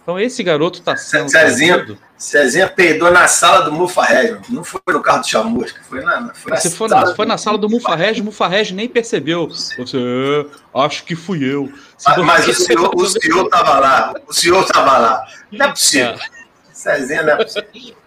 Então 0.07 0.17
esse 0.17 0.41
garoto 0.41 0.79
está 0.79 0.95
sendo. 0.95 1.29
Cezinha, 1.29 1.97
Cezinha 2.17 2.69
peidou 2.69 3.11
na 3.11 3.27
sala 3.27 3.65
do 3.65 3.73
Mufarrege. 3.73 4.37
Não 4.47 4.63
foi 4.63 4.79
no 4.87 5.01
carro 5.01 5.19
do 5.19 5.27
Chamusca. 5.27 5.81
Foi 5.83 6.01
na, 6.01 6.33
foi 6.33 6.51
na 6.51 6.57
se, 6.57 6.71
for, 6.71 6.87
sala, 6.87 7.13
foi 7.13 7.25
na 7.25 7.37
sala 7.37 7.57
do 7.57 7.69
Mufarrege, 7.69 8.21
o 8.21 8.73
nem 8.73 8.87
percebeu. 8.87 9.49
Você, 9.49 9.97
é, 9.97 10.45
acho 10.79 11.03
que 11.03 11.13
fui 11.13 11.43
eu. 11.43 11.69
mas, 12.05 12.23
mas 12.23 12.47
o 12.47 12.53
senhor, 12.53 12.95
o 12.95 13.05
senhor 13.05 13.43
estava 13.47 13.79
lá. 13.79 14.13
O 14.25 14.33
senhor 14.33 14.63
estava 14.63 14.97
lá. 14.97 15.27
Não 15.51 15.65
é 15.65 15.69
possível. 15.71 16.11
É. 16.11 16.19
Cezinha 16.71 17.23
não 17.23 17.33
é 17.33 17.43
possível. 17.43 17.97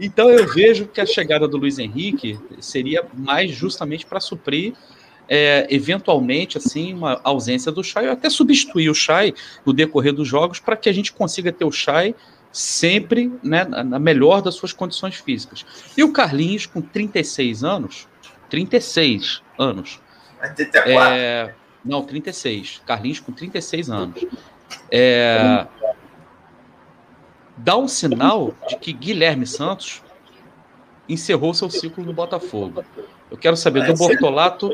Então 0.00 0.28
eu 0.28 0.52
vejo 0.52 0.86
que 0.88 1.00
a 1.00 1.06
chegada 1.06 1.46
do 1.46 1.56
Luiz 1.56 1.78
Henrique 1.78 2.36
seria 2.60 3.04
mais 3.14 3.52
justamente 3.52 4.04
para 4.04 4.18
suprir 4.18 4.74
é, 5.28 5.66
eventualmente, 5.70 6.58
assim, 6.58 6.92
uma 6.94 7.20
ausência 7.24 7.72
do 7.72 7.82
Chay, 7.82 8.06
ou 8.06 8.12
até 8.12 8.28
substituir 8.28 8.88
o 8.88 8.94
Chay 8.94 9.34
no 9.64 9.72
decorrer 9.72 10.12
dos 10.12 10.28
jogos, 10.28 10.58
para 10.58 10.76
que 10.76 10.88
a 10.88 10.92
gente 10.92 11.12
consiga 11.12 11.52
ter 11.52 11.64
o 11.64 11.72
Chay 11.72 12.14
sempre 12.52 13.32
né, 13.42 13.64
na 13.64 13.98
melhor 13.98 14.40
das 14.40 14.54
suas 14.54 14.72
condições 14.72 15.16
físicas. 15.16 15.66
E 15.96 16.04
o 16.04 16.12
Carlinhos, 16.12 16.66
com 16.66 16.80
36 16.80 17.64
anos, 17.64 18.06
36 18.48 19.42
anos. 19.58 20.00
É, 20.86 21.52
não, 21.84 22.02
36. 22.02 22.82
Carlinhos 22.86 23.18
com 23.18 23.32
36 23.32 23.90
anos. 23.90 24.24
É, 24.90 25.66
dá 27.56 27.76
um 27.76 27.88
sinal 27.88 28.54
de 28.68 28.76
que 28.76 28.92
Guilherme 28.92 29.46
Santos 29.46 30.02
encerrou 31.08 31.52
seu 31.54 31.68
ciclo 31.68 32.04
no 32.04 32.12
Botafogo. 32.12 32.84
Eu 33.30 33.36
quero 33.36 33.56
saber 33.56 33.86
do 33.86 33.94
Bortolato 33.94 34.70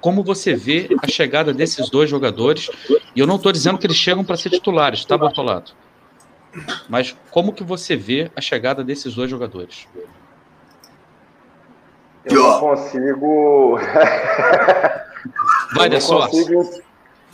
como 0.00 0.22
você 0.22 0.54
vê 0.54 0.88
a 1.02 1.08
chegada 1.08 1.52
desses 1.52 1.90
dois 1.90 2.08
jogadores. 2.08 2.70
E 3.14 3.20
eu 3.20 3.26
não 3.26 3.36
estou 3.36 3.52
dizendo 3.52 3.78
que 3.78 3.86
eles 3.86 3.96
chegam 3.96 4.24
para 4.24 4.36
ser 4.36 4.50
titulares, 4.50 5.04
tá, 5.04 5.16
Bortolato? 5.16 5.74
Mas 6.88 7.16
como 7.30 7.52
que 7.52 7.62
você 7.62 7.96
vê 7.96 8.30
a 8.34 8.40
chegada 8.40 8.82
desses 8.82 9.14
dois 9.14 9.30
jogadores? 9.30 9.86
Eu 12.24 12.42
não 12.42 12.60
consigo. 12.60 13.78
Vai, 15.74 15.88
de 15.88 16.00
consigo... 16.00 16.82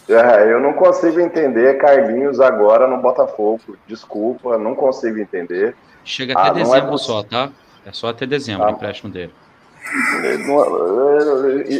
É, 0.09 0.53
eu 0.53 0.61
não 0.61 0.75
consigo 0.75 1.19
entender 1.21 1.79
Carlinhos 1.79 2.39
agora 2.41 2.87
no 2.87 3.01
Botafogo. 3.01 3.77
Desculpa, 3.87 4.59
não 4.59 4.75
consigo 4.75 5.19
entender. 5.19 5.75
Chega 6.05 6.35
até 6.35 6.51
ah, 6.51 6.53
dezembro 6.53 6.95
é... 6.95 6.99
só, 6.99 7.23
tá? 7.23 7.51
É 7.87 7.93
só 7.93 8.09
até 8.09 8.27
dezembro 8.27 8.65
ah. 8.65 8.69
o 8.69 8.73
empréstimo 8.73 9.11
dele. 9.11 9.33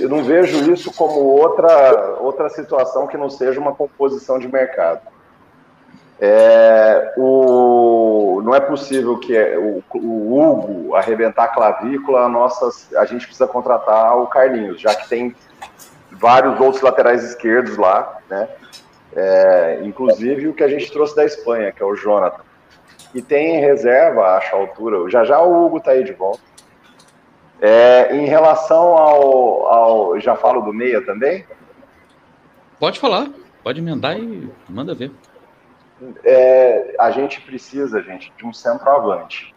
Eu 0.01 0.09
não 0.09 0.23
vejo 0.23 0.71
isso 0.71 0.93
como 0.93 1.21
outra, 1.21 2.17
outra 2.21 2.49
situação 2.49 3.07
que 3.07 3.17
não 3.17 3.31
seja 3.31 3.59
uma 3.59 3.75
composição 3.75 4.39
de 4.39 4.47
mercado. 4.47 5.01
É, 6.21 7.13
o, 7.17 8.41
não 8.45 8.55
é 8.55 8.61
possível 8.61 9.19
que 9.19 9.37
o, 9.57 9.83
o 9.95 10.39
Hugo 10.39 10.95
arrebentar 10.95 11.45
a 11.45 11.49
clavícula, 11.49 12.21
a, 12.21 12.29
nossa, 12.29 12.71
a 12.99 13.05
gente 13.05 13.27
precisa 13.27 13.49
contratar 13.49 14.17
o 14.17 14.27
Carlinhos, 14.27 14.81
já 14.81 14.95
que 14.95 15.09
tem 15.09 15.35
vários 16.13 16.59
outros 16.61 16.83
laterais 16.83 17.25
esquerdos 17.25 17.77
lá, 17.77 18.19
né? 18.31 18.49
É, 19.17 19.81
inclusive 19.85 20.49
o 20.49 20.55
que 20.55 20.63
a 20.63 20.69
gente 20.69 20.91
trouxe 20.93 21.15
da 21.17 21.25
Espanha, 21.25 21.73
que 21.73 21.83
é 21.83 21.87
o 21.87 21.95
Jonathan. 21.95 22.43
E 23.15 23.23
tem 23.23 23.57
em 23.57 23.61
reserva, 23.61 24.37
acho 24.37 24.55
a 24.55 24.59
altura, 24.59 25.09
já 25.11 25.25
já 25.25 25.41
o 25.41 25.67
Hugo 25.67 25.79
está 25.79 25.93
aí 25.93 26.05
de 26.05 26.13
volta 26.13 26.54
é, 27.65 28.15
em 28.15 28.27
relação 28.27 28.95
ao, 28.95 29.67
ao. 29.67 30.21
Já 30.21 30.37
falo 30.37 30.61
do 30.61 30.73
meia 30.73 31.01
também? 31.01 31.47
Pode 32.79 33.01
falar, 33.01 33.31
pode 33.63 33.81
emendar 33.81 34.19
e 34.19 34.51
manda 34.69 34.95
ver. 34.95 35.11
É, 36.23 36.95
a 36.99 37.11
gente 37.11 37.41
precisa, 37.41 38.03
gente, 38.03 38.31
de 38.37 38.45
um 38.45 38.53
centroavante. 38.53 39.55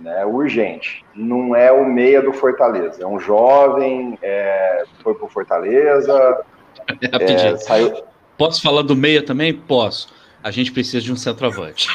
Né, 0.00 0.24
urgente. 0.24 1.04
Não 1.14 1.54
é 1.54 1.70
o 1.70 1.84
meia 1.84 2.22
do 2.22 2.32
Fortaleza. 2.32 3.04
É 3.04 3.06
um 3.06 3.20
jovem, 3.20 4.18
é, 4.22 4.84
foi 5.02 5.14
pro 5.14 5.28
Fortaleza. 5.28 6.44
É, 7.12 7.56
saiu... 7.58 8.02
Posso 8.36 8.60
falar 8.60 8.82
do 8.82 8.96
meia 8.96 9.24
também? 9.24 9.54
Posso 9.54 10.08
a 10.42 10.50
gente 10.50 10.72
precisa 10.72 11.00
de 11.00 11.12
um 11.12 11.16
centroavante. 11.16 11.88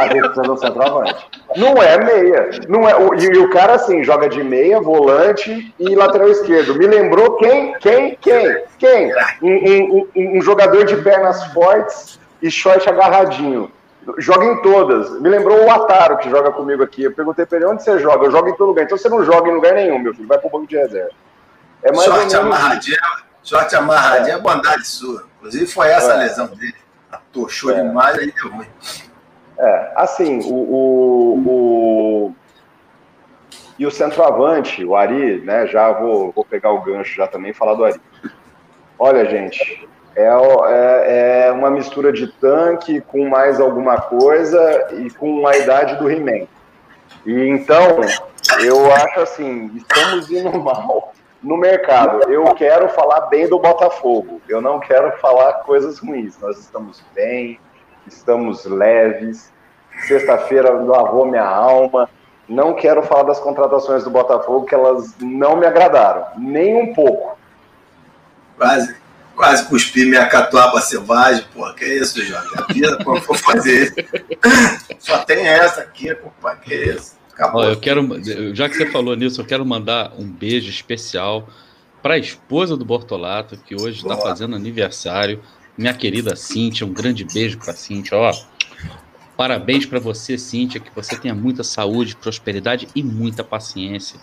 A 0.00 0.08
gente 0.08 0.20
precisa 0.20 0.42
de 0.42 0.50
um 0.50 0.56
centroavante. 0.56 1.26
Não 1.56 1.82
é 1.82 2.02
meia. 2.02 2.50
Não 2.68 2.88
é, 2.88 2.92
e, 3.18 3.26
e, 3.26 3.38
o 3.38 3.50
cara, 3.50 3.74
assim, 3.74 4.02
joga 4.02 4.28
de 4.28 4.42
meia, 4.42 4.80
volante 4.80 5.72
e 5.78 5.94
lateral 5.94 6.28
esquerdo. 6.28 6.74
Me 6.74 6.86
lembrou 6.86 7.36
quem? 7.36 7.74
Quem? 7.78 8.16
Quem? 8.20 8.64
Quem? 8.78 9.12
Um, 9.40 10.08
um, 10.16 10.38
um 10.38 10.42
jogador 10.42 10.84
de 10.84 10.96
pernas 10.96 11.44
fortes 11.52 12.18
e 12.42 12.50
short 12.50 12.88
agarradinho. 12.88 13.70
Joga 14.18 14.46
em 14.46 14.62
todas. 14.62 15.20
Me 15.20 15.28
lembrou 15.28 15.64
o 15.64 15.70
Ataro, 15.70 16.18
que 16.18 16.28
joga 16.28 16.50
comigo 16.50 16.82
aqui. 16.82 17.04
Eu 17.04 17.12
perguntei 17.12 17.46
pra 17.46 17.58
ele 17.58 17.66
onde 17.66 17.84
você 17.84 18.00
joga. 18.00 18.26
Eu 18.26 18.32
jogo 18.32 18.48
em 18.48 18.56
todo 18.56 18.68
lugar. 18.68 18.84
Então 18.84 18.98
você 18.98 19.08
não 19.08 19.24
joga 19.24 19.48
em 19.48 19.54
lugar 19.54 19.74
nenhum, 19.74 20.00
meu 20.00 20.12
filho. 20.12 20.26
Vai 20.26 20.38
pro 20.38 20.50
banco 20.50 20.66
de 20.66 20.76
reserva. 20.76 21.10
É 21.84 21.92
mais 21.92 22.04
short 22.04 22.36
amarradinho, 22.36 22.96
short 23.44 23.76
amarradinho 23.76 24.36
é. 24.36 24.38
é 24.38 24.40
bondade 24.40 24.86
sua. 24.86 25.24
Inclusive 25.38 25.66
foi 25.66 25.88
essa 25.88 26.12
é. 26.12 26.14
a 26.14 26.16
lesão 26.16 26.46
dele 26.48 26.81
torchou 27.32 27.70
é. 27.70 27.82
demais, 27.82 28.18
aí 28.18 28.32
deu 28.32 28.50
ruim. 28.50 28.66
É, 29.58 29.92
assim, 29.96 30.40
o, 30.44 30.54
o, 30.54 31.38
o, 31.46 32.34
E 33.78 33.86
o 33.86 33.90
centroavante, 33.90 34.84
o 34.84 34.96
Ari, 34.96 35.40
né? 35.42 35.66
Já 35.66 35.92
vou, 35.92 36.32
vou 36.32 36.44
pegar 36.44 36.72
o 36.72 36.80
gancho 36.80 37.14
já 37.14 37.26
também 37.26 37.50
e 37.50 37.54
falar 37.54 37.74
do 37.74 37.84
Ari. 37.84 38.00
Olha, 38.98 39.28
gente, 39.28 39.88
é, 40.14 40.26
é, 40.26 41.46
é, 41.46 41.52
uma 41.52 41.70
mistura 41.70 42.12
de 42.12 42.26
tanque 42.26 43.00
com 43.00 43.28
mais 43.28 43.60
alguma 43.60 44.00
coisa 44.00 44.88
e 44.92 45.10
com 45.10 45.46
a 45.46 45.56
idade 45.56 45.96
do 45.96 46.10
He-Man. 46.10 46.46
E 47.24 47.48
então, 47.48 48.00
eu 48.64 48.92
acho 48.92 49.20
assim, 49.20 49.70
estamos 49.76 50.30
indo 50.30 50.58
mal 50.60 51.12
no 51.42 51.56
mercado. 51.56 52.30
Eu 52.30 52.44
quero 52.54 52.88
falar 52.90 53.22
bem 53.22 53.48
do 53.48 53.58
Botafogo. 53.58 54.40
Eu 54.48 54.60
não 54.60 54.78
quero 54.78 55.16
falar 55.18 55.52
coisas 55.64 55.98
ruins. 55.98 56.38
Nós 56.40 56.58
estamos 56.58 57.02
bem, 57.14 57.58
estamos 58.06 58.64
leves. 58.64 59.50
Sexta-feira 60.06 60.70
lavou 60.70 61.26
minha 61.26 61.44
alma. 61.44 62.08
Não 62.48 62.74
quero 62.74 63.02
falar 63.02 63.24
das 63.24 63.40
contratações 63.40 64.04
do 64.04 64.10
Botafogo, 64.10 64.66
que 64.66 64.74
elas 64.74 65.14
não 65.20 65.56
me 65.56 65.66
agradaram, 65.66 66.26
nem 66.36 66.76
um 66.76 66.92
pouco. 66.92 67.38
Quase, 68.58 68.96
quase 69.34 69.64
cuspi 69.68 70.04
minha 70.04 70.26
catuaba 70.28 70.80
selvagem, 70.80 71.44
porra. 71.54 71.74
Que 71.74 71.84
isso, 71.84 72.22
Jorge? 72.22 72.50
A 72.58 72.72
vida, 72.72 73.02
como 73.04 73.20
for 73.22 73.36
fazer? 73.36 73.94
Só 74.98 75.18
tem 75.18 75.46
essa 75.46 75.82
aqui, 75.82 76.14
porra. 76.14 76.56
Que 76.56 76.74
isso? 76.74 77.21
Acabou. 77.32 77.64
Eu 77.64 77.76
quero, 77.78 78.08
já 78.54 78.68
que 78.68 78.76
você 78.76 78.90
falou 78.90 79.16
nisso, 79.16 79.40
eu 79.40 79.44
quero 79.44 79.64
mandar 79.64 80.12
um 80.18 80.30
beijo 80.30 80.68
especial 80.68 81.48
para 82.02 82.14
a 82.14 82.18
esposa 82.18 82.76
do 82.76 82.84
Bortolato, 82.84 83.56
que 83.56 83.74
hoje 83.74 84.02
está 84.02 84.16
fazendo 84.16 84.56
aniversário, 84.56 85.40
minha 85.78 85.94
querida 85.94 86.36
Cíntia, 86.36 86.86
um 86.86 86.92
grande 86.92 87.24
beijo 87.24 87.58
para 87.58 87.72
Cíntia, 87.72 88.18
ó. 88.18 88.32
Parabéns 89.36 89.86
para 89.86 89.98
você, 89.98 90.36
Cíntia, 90.36 90.80
que 90.80 90.94
você 90.94 91.16
tenha 91.16 91.34
muita 91.34 91.62
saúde, 91.62 92.16
prosperidade 92.16 92.88
e 92.94 93.02
muita 93.02 93.42
paciência, 93.42 94.20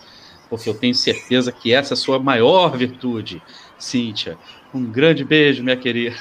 porque 0.48 0.68
eu 0.68 0.74
tenho 0.74 0.94
certeza 0.94 1.50
que 1.50 1.72
essa 1.72 1.94
é 1.94 1.96
a 1.96 1.96
sua 1.96 2.18
maior 2.18 2.76
virtude, 2.76 3.42
Cíntia. 3.78 4.38
Um 4.72 4.84
grande 4.84 5.24
beijo, 5.24 5.64
minha 5.64 5.76
querida, 5.76 6.14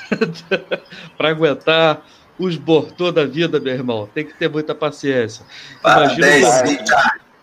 para 1.16 1.30
aguentar 1.30 2.04
os 2.40 2.56
bortô 2.56 3.12
da 3.12 3.26
vida, 3.26 3.60
meu 3.60 3.74
irmão. 3.74 4.10
Tem 4.14 4.26
que 4.26 4.34
ter 4.34 4.50
muita 4.50 4.74
paciência. 4.74 5.46
Parabéns, 5.84 6.48
Cíntia. 6.48 6.98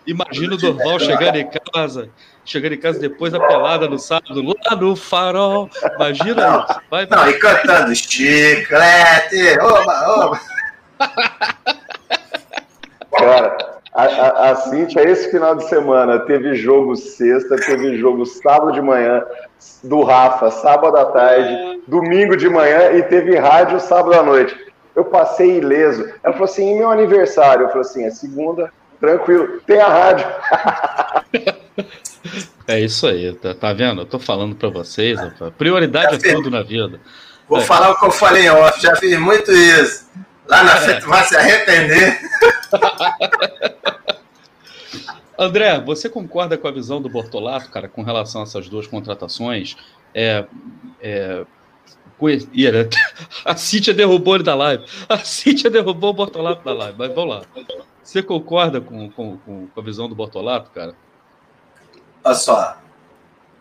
Imagina 0.07 0.55
o 0.55 0.57
Durval 0.57 0.99
chegando 0.99 1.35
em 1.35 1.49
casa, 1.73 2.09
chegando 2.45 2.73
em 2.73 2.79
casa 2.79 2.97
depois 2.97 3.33
da 3.33 3.39
pelada 3.39 3.89
no 3.89 3.99
sábado, 3.99 4.41
lá 4.41 4.75
no 4.75 4.95
farol. 4.95 5.69
Imagina 5.95 6.65
isso. 6.65 6.81
Vai, 6.89 7.05
vai. 7.05 7.19
Não, 7.19 7.29
e 7.29 7.33
cantando 7.39 7.93
chiclete, 7.93 9.59
oba, 9.59 10.09
oba. 10.09 10.41
Cara, 13.17 13.57
a, 13.93 14.03
a, 14.03 14.51
a 14.51 14.55
Cintia, 14.55 15.03
esse 15.03 15.29
final 15.29 15.55
de 15.55 15.67
semana, 15.67 16.19
teve 16.19 16.55
jogo 16.55 16.95
sexta, 16.95 17.57
teve 17.57 17.97
jogo 17.97 18.25
sábado 18.25 18.71
de 18.71 18.81
manhã, 18.81 19.21
do 19.83 20.03
Rafa, 20.03 20.51
sábado 20.51 20.95
à 20.95 21.05
tarde, 21.05 21.81
domingo 21.87 22.37
de 22.37 22.47
manhã 22.47 22.93
e 22.93 23.03
teve 23.03 23.37
rádio 23.37 23.79
sábado 23.79 24.13
à 24.13 24.23
noite. 24.23 24.55
Eu 24.97 25.05
passei 25.05 25.59
ileso. 25.59 26.01
Ela 26.21 26.33
falou 26.33 26.49
assim: 26.49 26.73
e 26.73 26.77
meu 26.77 26.91
aniversário? 26.91 27.63
Eu 27.63 27.69
falei 27.69 27.81
assim: 27.81 28.03
é 28.03 28.09
segunda, 28.09 28.69
Tranquilo, 28.99 29.61
tem 29.61 29.79
a 29.79 29.87
rádio. 29.87 30.27
É 32.69 32.81
isso 32.81 33.07
aí, 33.07 33.33
tá, 33.33 33.53
tá 33.53 33.71
vendo? 33.71 34.01
Eu 34.01 34.05
tô 34.05 34.19
falando 34.19 34.53
para 34.53 34.67
vocês, 34.67 35.17
rapaz. 35.17 35.53
prioridade 35.57 36.15
é 36.15 36.33
tudo 36.33 36.51
na 36.51 36.61
vida. 36.61 36.99
Vou 37.47 37.59
é. 37.59 37.61
falar 37.61 37.91
o 37.91 37.95
que 37.97 38.05
eu 38.05 38.11
falei 38.11 38.49
off, 38.49 38.81
já 38.81 38.93
fiz 38.97 39.17
muito 39.17 39.49
isso. 39.49 40.09
Lá 40.45 40.65
na 40.65 40.75
frente 40.75 41.05
vai 41.05 41.23
se 41.23 41.37
arrepender. 41.37 42.19
André, 45.39 45.79
você 45.79 46.09
concorda 46.09 46.57
com 46.57 46.67
a 46.67 46.71
visão 46.71 47.01
do 47.01 47.07
Bortolato, 47.07 47.71
cara, 47.71 47.87
com 47.87 48.01
relação 48.01 48.41
a 48.41 48.43
essas 48.43 48.67
duas 48.67 48.85
contratações? 48.85 49.77
É, 50.13 50.43
é, 50.99 51.45
a 53.45 53.55
Cíntia 53.55 53.93
derrubou 53.93 54.35
ele 54.35 54.43
da 54.43 54.55
live. 54.55 54.83
A 55.07 55.17
Cíntia 55.19 55.69
derrubou 55.69 56.09
o 56.09 56.13
Bortolato 56.13 56.63
da 56.63 56.73
live, 56.73 56.95
mas 56.97 57.13
vamos 57.13 57.35
lá. 57.35 57.41
Você 58.03 58.23
concorda 58.23 58.81
com, 58.81 59.09
com, 59.11 59.37
com 59.37 59.69
a 59.75 59.81
visão 59.81 60.07
do 60.07 60.15
Bortolato, 60.15 60.71
cara? 60.71 60.95
Olha 62.23 62.35
só, 62.35 62.77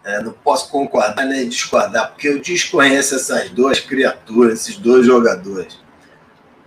é, 0.04 0.22
não 0.22 0.32
posso 0.32 0.70
concordar 0.70 1.24
nem 1.24 1.48
discordar, 1.48 2.12
porque 2.12 2.28
eu 2.28 2.40
desconheço 2.40 3.16
essas 3.16 3.50
duas 3.50 3.80
criaturas, 3.80 4.60
esses 4.60 4.76
dois 4.76 5.04
jogadores. 5.04 5.78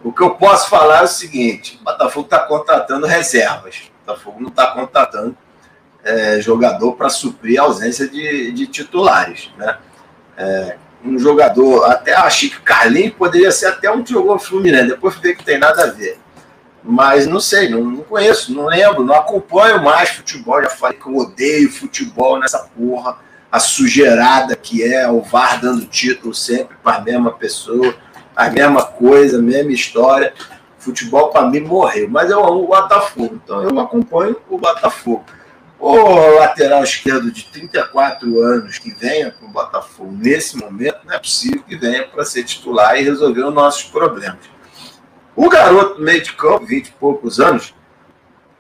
O 0.04 0.12
que 0.12 0.22
eu 0.22 0.32
posso 0.32 0.70
falar 0.70 1.00
é 1.00 1.04
o 1.04 1.08
seguinte: 1.08 1.78
o 1.82 1.86
Botafogo 1.86 2.26
está 2.26 2.40
contratando 2.40 3.08
reservas. 3.08 3.92
O 4.04 4.06
Botafogo 4.06 4.42
não 4.42 4.50
está 4.50 4.68
contratando 4.68 5.38
é, 6.04 6.42
jogador 6.42 6.94
para 6.94 7.10
suprir 7.10 7.60
a 7.60 7.64
ausência 7.64 8.08
de, 8.10 8.52
de 8.52 8.68
titulares. 8.68 9.50
Né? 9.58 9.78
É, 10.38 10.78
um 11.04 11.18
jogador, 11.18 11.86
até 11.86 12.14
achei 12.14 12.50
que 12.50 12.58
o 12.58 12.62
Carlinhos 12.62 13.14
poderia 13.14 13.52
ser 13.52 13.68
até 13.68 13.90
um 13.90 14.04
que 14.04 14.12
jogou 14.12 14.38
Fluminense, 14.38 14.90
depois 14.90 15.16
ver 15.16 15.36
que 15.36 15.44
tem 15.44 15.58
nada 15.58 15.84
a 15.84 15.88
ver. 15.88 16.20
Mas 16.84 17.28
não 17.28 17.40
sei, 17.40 17.70
não, 17.70 17.84
não, 17.84 18.04
conheço, 18.04 18.54
não 18.54 18.66
lembro, 18.66 19.04
não 19.04 19.16
acompanho 19.16 19.84
mais 19.84 20.10
futebol. 20.10 20.62
Já 20.62 20.70
falei 20.70 20.98
que 20.98 21.08
eu 21.08 21.16
odeio 21.16 21.72
futebol 21.72 22.40
nessa 22.40 22.60
porra, 22.60 23.18
a 23.52 23.60
sujeirada 23.60 24.56
que 24.56 24.84
é 24.84 25.10
o 25.10 25.22
VAR 25.22 25.60
dando 25.60 25.86
título 25.86 26.34
sempre 26.34 26.78
para 26.84 26.98
a 26.98 27.02
mesma 27.02 27.32
pessoa, 27.32 27.96
a 28.36 28.50
mesma 28.50 28.86
coisa, 28.86 29.40
a 29.40 29.42
mesma 29.42 29.72
história. 29.72 30.34
Futebol 30.78 31.30
para 31.30 31.48
mim 31.50 31.60
morreu, 31.60 32.08
mas 32.10 32.32
eu 32.32 32.40
amo 32.40 32.64
o 32.64 32.68
Botafogo, 32.68 33.40
então 33.44 33.62
eu 33.62 33.78
acompanho 33.80 34.38
o 34.50 34.58
Botafogo. 34.58 35.26
O 35.80 36.38
lateral 36.40 36.84
esquerdo 36.84 37.32
de 37.32 37.46
34 37.46 38.42
anos 38.42 38.78
que 38.78 38.94
venha 38.94 39.32
para 39.32 39.48
o 39.48 39.50
Botafogo 39.50 40.12
nesse 40.12 40.58
momento, 40.58 41.00
não 41.06 41.14
é 41.14 41.18
possível 41.18 41.64
que 41.64 41.78
venha 41.78 42.06
para 42.06 42.26
ser 42.26 42.44
titular 42.44 43.00
e 43.00 43.04
resolver 43.04 43.46
os 43.46 43.54
nossos 43.54 43.84
problemas. 43.84 44.40
O 45.34 45.48
garoto 45.48 46.02
meio 46.02 46.22
de 46.22 46.34
campo, 46.34 46.66
20 46.66 46.88
e 46.88 46.92
poucos 46.92 47.40
anos, 47.40 47.74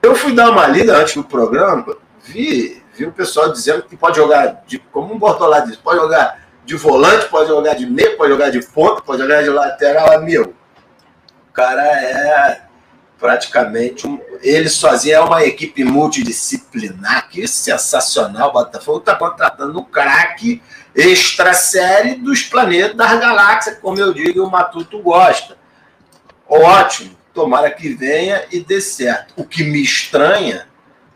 eu 0.01 0.15
fui 0.15 0.33
dar 0.33 0.49
uma 0.49 0.65
lida 0.67 0.95
antes 0.97 1.15
do 1.15 1.23
programa, 1.25 1.85
vi, 2.23 2.81
vi 2.95 3.05
o 3.05 3.11
pessoal 3.11 3.51
dizendo 3.51 3.83
que 3.83 3.97
pode 3.97 4.15
jogar, 4.15 4.63
de, 4.65 4.79
como 4.79 5.13
um 5.13 5.19
Bortolá 5.19 5.59
diz, 5.59 5.75
pode 5.75 5.99
jogar 5.99 6.47
de 6.63 6.75
volante, 6.77 7.27
pode 7.27 7.49
jogar 7.49 7.73
de 7.73 7.85
meio, 7.85 8.15
pode 8.15 8.31
jogar 8.31 8.49
de 8.49 8.65
ponta, 8.67 9.01
pode 9.01 9.21
jogar 9.21 9.43
de 9.43 9.49
lateral, 9.49 10.13
amigo. 10.13 10.53
O 11.49 11.51
cara 11.51 11.81
é 11.83 12.68
praticamente 13.19 14.07
um, 14.07 14.19
ele 14.41 14.69
sozinho 14.69 15.15
é 15.15 15.19
uma 15.19 15.43
equipe 15.43 15.83
multidisciplinar, 15.83 17.29
que 17.29 17.47
sensacional. 17.47 18.49
O 18.49 18.53
Botafogo 18.53 18.99
está 18.99 19.15
contratando 19.15 19.79
um 19.79 19.83
craque 19.83 20.61
extra 20.95 21.53
série 21.53 22.15
dos 22.15 22.43
planetas 22.43 22.95
das 22.95 23.19
galáxias, 23.19 23.77
como 23.79 23.99
eu 23.99 24.13
digo, 24.13 24.43
o 24.43 24.49
Matuto 24.49 25.01
gosta 25.01 25.59
ótimo, 26.49 27.15
tomara 27.33 27.69
que 27.69 27.89
venha 27.89 28.43
e 28.51 28.59
dê 28.59 28.81
certo. 28.81 29.33
O 29.37 29.45
que 29.45 29.63
me 29.63 29.81
estranha 29.81 30.67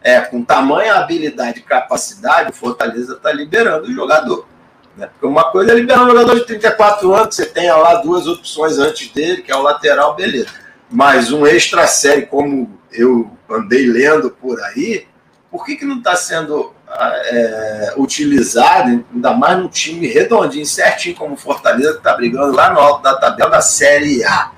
é, 0.01 0.22
com 0.22 0.43
tamanha 0.43 0.95
habilidade 0.95 1.60
e 1.60 1.64
capacidade, 1.64 2.51
o 2.51 2.54
Fortaleza 2.54 3.14
está 3.14 3.32
liberando 3.32 3.88
o 3.88 3.93
jogador. 3.93 4.47
Né? 4.95 5.08
Porque 5.08 5.26
uma 5.26 5.49
coisa 5.49 5.72
é 5.72 5.76
liberar 5.76 6.04
um 6.04 6.10
jogador 6.10 6.36
de 6.36 6.45
34 6.45 7.14
anos, 7.14 7.36
você 7.36 7.45
tenha 7.45 7.76
lá 7.76 7.95
duas 7.95 8.28
opções 8.28 8.78
antes 8.78 9.10
dele, 9.10 9.41
que 9.41 9.51
é 9.51 9.56
o 9.56 9.62
lateral, 9.62 10.14
beleza. 10.16 10.62
Mas 10.94 11.32
um 11.32 11.44
extra 11.48 11.88
série, 11.88 12.28
como 12.28 12.80
eu 12.91 13.36
andei 13.50 13.88
lendo 13.88 14.30
por 14.30 14.62
aí, 14.62 15.08
por 15.50 15.66
que, 15.66 15.76
que 15.76 15.86
não 15.86 15.98
está 15.98 16.16
sendo 16.16 16.72
é, 16.88 17.96
utilizado, 17.98 19.04
ainda 19.12 19.34
mais 19.34 19.58
num 19.58 19.68
time 19.68 20.06
redondinho, 20.06 20.68
certinho 20.68 21.16
como 21.16 21.34
o 21.34 21.38
Fortaleza, 21.38 21.94
que 21.94 21.98
está 21.98 22.14
brigando 22.14 22.56
lá 22.56 22.72
no 22.72 22.80
alto 22.80 23.02
da 23.02 23.16
tabela 23.16 23.50
da 23.50 23.62
Série 23.62 24.24
A? 24.24 24.52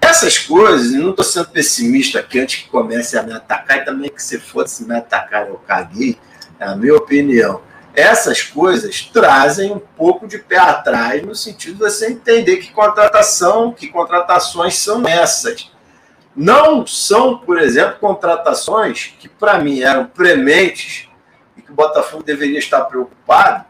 Essas 0.00 0.38
coisas, 0.38 0.90
não 0.90 1.10
estou 1.10 1.24
sendo 1.24 1.46
pessimista 1.50 2.18
aqui 2.18 2.40
antes 2.40 2.64
que 2.64 2.68
comece 2.68 3.16
a 3.16 3.22
me 3.22 3.32
atacar, 3.32 3.78
e 3.78 3.84
também 3.84 4.10
que 4.10 4.20
se 4.20 4.40
fosse 4.40 4.84
me 4.84 4.96
atacar 4.96 5.46
eu 5.46 5.60
caguei, 5.64 6.18
é 6.58 6.64
a 6.64 6.74
minha 6.74 6.96
opinião. 6.96 7.60
Essas 7.94 8.42
coisas 8.42 9.02
trazem 9.02 9.72
um 9.72 9.78
pouco 9.78 10.26
de 10.26 10.38
pé 10.38 10.58
atrás 10.58 11.22
no 11.22 11.34
sentido 11.34 11.74
de 11.74 11.80
você 11.80 12.10
entender 12.10 12.56
que 12.56 12.72
contratação, 12.72 13.72
que 13.72 13.88
contratações 13.88 14.76
são 14.76 15.06
essas. 15.06 15.70
Não 16.34 16.84
são, 16.84 17.38
por 17.38 17.58
exemplo, 17.58 18.00
contratações 18.00 19.14
que 19.20 19.28
para 19.28 19.58
mim 19.58 19.80
eram 19.80 20.06
prementes 20.06 21.08
e 21.56 21.62
que 21.62 21.70
o 21.70 21.74
Botafogo 21.74 22.24
deveria 22.24 22.58
estar 22.58 22.84
preocupado 22.86 23.64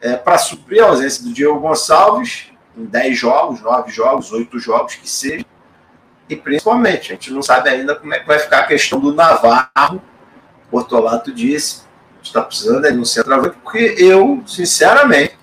é, 0.00 0.16
para 0.16 0.38
suprir 0.38 0.82
a 0.82 0.88
ausência 0.88 1.22
do 1.22 1.32
Diego 1.32 1.60
Gonçalves 1.60 2.48
em 2.76 2.84
10 2.84 3.16
jogos, 3.16 3.60
9 3.60 3.92
jogos, 3.92 4.32
8 4.32 4.58
jogos 4.58 4.96
que 4.96 5.08
seja 5.08 5.44
e 6.28 6.36
principalmente, 6.36 7.12
a 7.12 7.14
gente 7.14 7.32
não 7.32 7.40
sabe 7.40 7.70
ainda 7.70 7.94
como 7.94 8.12
é 8.12 8.18
que 8.18 8.26
vai 8.26 8.38
ficar 8.38 8.60
a 8.60 8.66
questão 8.66 9.00
do 9.00 9.14
Navarro. 9.14 10.02
Portolato 10.70 11.32
disse, 11.32 11.82
está 12.28 12.42
precisando 12.42 12.82
de 12.90 12.98
um 12.98 13.04
centroavante, 13.04 13.56
porque 13.62 13.96
eu, 13.98 14.42
sinceramente, 14.46 15.36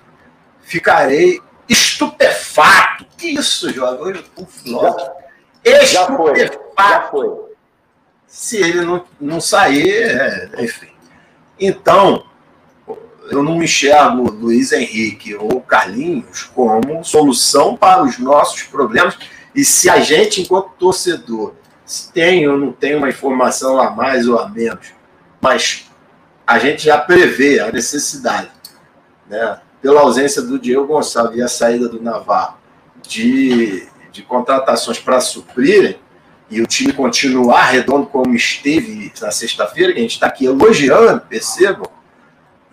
ficarei 0.62 1.40
estupefato. 1.68 3.06
Que 3.16 3.28
isso, 3.28 3.72
jovem? 3.72 4.22
Um 4.36 4.46
filósofo. 4.46 5.10
Estupefato. 5.64 6.56
Já 6.76 7.02
foi. 7.10 7.46
Se 8.26 8.58
ele 8.58 8.82
não, 8.82 9.04
não 9.20 9.40
sair, 9.40 9.88
é, 9.88 10.50
enfim. 10.58 10.88
Então, 11.58 12.24
eu 13.30 13.42
não 13.42 13.62
enxergo 13.62 14.30
Luiz 14.30 14.72
Henrique 14.72 15.34
ou 15.34 15.60
Carlinhos 15.60 16.44
como 16.44 17.02
solução 17.04 17.76
para 17.76 18.02
os 18.02 18.18
nossos 18.18 18.62
problemas 18.62 19.16
e 19.54 19.64
se 19.64 19.88
a 19.88 20.00
gente, 20.00 20.42
enquanto 20.42 20.70
torcedor, 20.78 21.54
tem 22.12 22.46
ou 22.46 22.58
não 22.58 22.72
tem 22.72 22.94
uma 22.94 23.08
informação 23.08 23.80
a 23.80 23.90
mais 23.90 24.28
ou 24.28 24.38
a 24.38 24.48
menos, 24.48 24.92
mas 25.40 25.85
a 26.46 26.58
gente 26.58 26.84
já 26.84 26.98
prevê 26.98 27.60
a 27.60 27.72
necessidade, 27.72 28.50
né, 29.28 29.58
pela 29.82 30.00
ausência 30.00 30.40
do 30.42 30.58
Diego 30.58 30.86
Gonçalves 30.86 31.38
e 31.38 31.42
a 31.42 31.48
saída 31.48 31.88
do 31.88 32.00
Navarro, 32.00 32.58
de, 33.02 33.86
de 34.12 34.22
contratações 34.22 34.98
para 34.98 35.20
suprirem, 35.20 35.98
e 36.48 36.60
o 36.60 36.66
time 36.66 36.92
continuar 36.92 37.64
redondo 37.64 38.06
como 38.06 38.32
esteve 38.32 39.12
na 39.20 39.32
sexta-feira, 39.32 39.92
que 39.92 39.98
a 39.98 40.02
gente 40.02 40.12
está 40.12 40.28
aqui 40.28 40.46
elogiando, 40.46 41.20
percebam, 41.22 41.90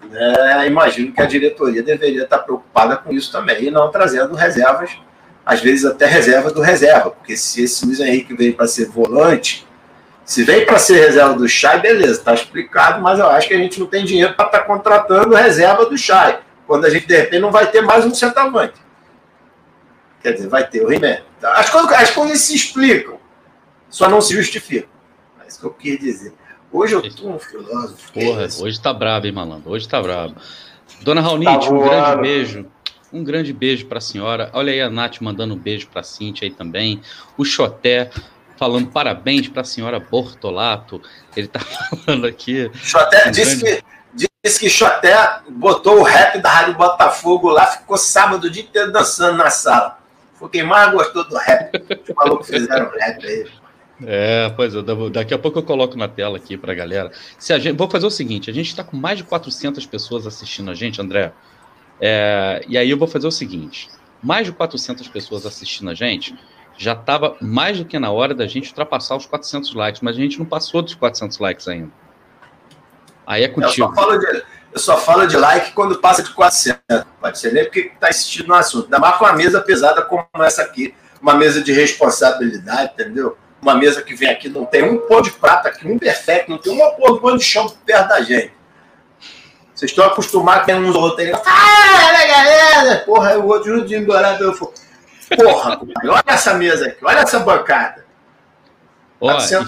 né, 0.09 0.67
imagino 0.67 1.11
que 1.11 1.21
a 1.21 1.25
diretoria 1.25 1.81
deveria 1.81 2.23
estar 2.23 2.39
preocupada 2.39 2.95
com 2.97 3.11
isso 3.11 3.31
também, 3.31 3.63
e 3.63 3.71
não 3.71 3.89
trazendo 3.89 4.35
reservas 4.35 4.91
às 5.45 5.61
vezes 5.61 5.85
até 5.85 6.05
reserva 6.05 6.51
do 6.51 6.61
reserva, 6.61 7.11
porque 7.11 7.35
se 7.35 7.63
esse 7.63 7.85
Luiz 7.85 7.99
Henrique 7.99 8.33
veio 8.33 8.55
para 8.55 8.67
ser 8.67 8.87
volante, 8.87 9.67
Se 10.25 10.43
vem 10.43 10.65
para 10.65 10.79
ser 10.79 10.99
reserva 11.05 11.33
do 11.33 11.47
Chay, 11.47 11.79
beleza, 11.81 12.19
está 12.19 12.33
explicado, 12.33 13.01
mas 13.01 13.19
eu 13.19 13.27
acho 13.27 13.47
que 13.47 13.53
a 13.53 13.57
gente 13.57 13.79
não 13.79 13.87
tem 13.87 14.05
dinheiro 14.05 14.33
para 14.35 14.45
estar 14.45 14.59
tá 14.59 14.65
contratando 14.65 15.35
reserva 15.35 15.85
do 15.85 15.97
Chay, 15.97 16.39
quando 16.65 16.85
a 16.85 16.89
gente 16.89 17.05
de 17.05 17.15
repente 17.15 17.41
não 17.41 17.51
vai 17.51 17.69
ter 17.69 17.81
mais 17.81 18.05
um 18.05 18.13
centroavante. 18.13 18.81
Quer 20.21 20.33
dizer, 20.33 20.47
vai 20.47 20.65
ter 20.65 20.81
o 20.81 20.87
Rimé. 20.87 21.23
Então, 21.37 21.51
as, 21.51 21.69
coisas, 21.69 21.91
as 21.91 22.11
coisas 22.11 22.39
se 22.39 22.55
explicam, 22.55 23.19
só 23.89 24.09
não 24.09 24.21
se 24.21 24.33
justificam. 24.33 24.89
É 25.43 25.47
isso 25.47 25.59
que 25.59 25.65
eu 25.65 25.73
quis 25.73 25.99
dizer. 25.99 26.33
Hoje 26.71 26.95
eu 26.95 27.15
tô 27.15 27.29
um 27.29 27.37
filósofo. 27.37 28.11
Porra, 28.13 28.45
é 28.45 28.63
hoje 28.63 28.81
tá 28.81 28.93
brabo, 28.93 29.27
hein, 29.27 29.33
malandro? 29.33 29.69
Hoje 29.69 29.87
tá 29.87 30.01
brabo. 30.01 30.35
Dona 31.01 31.21
Raunite, 31.21 31.67
tá 31.67 31.73
um 31.73 31.83
grande 31.83 32.21
beijo. 32.21 32.65
Um 33.11 33.23
grande 33.23 33.53
beijo 33.53 33.85
para 33.85 33.99
a 33.99 34.01
senhora. 34.01 34.49
Olha 34.53 34.71
aí 34.71 34.81
a 34.81 34.89
Nath 34.89 35.21
mandando 35.21 35.53
um 35.53 35.57
beijo 35.57 35.87
para 35.87 35.99
a 35.99 36.03
Cintia 36.03 36.47
aí 36.47 36.51
também. 36.51 36.99
O 37.37 37.45
Xoté 37.45 38.09
falando 38.63 38.87
parabéns 38.87 39.49
para 39.49 39.61
a 39.61 39.65
senhora 39.65 39.99
Bortolato. 39.99 41.01
Ele 41.35 41.49
tá 41.49 41.59
falando 42.05 42.25
aqui. 42.25 42.71
Um 43.27 43.31
disse 43.31 43.57
grande... 43.57 43.83
que 44.15 44.29
disse 44.41 44.59
que 44.59 44.69
Xoté 44.69 45.13
botou 45.49 45.99
o 45.99 46.03
rap 46.03 46.39
da 46.39 46.49
Rádio 46.49 46.75
Botafogo 46.75 47.49
lá, 47.49 47.65
ficou 47.67 47.97
sábado 47.97 48.45
o 48.45 48.49
dia 48.49 48.63
inteiro 48.63 48.91
dançando 48.91 49.37
na 49.37 49.49
sala. 49.49 49.99
Foi 50.35 50.47
quem 50.49 50.63
mais 50.63 50.91
gostou 50.93 51.27
do 51.27 51.35
rap. 51.35 51.71
Os 52.07 52.15
malucos 52.15 52.47
fizeram 52.47 52.89
rap 52.89 53.25
aí. 53.25 53.47
É, 54.05 54.49
pois 54.55 54.73
é, 54.73 54.81
daqui 55.11 55.33
a 55.33 55.37
pouco 55.37 55.59
eu 55.59 55.63
coloco 55.63 55.97
na 55.97 56.07
tela 56.07 56.37
aqui 56.37 56.57
pra 56.57 56.73
galera. 56.73 57.11
Se 57.37 57.51
a 57.51 57.59
gente, 57.59 57.77
vou 57.77 57.89
fazer 57.89 58.05
o 58.05 58.11
seguinte, 58.11 58.49
a 58.49 58.53
gente 58.53 58.67
está 58.67 58.83
com 58.83 58.95
mais 58.95 59.17
de 59.17 59.25
400 59.25 59.85
pessoas 59.85 60.25
assistindo 60.25 60.71
a 60.71 60.73
gente, 60.73 61.01
André. 61.01 61.33
É, 61.99 62.63
e 62.67 62.77
aí 62.77 62.89
eu 62.89 62.97
vou 62.97 63.07
fazer 63.07 63.27
o 63.27 63.31
seguinte, 63.31 63.89
mais 64.21 64.45
de 64.45 64.53
400 64.53 65.07
pessoas 65.09 65.45
assistindo 65.45 65.89
a 65.89 65.93
gente, 65.93 66.35
já 66.77 66.93
estava 66.93 67.35
mais 67.41 67.77
do 67.77 67.85
que 67.85 67.99
na 67.99 68.11
hora 68.11 68.33
da 68.33 68.47
gente 68.47 68.69
ultrapassar 68.69 69.15
os 69.15 69.25
400 69.25 69.73
likes, 69.73 70.01
mas 70.01 70.15
a 70.15 70.19
gente 70.19 70.39
não 70.39 70.45
passou 70.45 70.81
dos 70.81 70.95
400 70.95 71.37
likes 71.39 71.67
ainda. 71.67 71.91
Aí 73.25 73.43
é 73.43 73.47
contigo. 73.47 73.87
Eu 73.87 73.95
só 73.95 73.95
falo 73.95 74.17
de, 74.17 74.43
eu 74.73 74.79
só 74.79 74.97
falo 74.97 75.27
de 75.27 75.37
like 75.37 75.71
quando 75.71 75.99
passa 75.99 76.23
de 76.23 76.31
400. 76.31 76.81
Pode 77.21 77.39
ser 77.39 77.53
nem 77.53 77.63
porque 77.63 77.91
está 77.93 78.09
insistindo 78.09 78.47
no 78.47 78.55
assunto. 78.55 78.85
Ainda 78.85 78.99
mais 78.99 79.17
com 79.17 79.25
uma 79.25 79.33
mesa 79.33 79.61
pesada 79.61 80.01
como 80.01 80.25
essa 80.39 80.61
aqui. 80.61 80.93
Uma 81.21 81.35
mesa 81.35 81.63
de 81.63 81.71
responsabilidade, 81.71 82.91
entendeu? 82.93 83.37
Uma 83.61 83.75
mesa 83.75 84.01
que 84.01 84.13
vem 84.13 84.29
aqui, 84.29 84.49
não 84.49 84.65
tem 84.65 84.83
um 84.83 84.97
pão 85.07 85.21
de 85.21 85.31
prata 85.31 85.69
aqui, 85.69 85.87
um 85.87 85.97
perfeito, 85.97 86.51
não 86.51 86.57
tem 86.57 86.73
uma 86.73 86.91
pão 86.91 87.37
de 87.37 87.43
chão 87.43 87.69
perto 87.85 88.09
da 88.09 88.21
gente. 88.21 88.51
Vocês 89.73 89.89
estão 89.89 90.05
acostumados 90.05 90.63
a 90.63 90.65
ter 90.65 90.75
uns 90.75 90.95
aí. 91.17 91.31
Ah, 91.33 92.27
galera! 92.27 92.99
Porra, 93.05 93.37
o 93.37 93.47
outro 93.47 93.85
de 93.85 93.95
embolado. 93.95 94.43
Eu 94.43 94.53
falo, 94.53 94.73
Porra, 95.35 95.79
olha 96.03 96.23
essa 96.27 96.53
mesa 96.53 96.87
aqui, 96.87 97.05
olha 97.05 97.19
essa 97.19 97.39
bancada. 97.39 98.05
Ó, 99.19 99.39
fica... 99.39 99.63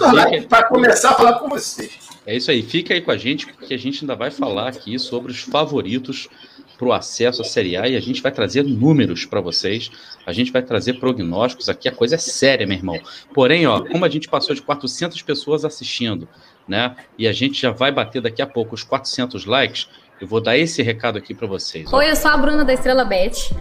para 0.48 0.64
começar 0.64 1.10
a 1.10 1.14
falar 1.14 1.38
com 1.38 1.48
vocês. 1.48 2.06
É 2.26 2.36
isso 2.36 2.50
aí, 2.50 2.62
fica 2.62 2.92
aí 2.92 3.00
com 3.00 3.10
a 3.10 3.16
gente, 3.16 3.46
porque 3.46 3.72
a 3.72 3.78
gente 3.78 4.02
ainda 4.02 4.16
vai 4.16 4.30
falar 4.30 4.68
aqui 4.68 4.98
sobre 4.98 5.30
os 5.30 5.40
favoritos 5.42 6.28
para 6.76 6.88
o 6.88 6.92
acesso 6.92 7.40
à 7.40 7.44
Série 7.44 7.76
A 7.76 7.88
e 7.88 7.96
a 7.96 8.00
gente 8.00 8.20
vai 8.20 8.32
trazer 8.32 8.64
números 8.64 9.24
para 9.24 9.40
vocês, 9.40 9.90
a 10.26 10.32
gente 10.32 10.52
vai 10.52 10.60
trazer 10.60 10.94
prognósticos 10.94 11.68
aqui, 11.68 11.88
a 11.88 11.92
coisa 11.92 12.16
é 12.16 12.18
séria, 12.18 12.66
meu 12.66 12.76
irmão. 12.76 13.00
Porém, 13.32 13.66
ó, 13.66 13.80
como 13.80 14.04
a 14.04 14.08
gente 14.08 14.28
passou 14.28 14.54
de 14.54 14.60
400 14.60 15.22
pessoas 15.22 15.64
assistindo, 15.64 16.28
né, 16.66 16.96
e 17.16 17.26
a 17.26 17.32
gente 17.32 17.62
já 17.62 17.70
vai 17.70 17.92
bater 17.92 18.20
daqui 18.20 18.42
a 18.42 18.46
pouco 18.46 18.74
os 18.74 18.82
400 18.82 19.46
likes, 19.46 19.88
eu 20.20 20.26
vou 20.26 20.40
dar 20.40 20.58
esse 20.58 20.82
recado 20.82 21.16
aqui 21.16 21.32
para 21.32 21.46
vocês. 21.46 21.90
Ó. 21.92 21.98
Oi, 21.98 22.10
eu 22.10 22.16
sou 22.16 22.30
a 22.30 22.36
Bruna 22.36 22.64
da 22.64 22.74
Estrela 22.74 23.04
Bet. 23.04 23.54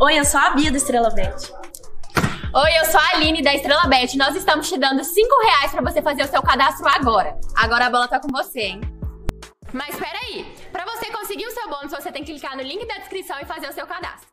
Oi, 0.00 0.18
eu 0.18 0.24
sou 0.24 0.40
a 0.40 0.50
Bia 0.50 0.70
da 0.70 0.76
Estrela 0.76 1.10
Bet. 1.10 1.52
Oi, 2.54 2.78
eu 2.80 2.84
sou 2.86 3.00
a 3.00 3.16
Aline 3.16 3.42
da 3.42 3.54
Estrela 3.54 3.86
Bet. 3.86 4.16
Nós 4.16 4.34
estamos 4.36 4.68
te 4.68 4.78
dando 4.78 5.02
5 5.02 5.42
reais 5.42 5.70
pra 5.70 5.82
você 5.82 6.00
fazer 6.00 6.22
o 6.22 6.28
seu 6.28 6.42
cadastro 6.42 6.88
agora. 6.88 7.38
Agora 7.56 7.86
a 7.86 7.90
bola 7.90 8.08
tá 8.08 8.20
com 8.20 8.28
você, 8.28 8.60
hein? 8.60 8.80
Mas 9.72 9.96
peraí, 9.96 10.46
pra 10.72 10.84
você 10.84 11.10
conseguir 11.10 11.46
o 11.46 11.50
seu 11.50 11.68
bônus, 11.68 11.90
você 11.90 12.10
tem 12.10 12.24
que 12.24 12.32
clicar 12.32 12.56
no 12.56 12.62
link 12.62 12.86
da 12.86 12.94
descrição 12.94 13.38
e 13.40 13.44
fazer 13.44 13.68
o 13.68 13.72
seu 13.72 13.86
cadastro. 13.86 14.28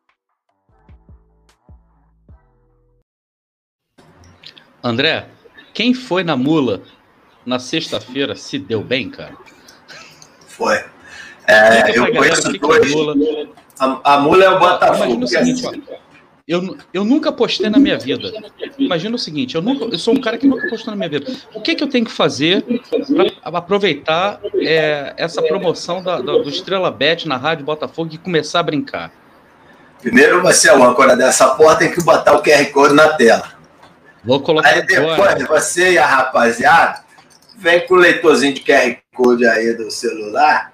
André, 4.84 5.28
quem 5.74 5.94
foi 5.94 6.24
na 6.24 6.38
mula 6.38 6.84
na 7.46 7.60
sexta-feira 7.60 8.36
se 8.36 8.60
deu 8.60 8.82
bem, 8.82 9.10
cara? 9.10 9.36
Foi. 10.48 10.86
É, 11.48 11.98
eu 11.98 12.14
conheço 12.14 12.52
dois. 12.54 12.94
A, 13.80 14.16
a 14.16 14.20
mula 14.20 14.44
é 14.44 14.50
o 14.50 14.60
Botafogo. 14.60 15.16
Imagina 15.16 15.26
o 15.26 15.28
seguinte, 15.28 15.66
ó, 15.66 15.96
eu, 16.48 16.78
eu 16.94 17.04
nunca 17.04 17.32
postei 17.32 17.70
na 17.70 17.80
minha 17.80 17.98
vida. 17.98 18.32
Imagina 18.78 19.16
o 19.16 19.20
seguinte, 19.20 19.56
eu, 19.56 19.62
nunca, 19.64 19.86
eu 19.86 19.98
sou 19.98 20.14
um 20.14 20.22
cara 20.22 20.38
que 20.38 20.48
nunca 20.48 20.70
postou 20.70 20.92
na 20.92 20.98
minha 20.98 21.10
vida. 21.10 21.32
O 21.56 21.62
que, 21.62 21.74
que 21.74 21.84
eu 21.84 21.88
tenho 21.88 22.06
que 22.06 22.12
fazer 22.12 22.64
para 23.42 23.58
aproveitar 23.58 24.40
é, 24.56 25.14
essa 25.18 25.42
promoção 25.42 26.04
da, 26.04 26.18
da, 26.18 26.34
do 26.34 26.48
Estrela 26.48 26.92
Bet 26.92 27.28
na 27.28 27.36
Rádio 27.36 27.66
Botafogo 27.66 28.14
e 28.14 28.18
começar 28.20 28.60
a 28.60 28.64
brincar? 28.64 29.12
Primeiro 30.00 30.44
você 30.44 30.70
é 30.70 30.78
o 30.78 30.84
âncora 30.84 31.16
dessa 31.16 31.48
porta, 31.56 31.80
tem 31.80 31.92
que 31.92 32.04
botar 32.04 32.34
o 32.34 32.44
QR 32.44 32.66
Code 32.72 32.94
na 32.94 33.10
tela. 33.14 33.56
Vou 34.24 34.40
colocar 34.40 34.70
Aí 34.70 34.86
depois 34.86 35.14
agora. 35.14 35.46
você 35.48 35.94
e 35.94 35.98
a 35.98 36.06
rapaziada 36.06 37.04
vem 37.58 37.88
com 37.88 37.96
o 37.96 37.98
leitorzinho 37.98 38.54
de 38.54 38.62
QR 38.62 38.98
Code 39.16 39.48
aí 39.48 39.74
do 39.74 39.90
celular, 39.90 40.74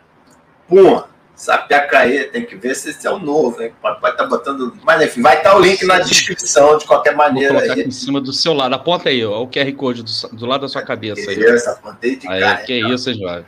pum, 0.67 1.01
Sapiacaí, 1.41 2.25
tem 2.25 2.45
que 2.45 2.55
ver 2.55 2.75
se 2.75 2.91
esse 2.91 3.07
é 3.07 3.09
o 3.09 3.17
novo, 3.17 3.63
hein? 3.63 3.73
Pode 3.81 3.95
estar 3.95 4.13
tá 4.13 4.25
botando. 4.27 4.77
Mas 4.83 5.01
enfim, 5.01 5.23
vai 5.23 5.37
estar 5.37 5.49
tá 5.49 5.57
o 5.57 5.59
link 5.59 5.83
na 5.87 5.97
descrição 5.97 6.77
de 6.77 6.85
qualquer 6.85 7.15
maneira. 7.15 7.53
Vou 7.53 7.63
aí. 7.63 7.81
em 7.81 7.89
cima 7.89 8.21
do 8.21 8.31
seu 8.31 8.53
lado. 8.53 8.75
Aponta 8.75 9.09
aí, 9.09 9.25
ó, 9.25 9.41
o 9.41 9.47
QR 9.47 9.73
Code 9.73 10.03
do, 10.03 10.37
do 10.37 10.45
lado 10.45 10.61
da 10.61 10.69
sua 10.69 10.83
cabeça. 10.83 11.33
Que 11.33 11.43
aí. 11.43 11.55
isso, 11.55 11.67
apontei 11.67 12.15
de 12.15 12.27
aí, 12.29 12.39
cara. 12.39 12.57
Que 12.57 12.77
então. 12.77 12.93
isso, 12.93 13.11
Jorge. 13.15 13.47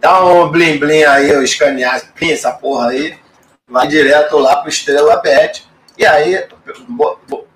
Dá 0.00 0.24
um 0.24 0.48
blim 0.48 0.78
blim 0.78 1.04
aí, 1.04 1.28
eu 1.28 1.42
escanear 1.42 2.02
essa 2.22 2.50
porra 2.50 2.88
aí, 2.88 3.14
vai 3.68 3.86
direto 3.86 4.38
lá 4.38 4.56
pro 4.56 4.70
Estrela 4.70 5.16
Bet. 5.16 5.68
E 5.98 6.06
aí, 6.06 6.46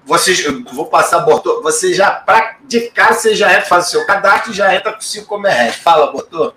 vocês, 0.05 0.45
vou 0.71 0.85
passar, 0.85 1.21
Bortô, 1.21 1.63
você 1.63 1.95
já, 1.95 2.11
pra, 2.11 2.59
de 2.69 2.91
cara, 2.91 3.15
você 3.15 3.35
já 3.35 3.51
entra, 3.55 3.65
faz 3.65 3.87
o 3.87 3.91
seu 3.91 4.07
cadastro 4.07 4.53
e 4.53 4.55
já 4.55 4.75
entra 4.75 4.93
com 4.93 5.01
5 5.01 5.41
reais. 5.41 5.77
Fala, 5.77 6.13
Bortô. 6.13 6.53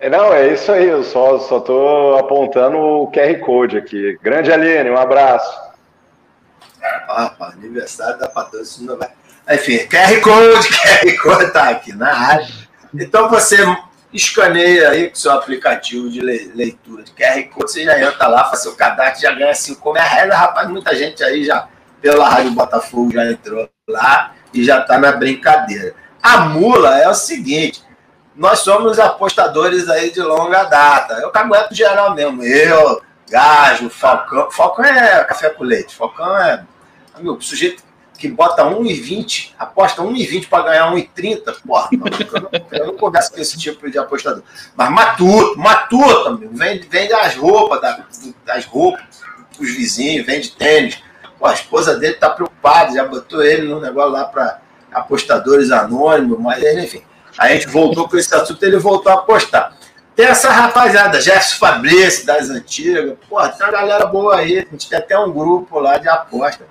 É, 0.00 0.08
não, 0.08 0.32
é 0.32 0.54
isso 0.54 0.72
aí, 0.72 0.88
eu 0.88 1.04
só, 1.04 1.38
tô 1.60 2.16
apontando 2.18 2.78
o 2.78 3.12
QR 3.12 3.38
Code 3.40 3.76
aqui. 3.76 4.18
Grande 4.22 4.50
Aline, 4.50 4.88
um 4.88 4.96
abraço. 4.96 5.60
Ah, 6.82 7.34
aniversário 7.52 8.18
da 8.18 8.26
patrocínio 8.26 8.96
vai. 8.96 9.10
Enfim, 9.50 9.86
QR 9.88 10.18
Code, 10.22 10.68
QR 10.72 11.18
Code 11.22 11.52
tá 11.52 11.68
aqui 11.68 11.92
na 11.92 12.10
área. 12.10 12.48
Então 12.94 13.28
você 13.28 13.58
escaneia 14.10 14.88
aí 14.88 15.10
com 15.10 15.16
seu 15.16 15.32
aplicativo 15.32 16.08
de 16.08 16.22
leitura 16.22 17.02
de 17.02 17.12
QR 17.12 17.42
Code, 17.50 17.70
você 17.70 17.84
já 17.84 18.00
entra 18.00 18.26
lá, 18.26 18.46
faz 18.46 18.62
seu 18.62 18.74
cadastro, 18.74 19.20
já 19.20 19.32
ganha 19.32 19.54
5 19.54 19.92
reais. 19.92 20.32
Rapaz, 20.32 20.66
muita 20.70 20.96
gente 20.96 21.22
aí 21.22 21.44
já, 21.44 21.68
pela 22.00 22.26
Rádio 22.26 22.52
Botafogo, 22.52 23.12
já 23.12 23.30
entrou 23.30 23.68
lá 23.86 24.32
e 24.54 24.64
já 24.64 24.80
tá 24.80 24.98
na 24.98 25.12
brincadeira. 25.12 25.94
A 26.22 26.40
mula 26.40 26.98
é 26.98 27.06
o 27.06 27.14
seguinte, 27.14 27.82
nós 28.40 28.60
somos 28.60 28.98
apostadores 28.98 29.86
aí 29.90 30.10
de 30.10 30.22
longa 30.22 30.64
data. 30.64 31.12
Eu 31.20 31.28
cagueto 31.28 31.74
geral 31.74 32.14
mesmo. 32.14 32.42
Eu, 32.42 33.02
Gajo, 33.28 33.90
Falcão. 33.90 34.50
Falcão 34.50 34.82
é 34.82 35.22
café 35.24 35.50
com 35.50 35.62
leite. 35.62 35.94
Falcão 35.94 36.34
é. 36.38 36.64
Amigo, 37.14 37.38
sujeito 37.42 37.82
que 38.16 38.28
bota 38.28 38.64
1,20, 38.64 39.52
aposta 39.58 40.00
1,20 40.00 40.48
para 40.48 40.62
ganhar 40.62 40.90
1,30. 40.90 41.56
Porra, 41.66 41.90
eu 41.92 42.40
não, 42.40 42.50
eu 42.72 42.86
não 42.86 42.96
converso 42.96 43.30
com 43.30 43.40
esse 43.40 43.58
tipo 43.58 43.90
de 43.90 43.98
apostador. 43.98 44.42
Mas 44.74 44.90
matuto, 44.90 45.58
matuto, 45.58 46.28
amigo. 46.28 46.56
Vende, 46.56 46.88
vende 46.88 47.12
as 47.12 47.36
roupas, 47.36 47.78
da, 47.82 48.06
roupas 48.70 49.04
os 49.58 49.70
vizinhos, 49.70 50.24
vende 50.24 50.52
tênis. 50.52 50.98
Pô, 51.38 51.44
a 51.44 51.52
esposa 51.52 51.98
dele 51.98 52.14
tá 52.14 52.30
preocupada, 52.30 52.94
já 52.94 53.04
botou 53.04 53.42
ele 53.42 53.68
no 53.68 53.82
negócio 53.82 54.12
lá 54.12 54.24
para 54.24 54.62
apostadores 54.90 55.70
anônimos, 55.70 56.38
mas 56.40 56.62
enfim. 56.62 57.02
A 57.40 57.48
gente 57.48 57.68
voltou 57.68 58.06
com 58.06 58.18
esse 58.18 58.34
assunto, 58.34 58.62
ele 58.62 58.76
voltou 58.76 59.10
a 59.10 59.14
apostar. 59.14 59.74
Tem 60.14 60.26
essa 60.26 60.50
rapaziada, 60.50 61.18
Gerson 61.22 61.56
Fabrício, 61.56 62.26
das 62.26 62.50
antigas. 62.50 63.16
Porra, 63.30 63.48
tem 63.48 63.66
uma 63.66 63.72
galera 63.72 64.04
boa 64.04 64.36
aí. 64.36 64.58
A 64.58 64.70
gente 64.70 64.90
tem 64.90 64.98
até 64.98 65.18
um 65.18 65.32
grupo 65.32 65.80
lá 65.80 65.96
de 65.96 66.06
aposta. 66.06 66.66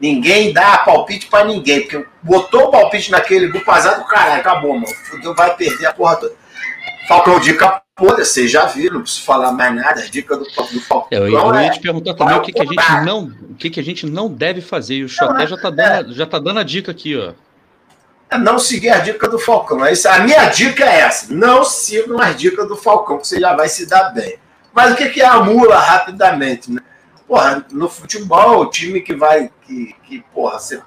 Ninguém 0.00 0.52
dá 0.52 0.78
palpite 0.78 1.28
pra 1.28 1.44
ninguém, 1.44 1.82
porque 1.82 2.04
botou 2.20 2.64
o 2.64 2.70
palpite 2.72 3.12
naquele 3.12 3.46
grupo 3.46 3.70
azar 3.70 3.96
do 3.96 4.06
caralho, 4.06 4.40
acabou, 4.40 4.74
mano. 4.74 4.92
Fudeu, 5.08 5.36
vai 5.36 5.54
perder 5.54 5.86
a 5.86 5.92
porra 5.92 6.16
toda. 6.16 6.34
Falcão 7.06 7.38
dica 7.38 7.80
porra, 7.94 8.16
vocês 8.16 8.50
já 8.50 8.64
viram, 8.66 8.96
não 8.96 9.02
preciso 9.02 9.24
falar 9.24 9.52
mais 9.52 9.72
nada, 9.72 10.00
as 10.00 10.10
dicas 10.10 10.36
do, 10.36 10.44
do 10.44 10.80
Falcão. 10.80 11.16
Eu, 11.16 11.28
eu 11.28 11.54
ia 11.54 11.66
é, 11.66 11.70
te 11.70 11.78
perguntar 11.78 12.14
também 12.14 12.34
o 12.34 12.42
que, 12.42 12.52
que, 12.52 12.62
a 12.62 12.64
gente 12.64 13.04
não, 13.04 13.24
o 13.50 13.54
que, 13.54 13.70
que 13.70 13.78
a 13.78 13.84
gente 13.84 14.04
não 14.04 14.28
deve 14.28 14.60
fazer. 14.60 14.96
E 14.96 15.04
o 15.04 15.08
Xoté 15.08 15.46
já 15.46 15.56
tá, 15.56 15.70
dando, 15.70 16.10
é. 16.10 16.14
já 16.14 16.26
tá 16.26 16.40
dando 16.40 16.58
a 16.58 16.64
dica 16.64 16.90
aqui, 16.90 17.16
ó 17.16 17.32
é 18.30 18.38
não 18.38 18.58
seguir 18.58 18.90
a 18.90 18.98
dica 18.98 19.28
do 19.28 19.38
Falcão. 19.38 19.84
É 19.84 19.92
a 20.08 20.18
minha 20.20 20.46
dica 20.46 20.84
é 20.84 21.00
essa: 21.00 21.32
não 21.32 21.64
sigam 21.64 22.20
as 22.20 22.36
dicas 22.36 22.68
do 22.68 22.76
Falcão, 22.76 23.18
que 23.18 23.26
você 23.26 23.40
já 23.40 23.54
vai 23.54 23.68
se 23.68 23.86
dar 23.86 24.10
bem. 24.10 24.38
Mas 24.72 24.92
o 24.92 24.96
que 24.96 25.20
é 25.20 25.26
a 25.26 25.40
mula 25.40 25.78
rapidamente? 25.78 26.70
Né? 26.70 26.80
porra, 27.28 27.64
no 27.70 27.90
futebol, 27.90 28.62
o 28.62 28.70
time 28.70 29.02
que 29.02 29.14
vai, 29.14 29.50
que, 29.66 29.94
que 30.04 30.24
porra, 30.32 30.58
você 30.58 30.80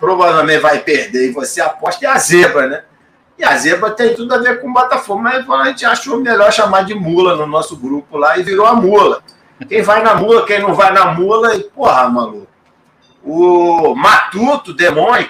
provavelmente 0.00 0.58
vai 0.58 0.78
perder 0.78 1.28
e 1.28 1.32
você 1.32 1.60
aposta 1.60 2.06
é 2.06 2.08
a 2.08 2.18
zebra, 2.18 2.66
né? 2.66 2.84
E 3.38 3.44
a 3.44 3.56
zebra 3.56 3.90
tem 3.90 4.14
tudo 4.14 4.34
a 4.34 4.38
ver 4.38 4.60
com 4.60 4.70
o 4.70 4.72
Botafogo, 4.72 5.20
mas 5.20 5.48
a 5.48 5.64
gente 5.66 5.84
achou 5.84 6.18
melhor 6.18 6.50
chamar 6.50 6.84
de 6.84 6.94
mula 6.94 7.36
no 7.36 7.46
nosso 7.46 7.76
grupo 7.76 8.16
lá 8.16 8.38
e 8.38 8.42
virou 8.42 8.66
a 8.66 8.74
mula. 8.74 9.22
Quem 9.68 9.82
vai 9.82 10.02
na 10.02 10.14
mula, 10.14 10.46
quem 10.46 10.60
não 10.60 10.74
vai 10.74 10.92
na 10.92 11.12
mula, 11.12 11.54
e 11.54 11.64
porra, 11.64 12.08
maluco. 12.08 12.48
O 13.22 13.94
Matuto, 13.94 14.72
Demônio, 14.72 15.28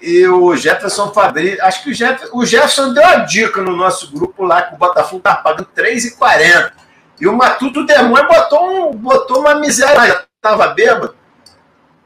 e 0.00 0.26
o 0.26 0.54
Jefferson 0.56 1.12
Fabrício. 1.12 1.62
Acho 1.64 1.82
que 1.82 1.90
o 1.90 1.94
Jefferson, 1.94 2.36
o 2.36 2.46
Jefferson 2.46 2.92
deu 2.92 3.04
a 3.04 3.16
dica 3.16 3.60
no 3.60 3.76
nosso 3.76 4.12
grupo 4.12 4.44
lá 4.44 4.62
que 4.62 4.74
o 4.74 4.78
Botafogo 4.78 5.18
estava 5.18 5.42
pagando 5.42 5.68
R$3,40. 5.76 6.72
E 7.20 7.26
o 7.26 7.36
Matuto 7.36 7.84
Demônio 7.84 8.28
botou, 8.28 8.90
um, 8.90 8.92
botou 8.92 9.40
uma 9.40 9.56
miséria, 9.56 10.24
estava 10.36 10.68
bêbado. 10.68 11.16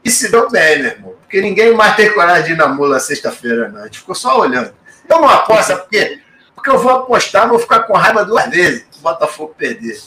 E 0.03 0.09
se 0.09 0.31
deu 0.31 0.49
bem, 0.49 0.81
meu 0.81 0.91
irmão. 0.91 1.13
Porque 1.21 1.39
ninguém 1.39 1.73
mais 1.73 1.95
tem 1.95 2.11
coragem 2.11 2.45
de 2.45 2.51
ir 2.53 2.57
na 2.57 2.67
mula 2.67 2.99
sexta-feira, 2.99 3.69
não. 3.69 3.81
A 3.81 3.85
gente 3.85 3.99
ficou 3.99 4.15
só 4.15 4.39
olhando. 4.39 4.73
Eu 5.07 5.21
não 5.21 5.29
aposto, 5.29 5.75
porque, 5.77 6.19
porque 6.55 6.69
eu 6.69 6.79
vou 6.79 6.91
apostar, 6.91 7.47
vou 7.47 7.59
ficar 7.59 7.81
com 7.81 7.93
raiva 7.93 8.25
duas 8.25 8.49
vezes 8.49 8.85
o 8.97 9.01
Botafogo 9.01 9.53
perder. 9.55 9.99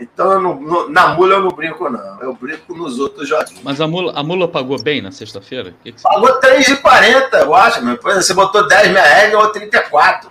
Então, 0.00 0.40
não, 0.40 0.88
na 0.88 1.08
mula 1.08 1.34
eu 1.34 1.40
não 1.40 1.50
brinco, 1.50 1.90
não. 1.90 2.20
Eu 2.20 2.32
brinco 2.32 2.72
nos 2.74 3.00
outros 3.00 3.28
joguinhos. 3.28 3.62
Mas 3.64 3.80
a 3.80 3.88
mula, 3.88 4.12
a 4.14 4.22
mula 4.22 4.46
pagou 4.46 4.80
bem 4.80 5.02
na 5.02 5.10
sexta-feira? 5.10 5.74
Que 5.82 5.92
que 5.92 6.02
pagou 6.02 6.26
R$3,40, 6.26 7.40
eu 7.40 7.54
acho. 7.54 7.84
Meu. 7.84 7.98
Você 8.00 8.32
botou 8.32 8.66
10 8.66 8.88
mil 8.88 8.96
reais 8.96 9.34
ou 9.34 9.48
34. 9.48 10.30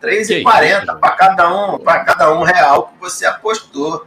R$3,40 0.00 0.98
para 0.98 1.10
cada 1.10 1.52
um, 1.52 1.78
para 1.78 2.04
cada 2.04 2.32
um 2.32 2.44
real 2.44 2.88
que 2.88 3.00
você 3.00 3.26
apostou. 3.26 4.06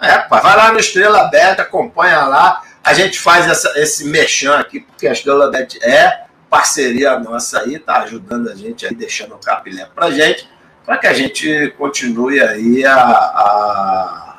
É, 0.00 0.18
pá, 0.18 0.40
vai 0.40 0.56
lá 0.56 0.72
no 0.72 0.78
Estrela 0.78 1.22
Aberta, 1.22 1.62
acompanha 1.62 2.24
lá. 2.24 2.62
A 2.82 2.94
gente 2.94 3.18
faz 3.18 3.48
essa, 3.48 3.72
esse 3.76 4.04
mexão 4.06 4.54
aqui, 4.54 4.80
porque 4.80 5.08
a 5.08 5.12
Estrela 5.12 5.50
Bet 5.50 5.78
é 5.82 6.24
parceria 6.48 7.18
nossa 7.18 7.60
aí, 7.60 7.80
tá 7.80 8.02
ajudando 8.02 8.48
a 8.48 8.54
gente 8.54 8.86
aí, 8.86 8.94
deixando 8.94 9.34
o 9.34 9.38
capilé 9.38 9.88
pra 9.92 10.12
gente, 10.12 10.48
para 10.86 10.98
que 10.98 11.06
a 11.08 11.12
gente 11.12 11.74
continue 11.76 12.40
aí 12.40 12.84
a, 12.84 12.94
a 12.94 14.33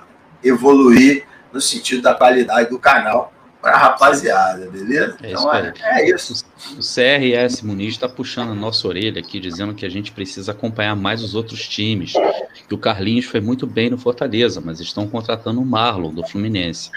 evoluir 0.48 1.26
no 1.52 1.60
sentido 1.60 2.02
da 2.02 2.14
qualidade 2.14 2.70
do 2.70 2.80
canal 2.80 3.34
para 3.66 3.78
a 3.78 3.80
rapaziada, 3.80 4.70
beleza? 4.70 5.18
É 5.24 5.32
então 5.32 5.52
é, 5.52 5.74
é, 5.82 6.10
isso. 6.12 6.46
O 6.74 6.82
CRS 6.82 7.64
Muniz 7.64 7.94
está 7.96 8.08
puxando 8.08 8.52
a 8.52 8.56
nossa 8.56 8.88
orelha 8.88 9.20
aqui, 9.20 9.40
dizendo 9.40 9.74
que 9.74 9.84
a 9.84 9.90
gente 9.90 10.12
precisa 10.12 10.52
acompanhar 10.52 10.96
mais 10.96 11.24
os 11.24 11.34
outros 11.34 11.68
times. 11.68 12.14
Que 12.68 12.76
o 12.76 12.78
Carlinhos 12.78 13.26
foi 13.26 13.42
muito 13.42 13.66
bem 13.66 13.90
no 13.90 13.98
Fortaleza, 13.98 14.62
mas 14.64 14.80
estão 14.80 15.08
contratando 15.08 15.60
o 15.60 15.66
Marlon 15.66 16.14
do 16.14 16.24
Fluminense. 16.28 16.92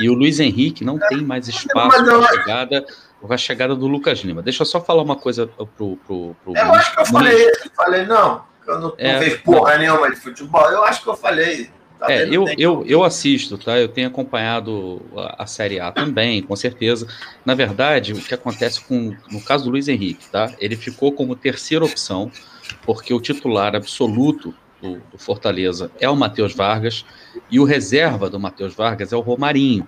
E 0.00 0.10
o 0.10 0.14
Luiz 0.14 0.40
Henrique 0.40 0.84
não 0.84 0.98
tem 0.98 1.22
mais 1.22 1.46
espaço 1.46 2.04
para 2.04 2.18
a 2.18 2.28
chegada, 2.28 2.86
a 3.28 3.36
chegada 3.36 3.76
do 3.76 3.86
Lucas 3.86 4.18
Lima. 4.20 4.42
Deixa 4.42 4.62
eu 4.62 4.66
só 4.66 4.80
falar 4.80 5.02
uma 5.02 5.16
coisa 5.16 5.46
pro. 5.46 5.96
pro, 5.96 6.34
pro 6.42 6.56
eu 6.56 6.74
acho 6.74 6.92
que 6.92 7.00
eu 7.02 7.06
falei, 7.06 7.52
falei, 7.76 8.04
não, 8.06 8.42
eu 8.66 8.80
não, 8.80 8.94
é, 8.98 9.12
não 9.12 9.20
vejo 9.20 9.42
porra 9.42 9.74
não. 9.74 9.78
nenhuma 9.78 10.10
de 10.10 10.16
futebol. 10.16 10.68
Eu 10.70 10.82
acho 10.82 11.02
que 11.04 11.08
eu 11.08 11.16
falei. 11.16 11.70
Tá 12.00 12.10
é, 12.10 12.26
eu, 12.34 12.46
eu, 12.56 12.82
eu 12.86 13.04
assisto, 13.04 13.58
tá? 13.58 13.78
Eu 13.78 13.86
tenho 13.86 14.08
acompanhado 14.08 15.02
a, 15.14 15.42
a, 15.42 15.46
Série 15.46 15.78
A 15.78 15.92
também, 15.92 16.42
com 16.42 16.56
certeza. 16.56 17.06
Na 17.44 17.54
verdade, 17.54 18.14
o 18.14 18.22
que 18.22 18.32
acontece 18.32 18.80
com, 18.80 19.14
no 19.30 19.38
caso 19.42 19.64
do 19.64 19.70
Luiz 19.70 19.86
Henrique, 19.86 20.26
tá? 20.30 20.50
Ele 20.58 20.76
ficou 20.76 21.12
como 21.12 21.36
terceira 21.36 21.84
opção, 21.84 22.32
porque 22.86 23.12
o 23.12 23.20
titular 23.20 23.76
absoluto 23.76 24.54
do, 24.80 24.96
do 25.12 25.18
Fortaleza 25.18 25.90
é 26.00 26.08
o 26.08 26.16
Matheus 26.16 26.54
Vargas 26.54 27.04
e 27.50 27.60
o 27.60 27.64
reserva 27.64 28.30
do 28.30 28.40
Matheus 28.40 28.74
Vargas 28.74 29.12
é 29.12 29.16
o 29.16 29.20
Romarinho. 29.20 29.86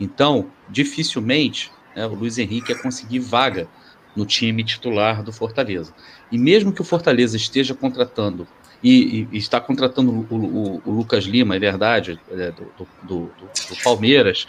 Então, 0.00 0.50
dificilmente 0.66 1.70
né, 1.94 2.06
o 2.06 2.14
Luiz 2.14 2.38
Henrique 2.38 2.72
ia 2.72 2.78
conseguir 2.78 3.18
vaga 3.18 3.68
no 4.16 4.24
time 4.24 4.64
titular 4.64 5.22
do 5.22 5.30
Fortaleza. 5.30 5.92
E 6.32 6.38
mesmo 6.38 6.72
que 6.72 6.80
o 6.80 6.84
Fortaleza 6.84 7.36
esteja 7.36 7.74
contratando 7.74 8.48
e, 8.82 9.28
e, 9.30 9.38
está 9.38 9.60
contratando 9.60 10.10
o, 10.30 10.34
o, 10.34 10.82
o, 10.84 10.90
Lucas 10.90 11.24
Lima, 11.24 11.56
é 11.56 11.58
verdade, 11.58 12.18
é, 12.30 12.50
do, 12.50 12.72
do, 12.78 12.88
do, 13.02 13.18
do, 13.26 13.82
Palmeiras. 13.84 14.46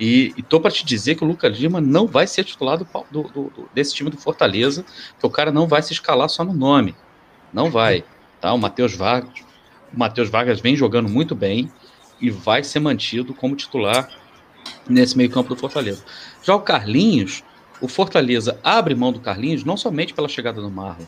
E 0.00 0.32
estou 0.36 0.60
para 0.60 0.70
te 0.70 0.84
dizer 0.84 1.14
que 1.14 1.24
o 1.24 1.26
Lucas 1.26 1.56
Lima 1.56 1.80
não 1.80 2.06
vai 2.06 2.26
ser 2.26 2.44
titular 2.44 2.80
desse 3.74 3.94
time 3.94 4.10
do 4.10 4.16
Fortaleza, 4.16 4.84
que 5.18 5.26
o 5.26 5.30
cara 5.30 5.52
não 5.52 5.66
vai 5.66 5.82
se 5.82 5.92
escalar 5.92 6.28
só 6.28 6.44
no 6.44 6.54
nome. 6.54 6.94
Não 7.52 7.70
vai. 7.70 8.04
Tá? 8.40 8.52
O 8.52 8.58
Matheus 8.58 8.94
Vargas, 8.94 9.40
o 9.92 9.98
Matheus 9.98 10.28
Vargas 10.28 10.60
vem 10.60 10.74
jogando 10.74 11.08
muito 11.08 11.34
bem 11.34 11.70
e 12.20 12.30
vai 12.30 12.64
ser 12.64 12.80
mantido 12.80 13.34
como 13.34 13.54
titular 13.54 14.08
nesse 14.88 15.16
meio-campo 15.16 15.50
do 15.50 15.56
Fortaleza. 15.56 16.04
Já 16.42 16.54
o 16.54 16.60
Carlinhos, 16.60 17.44
o 17.80 17.88
Fortaleza 17.88 18.58
abre 18.64 18.94
mão 18.94 19.12
do 19.12 19.20
Carlinhos 19.20 19.64
não 19.64 19.76
somente 19.76 20.14
pela 20.14 20.28
chegada 20.28 20.60
do 20.60 20.70
Marlon, 20.70 21.04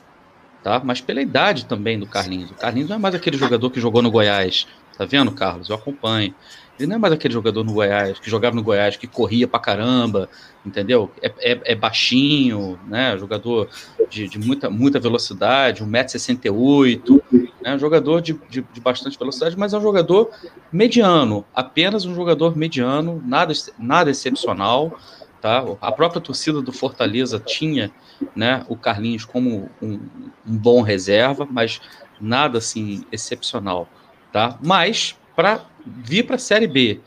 tá? 0.66 0.82
Mas 0.82 1.00
pela 1.00 1.22
idade 1.22 1.64
também 1.64 1.96
do 1.96 2.08
Carlinhos. 2.08 2.50
O 2.50 2.54
Carlinhos 2.54 2.88
não 2.88 2.96
é 2.96 2.98
mais 2.98 3.14
aquele 3.14 3.38
jogador 3.38 3.70
que 3.70 3.78
jogou 3.78 4.02
no 4.02 4.10
Goiás, 4.10 4.66
tá 4.98 5.04
vendo, 5.04 5.30
Carlos? 5.30 5.68
Eu 5.68 5.76
acompanho. 5.76 6.34
Ele 6.76 6.88
não 6.88 6.96
é 6.96 6.98
mais 6.98 7.12
aquele 7.14 7.32
jogador 7.32 7.62
no 7.62 7.72
Goiás, 7.72 8.18
que 8.18 8.28
jogava 8.28 8.56
no 8.56 8.64
Goiás, 8.64 8.96
que 8.96 9.06
corria 9.06 9.46
pra 9.46 9.60
caramba, 9.60 10.28
entendeu? 10.64 11.08
É, 11.22 11.32
é, 11.38 11.60
é 11.66 11.74
baixinho, 11.76 12.80
né? 12.88 13.16
Jogador 13.16 13.68
de, 14.10 14.28
de, 14.28 14.40
muita, 14.40 14.68
muita 14.68 14.98
velocidade, 14.98 15.84
1,68m, 15.84 17.22
né? 17.62 17.78
Jogador 17.78 18.20
de, 18.20 18.32
de, 18.50 18.62
de, 18.62 18.80
bastante 18.80 19.16
velocidade, 19.16 19.56
mas 19.56 19.72
é 19.72 19.78
um 19.78 19.82
jogador 19.82 20.30
mediano, 20.72 21.46
apenas 21.54 22.04
um 22.04 22.14
jogador 22.14 22.56
mediano, 22.56 23.22
nada, 23.24 23.52
nada 23.78 24.10
excepcional, 24.10 24.98
tá? 25.46 25.64
A 25.80 25.92
própria 25.92 26.20
torcida 26.20 26.60
do 26.60 26.72
Fortaleza 26.72 27.38
tinha 27.38 27.92
né, 28.34 28.64
o 28.68 28.76
Carlinhos 28.76 29.24
como 29.24 29.70
um, 29.80 30.00
um 30.44 30.58
bom 30.58 30.82
reserva, 30.82 31.46
mas 31.48 31.80
nada 32.20 32.58
assim 32.58 33.04
excepcional, 33.12 33.88
tá? 34.32 34.58
Mas 34.60 35.16
para 35.36 35.64
vir 35.86 36.26
para 36.26 36.34
a 36.34 36.38
Série 36.38 36.66
B 36.66 36.98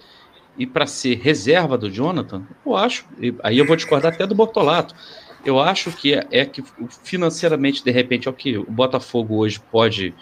e 0.57 0.65
para 0.65 0.85
ser 0.85 1.19
reserva 1.19 1.77
do 1.77 1.91
Jonathan, 1.91 2.43
eu 2.65 2.77
acho, 2.77 3.05
aí 3.43 3.57
eu 3.57 3.67
vou 3.67 3.75
discordar 3.75 4.13
até 4.13 4.25
do 4.25 4.35
Bortolato. 4.35 4.95
Eu 5.43 5.59
acho 5.59 5.91
que 5.91 6.13
é, 6.13 6.45
que 6.45 6.63
financeiramente, 7.03 7.83
de 7.83 7.91
repente, 7.91 8.29
é 8.29 8.31
o 8.31 8.33
que 8.33 8.57
o 8.57 8.71
Botafogo 8.71 9.35
hoje 9.35 9.59
pode, 9.69 10.13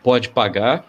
pode 0.00 0.28
pagar, 0.28 0.86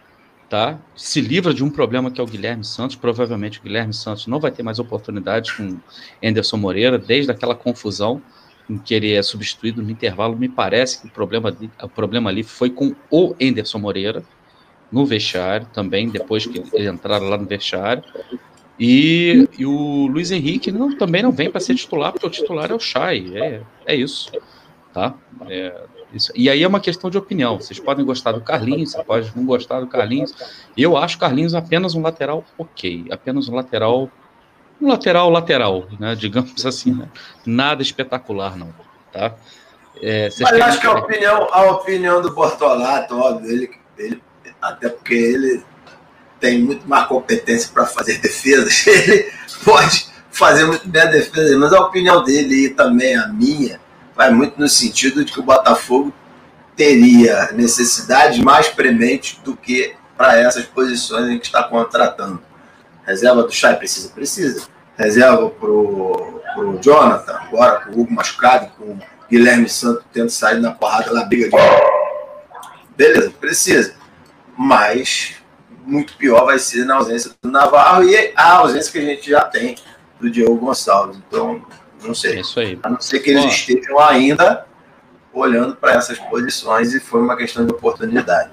tá? 0.55 0.79
Se 0.95 1.19
livra 1.19 1.53
de 1.53 1.65
um 1.65 1.69
problema 1.69 2.09
que 2.09 2.21
é 2.21 2.23
o 2.23 2.27
Guilherme 2.27 2.63
Santos. 2.63 2.95
Provavelmente 2.95 3.59
o 3.59 3.61
Guilherme 3.61 3.93
Santos 3.93 4.25
não 4.25 4.39
vai 4.39 4.51
ter 4.51 4.63
mais 4.63 4.79
oportunidades 4.79 5.51
com 5.51 5.77
Anderson 6.23 6.55
Moreira, 6.55 6.97
desde 6.97 7.29
aquela 7.29 7.53
confusão 7.53 8.21
em 8.69 8.77
que 8.77 8.93
ele 8.93 9.11
é 9.11 9.21
substituído 9.21 9.83
no 9.83 9.91
intervalo, 9.91 10.37
me 10.37 10.47
parece 10.47 11.01
que 11.01 11.07
o 11.07 11.11
problema, 11.11 11.55
o 11.83 11.89
problema 11.89 12.29
ali 12.29 12.41
foi 12.41 12.69
com 12.69 12.95
o 13.11 13.35
Enderson 13.37 13.79
Moreira, 13.79 14.23
no 14.89 15.05
vestiário 15.05 15.67
também, 15.73 16.09
depois 16.09 16.47
que 16.47 16.63
ele 16.73 16.89
entraram 16.89 17.27
lá 17.27 17.37
no 17.37 17.45
vestiário. 17.45 18.01
E, 18.79 19.47
e 19.59 19.65
o 19.65 20.07
Luiz 20.07 20.31
Henrique 20.31 20.71
não, 20.71 20.97
também 20.97 21.21
não 21.21 21.33
vem 21.33 21.51
para 21.51 21.59
ser 21.59 21.75
titular, 21.75 22.13
porque 22.13 22.25
o 22.25 22.29
titular 22.29 22.71
é 22.71 22.73
o 22.73 22.79
Chay. 22.79 23.37
É, 23.37 23.61
é 23.85 23.95
isso. 23.95 24.31
Tá? 24.93 25.13
É, 25.49 25.83
isso. 26.13 26.31
E 26.35 26.49
aí 26.49 26.63
é 26.63 26.67
uma 26.67 26.79
questão 26.79 27.09
de 27.09 27.17
opinião. 27.17 27.59
Vocês 27.59 27.79
podem 27.79 28.05
gostar 28.05 28.31
do 28.31 28.41
Carlinhos, 28.41 28.91
vocês 28.91 29.05
podem 29.05 29.31
não 29.35 29.45
gostar 29.45 29.79
do 29.79 29.87
Carlinhos. 29.87 30.33
Eu 30.77 30.97
acho 30.97 31.17
Carlinhos 31.17 31.53
apenas 31.53 31.95
um 31.95 32.01
lateral 32.01 32.43
ok. 32.57 33.05
Apenas 33.11 33.49
um 33.49 33.55
lateral 33.55 34.09
um 34.81 34.89
lateral 34.89 35.29
lateral, 35.29 35.87
né? 35.99 36.15
Digamos 36.15 36.63
assim, 36.65 36.93
né? 36.93 37.07
nada 37.45 37.81
espetacular 37.81 38.57
não, 38.57 38.73
tá? 39.11 39.33
É, 40.01 40.29
Mas 40.41 40.51
eu 40.51 40.63
acho 40.63 40.79
que 40.81 40.87
a 40.87 40.91
opinião, 40.91 41.47
a 41.51 41.71
opinião 41.71 42.21
do 42.21 42.33
Bortolato, 42.33 43.17
óbvio, 43.17 43.49
ele, 43.49 43.71
ele, 43.97 44.21
até 44.61 44.89
porque 44.89 45.13
ele 45.13 45.63
tem 46.39 46.61
muito 46.61 46.87
mais 46.87 47.07
competência 47.07 47.71
para 47.73 47.85
fazer 47.85 48.19
defesas, 48.19 48.85
ele 48.85 49.31
pode 49.63 50.07
fazer 50.29 50.65
muito 50.65 50.87
bem 50.89 51.01
a 51.01 51.05
defesa, 51.05 51.57
mas 51.57 51.71
a 51.71 51.79
opinião 51.79 52.23
dele 52.23 52.65
e 52.65 52.69
também 52.71 53.15
a 53.15 53.29
minha 53.29 53.79
vai 54.16 54.32
muito 54.32 54.59
no 54.59 54.68
sentido 54.68 55.24
de 55.24 55.32
que 55.32 55.39
o 55.39 55.43
Botafogo 55.43 56.13
teria 56.76 57.51
necessidades 57.51 58.39
mais 58.39 58.68
prementes 58.68 59.39
do 59.43 59.55
que 59.55 59.95
para 60.18 60.39
essas 60.39 60.66
posições 60.66 61.30
em 61.30 61.39
que 61.39 61.45
está 61.45 61.63
contratando. 61.63 62.41
Reserva 63.05 63.43
do 63.43 63.51
Chay 63.51 63.76
precisa? 63.76 64.09
Precisa. 64.09 64.68
Reserva 64.97 65.49
pro, 65.49 66.41
pro 66.53 66.80
Jonathan, 66.82 67.34
agora 67.34 67.82
com 67.82 67.91
o 67.91 68.01
Hugo 68.01 68.13
machucado, 68.13 68.72
com 68.78 68.84
o 68.84 68.99
Guilherme 69.30 69.70
Santos 69.70 70.05
tendo 70.13 70.30
saído 70.30 70.61
na 70.61 70.72
porrada 70.72 71.11
lá, 71.11 71.26
briga 71.26 71.49
de. 71.49 71.55
Beleza, 72.95 73.32
precisa. 73.39 73.93
Mas 74.57 75.36
muito 75.86 76.16
pior 76.16 76.45
vai 76.45 76.57
ser 76.57 76.86
na 76.86 76.95
ausência 76.95 77.32
do 77.41 77.51
Navarro 77.51 78.03
e 78.03 78.34
a 78.36 78.53
ausência 78.53 78.91
que 78.91 78.97
a 78.97 79.01
gente 79.01 79.30
já 79.30 79.41
tem 79.41 79.76
do 80.20 80.30
Diego 80.30 80.55
Gonçalves. 80.55 81.18
Então, 81.28 81.61
não 82.05 82.15
sei. 82.15 82.37
É 82.37 82.39
isso 82.41 82.59
aí. 82.59 82.79
A 82.83 82.89
não 82.89 82.99
ser 82.99 83.19
que 83.19 83.31
eles 83.31 83.43
Bom. 83.43 83.49
estejam 83.49 83.99
ainda 83.99 84.65
olhando 85.33 85.75
para 85.75 85.93
essas 85.93 86.17
posições 86.17 86.93
e 86.93 86.99
foi 86.99 87.21
uma 87.21 87.35
questão 87.35 87.65
de 87.65 87.71
oportunidade. 87.71 88.51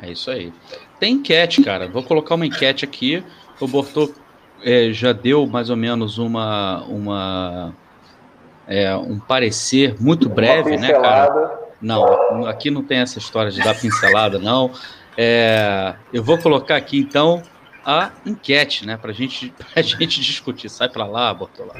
É 0.00 0.10
isso 0.10 0.30
aí. 0.30 0.52
Tem 0.98 1.14
enquete, 1.14 1.62
cara. 1.62 1.88
Vou 1.88 2.02
colocar 2.02 2.34
uma 2.34 2.46
enquete 2.46 2.84
aqui. 2.84 3.22
O 3.60 3.66
Bortô 3.66 4.12
é, 4.62 4.92
já 4.92 5.12
deu 5.12 5.46
mais 5.46 5.70
ou 5.70 5.76
menos 5.76 6.18
uma, 6.18 6.84
uma 6.84 7.74
é, 8.66 8.94
um 8.96 9.18
parecer 9.18 9.96
muito 10.00 10.28
breve, 10.28 10.76
né, 10.76 10.92
cara? 10.92 11.58
Não, 11.80 12.46
aqui 12.46 12.70
não 12.70 12.82
tem 12.82 12.98
essa 12.98 13.18
história 13.18 13.50
de 13.50 13.62
dar 13.62 13.74
pincelada, 13.74 14.38
não. 14.38 14.72
É, 15.16 15.94
eu 16.12 16.22
vou 16.22 16.38
colocar 16.38 16.76
aqui 16.76 16.98
então 16.98 17.42
a 17.84 18.10
enquete, 18.26 18.86
né, 18.86 18.96
para 18.96 19.12
gente, 19.12 19.52
a 19.74 19.82
gente 19.82 20.20
discutir. 20.20 20.68
Sai 20.68 20.88
para 20.88 21.06
lá, 21.06 21.32
Bortolá. 21.32 21.74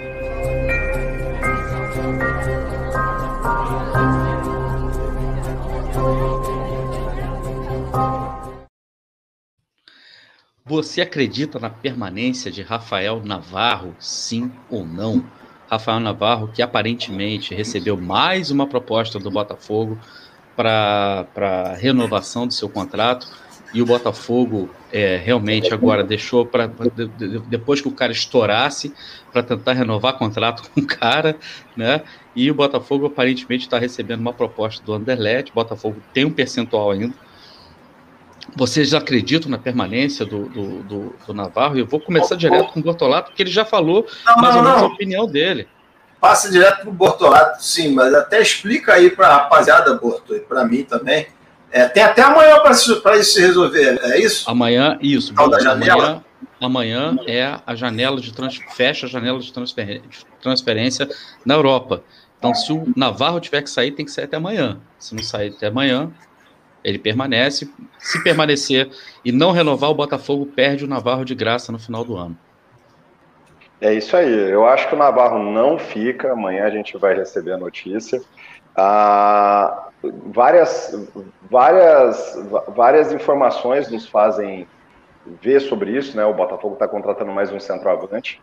Você 10.69 11.01
acredita 11.01 11.59
na 11.59 11.71
permanência 11.71 12.51
de 12.51 12.61
Rafael 12.61 13.23
Navarro, 13.25 13.97
sim 13.99 14.53
ou 14.69 14.85
não? 14.85 15.25
Rafael 15.67 15.99
Navarro, 15.99 16.49
que 16.49 16.61
aparentemente 16.61 17.55
recebeu 17.55 17.97
mais 17.97 18.51
uma 18.51 18.67
proposta 18.67 19.19
do 19.19 19.31
Botafogo 19.31 19.99
para 20.55 21.75
renovação 21.79 22.47
do 22.47 22.53
seu 22.53 22.69
contrato, 22.69 23.27
e 23.73 23.81
o 23.81 23.87
Botafogo 23.87 24.69
é, 24.93 25.17
realmente 25.17 25.73
agora 25.73 26.05
deixou 26.05 26.45
para 26.45 26.67
de, 26.67 27.07
de, 27.07 27.39
depois 27.41 27.81
que 27.81 27.89
o 27.89 27.93
cara 27.93 28.13
estourasse 28.13 28.95
para 29.33 29.43
tentar 29.43 29.73
renovar 29.73 30.19
contrato 30.19 30.69
com 30.75 30.81
o 30.83 30.87
cara, 30.87 31.35
né? 31.75 32.03
E 32.37 32.51
o 32.51 32.55
Botafogo 32.55 33.07
aparentemente 33.07 33.65
está 33.65 33.79
recebendo 33.79 34.21
uma 34.21 34.35
proposta 34.35 34.85
do 34.85 34.93
Anderlecht. 34.93 35.51
O 35.51 35.55
Botafogo 35.55 35.97
tem 36.13 36.27
um 36.27 36.31
percentual 36.31 36.91
ainda 36.91 37.15
vocês 38.57 38.95
acreditam 38.95 39.51
na 39.51 39.59
permanência 39.59 40.25
do, 40.25 40.49
do, 40.49 40.83
do, 40.83 41.15
do 41.27 41.35
Navarro? 41.35 41.79
Eu 41.79 41.87
vou 41.87 42.01
começar 42.01 42.35
oh, 42.35 42.39
direto 42.39 42.69
oh. 42.71 42.73
com 42.73 42.81
o 42.81 42.83
Bortolato, 42.83 43.31
porque 43.31 43.43
ele 43.43 43.51
já 43.51 43.65
falou 43.65 44.07
não, 44.27 44.37
mais 44.37 44.55
não, 44.55 44.61
ou 44.61 44.67
menos 44.67 44.83
não. 44.83 44.89
a 44.89 44.93
opinião 44.93 45.27
dele. 45.27 45.69
Passa 46.21 46.51
direto 46.51 46.81
para 46.81 46.89
o 46.89 46.93
Bortolato, 46.93 47.63
sim, 47.63 47.93
mas 47.95 48.13
até 48.13 48.41
explica 48.41 48.95
aí 48.95 49.11
para 49.11 49.29
a 49.29 49.37
rapaziada, 49.39 49.95
Borto, 49.95 50.35
e 50.35 50.41
para 50.41 50.65
mim 50.65 50.83
também. 50.83 51.29
É, 51.71 51.87
tem 51.87 52.03
até 52.03 52.23
amanhã 52.23 52.59
para 52.61 52.73
isso 52.73 53.35
se 53.35 53.41
resolver, 53.41 54.01
é 54.03 54.19
isso? 54.19 54.51
Amanhã, 54.51 54.99
isso. 55.01 55.35
Bom, 55.35 55.45
amanhã, 55.45 56.23
amanhã 56.61 57.17
é 57.27 57.59
a 57.65 57.75
janela 57.75 58.21
de 58.21 58.33
trans, 58.33 58.59
fecha 58.75 59.07
a 59.07 59.09
janela 59.09 59.39
de 59.39 59.53
transferência 60.41 61.09
na 61.45 61.55
Europa. 61.55 62.03
Então, 62.39 62.55
se 62.55 62.73
o 62.73 62.87
Navarro 62.97 63.41
tiver 63.41 63.63
que 63.63 63.71
sair, 63.71 63.91
tem 63.91 64.05
que 64.05 64.13
sair 64.13 64.25
até 64.25 64.37
amanhã. 64.37 64.79
Se 64.99 65.15
não 65.15 65.23
sair 65.23 65.53
até 65.55 65.67
amanhã, 65.67 66.11
ele 66.89 66.99
permanece. 66.99 67.71
Se 67.99 68.23
permanecer 68.23 68.91
e 69.25 69.33
não 69.33 69.53
renovar, 69.53 69.91
o 69.91 69.95
Botafogo 69.95 70.47
perde 70.47 70.85
o 70.85 70.89
Navarro 70.89 71.25
de 71.25 71.35
graça 71.35 71.71
no 71.73 71.79
final 71.79 72.05
do 72.05 72.17
ano. 72.17 72.37
É 73.81 73.93
isso 73.93 74.17
aí. 74.17 74.51
Eu 74.51 74.67
acho 74.67 74.89
que 74.89 74.95
o 74.95 74.99
Navarro 74.99 75.39
não 75.39 75.79
fica. 75.79 76.33
Amanhã 76.33 76.65
a 76.65 76.71
gente 76.71 76.97
vai 76.97 77.15
receber 77.15 77.53
a 77.53 77.59
notícia. 77.59 78.21
Ah, 78.77 79.89
várias, 80.27 81.09
várias, 81.51 82.39
várias 82.69 83.13
informações 83.13 83.91
nos 83.91 84.07
fazem 84.07 84.67
ver 85.43 85.61
sobre 85.61 85.91
isso, 85.93 86.17
né? 86.17 86.25
O 86.25 86.35
Botafogo 86.35 86.75
está 86.75 86.89
contratando 86.89 87.33
mais 87.33 87.53
um 87.53 87.61
centroavante. 87.61 88.41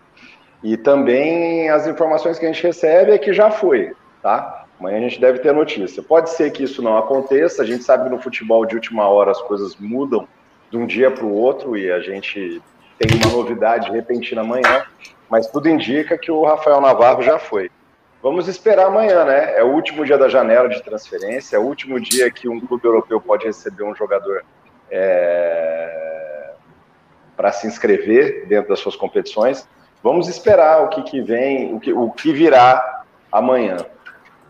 E 0.63 0.77
também 0.77 1.69
as 1.69 1.87
informações 1.87 2.39
que 2.39 2.45
a 2.45 2.51
gente 2.51 2.63
recebe 2.63 3.11
é 3.11 3.17
que 3.17 3.33
já 3.33 3.51
foi, 3.51 3.93
tá? 4.21 4.64
Amanhã 4.79 4.97
a 4.97 5.01
gente 5.01 5.21
deve 5.21 5.39
ter 5.39 5.53
notícia. 5.53 6.03
Pode 6.03 6.29
ser 6.31 6.51
que 6.51 6.63
isso 6.63 6.81
não 6.81 6.97
aconteça, 6.97 7.61
a 7.61 7.65
gente 7.65 7.83
sabe 7.83 8.05
que 8.05 8.09
no 8.09 8.21
futebol 8.21 8.65
de 8.65 8.75
última 8.75 9.07
hora 9.07 9.31
as 9.31 9.41
coisas 9.41 9.75
mudam 9.77 10.27
de 10.69 10.77
um 10.77 10.85
dia 10.85 11.09
para 11.09 11.25
o 11.25 11.33
outro 11.33 11.77
e 11.77 11.91
a 11.91 11.99
gente 11.99 12.61
tem 12.97 13.17
uma 13.17 13.31
novidade 13.31 13.91
repentina 13.91 14.41
amanhã, 14.41 14.85
mas 15.29 15.47
tudo 15.47 15.69
indica 15.69 16.17
que 16.17 16.31
o 16.31 16.43
Rafael 16.43 16.81
Navarro 16.81 17.21
já 17.21 17.39
foi. 17.39 17.71
Vamos 18.21 18.47
esperar 18.47 18.87
amanhã, 18.87 19.23
né? 19.23 19.53
É 19.55 19.63
o 19.63 19.67
último 19.67 20.03
dia 20.03 20.17
da 20.17 20.27
janela 20.27 20.67
de 20.67 20.81
transferência, 20.81 21.57
é 21.57 21.59
o 21.59 21.63
último 21.63 21.99
dia 21.99 22.31
que 22.31 22.49
um 22.49 22.59
clube 22.59 22.85
europeu 22.85 23.21
pode 23.21 23.45
receber 23.45 23.83
um 23.83 23.95
jogador 23.95 24.43
é... 24.89 26.53
para 27.37 27.51
se 27.51 27.67
inscrever 27.67 28.47
dentro 28.47 28.69
das 28.69 28.79
suas 28.79 28.95
competições. 28.95 29.67
Vamos 30.01 30.27
esperar 30.27 30.83
o 30.83 30.89
que, 30.89 31.03
que 31.03 31.21
vem, 31.21 31.73
o 31.73 31.79
que, 31.79 31.93
o 31.93 32.09
que 32.11 32.33
virá 32.33 33.03
amanhã. 33.31 33.77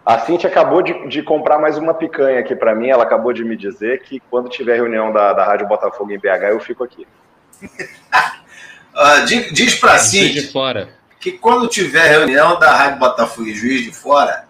A 0.05 0.19
Cintia 0.19 0.47
acabou 0.47 0.83
de, 0.83 1.07
de 1.07 1.23
comprar 1.23 1.57
mais 1.57 1.79
uma 1.79 1.91
picanha 1.91 2.39
aqui 2.39 2.55
para 2.55 2.75
mim. 2.75 2.89
Ela 2.89 3.03
acabou 3.03 3.33
de 3.33 3.43
me 3.43 3.57
dizer 3.57 4.03
que 4.03 4.19
quando 4.29 4.47
tiver 4.47 4.75
reunião 4.75 5.11
da, 5.11 5.33
da 5.33 5.43
Rádio 5.43 5.67
Botafogo 5.67 6.11
em 6.11 6.19
BH, 6.19 6.51
eu 6.51 6.59
fico 6.59 6.83
aqui. 6.83 7.07
uh, 7.63 9.25
diz 9.25 9.51
diz 9.51 9.75
para 9.75 9.97
Cintia 9.97 10.87
que 11.19 11.31
quando 11.31 11.67
tiver 11.67 12.07
reunião 12.07 12.59
da 12.59 12.71
Rádio 12.71 12.99
Botafogo 12.99 13.47
e 13.47 13.55
Juiz 13.55 13.83
de 13.83 13.91
Fora, 13.91 14.45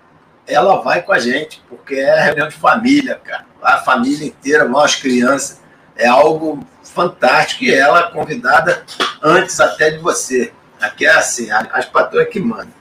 ela 0.46 0.82
vai 0.82 1.02
com 1.02 1.14
a 1.14 1.20
gente, 1.20 1.64
porque 1.70 1.96
é 1.96 2.20
reunião 2.20 2.50
de 2.50 2.56
família, 2.56 3.16
cara. 3.24 3.46
A 3.64 3.78
família 3.78 4.28
inteira, 4.28 4.66
nós 4.66 4.96
crianças. 4.96 5.64
É 5.96 6.06
algo 6.06 6.60
fantástico 6.84 7.64
e 7.64 7.74
ela 7.74 8.12
convidada 8.12 8.84
antes 9.24 9.58
até 9.62 9.92
de 9.92 10.00
você. 10.00 10.52
Aqui 10.82 11.06
é 11.06 11.12
assim, 11.12 11.48
as 11.50 11.86
patroas 11.86 12.28
que 12.28 12.42
mandam. 12.42 12.75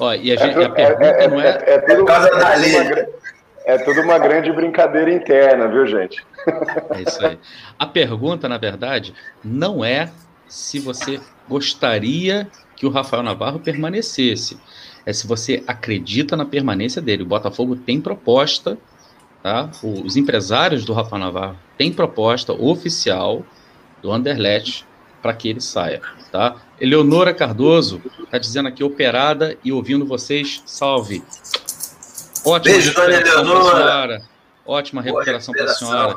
Ó, 0.00 0.14
e 0.14 0.32
a, 0.32 0.36
gente, 0.36 0.58
é, 0.58 0.64
a 0.64 0.70
pergunta 0.70 1.06
é, 1.06 1.28
não 1.28 1.40
é. 1.40 1.48
É, 1.66 1.74
é 1.74 1.78
tudo, 1.78 2.02
uma, 2.02 2.14
é 3.66 3.78
tudo 3.78 4.00
uma 4.00 4.18
grande 4.18 4.50
brincadeira 4.50 5.12
interna, 5.12 5.68
viu, 5.68 5.86
gente? 5.86 6.24
É 6.90 7.02
isso 7.02 7.24
aí. 7.24 7.38
A 7.78 7.86
pergunta, 7.86 8.48
na 8.48 8.56
verdade, 8.56 9.14
não 9.44 9.84
é 9.84 10.10
se 10.48 10.80
você 10.80 11.20
gostaria 11.46 12.48
que 12.74 12.86
o 12.86 12.90
Rafael 12.90 13.22
Navarro 13.22 13.60
permanecesse. 13.60 14.58
É 15.04 15.12
se 15.12 15.26
você 15.26 15.62
acredita 15.66 16.34
na 16.34 16.46
permanência 16.46 17.02
dele. 17.02 17.22
O 17.22 17.26
Botafogo 17.26 17.76
tem 17.76 18.00
proposta, 18.00 18.78
tá? 19.42 19.70
Os 19.82 20.16
empresários 20.16 20.84
do 20.84 20.94
Rafael 20.94 21.20
Navarro 21.20 21.56
têm 21.76 21.92
proposta 21.92 22.52
oficial 22.54 23.44
do 24.02 24.10
Anderlecht 24.10 24.86
para 25.22 25.34
que 25.34 25.48
ele 25.48 25.60
saia, 25.60 26.00
tá? 26.30 26.56
Eleonora 26.80 27.34
Cardoso 27.34 28.02
está 28.22 28.38
dizendo 28.38 28.68
aqui, 28.68 28.82
operada 28.82 29.56
e 29.62 29.72
ouvindo 29.72 30.06
vocês. 30.06 30.62
Salve. 30.64 31.22
Ótima 32.44 32.74
Beijo, 32.74 32.94
dona 32.94 33.14
Eleonora. 33.14 34.22
Ótima 34.66 35.02
recuperação 35.02 35.52
para 35.52 35.64
a 35.64 35.74
senhora. 35.74 36.16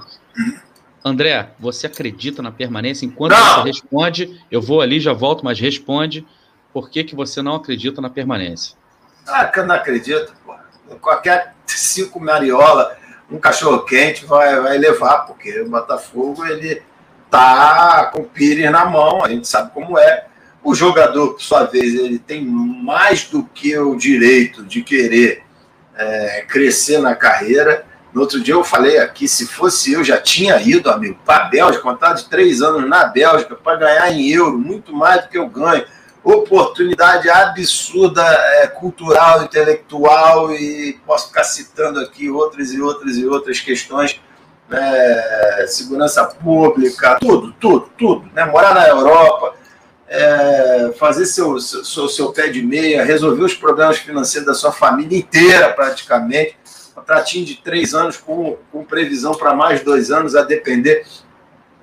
André, 1.04 1.49
você 1.60 1.88
acredita 1.88 2.41
na 2.41 2.51
permanência? 2.51 3.06
Enquanto 3.06 3.32
não. 3.32 3.56
você 3.56 3.68
responde, 3.68 4.41
eu 4.49 4.62
vou 4.62 4.80
ali, 4.80 4.99
já 4.99 5.12
volto, 5.12 5.43
mas 5.43 5.60
responde. 5.60 6.26
Por 6.72 6.89
que, 6.89 7.04
que 7.04 7.16
você 7.16 7.41
não 7.41 7.56
acredita 7.56 8.01
na 8.01 8.10
permanência? 8.10 8.78
Ah, 9.28 9.45
que 9.45 9.60
eu 9.60 9.66
não 9.66 9.76
acredito, 9.76 10.34
pô. 10.45 10.54
Qualquer 11.01 11.56
cinco 11.66 12.20
mariola, 12.20 12.95
um 13.30 13.38
cachorro 13.38 13.80
quente 13.80 14.26
vai, 14.26 14.60
vai 14.62 14.78
levar, 14.78 15.26
porque 15.26 15.62
o 15.62 15.70
Botafogo 15.70 16.45
ele 16.45 16.82
tá 17.34 18.12
com 18.14 18.22
o 18.22 18.26
Pires 18.26 18.72
na 18.72 18.86
mão, 18.86 19.26
a 19.26 19.30
gente 19.30 19.48
sabe 19.48 19.72
como 19.74 19.98
é. 19.98 20.28
O 20.64 20.76
jogador, 20.76 21.34
por 21.34 21.42
sua 21.42 21.64
vez, 21.64 21.96
ele 21.96 22.20
tem 22.20 22.46
mais 22.46 23.24
do 23.26 23.44
que 23.44 23.76
o 23.76 23.96
direito 23.96 24.64
de 24.64 24.84
querer 24.84 25.44
é, 25.96 26.46
crescer 26.48 27.00
na 27.00 27.16
carreira. 27.16 27.86
No 28.14 28.22
outro 28.22 28.40
dia 28.40 28.54
eu 28.54 28.64
falei 28.64 29.00
aqui, 29.00 29.28
se 29.28 29.48
fosse 29.48 29.94
eu, 29.94 30.04
já 30.04 30.22
tinha 30.22 30.62
ido, 30.62 30.92
amigo, 30.92 31.18
para 31.26 31.46
a 31.46 31.50
Bélgica, 31.50 31.82
contrato 31.82 32.24
de 32.24 32.30
três 32.30 32.62
anos 32.62 32.88
na 32.88 33.06
Bélgica, 33.06 33.56
para 33.56 33.78
ganhar 33.78 34.12
em 34.12 34.30
euro, 34.30 34.58
muito 34.58 34.96
mais 34.96 35.24
do 35.24 35.30
que 35.30 35.38
eu 35.38 35.50
ganho. 35.50 35.84
Oportunidade 36.24 37.30
absurda, 37.30 38.24
é, 38.62 38.68
cultural, 38.68 39.44
intelectual, 39.44 40.54
e 40.54 41.00
posso 41.06 41.30
ficar 41.30 41.44
citando 41.44 42.00
aqui 42.00 42.30
outras 42.30 42.72
e 42.72 42.80
outras 42.80 43.18
e 43.18 43.26
outras 43.26 43.60
questões. 43.60 44.22
É, 44.72 45.66
segurança 45.68 46.26
pública, 46.26 47.18
tudo, 47.20 47.53
tudo, 47.59 47.89
tudo. 47.97 48.30
Né? 48.34 48.45
Morar 48.45 48.74
na 48.74 48.88
Europa, 48.88 49.53
é, 50.07 50.93
fazer 50.97 51.26
seu, 51.26 51.59
seu, 51.59 52.07
seu 52.07 52.32
pé 52.32 52.47
de 52.47 52.61
meia, 52.61 53.03
resolver 53.03 53.43
os 53.43 53.53
problemas 53.53 53.97
financeiros 53.97 54.47
da 54.47 54.53
sua 54.53 54.72
família 54.72 55.18
inteira, 55.18 55.70
praticamente. 55.74 56.57
Um 56.97 57.01
tratinho 57.01 57.45
de 57.45 57.55
três 57.55 57.93
anos 57.93 58.18
com, 58.18 58.57
com 58.72 58.84
previsão 58.84 59.34
para 59.34 59.53
mais 59.53 59.82
dois 59.82 60.11
anos, 60.11 60.36
a 60.36 60.43
depender, 60.43 61.05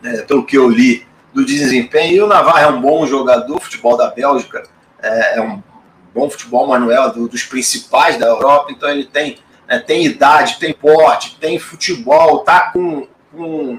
né, 0.01 0.23
pelo 0.23 0.45
que 0.45 0.57
eu 0.57 0.69
li, 0.69 1.07
do 1.33 1.45
desempenho. 1.45 2.17
E 2.17 2.21
o 2.23 2.27
Navarro 2.27 2.59
é 2.59 2.67
um 2.69 2.81
bom 2.81 3.07
jogador, 3.07 3.61
futebol 3.61 3.97
da 3.97 4.09
Bélgica 4.09 4.63
é, 5.03 5.39
é 5.39 5.41
um 5.41 5.63
bom 6.15 6.29
futebol, 6.29 6.67
Manuel, 6.67 7.13
do, 7.13 7.29
dos 7.29 7.45
principais 7.45 8.19
da 8.19 8.27
Europa, 8.27 8.71
então 8.71 8.89
ele 8.89 9.05
tem, 9.05 9.39
né, 9.71 9.79
tem 9.79 10.05
idade, 10.05 10.59
tem 10.59 10.75
porte, 10.75 11.39
tem 11.39 11.59
futebol, 11.59 12.41
tá 12.41 12.73
com, 12.73 13.07
com, 13.33 13.79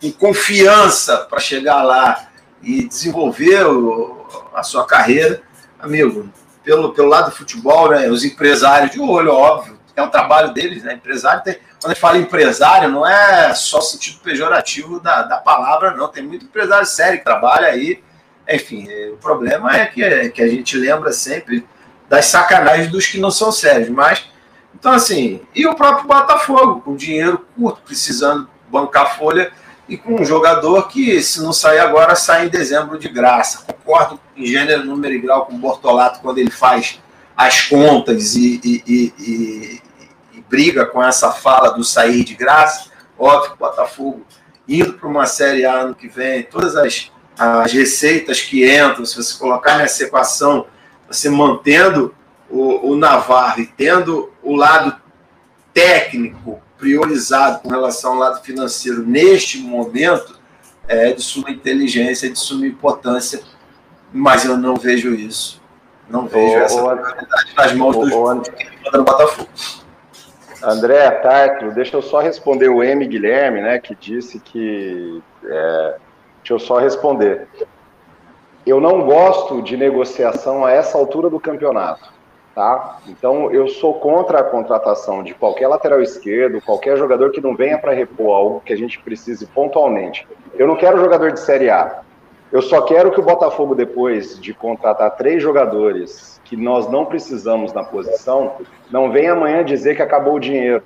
com 0.00 0.12
confiança 0.12 1.18
para 1.28 1.40
chegar 1.40 1.82
lá 1.82 2.28
e 2.62 2.86
desenvolver 2.86 3.66
o, 3.66 4.24
a 4.54 4.62
sua 4.62 4.86
carreira, 4.86 5.42
amigo, 5.80 6.30
pelo, 6.62 6.94
pelo 6.94 7.08
lado 7.08 7.30
do 7.30 7.36
futebol, 7.36 7.90
né, 7.90 8.08
os 8.08 8.24
empresários 8.24 8.92
de 8.92 9.00
olho, 9.00 9.32
óbvio, 9.32 9.82
é 9.94 10.02
o 10.02 10.10
trabalho 10.10 10.52
deles, 10.52 10.82
né? 10.82 10.94
Empresário 10.94 11.42
tem. 11.42 11.54
Quando 11.80 11.86
a 11.86 11.94
gente 11.94 12.00
fala 12.00 12.18
empresário, 12.18 12.88
não 12.88 13.06
é 13.06 13.54
só 13.54 13.80
sentido 13.80 14.20
pejorativo 14.20 15.00
da, 15.00 15.22
da 15.22 15.36
palavra, 15.36 15.90
não. 15.92 16.08
Tem 16.08 16.22
muito 16.22 16.44
empresário 16.44 16.86
sério 16.86 17.18
que 17.18 17.24
trabalha 17.24 17.68
aí 17.68 18.02
Enfim, 18.48 18.88
o 19.12 19.16
problema 19.18 19.76
é 19.76 19.86
que, 19.86 20.02
é 20.02 20.28
que 20.28 20.42
a 20.42 20.48
gente 20.48 20.76
lembra 20.76 21.12
sempre 21.12 21.66
das 22.08 22.26
sacanagens 22.26 22.90
dos 22.90 23.06
que 23.06 23.18
não 23.18 23.30
são 23.30 23.52
sérios. 23.52 23.88
Mas, 23.88 24.24
então, 24.74 24.92
assim, 24.92 25.40
e 25.54 25.66
o 25.66 25.74
próprio 25.74 26.06
Botafogo, 26.06 26.80
com 26.80 26.96
dinheiro 26.96 27.46
curto, 27.56 27.82
precisando 27.82 28.48
bancar 28.68 29.16
folha, 29.16 29.52
e 29.88 29.96
com 29.96 30.14
um 30.14 30.24
jogador 30.24 30.88
que, 30.88 31.22
se 31.22 31.42
não 31.42 31.52
sair 31.52 31.78
agora, 31.78 32.14
sai 32.16 32.46
em 32.46 32.48
dezembro 32.48 32.98
de 32.98 33.08
graça. 33.08 33.64
Concordo 33.66 34.18
em 34.36 34.46
gênero, 34.46 34.84
número 34.84 35.12
e 35.12 35.20
grau 35.20 35.46
com 35.46 35.54
o 35.54 35.58
Bortolato 35.58 36.20
quando 36.20 36.38
ele 36.38 36.50
faz 36.50 37.00
as 37.36 37.62
contas 37.62 38.34
e, 38.34 38.60
e, 38.64 38.82
e, 38.86 39.82
e 40.34 40.40
briga 40.48 40.86
com 40.86 41.02
essa 41.02 41.30
fala 41.30 41.70
do 41.70 41.84
sair 41.84 42.24
de 42.24 42.34
graça. 42.34 42.90
Óbvio 43.18 43.52
o 43.52 43.56
Botafogo 43.56 44.24
indo 44.68 44.94
para 44.94 45.08
uma 45.08 45.26
Série 45.26 45.66
A 45.66 45.74
ano 45.74 45.94
que 45.94 46.08
vem, 46.08 46.44
todas 46.44 46.76
as, 46.76 47.10
as 47.38 47.72
receitas 47.72 48.40
que 48.40 48.64
entram, 48.64 49.04
se 49.04 49.16
você 49.16 49.36
colocar 49.38 49.76
nessa 49.76 50.04
equação, 50.04 50.66
você 51.08 51.28
mantendo 51.28 52.14
o, 52.52 52.90
o 52.90 52.96
Navarro 52.96 53.66
tendo 53.76 54.30
o 54.42 54.54
lado 54.54 54.94
técnico 55.72 56.60
priorizado 56.78 57.60
com 57.60 57.68
relação 57.70 58.12
ao 58.12 58.18
lado 58.18 58.42
financeiro 58.42 59.02
neste 59.02 59.58
momento, 59.58 60.38
é 60.86 61.12
de 61.12 61.22
suma 61.22 61.50
inteligência, 61.50 62.30
de 62.30 62.38
suma 62.38 62.66
importância, 62.66 63.40
mas 64.12 64.44
eu 64.44 64.56
não 64.58 64.76
vejo 64.76 65.14
isso. 65.14 65.62
Não 66.08 66.26
vejo 66.26 66.56
essa 66.56 66.82
prioridade 66.82 67.26
nas 67.56 67.72
mãos 67.72 67.96
dos 67.96 68.10
do 68.10 69.04
Botafogo. 69.04 69.48
André 70.62 71.10
Tartlo, 71.10 71.72
deixa 71.72 71.96
eu 71.96 72.02
só 72.02 72.20
responder 72.20 72.68
o 72.68 72.82
M. 72.82 73.06
Guilherme, 73.06 73.62
né, 73.62 73.78
que 73.78 73.94
disse 73.94 74.38
que. 74.38 75.22
É, 75.44 75.96
deixa 76.38 76.54
eu 76.54 76.58
só 76.58 76.78
responder. 76.78 77.48
Eu 78.64 78.80
não 78.80 79.04
gosto 79.04 79.62
de 79.62 79.76
negociação 79.76 80.64
a 80.64 80.70
essa 80.70 80.96
altura 80.96 81.28
do 81.30 81.40
campeonato, 81.40 82.11
tá? 82.54 82.98
Então 83.08 83.50
eu 83.50 83.68
sou 83.68 83.94
contra 83.94 84.40
a 84.40 84.44
contratação 84.44 85.22
de 85.22 85.34
qualquer 85.34 85.68
lateral 85.68 86.00
esquerdo, 86.00 86.60
qualquer 86.60 86.96
jogador 86.96 87.30
que 87.30 87.40
não 87.40 87.56
venha 87.56 87.78
para 87.78 87.92
repor 87.92 88.34
algo 88.34 88.62
que 88.64 88.72
a 88.72 88.76
gente 88.76 88.98
precise 88.98 89.46
pontualmente. 89.46 90.26
Eu 90.54 90.66
não 90.66 90.76
quero 90.76 90.98
jogador 90.98 91.32
de 91.32 91.40
Série 91.40 91.70
A. 91.70 92.02
Eu 92.50 92.60
só 92.60 92.82
quero 92.82 93.10
que 93.10 93.18
o 93.18 93.22
Botafogo, 93.22 93.74
depois 93.74 94.38
de 94.38 94.52
contratar 94.52 95.16
três 95.16 95.42
jogadores 95.42 96.38
que 96.44 96.54
nós 96.54 96.86
não 96.90 97.06
precisamos 97.06 97.72
na 97.72 97.82
posição, 97.82 98.56
não 98.90 99.10
vem 99.10 99.28
amanhã 99.28 99.64
dizer 99.64 99.96
que 99.96 100.02
acabou 100.02 100.34
o 100.34 100.40
dinheiro. 100.40 100.82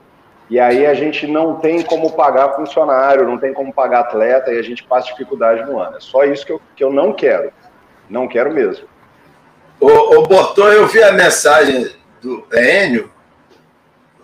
E 0.49 0.61
aí 0.61 0.87
a 0.87 0.95
gente 0.95 1.27
não 1.27 1.57
tem 1.57 1.83
como 1.83 2.13
pagar 2.13 2.55
funcionário, 2.55 3.27
não 3.27 3.37
tem 3.37 3.53
como 3.53 3.73
pagar 3.73 4.01
atleta 4.01 4.53
e 4.53 4.59
a 4.61 4.63
gente 4.63 4.85
passa 4.85 5.09
dificuldade 5.09 5.69
no 5.69 5.81
ano. 5.81 5.97
É 5.97 6.01
só 6.01 6.23
isso 6.23 6.47
que 6.47 6.53
eu, 6.53 6.61
que 6.77 6.85
eu 6.85 6.93
não 6.93 7.13
quero. 7.13 7.51
Não 8.09 8.29
quero 8.29 8.53
mesmo. 8.53 8.87
Ô, 9.87 10.19
ô 10.19 10.23
Bortô, 10.27 10.69
eu 10.69 10.89
vi 10.89 11.01
a 11.01 11.13
mensagem 11.13 11.89
do 12.21 12.45
Enio, 12.53 13.09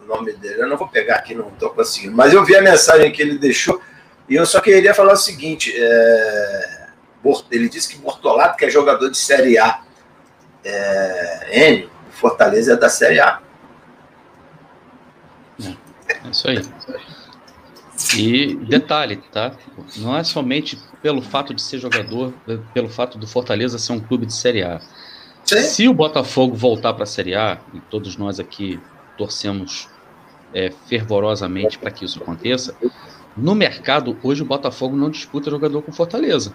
o 0.03 0.07
nome 0.09 0.33
dele, 0.33 0.61
eu 0.61 0.69
não 0.69 0.77
vou 0.77 0.89
pegar 0.89 1.15
aqui, 1.15 1.37
não 1.37 1.51
estou 1.51 1.71
conseguindo, 1.71 2.17
mas 2.17 2.33
eu 2.33 2.45
vi 2.45 2.57
a 2.57 2.61
mensagem 2.61 3.13
que 3.13 3.23
ele 3.23 3.39
deixou 3.39 3.81
e 4.29 4.35
eu 4.35 4.45
só 4.45 4.61
queria 4.61 4.93
falar 4.93 5.13
o 5.13 5.17
seguinte: 5.17 5.73
é... 5.77 6.89
ele 7.53 7.69
disse 7.69 7.89
que 7.89 7.99
Bortolato, 8.01 8.57
que 8.57 8.65
é 8.65 8.71
jogador 8.71 9.09
de 9.09 9.17
Série 9.17 9.57
A, 9.57 9.83
é, 10.65 11.69
Enio, 11.69 11.89
Fortaleza 12.11 12.73
é 12.73 12.77
da 12.77 12.89
Série 12.89 13.21
A. 13.21 13.41
É 16.09 16.29
isso 16.29 16.49
aí. 16.49 16.61
E 18.17 18.57
detalhe, 18.57 19.19
tá? 19.31 19.53
Não 19.99 20.17
é 20.17 20.25
somente 20.25 20.77
pelo 21.01 21.23
fato 21.23 21.55
de 21.55 21.63
ser 21.63 21.79
jogador, 21.79 22.35
pelo 22.75 22.89
fato 22.89 23.17
do 23.17 23.29
Fortaleza 23.29 23.79
ser 23.79 23.93
um 23.93 24.01
clube 24.01 24.27
de 24.27 24.35
Série 24.35 24.65
A. 24.65 24.81
Sim. 25.45 25.63
Se 25.63 25.89
o 25.89 25.95
Botafogo 25.95 26.55
voltar 26.55 26.93
para 26.95 27.05
a 27.05 27.07
Série 27.07 27.35
A, 27.35 27.59
e 27.75 27.81
todos 27.81 28.17
nós 28.17 28.39
aqui 28.39 28.81
torcemos 29.17 29.89
é, 30.55 30.71
fervorosamente 30.87 31.79
para 31.79 31.91
que 31.91 32.05
isso 32.05 32.23
aconteça, 32.23 32.75
no 33.37 33.55
mercado 33.55 34.17
hoje 34.23 34.43
o 34.43 34.47
Botafogo 34.47 34.97
não 34.97 35.11
disputa 35.11 35.51
jogador 35.51 35.83
com 35.83 35.93
Fortaleza. 35.93 36.55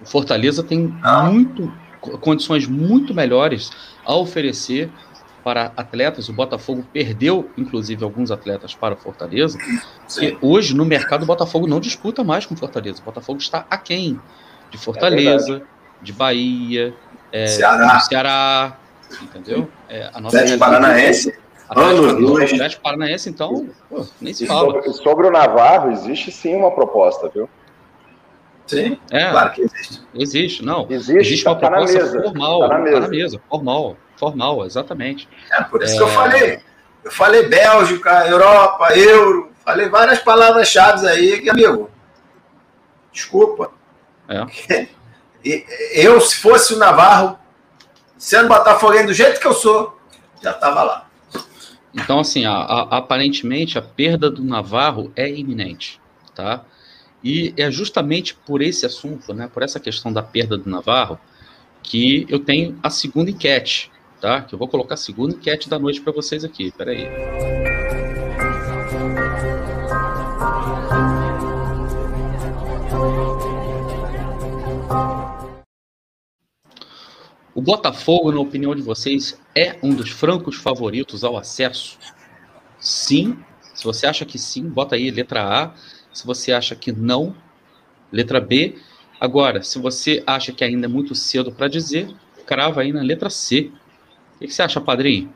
O 0.00 0.06
Fortaleza 0.06 0.62
tem 0.62 0.96
ah. 1.02 1.24
muito, 1.24 1.72
condições 2.20 2.66
muito 2.66 3.14
melhores 3.14 3.70
a 4.04 4.16
oferecer 4.16 4.90
para 5.44 5.72
atletas. 5.76 6.28
O 6.28 6.32
Botafogo 6.32 6.84
perdeu, 6.92 7.50
inclusive, 7.56 8.02
alguns 8.02 8.30
atletas 8.30 8.74
para 8.74 8.96
Fortaleza. 8.96 9.58
E 10.20 10.36
hoje, 10.40 10.74
no 10.74 10.84
mercado, 10.84 11.22
o 11.22 11.26
Botafogo 11.26 11.66
não 11.66 11.80
disputa 11.80 12.22
mais 12.22 12.46
com 12.46 12.56
Fortaleza. 12.56 13.00
O 13.00 13.04
Botafogo 13.04 13.40
está 13.40 13.66
aquém 13.68 14.20
de 14.70 14.78
Fortaleza, 14.78 15.56
é 15.56 15.81
de 16.02 16.12
Bahia, 16.12 16.94
é, 17.32 17.46
Ceará. 17.46 18.00
Ceará, 18.00 18.76
entendeu? 19.22 19.68
É, 19.88 20.10
a 20.12 20.20
nossa 20.20 20.36
Atlético 20.38 20.58
Paranaense. 20.58 21.38
Atlético 21.68 22.82
Paranaense, 22.82 23.30
então, 23.30 23.68
pô, 23.88 24.06
nem 24.20 24.34
se 24.34 24.46
fala. 24.46 24.72
Sobre, 24.72 24.92
sobre 24.92 25.26
o 25.28 25.30
Navarro, 25.30 25.90
existe 25.92 26.30
sim 26.30 26.54
uma 26.54 26.70
proposta, 26.70 27.30
viu? 27.34 27.48
Sim, 28.66 28.98
é, 29.10 29.30
claro 29.30 29.52
que 29.52 29.62
existe. 29.62 30.02
Existe, 30.14 30.64
não. 30.64 30.86
Existe, 30.88 31.18
existe 31.18 31.48
uma 31.48 31.56
tá 31.56 31.68
proposta 31.68 31.98
mesa, 31.98 32.22
formal, 32.22 32.60
tá 32.60 32.68
na, 32.68 32.78
mesa. 32.78 32.94
tá 32.94 33.00
na 33.00 33.08
mesa, 33.08 33.40
formal, 33.48 33.96
formal, 34.16 34.66
exatamente. 34.66 35.28
É, 35.50 35.62
por 35.64 35.82
isso 35.82 35.94
é... 35.94 35.96
que 35.96 36.02
eu 36.02 36.08
falei. 36.08 36.60
Eu 37.04 37.10
falei 37.10 37.48
Bélgica, 37.48 38.28
Europa, 38.28 38.96
Euro, 38.96 39.50
falei 39.64 39.88
várias 39.88 40.20
palavras-chave 40.20 41.08
aí 41.08 41.40
que, 41.40 41.50
amigo, 41.50 41.90
desculpa. 43.10 43.72
É. 44.28 44.88
Eu, 45.44 46.20
se 46.20 46.36
fosse 46.36 46.74
o 46.74 46.78
Navarro, 46.78 47.38
sendo 48.16 48.48
Botafoguense 48.48 49.06
do 49.06 49.14
jeito 49.14 49.40
que 49.40 49.46
eu 49.46 49.54
sou, 49.54 49.98
já 50.42 50.52
estava 50.52 50.82
lá. 50.82 51.10
Então, 51.94 52.20
assim, 52.20 52.44
a, 52.44 52.52
a, 52.52 52.98
aparentemente 52.98 53.78
a 53.78 53.82
perda 53.82 54.30
do 54.30 54.42
Navarro 54.42 55.12
é 55.14 55.28
iminente, 55.28 56.00
tá? 56.34 56.64
E 57.22 57.52
é 57.56 57.70
justamente 57.70 58.34
por 58.34 58.62
esse 58.62 58.86
assunto, 58.86 59.32
né, 59.34 59.48
por 59.52 59.62
essa 59.62 59.78
questão 59.78 60.12
da 60.12 60.22
perda 60.22 60.56
do 60.56 60.68
Navarro, 60.68 61.18
que 61.82 62.26
eu 62.28 62.38
tenho 62.38 62.78
a 62.82 62.90
segunda 62.90 63.30
enquete, 63.30 63.90
tá? 64.20 64.40
Que 64.40 64.54
eu 64.54 64.58
vou 64.58 64.68
colocar 64.68 64.94
a 64.94 64.98
segunda 64.98 65.34
enquete 65.34 65.68
da 65.68 65.78
noite 65.78 66.00
para 66.00 66.12
vocês 66.12 66.44
aqui. 66.44 66.72
Peraí. 66.72 67.08
O 77.62 77.64
Botafogo, 77.64 78.32
na 78.32 78.40
opinião 78.40 78.74
de 78.74 78.82
vocês, 78.82 79.40
é 79.54 79.76
um 79.84 79.94
dos 79.94 80.10
francos 80.10 80.56
favoritos 80.56 81.22
ao 81.22 81.36
acesso? 81.36 81.96
Sim. 82.80 83.38
Se 83.72 83.84
você 83.84 84.04
acha 84.04 84.24
que 84.24 84.36
sim, 84.36 84.68
bota 84.68 84.96
aí 84.96 85.12
letra 85.12 85.44
A. 85.44 85.70
Se 86.12 86.26
você 86.26 86.52
acha 86.52 86.74
que 86.74 86.90
não, 86.90 87.36
letra 88.10 88.40
B. 88.40 88.76
Agora, 89.20 89.62
se 89.62 89.78
você 89.78 90.24
acha 90.26 90.50
que 90.50 90.64
ainda 90.64 90.86
é 90.86 90.88
muito 90.88 91.14
cedo 91.14 91.52
para 91.52 91.68
dizer, 91.68 92.12
crava 92.44 92.80
aí 92.80 92.92
na 92.92 93.00
letra 93.00 93.30
C. 93.30 93.70
O 94.34 94.38
que, 94.40 94.52
você 94.52 94.62
acha, 94.62 94.80
padrinho? 94.80 95.32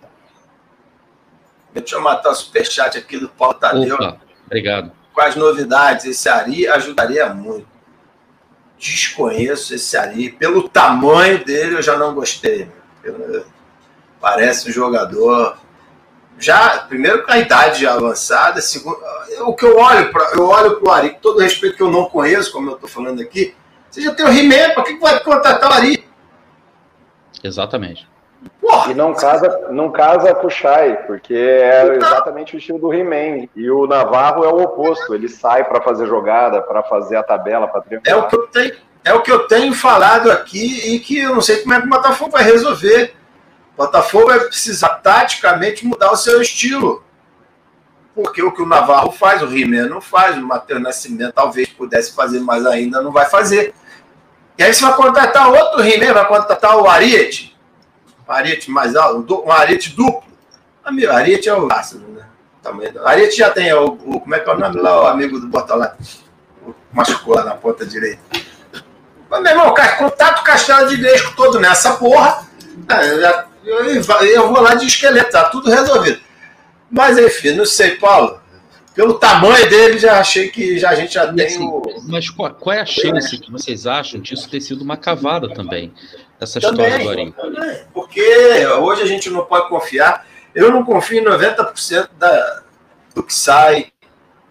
Deixa 1.73 1.95
eu 1.95 2.01
matar 2.01 2.31
o 2.31 2.35
superchat 2.35 2.99
aqui 2.99 3.19
do 3.19 3.29
Paulo 3.29 3.55
Tadeu. 3.55 3.95
Opa, 3.95 4.21
obrigado. 4.47 4.91
Quais 5.15 5.37
novidades? 5.37 6.05
Esse 6.07 6.29
Ari 6.29 6.67
ajudaria 6.67 7.33
muito. 7.33 7.76
Desconheço 8.79 9.75
esse 9.75 9.97
Ari. 9.97 10.31
Pelo 10.31 10.69
tamanho 10.69 11.45
dele, 11.45 11.77
eu 11.77 11.83
já 11.83 11.97
não 11.97 12.15
gostei. 12.15 12.69
Parece 14.21 14.69
um 14.69 14.73
jogador 14.73 15.57
já, 16.39 16.81
primeiro 16.81 17.25
com 17.25 17.33
a 17.33 17.39
idade 17.39 17.87
avançada, 17.87 18.61
segundo, 18.61 18.99
o 19.47 19.55
que 19.55 19.65
eu 19.65 19.79
olho 19.79 20.13
para 20.13 20.33
eu 20.35 20.47
olho 20.47 20.79
para 20.79 20.89
o 20.89 20.93
Ari, 20.93 21.11
com 21.11 21.21
todo 21.21 21.41
respeito 21.41 21.77
que 21.77 21.83
eu 21.83 21.91
não 21.91 22.05
conheço, 22.05 22.53
como 22.53 22.71
eu 22.71 22.75
estou 22.75 22.89
falando 22.89 23.23
aqui, 23.23 23.55
você 23.91 24.03
já 24.03 24.15
tem 24.15 24.27
o 24.27 24.29
He-Man, 24.29 24.75
para 24.75 24.83
que, 24.85 24.95
que 24.95 25.01
vai 25.01 25.19
contratar 25.21 25.71
o 25.71 25.75
Ari? 25.75 26.05
Exatamente. 27.43 28.07
Porra, 28.61 28.91
e 28.91 28.95
não 28.95 29.15
casa, 29.15 29.69
não 29.71 29.91
casa 29.91 30.35
com 30.35 30.47
o 30.47 30.51
Shai, 30.51 30.97
porque 31.07 31.35
é 31.35 31.85
então, 31.85 32.09
exatamente 32.09 32.57
o 32.57 32.59
estilo 32.59 32.79
do 32.79 32.93
He-Man. 32.93 33.49
E 33.55 33.71
o 33.71 33.87
Navarro 33.87 34.45
é 34.45 34.49
o 34.49 34.63
oposto, 34.63 35.15
ele 35.15 35.29
sai 35.29 35.65
para 35.65 35.81
fazer 35.81 36.07
jogada, 36.07 36.63
para 36.63 36.83
fazer 36.83 37.17
a 37.17 37.23
tabela, 37.23 37.69
para 37.69 37.83
triunfar. 37.83 38.13
É 38.13 38.17
o, 38.17 38.27
que 38.29 38.37
eu 38.37 38.47
tenho, 38.49 38.75
é 39.05 39.15
o 39.15 39.23
que 39.23 39.33
eu 39.33 39.47
tenho 39.47 39.73
falado 39.75 40.31
aqui 40.31 40.95
e 40.95 41.01
que 41.01 41.19
eu 41.19 41.35
não 41.35 41.41
sei 41.41 41.63
como 41.63 41.75
é 41.75 41.81
que 41.81 41.87
o 41.87 41.91
Botafogo 41.91 42.33
vai 42.33 42.43
resolver. 42.43 43.15
Botafogo 43.77 44.27
vai 44.27 44.41
precisar 44.41 44.89
taticamente 44.89 45.87
mudar 45.87 46.11
o 46.11 46.17
seu 46.17 46.41
estilo. 46.41 47.05
Porque 48.15 48.43
o 48.43 48.51
que 48.51 48.63
o 48.63 48.67
Navarro 48.67 49.13
faz, 49.13 49.43
o 49.43 49.47
Rimer 49.47 49.91
não 49.91 50.01
faz, 50.01 50.39
o 50.39 50.41
Matheus 50.41 50.81
Nascimento 50.81 51.35
talvez 51.35 51.69
pudesse 51.69 52.15
fazer, 52.15 52.41
mas 52.41 52.65
ainda 52.65 53.03
não 53.03 53.13
vai 53.13 53.27
fazer. 53.27 53.75
E 54.59 54.63
aí 54.63 54.73
você 54.73 54.83
vai 54.83 54.97
contratar 54.97 55.53
outro 55.53 55.83
Rimer, 55.83 56.15
vai 56.15 56.27
contratar 56.27 56.79
o 56.79 56.89
Ariete. 56.89 57.56
O 58.27 58.33
Ariete 58.33 58.71
mais 58.71 58.97
alto, 58.97 59.45
um 59.45 59.53
Ariete 59.53 59.95
duplo. 59.95 60.25
Amigo, 60.85 61.13
Ariete 61.13 61.49
é 61.49 61.55
o 61.55 61.67
máximo, 61.67 62.09
né? 62.09 62.27
O 62.95 63.07
Ariete 63.07 63.37
já 63.37 63.51
tem 63.51 63.73
o, 63.73 63.87
o, 63.87 64.21
Como 64.21 64.35
é 64.35 64.41
que 64.41 64.51
é 64.51 64.53
o 64.53 64.59
nome 64.59 64.81
lá, 64.81 65.03
o 65.03 65.07
amigo 65.07 65.39
do 65.39 65.47
Bortolá? 65.47 65.97
Machucou 66.93 67.37
lá 67.37 67.45
na 67.45 67.55
ponta 67.55 67.87
direita. 67.87 68.21
Mas, 69.31 69.43
meu 69.43 69.53
irmão, 69.53 69.75
contato 69.99 70.43
castelo 70.43 70.89
de 70.89 70.97
Gresco 70.97 71.35
todo 71.37 71.61
nessa 71.61 71.97
porra. 71.97 72.47
É, 72.89 73.45
eu, 73.65 73.85
eu 74.25 74.49
vou 74.53 74.61
lá 74.61 74.75
de 74.75 74.87
esqueleto, 74.87 75.33
tá 75.33 75.45
tudo 75.49 75.71
resolvido. 75.71 76.21
Mas 76.91 77.19
enfim, 77.19 77.53
não 77.53 77.67
sei, 77.67 77.97
Paulo. 77.97 78.41
Pelo 78.95 79.15
tamanho 79.15 79.69
dele, 79.69 79.99
já 79.99 80.19
achei 80.19 80.49
que 80.49 80.79
já, 80.79 80.91
a 80.91 80.95
gente 80.95 81.13
já 81.13 81.31
tem 81.31 81.47
assim, 81.47 81.63
o... 81.63 81.83
Mas 82.09 82.31
qual, 82.31 82.55
qual, 82.55 82.75
é 82.75 82.81
a 82.81 82.87
chance 82.87 83.37
que 83.37 83.53
vocês 83.53 83.87
acham 83.87 84.19
disso 84.21 84.49
ter 84.49 84.61
sido 84.61 84.81
uma 84.81 84.97
cavada 84.97 85.53
também? 85.53 85.93
Essa 86.41 86.61
também, 86.61 86.87
história 86.87 87.11
Arim? 87.11 87.35
Porque 87.93 88.67
hoje 88.81 89.03
a 89.03 89.07
gente 89.07 89.31
não 89.31 89.45
pode 89.45 89.69
confiar. 89.69 90.27
Eu 90.55 90.71
não 90.71 90.85
confio 90.85 91.21
em 91.21 91.25
90% 91.25 92.09
da, 92.19 92.63
do 93.15 93.23
que 93.23 93.33
sai. 93.33 93.93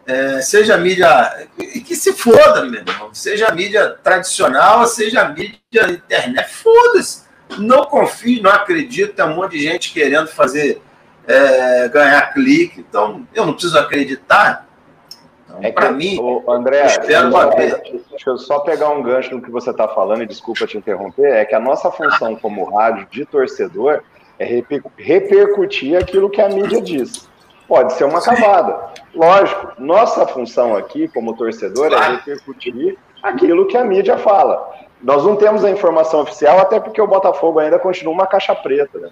É, 0.08 0.42
seja 0.42 0.78
mídia. 0.78 1.48
E 1.58 1.82
que 1.82 1.96
se 1.96 2.14
foda, 2.14 2.66
meu 2.66 2.82
irmão. 2.82 3.10
Seja 3.14 3.52
mídia 3.52 3.98
tradicional, 4.04 4.86
seja 4.88 5.28
mídia 5.30 5.90
internet. 5.90 6.50
Foda-se. 6.50 7.26
Não 7.58 7.86
confio, 7.86 8.42
não 8.42 8.52
acredito. 8.52 9.16
Tem 9.16 9.26
um 9.26 9.36
monte 9.36 9.52
de 9.52 9.62
gente 9.62 9.94
querendo 9.94 10.28
fazer 10.28 10.82
é, 11.28 11.88
ganhar 11.90 12.34
clique. 12.34 12.80
Então, 12.80 13.28
eu 13.34 13.46
não 13.46 13.54
preciso 13.54 13.78
acreditar. 13.78 14.68
É 15.62 15.72
para 15.72 15.92
mim, 15.92 16.18
o 16.20 16.52
André, 16.52 16.86
espero 16.86 17.36
André, 17.36 17.82
deixa 18.10 18.30
eu 18.30 18.38
só 18.38 18.60
pegar 18.60 18.90
um 18.90 19.02
gancho 19.02 19.36
no 19.36 19.42
que 19.42 19.52
você 19.52 19.72
está 19.72 19.88
falando 19.88 20.24
e 20.24 20.26
desculpa 20.26 20.66
te 20.68 20.78
interromper. 20.78 21.34
É 21.34 21.46
que 21.46 21.56
a 21.56 21.60
nossa 21.60 21.92
função 21.92 22.36
como 22.36 22.66
rádio 22.66 23.08
de 23.12 23.26
torcedor 23.26 24.02
é 24.38 24.62
repercutir 24.98 25.98
aquilo 25.98 26.30
que 26.30 26.42
a 26.42 26.50
mídia 26.50 26.82
diz. 26.82 27.30
Pode 27.68 27.94
ser 27.94 28.04
uma 28.04 28.22
cavada. 28.22 28.94
Lógico, 29.14 29.74
nossa 29.80 30.28
função 30.28 30.76
aqui 30.76 31.08
como 31.08 31.36
torcedor 31.36 31.92
é 31.94 32.12
repercutir 32.12 32.98
aquilo 33.24 33.68
que 33.68 33.78
a 33.78 33.84
mídia 33.84 34.18
fala. 34.18 34.72
Nós 35.02 35.24
não 35.24 35.36
temos 35.36 35.64
a 35.64 35.70
informação 35.70 36.22
oficial, 36.22 36.60
até 36.60 36.80
porque 36.80 37.02
o 37.02 37.08
Botafogo 37.08 37.60
ainda 37.60 37.80
continua 37.80 38.14
uma 38.14 38.28
caixa 38.28 38.56
preta. 38.56 39.00
Né? 39.00 39.10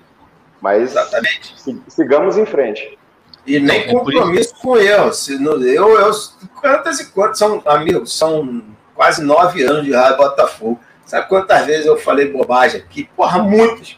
Mas 0.61 0.91
Exatamente. 0.91 1.55
sigamos 1.87 2.37
em 2.37 2.45
frente. 2.45 2.97
E 3.45 3.59
nem 3.59 3.87
compromisso 3.87 4.55
com 4.61 4.77
eu. 4.77 5.11
Se 5.13 5.37
não, 5.37 5.61
eu, 5.61 5.99
eu. 5.99 6.11
Quantas 6.59 6.99
e 6.99 7.11
quantas 7.11 7.37
são, 7.37 7.61
amigos? 7.65 8.17
São 8.17 8.63
quase 8.95 9.23
nove 9.23 9.63
anos 9.63 9.83
de 9.83 9.93
rádio 9.93 10.17
Botafogo. 10.17 10.79
Sabe 11.05 11.27
quantas 11.27 11.65
vezes 11.65 11.85
eu 11.85 11.97
falei 11.97 12.31
bobagem 12.31 12.81
aqui? 12.81 13.09
Porra, 13.15 13.39
muitas. 13.39 13.97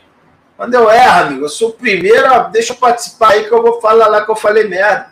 Quando 0.58 0.74
eu 0.74 0.90
erro, 0.90 1.20
amigo, 1.20 1.46
eu 1.46 1.50
sou 1.50 1.70
o 1.70 1.74
primeiro, 1.74 2.28
ó, 2.32 2.40
deixa 2.48 2.74
eu 2.74 2.78
participar 2.78 3.34
aí 3.34 3.44
que 3.44 3.54
eu 3.54 3.62
vou 3.62 3.80
falar 3.82 4.08
lá 4.08 4.26
que 4.26 4.32
eu 4.32 4.36
falei 4.36 4.68
merda. 4.68 5.12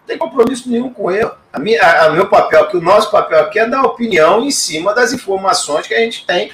Não 0.00 0.06
tem 0.06 0.18
compromisso 0.18 0.68
nenhum 0.68 0.92
com 0.92 1.10
eu. 1.10 1.32
A 1.52 1.58
minha, 1.58 1.80
a, 1.80 2.06
a 2.06 2.10
meu 2.10 2.28
papel, 2.28 2.66
que 2.66 2.76
o 2.76 2.80
nosso 2.80 3.10
papel 3.10 3.40
aqui 3.40 3.58
é 3.58 3.66
dar 3.66 3.82
opinião 3.82 4.42
em 4.42 4.50
cima 4.50 4.92
das 4.92 5.12
informações 5.12 5.86
que 5.86 5.94
a 5.94 6.00
gente 6.00 6.26
tem 6.26 6.52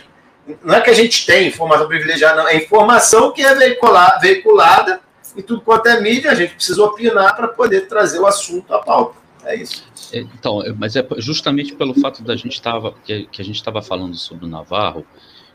não 0.63 0.75
é 0.77 0.81
que 0.81 0.91
a 0.91 0.95
gente 0.95 1.27
tem 1.27 1.49
informação 1.49 1.89
privilegiada, 1.89 2.43
não. 2.43 2.49
É 2.49 2.57
informação 2.57 3.33
que 3.33 3.43
é 3.43 3.55
veiculada 3.55 5.01
e 5.37 5.43
tudo 5.43 5.61
quanto 5.61 5.87
é 5.87 6.01
mídia, 6.01 6.31
a 6.31 6.35
gente 6.35 6.55
precisa 6.55 6.83
opinar 6.83 7.37
para 7.37 7.49
poder 7.49 7.83
trazer 7.83 8.19
o 8.19 8.27
assunto 8.27 8.73
à 8.73 8.79
pauta. 8.79 9.17
É 9.45 9.57
isso. 9.57 9.85
É, 10.13 10.19
então, 10.19 10.63
é, 10.63 10.73
mas 10.73 10.97
é 10.97 11.07
justamente 11.19 11.75
pelo 11.75 11.95
fato 11.95 12.23
da 12.23 12.35
gente 12.35 12.55
estava 12.55 12.95
que, 13.05 13.27
que 13.27 13.41
a 13.41 13.45
gente 13.45 13.57
estava 13.57 13.81
falando 13.81 14.17
sobre 14.17 14.45
o 14.45 14.49
Navarro 14.49 15.07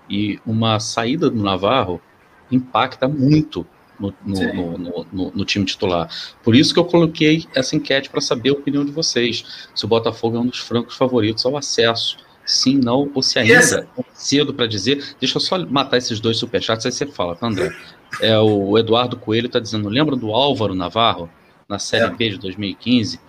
e 0.10 0.40
uma 0.46 0.80
saída 0.80 1.30
do 1.30 1.42
Navarro 1.42 2.02
impacta 2.50 3.08
muito 3.08 3.66
no, 4.00 4.14
no, 4.26 4.78
no, 5.12 5.32
no, 5.32 5.46
time 5.46 5.64
titular. 5.64 6.10
Por 6.44 6.56
isso 6.56 6.74
que 6.74 6.80
eu 6.80 6.86
coloquei 6.86 7.46
essa 7.54 7.76
enquete 7.76 8.10
para 8.10 8.20
saber 8.20 8.50
a 8.50 8.54
opinião 8.54 8.84
de 8.84 8.92
vocês. 8.92 9.70
Se 9.76 9.86
o 9.86 9.88
Botafogo 9.88 10.38
é 10.38 10.40
um 10.40 10.48
dos 10.48 10.60
francos 10.60 10.96
favoritos 10.96 11.46
ao 11.46 11.56
acesso 11.56 12.18
sim, 12.46 12.78
não, 12.78 13.10
ou 13.14 13.22
se 13.22 13.40
ainda 13.40 13.54
é 13.54 14.04
cedo 14.14 14.54
para 14.54 14.68
dizer. 14.68 15.16
Deixa 15.20 15.38
eu 15.38 15.42
só 15.42 15.58
matar 15.66 15.98
esses 15.98 16.20
dois 16.20 16.38
superchats, 16.38 16.86
aí 16.86 16.92
você 16.92 17.06
fala, 17.06 17.36
tá, 17.36 17.48
André. 17.48 17.74
É, 18.20 18.38
o 18.38 18.78
Eduardo 18.78 19.16
Coelho 19.16 19.48
está 19.48 19.60
dizendo: 19.60 19.88
lembra 19.88 20.16
do 20.16 20.32
Álvaro 20.32 20.76
Navarro 20.76 21.30
na 21.70 21.80
Série 21.80 22.06
é. 22.06 22.10
B 22.10 22.30
de 22.32 22.38
2015? 22.40 23.20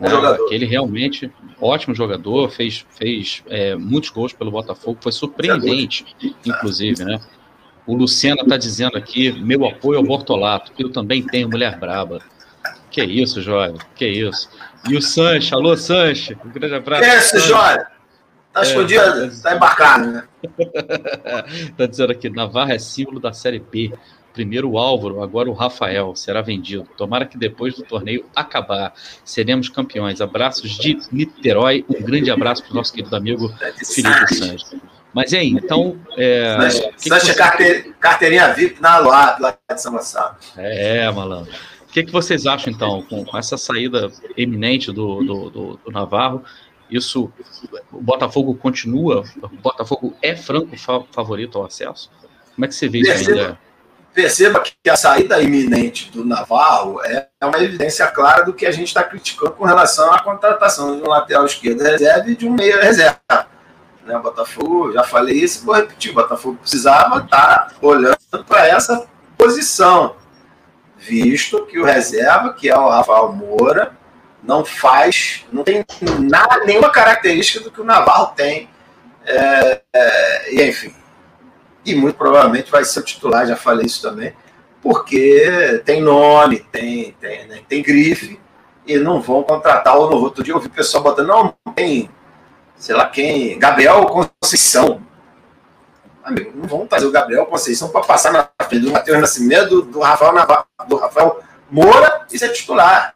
Né, 0.00 0.10
que 0.48 0.54
ele 0.54 0.66
realmente, 0.66 1.30
ótimo 1.60 1.94
jogador, 1.94 2.50
fez, 2.50 2.84
fez 2.90 3.44
é, 3.46 3.76
muitos 3.76 4.10
gols 4.10 4.32
pelo 4.32 4.50
Botafogo, 4.50 4.98
foi 5.00 5.12
surpreendente, 5.12 6.04
inclusive, 6.44 7.04
né? 7.04 7.20
O 7.86 7.94
Luciano 7.94 8.42
está 8.42 8.56
dizendo 8.56 8.96
aqui: 8.96 9.30
meu 9.32 9.64
apoio 9.66 9.98
ao 9.98 10.04
Bortolato, 10.04 10.72
eu 10.78 10.90
também 10.90 11.22
tenho 11.22 11.48
mulher 11.48 11.78
braba. 11.78 12.20
Que 12.90 13.02
isso, 13.04 13.42
Jóia, 13.42 13.74
que 13.94 14.06
isso. 14.06 14.48
E 14.88 14.96
o 14.96 15.02
Sancho, 15.02 15.54
alô 15.54 15.76
Sancho, 15.76 16.36
um 16.44 16.50
grande 16.50 16.74
abraço. 16.74 17.02
Que 17.02 17.08
é 17.08 17.18
isso, 17.18 17.40
Jóia? 17.40 17.86
Tá 18.52 18.60
é, 18.60 18.62
escondido, 18.62 19.02
tá, 19.42 19.50
tá 19.50 19.56
embarcado, 19.56 20.06
né? 20.12 20.24
tá 21.76 21.86
dizendo 21.86 22.12
aqui, 22.12 22.30
Navarra 22.30 22.74
é 22.74 22.78
símbolo 22.78 23.18
da 23.18 23.32
Série 23.32 23.58
B. 23.58 23.92
Primeiro 24.34 24.68
o 24.68 24.78
Álvaro, 24.78 25.22
agora 25.22 25.48
o 25.48 25.52
Rafael 25.52 26.14
será 26.16 26.42
vendido. 26.42 26.86
Tomara 26.96 27.24
que 27.24 27.38
depois 27.38 27.76
do 27.76 27.84
torneio 27.84 28.26
acabar, 28.34 28.92
seremos 29.24 29.68
campeões. 29.68 30.20
Abraços 30.20 30.72
de 30.72 30.98
Niterói. 31.12 31.84
Um 31.88 32.02
grande 32.02 32.32
abraço 32.32 32.64
para 32.64 32.72
o 32.72 32.74
nosso 32.74 32.92
querido 32.92 33.14
amigo 33.14 33.48
Felipe 33.76 34.34
Santos. 34.34 34.74
Mas 35.14 35.32
aí, 35.32 35.50
então. 35.50 35.96
É, 36.16 36.68
Sanches 36.96 37.28
você... 37.28 37.34
carte... 37.34 37.94
carteirinha 38.00 38.52
VIP 38.52 38.82
na 38.82 38.98
Luar, 38.98 39.40
lá 39.40 39.56
de 39.72 39.80
São 39.80 39.92
Gonçalo. 39.92 40.34
É, 40.56 41.08
malandro. 41.12 41.52
O 41.88 41.92
que, 41.92 42.02
que 42.02 42.10
vocês 42.10 42.44
acham, 42.44 42.72
então, 42.72 43.02
com, 43.02 43.38
essa 43.38 43.56
saída 43.56 44.10
eminente 44.36 44.90
do, 44.90 45.22
do, 45.22 45.50
do, 45.50 45.80
do 45.84 45.92
Navarro? 45.92 46.42
Isso, 46.90 47.32
o 47.92 48.02
Botafogo 48.02 48.56
continua, 48.56 49.22
o 49.40 49.48
Botafogo 49.48 50.16
é 50.20 50.34
franco 50.34 50.76
favorito 51.12 51.56
ao 51.56 51.66
acesso? 51.66 52.10
Como 52.56 52.64
é 52.64 52.68
que 52.68 52.74
você 52.74 52.88
vê 52.88 52.98
isso 52.98 53.30
ainda? 53.30 53.58
Perceba 54.14 54.60
que 54.60 54.88
a 54.88 54.94
saída 54.94 55.42
iminente 55.42 56.08
do 56.12 56.24
Navarro 56.24 57.04
é 57.04 57.26
uma 57.42 57.58
evidência 57.58 58.06
clara 58.06 58.44
do 58.44 58.54
que 58.54 58.64
a 58.64 58.70
gente 58.70 58.86
está 58.86 59.02
criticando 59.02 59.50
com 59.50 59.64
relação 59.64 60.12
à 60.12 60.22
contratação 60.22 60.96
de 60.96 61.02
um 61.02 61.08
lateral 61.08 61.44
esquerdo 61.44 61.82
reserva 61.82 62.30
e 62.30 62.36
de 62.36 62.46
um 62.46 62.52
meio 62.52 62.80
reserva. 62.80 63.18
Né, 64.06 64.16
Botafogo, 64.18 64.92
já 64.92 65.02
falei 65.02 65.34
isso, 65.34 65.66
vou 65.66 65.74
repetir, 65.74 66.12
Botafogo 66.12 66.58
precisava 66.60 67.24
estar 67.24 67.70
tá 67.70 67.72
olhando 67.82 68.16
para 68.46 68.68
essa 68.68 69.04
posição, 69.36 70.14
visto 70.96 71.66
que 71.66 71.80
o 71.80 71.84
reserva, 71.84 72.52
que 72.52 72.70
é 72.70 72.78
o 72.78 72.88
Rafael 72.88 73.32
Moura, 73.32 73.96
não 74.44 74.64
faz, 74.64 75.44
não 75.50 75.64
tem 75.64 75.84
nada, 76.20 76.64
nenhuma 76.64 76.90
característica 76.90 77.64
do 77.64 77.70
que 77.70 77.80
o 77.80 77.84
Navarro 77.84 78.32
tem. 78.36 78.68
É, 79.26 79.80
é, 79.92 80.68
enfim, 80.68 80.94
e 81.84 81.94
muito 81.94 82.16
provavelmente 82.16 82.70
vai 82.70 82.84
ser 82.84 83.00
o 83.00 83.02
titular, 83.02 83.46
já 83.46 83.56
falei 83.56 83.86
isso 83.86 84.00
também, 84.00 84.34
porque 84.82 85.82
tem 85.84 86.00
nome, 86.00 86.60
tem, 86.70 87.12
tem, 87.20 87.46
né, 87.46 87.60
tem 87.68 87.82
grife, 87.82 88.38
e 88.86 88.98
não 88.98 89.20
vão 89.20 89.42
contratar 89.42 89.96
o 89.96 90.10
novo. 90.10 90.24
Outro 90.24 90.44
dia 90.44 90.54
eu 90.54 90.60
vi 90.60 90.66
o 90.66 90.70
pessoal 90.70 91.02
botando, 91.02 91.28
não, 91.28 91.54
tem, 91.74 92.10
sei 92.76 92.94
lá 92.94 93.08
quem, 93.08 93.58
Gabriel 93.58 94.06
Conceição. 94.06 95.00
Amigo, 96.22 96.52
não 96.54 96.66
vão 96.66 96.86
fazer 96.88 97.06
o 97.06 97.10
Gabriel 97.10 97.46
Conceição 97.46 97.88
para 97.88 98.02
passar 98.02 98.32
na 98.32 98.48
frente 98.66 98.84
do 98.84 98.92
Matheus 98.92 99.20
Nascimento, 99.20 99.68
do, 99.68 99.82
do 99.82 100.00
Rafael 100.00 100.32
Navarro, 100.32 100.66
do 100.88 100.96
Rafael 100.96 101.40
Moura 101.70 102.26
e 102.30 102.38
ser 102.38 102.50
titular. 102.50 103.14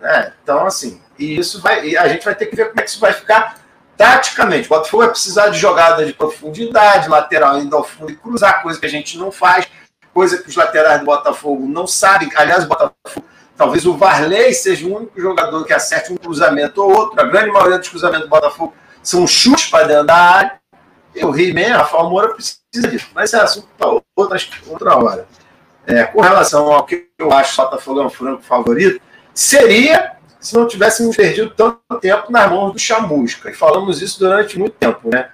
Né? 0.00 0.32
Então, 0.42 0.66
assim, 0.66 1.00
e 1.18 1.38
isso 1.38 1.60
vai. 1.60 1.86
E 1.86 1.96
a 1.96 2.08
gente 2.08 2.24
vai 2.24 2.34
ter 2.34 2.46
que 2.46 2.56
ver 2.56 2.68
como 2.68 2.80
é 2.80 2.82
que 2.82 2.90
isso 2.90 3.00
vai 3.00 3.12
ficar 3.12 3.63
taticamente. 3.96 4.66
O 4.66 4.70
Botafogo 4.70 5.02
vai 5.02 5.10
precisar 5.10 5.48
de 5.48 5.58
jogada 5.58 6.04
de 6.04 6.12
profundidade, 6.12 7.08
lateral 7.08 7.56
ainda 7.56 7.76
ao 7.76 7.84
fundo 7.84 8.12
e 8.12 8.16
cruzar, 8.16 8.62
coisa 8.62 8.78
que 8.78 8.86
a 8.86 8.90
gente 8.90 9.18
não 9.18 9.30
faz, 9.30 9.66
coisa 10.12 10.38
que 10.38 10.48
os 10.48 10.56
laterais 10.56 11.00
do 11.00 11.06
Botafogo 11.06 11.66
não 11.66 11.86
sabem. 11.86 12.30
Aliás, 12.36 12.64
o 12.64 12.68
Botafogo, 12.68 13.26
talvez 13.56 13.86
o 13.86 13.96
Varley 13.96 14.52
seja 14.54 14.86
o 14.86 14.96
único 14.96 15.20
jogador 15.20 15.64
que 15.64 15.72
acerte 15.72 16.12
um 16.12 16.16
cruzamento 16.16 16.82
ou 16.82 16.92
outro. 16.92 17.20
A 17.20 17.24
grande 17.24 17.50
maioria 17.50 17.78
dos 17.78 17.88
cruzamentos 17.88 18.26
do 18.26 18.30
Botafogo 18.30 18.74
são 19.02 19.26
chutes 19.26 19.66
para 19.70 19.86
dentro 19.86 20.06
da 20.06 20.16
área. 20.16 20.60
E 21.14 21.24
o 21.24 21.36
He-Man, 21.36 21.76
Rafael 21.76 22.10
Moura, 22.10 22.34
precisa 22.34 22.88
disso. 22.90 23.08
Mas 23.14 23.32
é 23.32 23.40
assunto 23.40 23.68
para 23.78 24.00
outra, 24.16 24.38
outra 24.66 24.96
hora. 24.96 25.28
É, 25.86 26.04
com 26.04 26.20
relação 26.20 26.72
ao 26.72 26.84
que 26.84 27.08
eu 27.18 27.30
acho 27.32 27.60
o 27.60 27.64
Botafogo 27.64 28.00
é 28.00 28.06
um 28.06 28.10
franco 28.10 28.42
favorito, 28.42 29.00
seria 29.34 30.13
se 30.44 30.54
não 30.54 30.68
tivéssemos 30.68 31.16
perdido 31.16 31.50
tanto 31.56 31.80
tempo 32.02 32.30
nas 32.30 32.50
mãos 32.50 32.74
do 32.74 32.78
Chamusca. 32.78 33.50
E 33.50 33.54
falamos 33.54 34.02
isso 34.02 34.18
durante 34.18 34.58
muito 34.58 34.74
tempo, 34.74 35.08
né? 35.08 35.30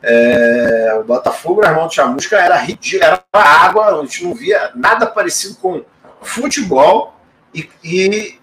É, 0.00 0.96
o 1.00 1.02
Botafogo 1.02 1.62
nas 1.62 1.74
mãos 1.74 1.88
do 1.88 1.94
Chamusca 1.94 2.36
era 2.36 2.56
ridículo, 2.56 3.02
era 3.02 3.24
água, 3.32 3.86
a 3.86 4.02
gente 4.02 4.24
não 4.24 4.34
via 4.34 4.70
nada 4.76 5.04
parecido 5.04 5.56
com 5.56 5.82
futebol 6.22 7.16
e, 7.52 7.68
e, 7.82 8.38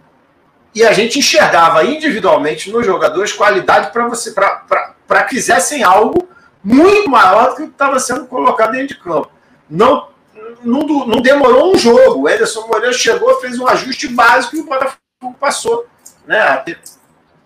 e 0.76 0.84
a 0.84 0.92
gente 0.92 1.20
enxergava 1.20 1.86
individualmente 1.86 2.70
nos 2.70 2.86
jogadores 2.86 3.32
qualidade 3.32 3.94
para 3.94 4.06
você 4.10 4.34
para 4.34 5.24
que 5.24 5.36
fizessem 5.36 5.84
algo 5.84 6.28
muito 6.62 7.10
maior 7.10 7.52
do 7.52 7.56
que 7.56 7.64
estava 7.64 7.98
sendo 7.98 8.26
colocado 8.26 8.74
dentro 8.74 8.90
de 8.90 9.02
campo. 9.02 9.32
Não 9.70 10.12
não, 10.62 10.82
não 10.82 11.22
demorou 11.22 11.74
um 11.74 11.78
jogo. 11.78 12.22
O 12.24 12.30
Ederson 12.30 12.68
Moreira 12.68 12.94
chegou, 12.94 13.40
fez 13.40 13.58
um 13.60 13.68
ajuste 13.68 14.08
básico 14.10 14.56
e 14.56 14.62
o 14.62 14.66
Botafogo 14.66 15.00
passou 15.40 15.86
né, 16.26 16.40
a 16.40 16.58
ter 16.58 16.80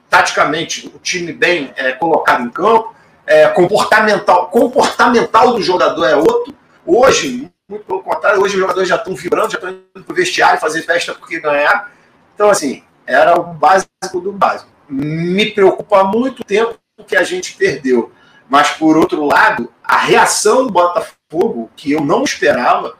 taticamente 0.10 0.92
o 0.94 1.00
time 1.00 1.34
bem 1.34 1.74
é, 1.76 1.92
colocado 1.92 2.44
em 2.44 2.50
campo 2.50 2.96
é, 3.28 3.48
comportamental, 3.50 4.48
comportamental 4.48 5.54
do 5.54 5.62
jogador 5.62 6.06
é 6.06 6.16
outro. 6.16 6.56
Hoje, 6.86 7.52
muito 7.70 7.84
pelo 7.84 8.02
contrário, 8.02 8.42
hoje 8.42 8.56
os 8.56 8.62
jogadores 8.62 8.88
já 8.88 8.96
estão 8.96 9.14
vibrando, 9.14 9.52
já 9.52 9.58
estão 9.58 9.70
indo 9.70 10.06
para 10.06 10.14
o 10.14 10.16
vestiário 10.16 10.60
fazer 10.60 10.82
festa 10.84 11.14
porque 11.14 11.40
ganhar. 11.40 11.92
Então, 12.34 12.50
assim, 12.50 12.84
era 13.06 13.38
o 13.38 13.44
básico 13.44 14.22
do 14.22 14.32
básico. 14.32 14.70
Me 14.88 15.52
preocupa 15.52 16.06
muito 16.06 16.44
tempo 16.44 16.80
que 17.06 17.18
a 17.18 17.24
gente 17.24 17.56
perdeu. 17.56 18.12
Mas, 18.50 18.70
por 18.72 18.96
outro 18.96 19.26
lado, 19.26 19.70
a 19.84 19.98
reação 19.98 20.66
do 20.66 20.72
Botafogo, 20.72 21.70
que 21.76 21.92
eu 21.92 22.00
não 22.00 22.24
esperava, 22.24 22.96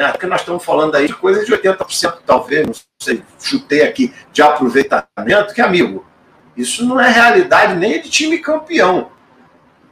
né, 0.00 0.12
porque 0.12 0.26
nós 0.26 0.40
estamos 0.40 0.64
falando 0.64 0.94
aí 0.94 1.06
de 1.06 1.12
coisa 1.12 1.44
de 1.44 1.52
80%, 1.52 2.20
talvez, 2.24 2.66
não 2.66 2.74
sei, 2.98 3.22
chutei 3.38 3.82
aqui, 3.82 4.14
de 4.32 4.40
aproveitamento, 4.40 5.52
que, 5.54 5.60
amigo, 5.60 6.06
isso 6.56 6.86
não 6.86 6.98
é 6.98 7.10
realidade 7.10 7.74
nem 7.74 8.00
de 8.00 8.08
time 8.08 8.38
campeão. 8.38 9.12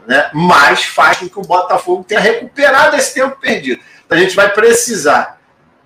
Né? 0.07 0.31
Mas 0.33 0.85
faz 0.85 1.19
com 1.19 1.29
que 1.29 1.39
o 1.39 1.43
Botafogo 1.43 2.05
tenha 2.05 2.21
recuperado 2.21 2.97
esse 2.97 3.13
tempo 3.13 3.39
perdido. 3.39 3.83
Então, 4.07 4.17
a 4.17 4.21
gente 4.21 4.35
vai 4.35 4.51
precisar 4.51 5.39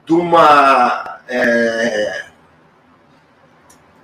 de 0.07 0.13
uma. 0.13 1.19
É, 1.27 2.27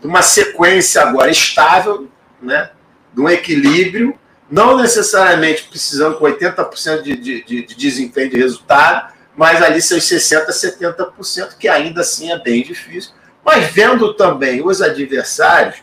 de 0.01 0.07
uma 0.07 0.23
sequência 0.23 1.03
agora 1.03 1.31
estável, 1.31 2.09
né? 2.43 2.71
de 3.15 3.21
um 3.21 3.29
equilíbrio, 3.29 4.19
não 4.51 4.77
necessariamente 4.77 5.69
precisando 5.69 6.19
com 6.19 6.25
80% 6.25 7.03
de, 7.03 7.17
de, 7.17 7.45
de, 7.45 7.67
de 7.67 7.75
desempenho 7.77 8.31
de 8.31 8.37
resultado, 8.37 9.17
mas 9.39 9.63
ali 9.63 9.81
seus 9.81 10.03
60%, 10.03 10.49
70%, 10.49 11.57
que 11.57 11.69
ainda 11.69 12.01
assim 12.01 12.33
é 12.33 12.39
bem 12.41 12.61
difícil. 12.65 13.13
Mas 13.45 13.71
vendo 13.71 14.13
também 14.15 14.67
os 14.67 14.83
adversários 14.83 15.77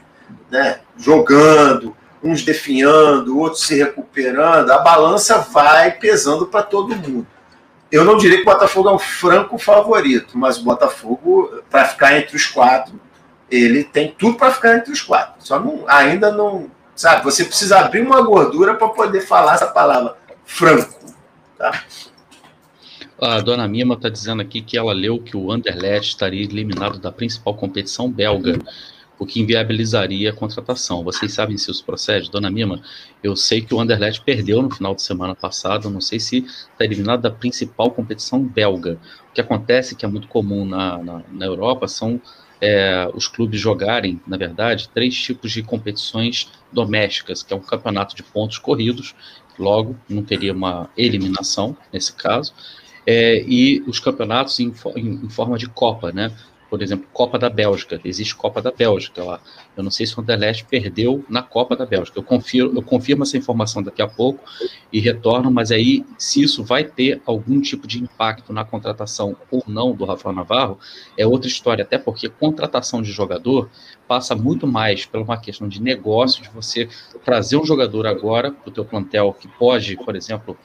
né, 0.51 0.81
jogando, 0.97 1.95
uns 2.21 2.43
definhando, 2.43 3.39
outros 3.39 3.65
se 3.65 3.75
recuperando, 3.75 4.69
a 4.71 4.79
balança 4.79 5.37
vai 5.37 5.89
pesando 5.91 6.47
para 6.47 6.63
todo 6.63 6.97
mundo. 6.97 7.25
Eu 7.89 8.03
não 8.03 8.17
diria 8.17 8.39
que 8.39 8.43
o 8.43 8.51
Botafogo 8.51 8.89
é 8.89 8.93
um 8.93 8.99
franco 8.99 9.57
favorito, 9.57 10.37
mas 10.37 10.57
o 10.57 10.63
Botafogo, 10.65 11.63
para 11.69 11.85
ficar 11.85 12.17
entre 12.17 12.35
os 12.35 12.45
quatro, 12.45 12.99
ele 13.49 13.85
tem 13.85 14.13
tudo 14.17 14.37
para 14.37 14.51
ficar 14.51 14.75
entre 14.75 14.91
os 14.91 15.01
quatro. 15.01 15.35
Só 15.39 15.57
não, 15.57 15.85
ainda 15.87 16.29
não. 16.29 16.69
Sabe, 16.93 17.23
você 17.23 17.45
precisa 17.45 17.79
abrir 17.79 18.01
uma 18.01 18.21
gordura 18.21 18.75
para 18.75 18.89
poder 18.89 19.21
falar 19.21 19.55
essa 19.55 19.67
palavra 19.67 20.17
franco. 20.43 21.05
Tá? 21.57 21.83
A 23.21 23.39
dona 23.39 23.65
Mima 23.65 23.95
está 23.95 24.09
dizendo 24.09 24.41
aqui 24.41 24.61
que 24.61 24.77
ela 24.77 24.91
leu 24.91 25.19
que 25.19 25.37
o 25.37 25.49
Anderlecht 25.49 26.09
estaria 26.09 26.43
eliminado 26.43 26.99
da 26.99 27.11
principal 27.11 27.53
competição 27.53 28.11
belga, 28.11 28.59
o 29.17 29.25
que 29.25 29.39
inviabilizaria 29.39 30.29
a 30.29 30.33
contratação. 30.33 31.01
Vocês 31.01 31.31
sabem 31.31 31.57
se 31.57 31.71
isso 31.71 31.85
procede? 31.85 32.29
Dona 32.29 32.51
Mima, 32.51 32.81
eu 33.23 33.33
sei 33.33 33.61
que 33.61 33.73
o 33.73 33.79
Anderlecht 33.79 34.21
perdeu 34.25 34.61
no 34.61 34.69
final 34.69 34.93
de 34.93 35.01
semana 35.01 35.33
passado, 35.33 35.89
não 35.89 36.01
sei 36.01 36.19
se 36.19 36.39
está 36.39 36.83
eliminado 36.83 37.21
da 37.21 37.31
principal 37.31 37.89
competição 37.91 38.43
belga. 38.43 38.99
O 39.31 39.33
que 39.33 39.39
acontece, 39.39 39.95
que 39.95 40.03
é 40.03 40.09
muito 40.09 40.27
comum 40.27 40.65
na, 40.65 40.97
na, 40.97 41.21
na 41.31 41.45
Europa, 41.45 41.87
são 41.87 42.19
é, 42.59 43.09
os 43.13 43.29
clubes 43.29 43.61
jogarem, 43.61 44.19
na 44.27 44.35
verdade, 44.35 44.89
três 44.93 45.15
tipos 45.15 45.53
de 45.53 45.63
competições 45.63 46.51
domésticas, 46.69 47.41
que 47.41 47.53
é 47.53 47.55
um 47.55 47.61
campeonato 47.61 48.13
de 48.13 48.23
pontos 48.23 48.57
corridos, 48.57 49.15
logo 49.57 49.95
não 50.09 50.21
teria 50.21 50.51
uma 50.51 50.89
eliminação 50.97 51.77
nesse 51.93 52.11
caso, 52.11 52.53
é, 53.05 53.43
e 53.47 53.83
os 53.87 53.99
campeonatos 53.99 54.59
em, 54.59 54.73
em, 54.95 55.25
em, 55.25 55.29
forma 55.29 55.57
de 55.57 55.69
Copa, 55.69 56.11
né? 56.11 56.31
Por 56.67 56.81
exemplo, 56.81 57.07
Copa 57.13 57.37
da 57.37 57.49
Bélgica, 57.49 58.01
existe 58.03 58.35
Copa 58.35 58.61
da 58.61 58.71
Bélgica 58.71 59.23
lá. 59.23 59.39
Eu 59.77 59.83
não 59.83 59.91
sei 59.91 60.05
se 60.05 60.17
o 60.17 60.21
Anderlecht 60.21 60.65
perdeu 60.65 61.23
na 61.29 61.43
Copa 61.43 61.75
da 61.75 61.85
Bélgica. 61.85 62.17
Eu 62.17 62.23
confiro, 62.23 62.73
eu 62.75 62.81
confirmo 62.81 63.23
essa 63.23 63.37
informação 63.37 63.83
daqui 63.83 64.01
a 64.01 64.07
pouco 64.07 64.43
e 64.91 64.99
retorno, 64.99 65.51
mas 65.51 65.71
aí, 65.71 66.03
se 66.17 66.41
isso 66.41 66.63
vai 66.63 66.83
ter 66.83 67.21
algum 67.25 67.61
tipo 67.61 67.87
de 67.87 68.01
impacto 68.01 68.51
na 68.51 68.65
contratação 68.65 69.37
ou 69.51 69.63
não 69.67 69.93
do 69.93 70.05
Rafael 70.05 70.35
Navarro, 70.35 70.79
é 71.15 71.25
outra 71.25 71.47
história, 71.47 71.83
até 71.83 71.99
porque 71.99 72.27
contratação 72.27 73.01
de 73.01 73.11
jogador 73.11 73.69
passa 74.07 74.35
muito 74.35 74.65
mais 74.65 75.05
pela 75.05 75.23
uma 75.23 75.37
questão 75.37 75.67
de 75.67 75.81
negócio, 75.81 76.41
de 76.41 76.49
você 76.49 76.89
trazer 77.23 77.57
um 77.57 77.65
jogador 77.65 78.07
agora 78.07 78.51
para 78.51 78.69
o 78.69 78.73
teu 78.73 78.83
plantel 78.83 79.33
que 79.39 79.47
pode, 79.47 79.95
por 79.97 80.15
exemplo, 80.15 80.57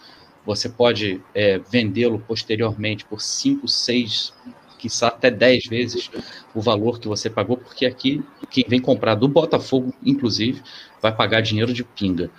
você 0.44 0.68
pode 0.68 1.20
é, 1.34 1.58
vendê-lo 1.58 2.18
posteriormente 2.26 3.04
por 3.04 3.20
5, 3.20 3.68
6, 3.68 4.32
quiçá 4.78 5.08
até 5.08 5.30
10 5.30 5.66
vezes 5.66 6.10
o 6.54 6.60
valor 6.60 6.98
que 6.98 7.06
você 7.06 7.28
pagou, 7.28 7.56
porque 7.56 7.84
aqui 7.84 8.24
quem 8.48 8.64
vem 8.66 8.80
comprar 8.80 9.14
do 9.14 9.28
Botafogo, 9.28 9.94
inclusive, 10.04 10.62
vai 11.00 11.14
pagar 11.14 11.42
dinheiro 11.42 11.72
de 11.72 11.84
pinga. 11.84 12.30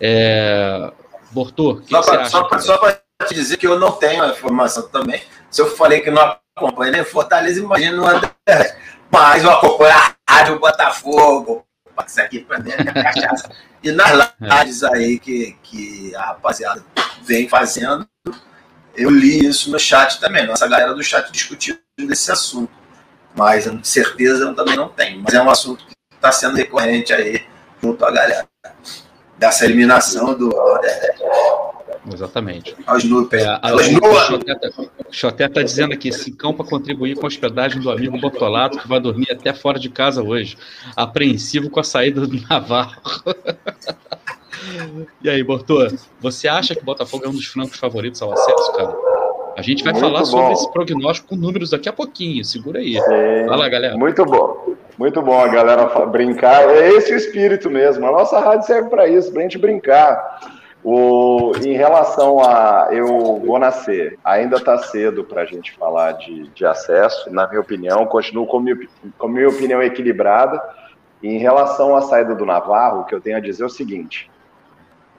É... 0.00 0.92
Bortô, 1.30 1.72
o 1.72 1.80
que, 1.80 1.90
só 1.92 2.78
para 2.78 3.00
te 3.26 3.34
dizer 3.34 3.56
que 3.56 3.66
eu 3.66 3.78
não 3.78 3.92
tenho 3.92 4.22
a 4.22 4.28
informação 4.28 4.88
também. 4.88 5.22
Se 5.50 5.60
eu 5.60 5.74
falei 5.74 6.00
que 6.00 6.10
não 6.10 6.36
acompanho 6.56 6.92
nem 6.92 7.04
Fortaleza, 7.04 7.60
imagina 7.60 7.96
no 7.96 8.06
André. 8.06 8.32
Mas 9.10 9.42
eu 9.42 9.50
acompanho 9.50 9.94
a 9.94 10.14
Rádio 10.28 10.58
Botafogo, 10.58 11.64
isso 12.06 12.20
aqui 12.20 12.40
para 12.40 12.58
mim 12.58 12.70
é 12.70 13.02
cachaça. 13.02 13.50
E 13.82 13.92
nas 13.92 14.10
é. 14.10 14.58
lives 14.58 14.84
aí 14.84 15.18
que, 15.18 15.56
que 15.62 16.14
a 16.16 16.26
rapaziada 16.26 16.84
vem 17.22 17.48
fazendo, 17.48 18.08
eu 18.94 19.10
li 19.10 19.46
isso 19.46 19.70
no 19.70 19.78
chat 19.78 20.20
também. 20.20 20.46
Nossa 20.46 20.66
galera 20.66 20.94
do 20.94 21.02
chat 21.02 21.30
discutindo 21.30 21.80
esse 21.98 22.30
assunto. 22.30 22.72
Mas 23.34 23.68
certeza 23.82 24.44
eu 24.44 24.54
também 24.54 24.76
não 24.76 24.88
tenho. 24.88 25.22
Mas 25.22 25.34
é 25.34 25.42
um 25.42 25.50
assunto 25.50 25.84
que 25.84 25.94
está 26.14 26.32
sendo 26.32 26.56
recorrente 26.56 27.12
aí 27.12 27.44
junto 27.82 28.04
à 28.04 28.10
galera. 28.10 28.48
Dessa 29.38 29.66
eliminação 29.66 30.34
do 30.34 30.50
Exatamente. 32.12 32.76
A 32.86 32.96
Snoopy. 32.98 33.36
É, 33.36 33.46
a, 33.46 33.60
Xoté 35.10 35.46
está 35.46 35.62
dizendo 35.62 35.92
aqui, 35.92 36.12
Cicão 36.12 36.52
para 36.52 36.64
contribuir 36.64 37.16
com 37.16 37.24
a 37.24 37.28
hospedagem 37.28 37.80
do 37.80 37.90
amigo 37.90 38.18
Bortolato, 38.18 38.78
que 38.78 38.88
vai 38.88 39.00
dormir 39.00 39.30
até 39.30 39.52
fora 39.52 39.78
de 39.78 39.88
casa 39.88 40.22
hoje. 40.22 40.56
Apreensivo 40.94 41.68
com 41.68 41.80
a 41.80 41.84
saída 41.84 42.26
do 42.26 42.40
Navarro. 42.48 43.00
e 45.22 45.28
aí, 45.28 45.42
Bortô, 45.42 45.88
você 46.20 46.48
acha 46.48 46.74
que 46.74 46.82
o 46.82 46.84
Botafogo 46.84 47.24
é 47.24 47.28
um 47.28 47.32
dos 47.32 47.46
francos 47.46 47.78
favoritos 47.78 48.22
ao 48.22 48.32
acesso, 48.32 48.72
cara? 48.72 48.94
A 49.56 49.62
gente 49.62 49.82
vai 49.82 49.94
muito 49.94 50.04
falar 50.04 50.20
bom. 50.20 50.26
sobre 50.26 50.52
esse 50.52 50.70
prognóstico 50.70 51.28
com 51.28 51.36
números 51.36 51.70
daqui 51.70 51.88
a 51.88 51.92
pouquinho, 51.92 52.44
segura 52.44 52.78
aí. 52.78 52.92
Sim, 52.92 53.48
Fala, 53.48 53.68
galera. 53.68 53.96
Muito 53.96 54.24
bom. 54.24 54.76
Muito 54.98 55.20
bom 55.22 55.40
a 55.40 55.48
galera 55.48 55.86
brincar. 56.06 56.68
É 56.68 56.90
esse 56.90 57.12
o 57.12 57.16
espírito 57.16 57.70
mesmo. 57.70 58.06
A 58.06 58.12
nossa 58.12 58.38
rádio 58.38 58.66
serve 58.66 58.90
para 58.90 59.08
isso, 59.08 59.30
para 59.32 59.40
a 59.40 59.42
gente 59.42 59.58
brincar. 59.58 60.55
O, 60.88 61.50
em 61.64 61.72
relação 61.72 62.38
a 62.38 62.90
eu 62.92 63.40
vou 63.44 63.58
nascer, 63.58 64.20
ainda 64.24 64.54
está 64.54 64.78
cedo 64.78 65.24
para 65.24 65.42
a 65.42 65.44
gente 65.44 65.72
falar 65.72 66.12
de, 66.12 66.48
de 66.50 66.64
acesso, 66.64 67.28
na 67.28 67.44
minha 67.48 67.60
opinião, 67.60 68.06
continuo 68.06 68.46
com 68.46 68.60
minha, 68.60 68.78
com 69.18 69.26
minha 69.26 69.48
opinião 69.48 69.82
equilibrada. 69.82 70.62
em 71.20 71.38
relação 71.38 71.96
à 71.96 72.02
saída 72.02 72.36
do 72.36 72.46
Navarro, 72.46 73.00
o 73.00 73.04
que 73.04 73.12
eu 73.12 73.20
tenho 73.20 73.36
a 73.36 73.40
dizer 73.40 73.64
é 73.64 73.66
o 73.66 73.68
seguinte: 73.68 74.30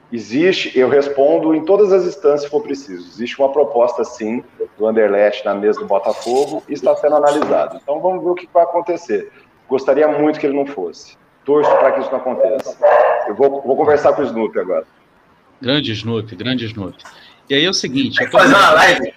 existe, 0.09 0.71
eu 0.79 0.87
respondo 0.87 1.53
em 1.53 1.65
todas 1.65 1.91
as 1.91 2.05
instâncias 2.05 2.43
se 2.43 2.49
for 2.49 2.63
preciso. 2.63 3.05
Existe 3.05 3.37
uma 3.37 3.51
proposta, 3.51 4.05
sim, 4.05 4.41
do 4.77 4.87
Anderlecht 4.87 5.43
na 5.43 5.53
mesa 5.53 5.81
do 5.81 5.85
Botafogo 5.85 6.63
e 6.69 6.75
está 6.75 6.95
sendo 6.95 7.17
analisado. 7.17 7.77
Então 7.83 7.99
vamos 7.99 8.23
ver 8.23 8.29
o 8.29 8.35
que 8.35 8.47
vai 8.53 8.63
acontecer. 8.63 9.33
Gostaria 9.67 10.07
muito 10.07 10.39
que 10.39 10.47
ele 10.47 10.55
não 10.55 10.65
fosse. 10.65 11.17
Torço 11.43 11.69
para 11.71 11.91
que 11.91 11.99
isso 11.99 12.09
não 12.09 12.19
aconteça. 12.19 12.77
Eu 13.27 13.35
vou, 13.35 13.61
vou 13.61 13.75
conversar 13.75 14.13
com 14.13 14.21
o 14.21 14.25
Snoopy 14.25 14.59
agora. 14.59 14.85
Grande 15.61 15.91
Snoop, 15.91 16.35
grande 16.35 16.65
Snoop. 16.65 16.97
E 17.49 17.55
aí 17.55 17.65
é 17.65 17.69
o 17.69 17.73
seguinte. 17.73 18.17
Tem 18.17 18.27
que 18.27 18.31
fazer 18.31 18.53
uma 18.53 18.71
live. 18.71 19.13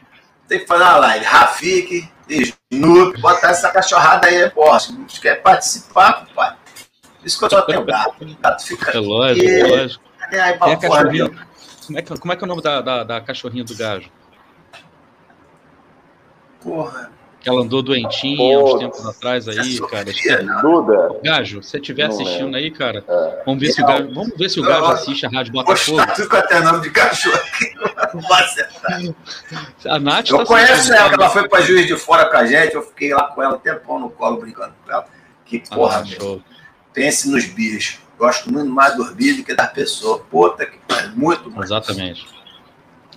Tem 0.48 0.58
que 0.60 0.66
fazer 0.66 0.84
uma 0.84 0.96
live. 0.96 1.24
Rafik, 1.24 2.08
Snoop, 2.70 3.20
botar 3.20 3.50
essa 3.50 3.70
cachorrada 3.70 4.28
aí, 4.28 4.48
pô. 4.50 4.78
Se 4.78 5.20
quer 5.20 5.42
participar, 5.42 6.26
pai. 6.34 6.56
Isso 7.24 7.38
que 7.38 7.44
eu 7.44 7.50
só 7.50 7.62
tenho 7.62 7.84
gato. 7.84 8.14
gato 8.40 8.64
fica 8.64 8.90
é 8.90 8.98
lógico, 8.98 9.46
é 9.46 9.62
lógico. 9.64 10.04
Aí, 10.20 10.58
Tem 10.58 10.72
a 10.72 10.76
cachorrinha. 10.76 11.30
Como 11.86 11.98
é, 11.98 12.02
que, 12.02 12.18
como 12.18 12.32
é 12.32 12.36
que 12.36 12.44
é 12.44 12.46
o 12.46 12.48
nome 12.48 12.62
da, 12.62 12.80
da, 12.80 13.04
da 13.04 13.20
cachorrinha 13.20 13.64
do 13.64 13.76
gajo? 13.76 14.08
Porra. 16.62 17.10
Que 17.40 17.48
ela 17.48 17.62
andou 17.62 17.82
doentinha 17.82 18.58
uns 18.58 18.78
tempos 18.78 19.06
atrás 19.06 19.48
aí, 19.48 19.80
cara. 19.80 20.12
Duda. 20.60 21.20
Gajo, 21.22 21.62
se 21.62 21.70
você 21.70 21.78
estiver 21.78 22.04
assistindo 22.04 22.54
aí, 22.54 22.70
cara, 22.70 23.02
é. 23.08 23.42
vamos 23.46 23.60
ver 23.60 23.72
se 23.72 23.82
o 23.82 23.86
Gajo, 23.86 24.14
vamos 24.14 24.36
ver 24.36 24.50
se 24.50 24.60
o 24.60 24.62
Gajo 24.62 24.84
assiste 24.86 25.26
a 25.26 25.30
Rádio 25.30 25.52
Botafogo. 25.52 26.02
Com 26.28 26.36
até 26.36 26.60
nome 26.60 26.80
de 26.82 26.90
cachorro 26.90 27.36
aqui. 27.36 27.70
A 29.88 29.98
Nath 29.98 30.30
Eu 30.30 30.38
tá 30.38 30.44
conheço 30.46 30.92
ela, 30.92 31.12
ela 31.12 31.30
foi 31.30 31.48
pra 31.48 31.60
Juiz 31.60 31.86
de 31.86 31.96
Fora 31.96 32.26
com 32.28 32.36
a 32.36 32.46
gente, 32.46 32.74
eu 32.74 32.82
fiquei 32.82 33.14
lá 33.14 33.24
com 33.24 33.42
ela 33.42 33.56
um 33.56 33.58
tempão 33.58 33.98
no 33.98 34.10
colo 34.10 34.38
brincando 34.38 34.74
com 34.84 34.92
ela. 34.92 35.06
Que 35.44 35.62
ah, 35.70 35.74
porra, 35.74 36.04
ah, 36.04 36.38
pense 36.92 37.30
nos 37.30 37.44
bichos. 37.46 37.98
Gosto 38.18 38.52
muito 38.52 38.70
mais 38.70 38.96
dos 38.96 39.12
bichos 39.12 39.38
do 39.38 39.44
que 39.44 39.54
das 39.54 39.72
pessoas. 39.72 40.22
Puta 40.30 40.66
que 40.66 40.78
pariu, 40.86 41.12
muito 41.14 41.50
mais. 41.50 41.70
Exatamente. 41.70 42.26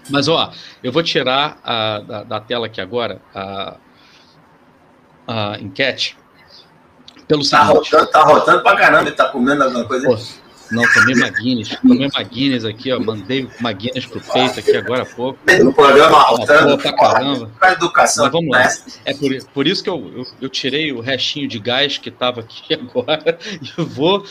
Mas, 0.10 0.28
ó, 0.28 0.52
eu 0.84 0.92
vou 0.92 1.04
tirar 1.04 1.60
a, 1.64 2.00
da, 2.00 2.24
da 2.24 2.40
tela 2.40 2.66
aqui 2.66 2.82
agora 2.82 3.22
a, 3.34 3.76
a 5.28 5.58
enquete 5.60 6.18
pelo 7.28 7.48
tá 7.50 7.66
seguinte. 7.66 7.92
Rotando, 7.92 8.12
tá 8.12 8.24
rotando 8.24 8.64
pra 8.64 8.76
caramba, 8.76 9.02
ele 9.04 9.12
tá 9.12 9.30
comendo 9.30 9.64
alguma 9.64 9.86
coisa. 9.86 10.08
Pô, 10.08 10.18
Não, 10.72 10.84
tomei 10.94 11.16
Maguines. 11.16 11.70
Tomei 11.82 12.10
Maguines 12.14 12.66
aqui, 12.66 12.92
ó. 12.92 13.00
Mandei 13.00 13.50
Maguines 13.60 14.06
pro 14.06 14.22
peito 14.22 14.60
aqui 14.60 14.76
agora 14.76 15.04
há 15.04 15.06
pouco. 15.06 15.40
No 15.62 15.74
programa 15.74 16.18
altando. 16.22 16.78
Pra 16.78 16.94
caramba. 16.94 17.52
Com 17.60 17.66
a 17.66 17.72
educação. 17.72 18.26
Mas 18.26 18.34
vamos 18.34 18.50
lá. 18.50 18.70
É 19.06 19.14
por, 19.14 19.30
por 19.54 19.68
isso 19.68 19.84
que 19.84 19.90
eu, 19.90 20.12
eu, 20.16 20.28
eu, 20.42 20.50
tirei 20.50 20.92
o 20.92 21.00
restinho 21.00 21.48
de 21.48 21.60
gás 21.60 21.98
que 21.98 22.12
tava 22.12 22.42
aqui 22.42 22.74
agora 22.76 23.38
e 23.62 23.82
vou, 23.82 24.26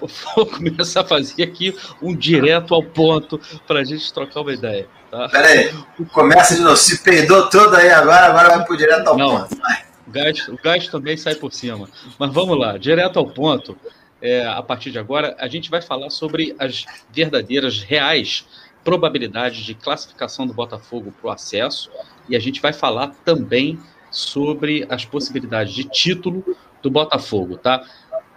vou 0.00 0.46
começar 0.46 1.00
a 1.00 1.04
fazer 1.04 1.42
aqui 1.42 1.76
um 2.02 2.14
direto 2.14 2.74
ao 2.74 2.82
ponto 2.82 3.40
pra 3.66 3.84
gente 3.84 4.12
trocar 4.12 4.40
uma 4.40 4.52
ideia. 4.52 4.86
Tá? 5.10 5.28
Pera 5.28 5.46
aí. 5.46 5.74
Começa 6.12 6.54
de 6.54 6.60
novo. 6.60 6.76
Se 6.76 7.02
peidou 7.02 7.48
todo 7.48 7.74
aí 7.76 7.90
agora, 7.90 8.26
agora 8.26 8.48
vai 8.50 8.64
pro 8.64 8.76
direto 8.76 9.06
ao 9.08 9.16
Não, 9.16 9.40
ponto. 9.40 9.56
Vai. 9.56 9.85
O 10.06 10.10
gás, 10.10 10.48
o 10.48 10.56
gás 10.56 10.88
também 10.88 11.16
sai 11.16 11.34
por 11.34 11.52
cima. 11.52 11.88
Mas 12.18 12.32
vamos 12.32 12.58
lá, 12.58 12.78
direto 12.78 13.18
ao 13.18 13.26
ponto 13.26 13.76
é, 14.20 14.46
a 14.46 14.62
partir 14.62 14.90
de 14.90 14.98
agora, 14.98 15.36
a 15.38 15.46
gente 15.46 15.70
vai 15.70 15.82
falar 15.82 16.10
sobre 16.10 16.54
as 16.58 16.84
verdadeiras, 17.12 17.80
reais 17.80 18.46
probabilidades 18.82 19.64
de 19.64 19.74
classificação 19.74 20.46
do 20.46 20.54
Botafogo 20.54 21.12
para 21.20 21.28
o 21.28 21.30
acesso 21.30 21.90
e 22.28 22.36
a 22.36 22.38
gente 22.38 22.60
vai 22.60 22.72
falar 22.72 23.08
também 23.24 23.78
sobre 24.10 24.86
as 24.88 25.04
possibilidades 25.04 25.74
de 25.74 25.84
título 25.84 26.56
do 26.82 26.90
Botafogo, 26.90 27.56
tá? 27.56 27.84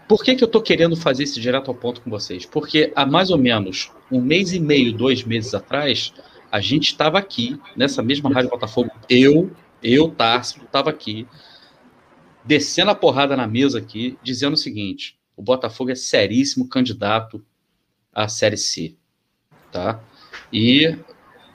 Por 0.07 0.23
que, 0.23 0.35
que 0.35 0.43
eu 0.43 0.47
estou 0.47 0.61
querendo 0.61 0.95
fazer 0.95 1.23
esse 1.23 1.39
direto 1.39 1.69
ao 1.69 1.75
ponto 1.75 2.01
com 2.01 2.09
vocês? 2.09 2.45
Porque 2.45 2.91
há 2.95 3.05
mais 3.05 3.29
ou 3.29 3.37
menos 3.37 3.91
um 4.11 4.19
mês 4.19 4.51
e 4.51 4.59
meio, 4.59 4.91
dois 4.91 5.23
meses 5.23 5.53
atrás, 5.53 6.11
a 6.51 6.59
gente 6.59 6.85
estava 6.85 7.19
aqui, 7.19 7.59
nessa 7.75 8.01
mesma 8.01 8.31
Rádio 8.31 8.49
Botafogo, 8.49 8.89
eu, 9.07 9.51
eu, 9.83 10.09
Tarso, 10.09 10.61
estava 10.63 10.89
aqui, 10.89 11.27
descendo 12.43 12.91
a 12.91 12.95
porrada 12.95 13.35
na 13.35 13.47
mesa 13.47 13.79
aqui, 13.79 14.17
dizendo 14.23 14.53
o 14.53 14.57
seguinte: 14.57 15.17
o 15.35 15.41
Botafogo 15.41 15.91
é 15.91 15.95
seríssimo 15.95 16.67
candidato 16.67 17.43
à 18.13 18.27
Série 18.27 18.57
C, 18.57 18.95
tá? 19.71 20.01
E 20.51 20.97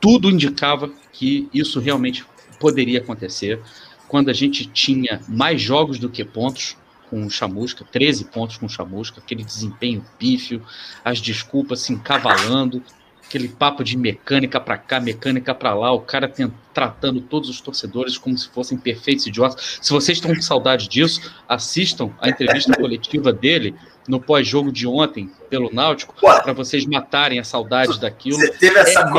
tudo 0.01 0.31
indicava 0.31 0.93
que 1.13 1.49
isso 1.53 1.81
realmente 1.81 2.25
poderia 2.59 3.01
acontecer 3.01 3.61
quando 4.09 4.29
a 4.29 4.33
gente 4.33 4.67
tinha 4.67 5.21
mais 5.29 5.61
jogos 5.61 5.99
do 5.99 6.09
que 6.09 6.25
pontos 6.25 6.77
com 7.11 7.25
o 7.27 7.31
Chamusca, 7.31 7.85
13 7.85 8.27
pontos 8.27 8.57
com 8.57 8.67
o 8.67 8.69
Chamusca, 8.69 9.21
aquele 9.21 9.45
desempenho 9.45 10.05
pífio, 10.19 10.65
as 11.05 11.21
desculpas 11.21 11.81
se 11.81 11.93
encavalando, 11.93 12.83
aquele 13.27 13.49
papo 13.49 13.83
de 13.83 13.97
mecânica 13.97 14.61
para 14.61 14.77
cá, 14.77 15.01
mecânica 15.01 15.55
para 15.55 15.75
lá, 15.75 15.93
o 15.93 16.01
cara 16.01 16.29
tem, 16.29 16.53
tratando 16.73 17.21
todos 17.21 17.49
os 17.49 17.61
torcedores 17.61 18.19
como 18.19 18.37
se 18.37 18.49
fossem 18.49 18.79
perfeitos 18.79 19.27
idiotas. 19.27 19.79
Se 19.81 19.91
vocês 19.91 20.19
estão 20.19 20.35
com 20.35 20.41
saudade 20.41 20.89
disso, 20.89 21.33
assistam 21.49 22.11
a 22.21 22.29
entrevista 22.29 22.75
coletiva 22.79 23.33
dele 23.33 23.75
no 24.07 24.21
pós-jogo 24.21 24.71
de 24.71 24.87
ontem 24.87 25.31
pelo 25.49 25.73
Náutico 25.73 26.15
para 26.15 26.53
vocês 26.53 26.85
matarem 26.85 27.39
a 27.39 27.45
saudade 27.45 27.99
daquilo. 27.99 28.37
Você 28.37 28.53
teve 28.53 28.79
essa 28.79 29.01
é 29.01 29.11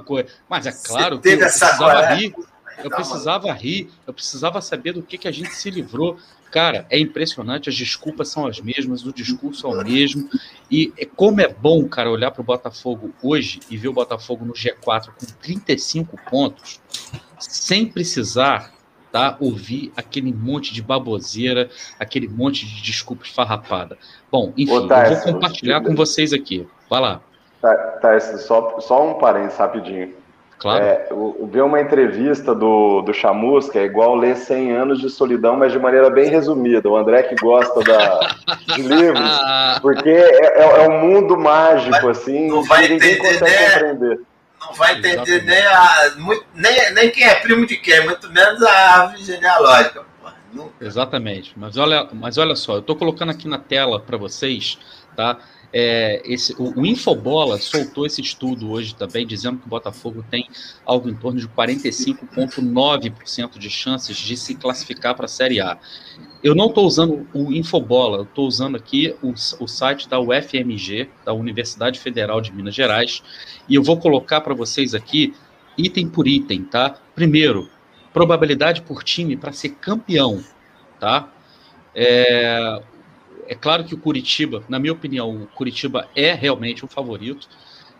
coisa. 0.00 0.30
Mas 0.48 0.66
é 0.66 0.72
claro 0.72 1.20
que 1.20 1.28
eu 1.28 1.38
precisava 1.38 2.14
rir. 2.14 2.34
Eu 2.82 2.90
precisava 2.90 3.52
rir, 3.52 3.90
eu 4.06 4.12
precisava 4.12 4.60
saber 4.60 4.92
do 4.92 5.02
que, 5.02 5.18
que 5.18 5.28
a 5.28 5.32
gente 5.32 5.50
se 5.50 5.70
livrou. 5.70 6.16
Cara, 6.50 6.86
é 6.88 6.98
impressionante, 6.98 7.68
as 7.68 7.76
desculpas 7.76 8.28
são 8.28 8.46
as 8.46 8.60
mesmas, 8.60 9.04
o 9.04 9.12
discurso 9.12 9.66
é 9.66 9.70
o 9.70 9.84
mesmo. 9.84 10.28
E 10.70 10.92
é 10.96 11.04
como 11.04 11.40
é 11.40 11.48
bom, 11.48 11.86
cara, 11.88 12.10
olhar 12.10 12.30
para 12.30 12.40
o 12.40 12.44
Botafogo 12.44 13.12
hoje 13.22 13.60
e 13.68 13.76
ver 13.76 13.88
o 13.88 13.92
Botafogo 13.92 14.44
no 14.44 14.54
G4 14.54 15.08
com 15.08 15.26
35 15.42 16.18
pontos, 16.30 16.80
sem 17.38 17.86
precisar 17.86 18.72
tá, 19.12 19.36
ouvir 19.40 19.92
aquele 19.96 20.32
monte 20.32 20.72
de 20.72 20.82
baboseira, 20.82 21.70
aquele 21.98 22.28
monte 22.28 22.66
de 22.66 22.82
desculpas 22.82 23.28
farrapada. 23.28 23.98
Bom, 24.30 24.52
enfim, 24.56 24.72
Ô, 24.72 24.80
eu 24.80 24.88
vou 24.88 25.34
compartilhar 25.34 25.82
com 25.82 25.94
vocês 25.94 26.32
aqui. 26.32 26.66
Vai 26.88 27.00
lá. 27.00 27.20
Tá, 27.60 27.74
tá, 27.74 28.20
só, 28.20 28.78
só 28.80 29.10
um 29.10 29.18
parênteses 29.18 29.58
rapidinho. 29.58 30.14
Claro. 30.58 30.84
É, 30.84 31.08
ver 31.50 31.62
uma 31.62 31.80
entrevista 31.80 32.52
do, 32.52 33.00
do 33.02 33.14
Chamusca 33.14 33.78
é 33.78 33.84
igual 33.84 34.16
ler 34.16 34.36
100 34.36 34.72
anos 34.72 35.00
de 35.00 35.08
solidão, 35.08 35.56
mas 35.56 35.70
de 35.70 35.78
maneira 35.78 36.10
bem 36.10 36.28
resumida. 36.28 36.88
O 36.88 36.96
André 36.96 37.22
que 37.22 37.36
gosta 37.36 37.80
da, 37.84 38.20
de 38.74 38.82
livros, 38.82 39.40
porque 39.80 40.08
é, 40.08 40.60
é, 40.60 40.84
é 40.84 40.88
um 40.88 41.00
mundo 41.00 41.38
mágico, 41.38 41.92
vai, 41.92 42.10
assim, 42.10 42.48
não 42.48 42.64
vai 42.64 42.88
ninguém 42.88 43.12
entender, 43.12 43.38
consegue 43.38 43.50
né? 43.50 43.70
compreender. 43.70 44.20
Não 44.60 44.72
vai 44.74 44.98
entender 44.98 45.44
nem, 45.44 45.62
a, 45.62 46.12
muito, 46.16 46.44
nem, 46.54 46.92
nem 46.92 47.10
quem 47.10 47.24
é 47.24 47.36
primo 47.36 47.64
de 47.64 47.76
quem, 47.76 48.04
muito 48.04 48.28
menos 48.32 48.60
a 48.62 48.72
árvore 48.72 49.22
genealógica. 49.22 50.08
Exatamente. 50.80 51.52
Mas 51.56 51.76
olha, 51.76 52.08
mas 52.12 52.36
olha 52.36 52.56
só, 52.56 52.74
eu 52.74 52.80
estou 52.80 52.96
colocando 52.96 53.30
aqui 53.30 53.46
na 53.46 53.58
tela 53.58 54.00
para 54.00 54.16
vocês, 54.16 54.78
tá? 55.14 55.38
É, 55.70 56.22
esse, 56.24 56.54
o, 56.54 56.80
o, 56.80 56.86
Infobola 56.86 57.58
soltou 57.58 58.06
esse 58.06 58.22
estudo 58.22 58.70
hoje 58.70 58.94
também, 58.94 59.26
dizendo 59.26 59.58
que 59.58 59.66
o 59.66 59.68
Botafogo 59.68 60.24
tem 60.30 60.48
algo 60.84 61.10
em 61.10 61.14
torno 61.14 61.38
de 61.38 61.46
45,9% 61.48 63.58
de 63.58 63.68
chances 63.68 64.16
de 64.16 64.34
se 64.36 64.54
classificar 64.54 65.14
para 65.14 65.26
a 65.26 65.28
Série 65.28 65.60
A. 65.60 65.78
Eu 66.42 66.54
não 66.54 66.68
estou 66.68 66.86
usando 66.86 67.28
o 67.34 67.52
Infobola, 67.52 68.16
eu 68.18 68.22
estou 68.22 68.46
usando 68.46 68.76
aqui 68.76 69.14
o, 69.22 69.32
o 69.32 69.68
site 69.68 70.08
da 70.08 70.18
UFMG, 70.18 71.10
da 71.24 71.34
Universidade 71.34 72.00
Federal 72.00 72.40
de 72.40 72.50
Minas 72.52 72.74
Gerais, 72.74 73.22
e 73.68 73.74
eu 73.74 73.82
vou 73.82 73.98
colocar 73.98 74.40
para 74.40 74.54
vocês 74.54 74.94
aqui, 74.94 75.34
item 75.76 76.08
por 76.08 76.26
item, 76.26 76.64
tá? 76.64 76.96
Primeiro, 77.14 77.68
probabilidade 78.12 78.82
por 78.82 79.04
time 79.04 79.36
para 79.36 79.52
ser 79.52 79.70
campeão, 79.70 80.42
tá? 80.98 81.32
É, 81.94 82.82
é 83.48 83.54
claro 83.54 83.82
que 83.82 83.94
o 83.94 83.98
Curitiba, 83.98 84.62
na 84.68 84.78
minha 84.78 84.92
opinião, 84.92 85.34
o 85.34 85.46
Curitiba 85.46 86.06
é 86.14 86.34
realmente 86.34 86.84
o 86.84 86.88
favorito. 86.88 87.48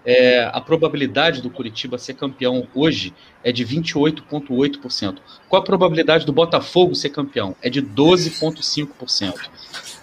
É, 0.04 0.44
a 0.44 0.60
probabilidade 0.60 1.40
do 1.40 1.48
Curitiba 1.48 1.96
ser 1.96 2.14
campeão 2.14 2.68
hoje 2.74 3.14
é 3.42 3.50
de 3.50 3.64
28,8%. 3.64 5.16
Qual 5.48 5.62
a 5.62 5.64
probabilidade 5.64 6.26
do 6.26 6.32
Botafogo 6.34 6.94
ser 6.94 7.08
campeão? 7.08 7.56
É 7.62 7.70
de 7.70 7.82
12,5%. 7.82 9.34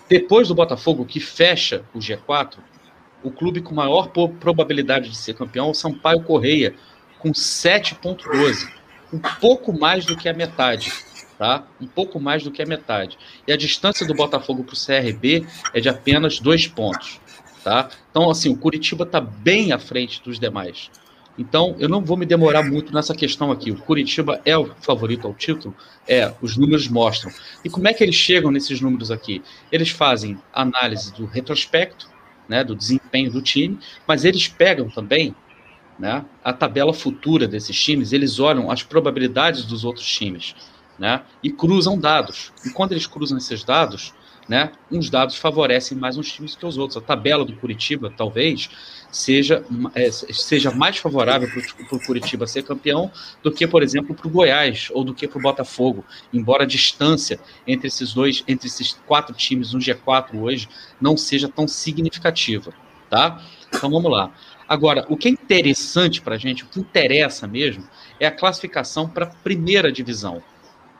Depois 0.09 0.47
do 0.47 0.55
Botafogo, 0.55 1.05
que 1.05 1.19
fecha 1.19 1.85
o 1.93 1.99
G4, 1.99 2.57
o 3.23 3.29
clube 3.29 3.61
com 3.61 3.75
maior 3.75 4.09
probabilidade 4.39 5.09
de 5.09 5.15
ser 5.15 5.35
campeão 5.35 5.67
é 5.67 5.71
o 5.71 5.75
Sampaio 5.75 6.23
Correia, 6.23 6.73
com 7.19 7.31
7,12%, 7.31 8.67
um 9.13 9.19
pouco 9.39 9.71
mais 9.71 10.05
do 10.05 10.17
que 10.17 10.27
a 10.27 10.33
metade 10.33 10.91
tá? 11.37 11.65
Um 11.79 11.87
pouco 11.87 12.19
mais 12.19 12.43
do 12.43 12.51
que 12.51 12.61
a 12.61 12.65
metade. 12.65 13.17
E 13.47 13.51
a 13.51 13.57
distância 13.57 14.05
do 14.05 14.13
Botafogo 14.13 14.63
para 14.63 14.73
o 14.73 14.77
CRB 14.77 15.45
é 15.73 15.79
de 15.79 15.89
apenas 15.89 16.39
dois 16.39 16.67
pontos, 16.67 17.19
tá? 17.63 17.89
Então, 18.09 18.29
assim, 18.29 18.49
o 18.49 18.57
Curitiba 18.57 19.03
está 19.03 19.19
bem 19.19 19.71
à 19.71 19.79
frente 19.79 20.21
dos 20.23 20.39
demais. 20.39 20.89
Então, 21.37 21.75
eu 21.79 21.89
não 21.89 22.01
vou 22.01 22.15
me 22.15 22.25
demorar 22.25 22.63
muito 22.63 22.93
nessa 22.93 23.13
questão 23.13 23.51
aqui. 23.51 23.69
O 23.69 23.75
Curitiba 23.75 24.41
é 24.45 24.57
o 24.57 24.73
favorito 24.79 25.27
ao 25.27 25.33
título? 25.33 25.75
É, 26.07 26.33
os 26.41 26.55
números 26.55 26.87
mostram. 26.87 27.31
E 27.63 27.69
como 27.69 27.87
é 27.89 27.93
que 27.93 28.01
eles 28.03 28.15
chegam 28.15 28.51
nesses 28.51 28.79
números 28.79 29.11
aqui? 29.11 29.43
Eles 29.69 29.89
fazem 29.89 30.39
análise 30.53 31.13
do 31.13 31.25
retrospecto, 31.25 32.09
né, 32.47 32.63
do 32.63 32.75
desempenho 32.75 33.31
do 33.31 33.41
time, 33.41 33.77
mas 34.07 34.23
eles 34.23 34.47
pegam 34.47 34.87
também 34.89 35.35
né, 35.99 36.23
a 36.43 36.53
tabela 36.53 36.93
futura 36.93 37.47
desses 37.47 37.77
times, 37.81 38.13
eles 38.13 38.39
olham 38.39 38.69
as 38.69 38.83
probabilidades 38.83 39.65
dos 39.65 39.83
outros 39.83 40.05
times 40.05 40.55
né? 40.97 41.23
E 41.43 41.51
cruzam 41.51 41.97
dados. 41.97 42.51
E 42.65 42.69
quando 42.69 42.91
eles 42.91 43.07
cruzam 43.07 43.37
esses 43.37 43.63
dados, 43.63 44.13
né? 44.47 44.71
Uns 44.91 45.09
dados 45.09 45.35
favorecem 45.35 45.97
mais 45.97 46.17
uns 46.17 46.31
times 46.31 46.55
que 46.55 46.65
os 46.65 46.77
outros. 46.77 46.97
A 46.97 47.01
tabela 47.01 47.43
do 47.43 47.55
Curitiba, 47.55 48.13
talvez, 48.15 48.69
seja, 49.11 49.65
é, 49.95 50.11
seja 50.11 50.71
mais 50.71 50.97
favorável 50.97 51.49
para 51.49 51.97
o 51.97 52.05
Curitiba 52.05 52.45
ser 52.45 52.63
campeão 52.63 53.11
do 53.41 53.51
que, 53.51 53.65
por 53.65 53.81
exemplo, 53.81 54.13
para 54.13 54.27
o 54.27 54.29
Goiás 54.29 54.89
ou 54.93 55.03
do 55.03 55.13
que 55.13 55.27
para 55.27 55.39
o 55.39 55.41
Botafogo. 55.41 56.05
Embora 56.31 56.63
a 56.63 56.67
distância 56.67 57.39
entre 57.65 57.87
esses 57.87 58.13
dois, 58.13 58.43
entre 58.47 58.67
esses 58.67 58.93
quatro 59.07 59.33
times 59.33 59.73
no 59.73 59.79
G4 59.79 60.39
hoje, 60.39 60.69
não 61.01 61.17
seja 61.17 61.49
tão 61.49 61.67
significativa, 61.67 62.71
tá? 63.09 63.41
Então 63.69 63.89
vamos 63.89 64.11
lá. 64.11 64.31
Agora, 64.67 65.05
o 65.09 65.17
que 65.17 65.27
é 65.27 65.31
interessante 65.31 66.21
para 66.21 66.35
a 66.35 66.37
gente, 66.37 66.63
o 66.63 66.67
que 66.67 66.79
interessa 66.79 67.47
mesmo, 67.47 67.83
é 68.19 68.25
a 68.25 68.31
classificação 68.31 69.07
para 69.07 69.25
a 69.25 69.29
primeira 69.29 69.91
divisão 69.91 70.41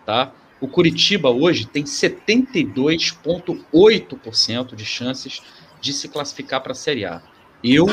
tá? 0.05 0.31
O 0.61 0.67
Curitiba 0.67 1.29
hoje 1.29 1.65
tem 1.65 1.83
72,8% 1.83 4.75
de 4.75 4.85
chances 4.85 5.41
de 5.81 5.91
se 5.93 6.07
classificar 6.07 6.61
para 6.61 6.71
a 6.71 6.75
Série 6.75 7.03
A. 7.05 7.21
Eu, 7.63 7.85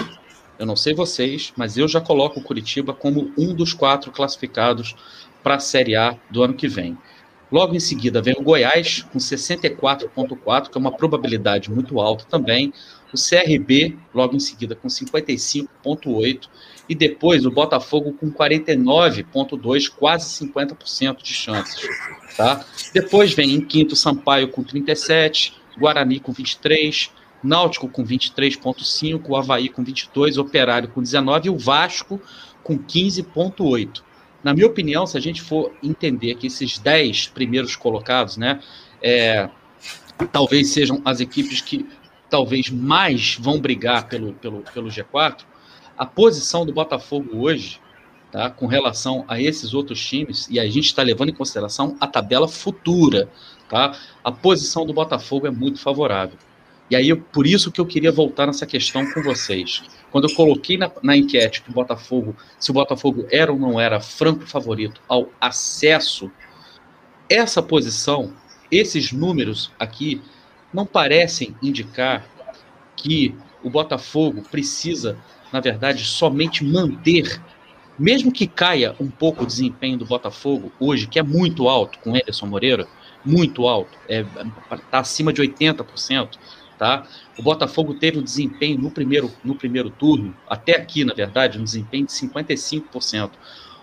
eu 0.58 0.66
não 0.66 0.76
sei 0.76 0.94
vocês, 0.94 1.52
mas 1.56 1.76
eu 1.76 1.88
já 1.88 2.00
coloco 2.00 2.40
o 2.40 2.42
Curitiba 2.42 2.94
como 2.94 3.32
um 3.36 3.54
dos 3.54 3.74
quatro 3.74 4.12
classificados 4.12 4.94
para 5.42 5.56
a 5.56 5.60
Série 5.60 5.96
A 5.96 6.16
do 6.30 6.42
ano 6.42 6.54
que 6.54 6.68
vem. 6.68 6.96
Logo 7.50 7.74
em 7.74 7.80
seguida 7.80 8.22
vem 8.22 8.36
o 8.38 8.42
Goiás 8.42 9.02
com 9.12 9.18
64,4, 9.18 10.70
que 10.70 10.78
é 10.78 10.80
uma 10.80 10.92
probabilidade 10.92 11.70
muito 11.70 12.00
alta 12.00 12.24
também. 12.24 12.72
O 13.12 13.16
CRB, 13.16 13.96
logo 14.14 14.34
em 14.34 14.40
seguida, 14.40 14.74
com 14.74 14.88
55,8 14.88 16.48
e 16.88 16.94
depois 16.94 17.44
o 17.44 17.50
Botafogo 17.50 18.12
com 18.12 18.30
49,2, 18.30 19.90
quase 19.90 20.46
50% 20.46 21.22
de 21.22 21.34
chances. 21.34 21.88
Tá? 22.36 22.64
Depois 22.92 23.32
vem 23.34 23.54
em 23.54 23.60
quinto 23.60 23.94
Sampaio 23.94 24.48
com 24.48 24.62
37, 24.62 25.54
Guarani 25.78 26.20
com 26.20 26.32
23, 26.32 27.10
Náutico 27.42 27.88
com 27.88 28.04
23,5, 28.04 29.22
o 29.28 29.36
Havaí 29.36 29.68
com 29.68 29.82
22, 29.82 30.38
Operário 30.38 30.88
com 30.88 31.02
19 31.02 31.48
e 31.48 31.50
o 31.50 31.58
Vasco 31.58 32.20
com 32.62 32.78
15,8. 32.78 34.02
Na 34.42 34.54
minha 34.54 34.66
opinião, 34.66 35.06
se 35.06 35.16
a 35.16 35.20
gente 35.20 35.40
for 35.40 35.72
entender 35.82 36.34
que 36.36 36.46
esses 36.46 36.78
10 36.78 37.28
primeiros 37.28 37.76
colocados, 37.76 38.36
né, 38.36 38.60
é, 39.00 39.48
talvez 40.32 40.70
sejam 40.70 41.00
as 41.04 41.20
equipes 41.20 41.60
que 41.60 41.86
talvez 42.32 42.70
mais 42.70 43.36
vão 43.38 43.60
brigar 43.60 44.08
pelo, 44.08 44.32
pelo, 44.32 44.62
pelo 44.72 44.88
G4, 44.88 45.42
a 45.98 46.06
posição 46.06 46.64
do 46.64 46.72
Botafogo 46.72 47.28
hoje, 47.36 47.78
tá, 48.30 48.48
com 48.48 48.66
relação 48.66 49.22
a 49.28 49.38
esses 49.38 49.74
outros 49.74 50.02
times, 50.02 50.48
e 50.50 50.58
a 50.58 50.64
gente 50.64 50.86
está 50.86 51.02
levando 51.02 51.28
em 51.28 51.34
consideração 51.34 51.94
a 52.00 52.06
tabela 52.06 52.48
futura, 52.48 53.28
tá, 53.68 53.94
a 54.24 54.32
posição 54.32 54.86
do 54.86 54.94
Botafogo 54.94 55.46
é 55.46 55.50
muito 55.50 55.78
favorável. 55.78 56.38
E 56.88 56.96
aí, 56.96 57.14
por 57.14 57.46
isso 57.46 57.70
que 57.70 57.78
eu 57.78 57.84
queria 57.84 58.10
voltar 58.10 58.46
nessa 58.46 58.64
questão 58.64 59.04
com 59.12 59.22
vocês. 59.22 59.82
Quando 60.10 60.26
eu 60.26 60.34
coloquei 60.34 60.78
na, 60.78 60.90
na 61.02 61.14
enquete 61.14 61.62
que 61.62 61.68
o 61.68 61.74
Botafogo, 61.74 62.34
se 62.58 62.70
o 62.70 62.74
Botafogo 62.74 63.26
era 63.30 63.52
ou 63.52 63.58
não 63.58 63.78
era 63.78 64.00
franco 64.00 64.46
favorito 64.46 65.02
ao 65.06 65.28
acesso, 65.38 66.30
essa 67.28 67.62
posição, 67.62 68.32
esses 68.70 69.12
números 69.12 69.70
aqui, 69.78 70.22
não 70.72 70.86
parecem 70.86 71.54
indicar 71.62 72.26
que 72.96 73.34
o 73.62 73.70
Botafogo 73.70 74.42
precisa, 74.50 75.18
na 75.52 75.60
verdade, 75.60 76.04
somente 76.04 76.64
manter, 76.64 77.40
mesmo 77.98 78.32
que 78.32 78.46
caia 78.46 78.96
um 78.98 79.08
pouco 79.08 79.44
o 79.44 79.46
desempenho 79.46 79.98
do 79.98 80.06
Botafogo 80.06 80.72
hoje, 80.80 81.06
que 81.06 81.18
é 81.18 81.22
muito 81.22 81.68
alto 81.68 81.98
com 81.98 82.16
Ederson 82.16 82.46
Moreira, 82.46 82.86
muito 83.24 83.66
alto, 83.66 83.96
está 84.08 84.76
é, 84.76 84.80
tá 84.90 84.98
acima 84.98 85.32
de 85.32 85.42
80%, 85.42 86.38
tá? 86.78 87.06
O 87.38 87.42
Botafogo 87.42 87.94
teve 87.94 88.18
um 88.18 88.22
desempenho 88.22 88.78
no 88.78 88.90
primeiro, 88.90 89.30
no 89.44 89.54
primeiro 89.54 89.90
turno, 89.90 90.34
até 90.48 90.76
aqui, 90.76 91.04
na 91.04 91.14
verdade, 91.14 91.58
um 91.58 91.64
desempenho 91.64 92.06
de 92.06 92.12
55%. 92.12 93.30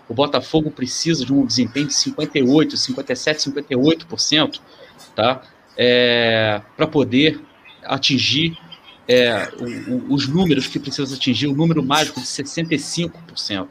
O 0.08 0.12
Botafogo 0.12 0.70
precisa 0.70 1.24
de 1.24 1.32
um 1.32 1.46
desempenho 1.46 1.86
de 1.86 1.94
58, 1.94 2.76
57, 2.76 3.50
58%, 3.50 4.60
tá? 5.14 5.42
É, 5.82 6.60
para 6.76 6.86
poder 6.86 7.40
atingir 7.84 8.54
é, 9.08 9.48
o, 9.58 9.94
o, 9.94 10.14
os 10.14 10.28
números 10.28 10.66
que 10.66 10.78
precisa 10.78 11.14
atingir, 11.14 11.46
o 11.46 11.54
número 11.54 11.82
mágico 11.82 12.20
de 12.20 12.26
65%, 12.26 13.66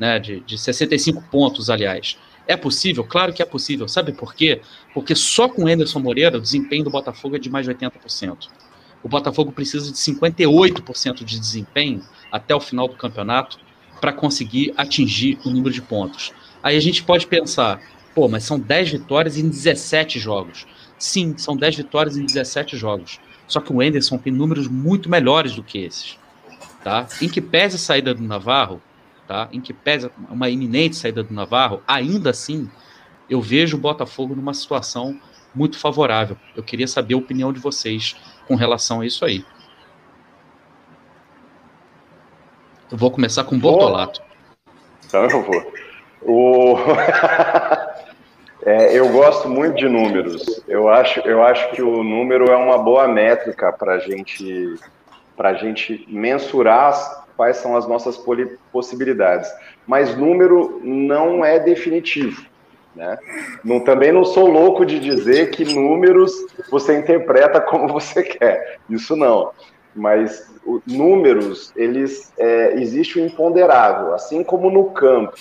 né, 0.00 0.18
de, 0.18 0.40
de 0.40 0.56
65 0.56 1.22
pontos, 1.30 1.68
aliás. 1.68 2.16
É 2.48 2.56
possível? 2.56 3.04
Claro 3.04 3.32
que 3.34 3.42
é 3.42 3.44
possível. 3.44 3.86
Sabe 3.86 4.12
por 4.12 4.34
quê? 4.34 4.62
Porque 4.94 5.14
só 5.14 5.46
com 5.46 5.66
Anderson 5.66 5.98
Moreira 5.98 6.38
o 6.38 6.40
desempenho 6.40 6.84
do 6.84 6.90
Botafogo 6.90 7.36
é 7.36 7.38
de 7.38 7.50
mais 7.50 7.66
de 7.66 7.74
80%. 7.74 8.48
O 9.02 9.08
Botafogo 9.08 9.52
precisa 9.52 9.92
de 9.92 9.98
58% 9.98 11.24
de 11.24 11.38
desempenho 11.38 12.02
até 12.32 12.54
o 12.54 12.60
final 12.60 12.88
do 12.88 12.96
campeonato 12.96 13.58
para 14.00 14.14
conseguir 14.14 14.72
atingir 14.78 15.38
o 15.44 15.50
número 15.50 15.74
de 15.74 15.82
pontos. 15.82 16.32
Aí 16.62 16.74
a 16.74 16.80
gente 16.80 17.02
pode 17.02 17.26
pensar, 17.26 17.82
pô, 18.14 18.28
mas 18.28 18.44
são 18.44 18.58
10 18.58 18.92
vitórias 18.92 19.36
em 19.36 19.46
17 19.46 20.18
jogos. 20.18 20.66
Sim, 21.04 21.36
são 21.36 21.54
10 21.54 21.76
vitórias 21.76 22.16
em 22.16 22.24
17 22.24 22.78
jogos. 22.78 23.20
Só 23.46 23.60
que 23.60 23.70
o 23.70 23.82
Enderson 23.82 24.16
tem 24.16 24.32
números 24.32 24.66
muito 24.66 25.10
melhores 25.10 25.54
do 25.54 25.62
que 25.62 25.76
esses. 25.76 26.18
Tá? 26.82 27.06
Em 27.20 27.28
que 27.28 27.42
pese 27.42 27.76
a 27.76 27.78
saída 27.78 28.14
do 28.14 28.22
Navarro, 28.22 28.80
tá? 29.28 29.46
em 29.52 29.60
que 29.60 29.74
pese 29.74 30.10
uma 30.30 30.48
iminente 30.48 30.96
saída 30.96 31.22
do 31.22 31.34
Navarro, 31.34 31.82
ainda 31.86 32.30
assim, 32.30 32.70
eu 33.28 33.38
vejo 33.38 33.76
o 33.76 33.80
Botafogo 33.80 34.34
numa 34.34 34.54
situação 34.54 35.20
muito 35.54 35.78
favorável. 35.78 36.38
Eu 36.56 36.62
queria 36.62 36.88
saber 36.88 37.12
a 37.12 37.18
opinião 37.18 37.52
de 37.52 37.60
vocês 37.60 38.16
com 38.48 38.54
relação 38.54 39.02
a 39.02 39.06
isso 39.06 39.26
aí. 39.26 39.44
Eu 42.90 42.96
vou 42.96 43.10
começar 43.10 43.44
com 43.44 43.56
o 43.56 43.58
Bortolato. 43.58 44.22
Então 45.04 45.22
eu 45.24 45.42
vou. 45.42 45.72
O... 46.22 46.76
É, 48.64 48.98
eu 48.98 49.08
gosto 49.10 49.48
muito 49.48 49.76
de 49.76 49.88
números. 49.88 50.62
Eu 50.66 50.88
acho, 50.88 51.20
eu 51.20 51.42
acho 51.42 51.70
que 51.72 51.82
o 51.82 52.02
número 52.02 52.50
é 52.50 52.56
uma 52.56 52.78
boa 52.78 53.06
métrica 53.06 53.70
para 53.72 53.98
gente, 53.98 54.74
a 55.38 55.54
gente 55.54 56.06
mensurar 56.08 57.26
quais 57.36 57.58
são 57.58 57.76
as 57.76 57.86
nossas 57.86 58.18
possibilidades. 58.72 59.50
Mas 59.86 60.16
número 60.16 60.80
não 60.82 61.44
é 61.44 61.58
definitivo. 61.58 62.46
Né? 62.94 63.18
Não, 63.62 63.80
também 63.80 64.12
não 64.12 64.24
sou 64.24 64.46
louco 64.46 64.86
de 64.86 64.98
dizer 64.98 65.50
que 65.50 65.64
números 65.64 66.32
você 66.70 66.96
interpreta 66.96 67.60
como 67.60 67.88
você 67.88 68.22
quer. 68.22 68.78
Isso 68.88 69.14
não. 69.14 69.50
Mas 69.94 70.50
o, 70.64 70.80
números, 70.86 71.72
eles 71.76 72.32
é, 72.38 72.74
existe 72.80 73.18
o 73.18 73.24
imponderável, 73.24 74.14
assim 74.14 74.42
como 74.42 74.70
no 74.70 74.90
campo. 74.90 75.34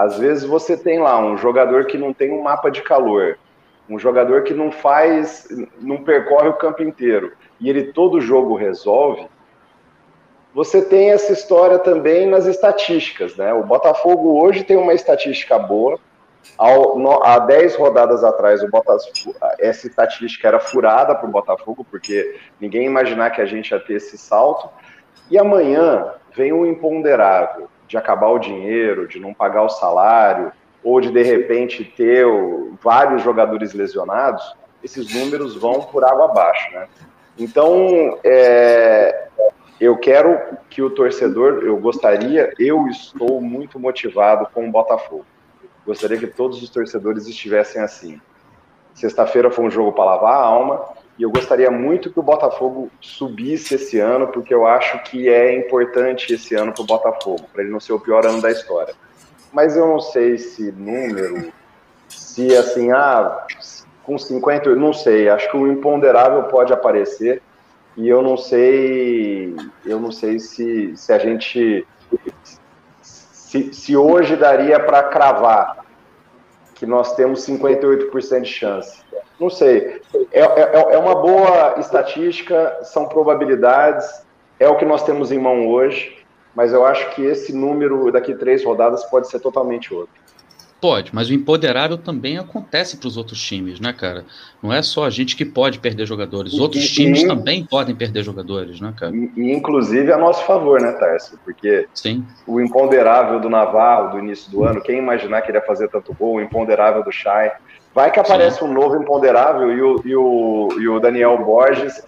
Às 0.00 0.18
vezes 0.18 0.44
você 0.44 0.78
tem 0.78 0.98
lá 0.98 1.18
um 1.18 1.36
jogador 1.36 1.84
que 1.84 1.98
não 1.98 2.10
tem 2.10 2.32
um 2.32 2.40
mapa 2.40 2.70
de 2.70 2.80
calor, 2.80 3.38
um 3.86 3.98
jogador 3.98 4.44
que 4.44 4.54
não 4.54 4.72
faz, 4.72 5.46
não 5.78 6.02
percorre 6.02 6.48
o 6.48 6.56
campo 6.56 6.82
inteiro 6.82 7.34
e 7.60 7.68
ele 7.68 7.92
todo 7.92 8.18
jogo 8.18 8.56
resolve. 8.56 9.28
Você 10.54 10.80
tem 10.80 11.10
essa 11.10 11.34
história 11.34 11.78
também 11.78 12.26
nas 12.26 12.46
estatísticas, 12.46 13.36
né? 13.36 13.52
O 13.52 13.62
Botafogo 13.62 14.42
hoje 14.42 14.64
tem 14.64 14.78
uma 14.78 14.94
estatística 14.94 15.58
boa. 15.58 16.00
há 16.58 17.38
10 17.38 17.76
rodadas 17.76 18.24
atrás, 18.24 18.62
o 18.62 18.70
Botafogo, 18.70 19.36
essa 19.58 19.86
estatística 19.86 20.48
era 20.48 20.58
furada 20.58 21.14
para 21.14 21.28
o 21.28 21.30
Botafogo, 21.30 21.86
porque 21.90 22.38
ninguém 22.58 22.86
imaginar 22.86 23.28
que 23.32 23.42
a 23.42 23.46
gente 23.46 23.68
ia 23.72 23.78
ter 23.78 23.96
esse 23.96 24.16
salto. 24.16 24.66
E 25.30 25.36
amanhã 25.36 26.14
vem 26.34 26.54
um 26.54 26.64
imponderável 26.64 27.68
de 27.90 27.96
acabar 27.96 28.28
o 28.28 28.38
dinheiro, 28.38 29.08
de 29.08 29.18
não 29.18 29.34
pagar 29.34 29.64
o 29.64 29.68
salário, 29.68 30.52
ou 30.82 31.00
de 31.00 31.10
de 31.10 31.24
repente 31.24 31.84
ter 31.84 32.24
vários 32.80 33.20
jogadores 33.20 33.74
lesionados, 33.74 34.54
esses 34.82 35.12
números 35.12 35.56
vão 35.56 35.82
por 35.82 36.04
água 36.04 36.26
abaixo, 36.26 36.72
né? 36.72 36.86
Então, 37.36 38.16
é, 38.22 39.26
eu 39.80 39.98
quero 39.98 40.38
que 40.70 40.80
o 40.80 40.90
torcedor, 40.90 41.64
eu 41.64 41.76
gostaria, 41.78 42.52
eu 42.60 42.86
estou 42.86 43.40
muito 43.40 43.76
motivado 43.80 44.46
com 44.54 44.68
o 44.68 44.70
Botafogo. 44.70 45.26
Gostaria 45.84 46.16
que 46.16 46.28
todos 46.28 46.62
os 46.62 46.70
torcedores 46.70 47.26
estivessem 47.26 47.82
assim. 47.82 48.20
Sexta-feira 48.94 49.50
foi 49.50 49.64
um 49.64 49.70
jogo 49.70 49.92
para 49.92 50.04
lavar 50.04 50.34
a 50.34 50.44
alma, 50.44 50.84
e 51.20 51.22
eu 51.22 51.30
gostaria 51.30 51.70
muito 51.70 52.10
que 52.10 52.18
o 52.18 52.22
Botafogo 52.22 52.90
subisse 52.98 53.74
esse 53.74 53.98
ano, 53.98 54.28
porque 54.28 54.54
eu 54.54 54.66
acho 54.66 55.02
que 55.02 55.28
é 55.28 55.54
importante 55.54 56.32
esse 56.32 56.54
ano 56.54 56.72
para 56.72 56.80
o 56.80 56.86
Botafogo, 56.86 57.44
para 57.52 57.62
ele 57.62 57.70
não 57.70 57.78
ser 57.78 57.92
o 57.92 58.00
pior 58.00 58.24
ano 58.24 58.40
da 58.40 58.50
história. 58.50 58.94
Mas 59.52 59.76
eu 59.76 59.86
não 59.86 60.00
sei 60.00 60.38
se 60.38 60.72
número, 60.72 61.52
se 62.08 62.56
assim, 62.56 62.90
ah, 62.90 63.46
com 64.02 64.16
50, 64.16 64.74
não 64.76 64.94
sei, 64.94 65.28
acho 65.28 65.50
que 65.50 65.58
o 65.58 65.70
imponderável 65.70 66.44
pode 66.44 66.72
aparecer, 66.72 67.42
e 67.98 68.08
eu 68.08 68.22
não 68.22 68.38
sei, 68.38 69.54
eu 69.84 70.00
não 70.00 70.10
sei 70.10 70.38
se, 70.38 70.96
se 70.96 71.12
a 71.12 71.18
gente, 71.18 71.86
se, 73.02 73.74
se 73.74 73.94
hoje 73.94 74.36
daria 74.36 74.80
para 74.80 75.02
cravar 75.02 75.84
que 76.80 76.86
nós 76.86 77.14
temos 77.14 77.46
58% 77.46 78.40
de 78.40 78.48
chance. 78.48 79.02
Não 79.38 79.50
sei. 79.50 80.00
É, 80.32 80.40
é, 80.40 80.94
é 80.94 80.98
uma 80.98 81.14
boa 81.14 81.74
estatística, 81.78 82.78
são 82.84 83.06
probabilidades, 83.06 84.24
é 84.58 84.66
o 84.66 84.76
que 84.76 84.86
nós 84.86 85.04
temos 85.04 85.30
em 85.30 85.38
mão 85.38 85.68
hoje, 85.68 86.24
mas 86.54 86.72
eu 86.72 86.86
acho 86.86 87.10
que 87.10 87.22
esse 87.22 87.52
número 87.52 88.10
daqui 88.10 88.34
três 88.34 88.64
rodadas 88.64 89.04
pode 89.04 89.28
ser 89.28 89.40
totalmente 89.40 89.92
outro. 89.92 90.14
Pode, 90.80 91.14
mas 91.14 91.28
o 91.28 91.34
empoderável 91.34 91.98
também 91.98 92.38
acontece 92.38 92.96
para 92.96 93.06
os 93.06 93.18
outros 93.18 93.40
times, 93.42 93.78
né, 93.78 93.92
cara? 93.92 94.24
Não 94.62 94.72
é 94.72 94.80
só 94.80 95.04
a 95.04 95.10
gente 95.10 95.36
que 95.36 95.44
pode 95.44 95.78
perder 95.78 96.06
jogadores, 96.06 96.54
outros 96.54 96.84
e, 96.84 96.92
times 96.94 97.22
e, 97.22 97.26
também 97.26 97.66
podem 97.66 97.94
perder 97.94 98.22
jogadores, 98.22 98.80
né, 98.80 98.94
cara? 98.96 99.14
E, 99.14 99.52
inclusive 99.52 100.10
a 100.10 100.16
nosso 100.16 100.42
favor, 100.46 100.80
né, 100.80 100.92
Tarso? 100.92 101.38
Porque 101.44 101.86
Sim. 101.92 102.24
o 102.46 102.58
imponderável 102.58 103.38
do 103.40 103.50
Navarro 103.50 104.12
do 104.12 104.18
início 104.20 104.50
do 104.50 104.64
ano, 104.64 104.80
quem 104.80 104.96
imaginar 104.96 105.42
que 105.42 105.50
ele 105.50 105.58
ia 105.58 105.66
fazer 105.66 105.88
tanto 105.88 106.14
gol, 106.14 106.36
o 106.36 106.40
imponderável 106.40 107.04
do 107.04 107.12
Chay, 107.12 107.52
vai 107.94 108.10
que 108.10 108.18
aparece 108.18 108.60
Sim. 108.60 108.64
um 108.64 108.72
novo 108.72 108.96
imponderável 108.96 109.70
e 109.76 109.82
o, 109.82 110.02
e, 110.02 110.16
o, 110.16 110.68
e 110.80 110.88
o 110.88 110.98
Daniel 110.98 111.36
Borges 111.44 112.02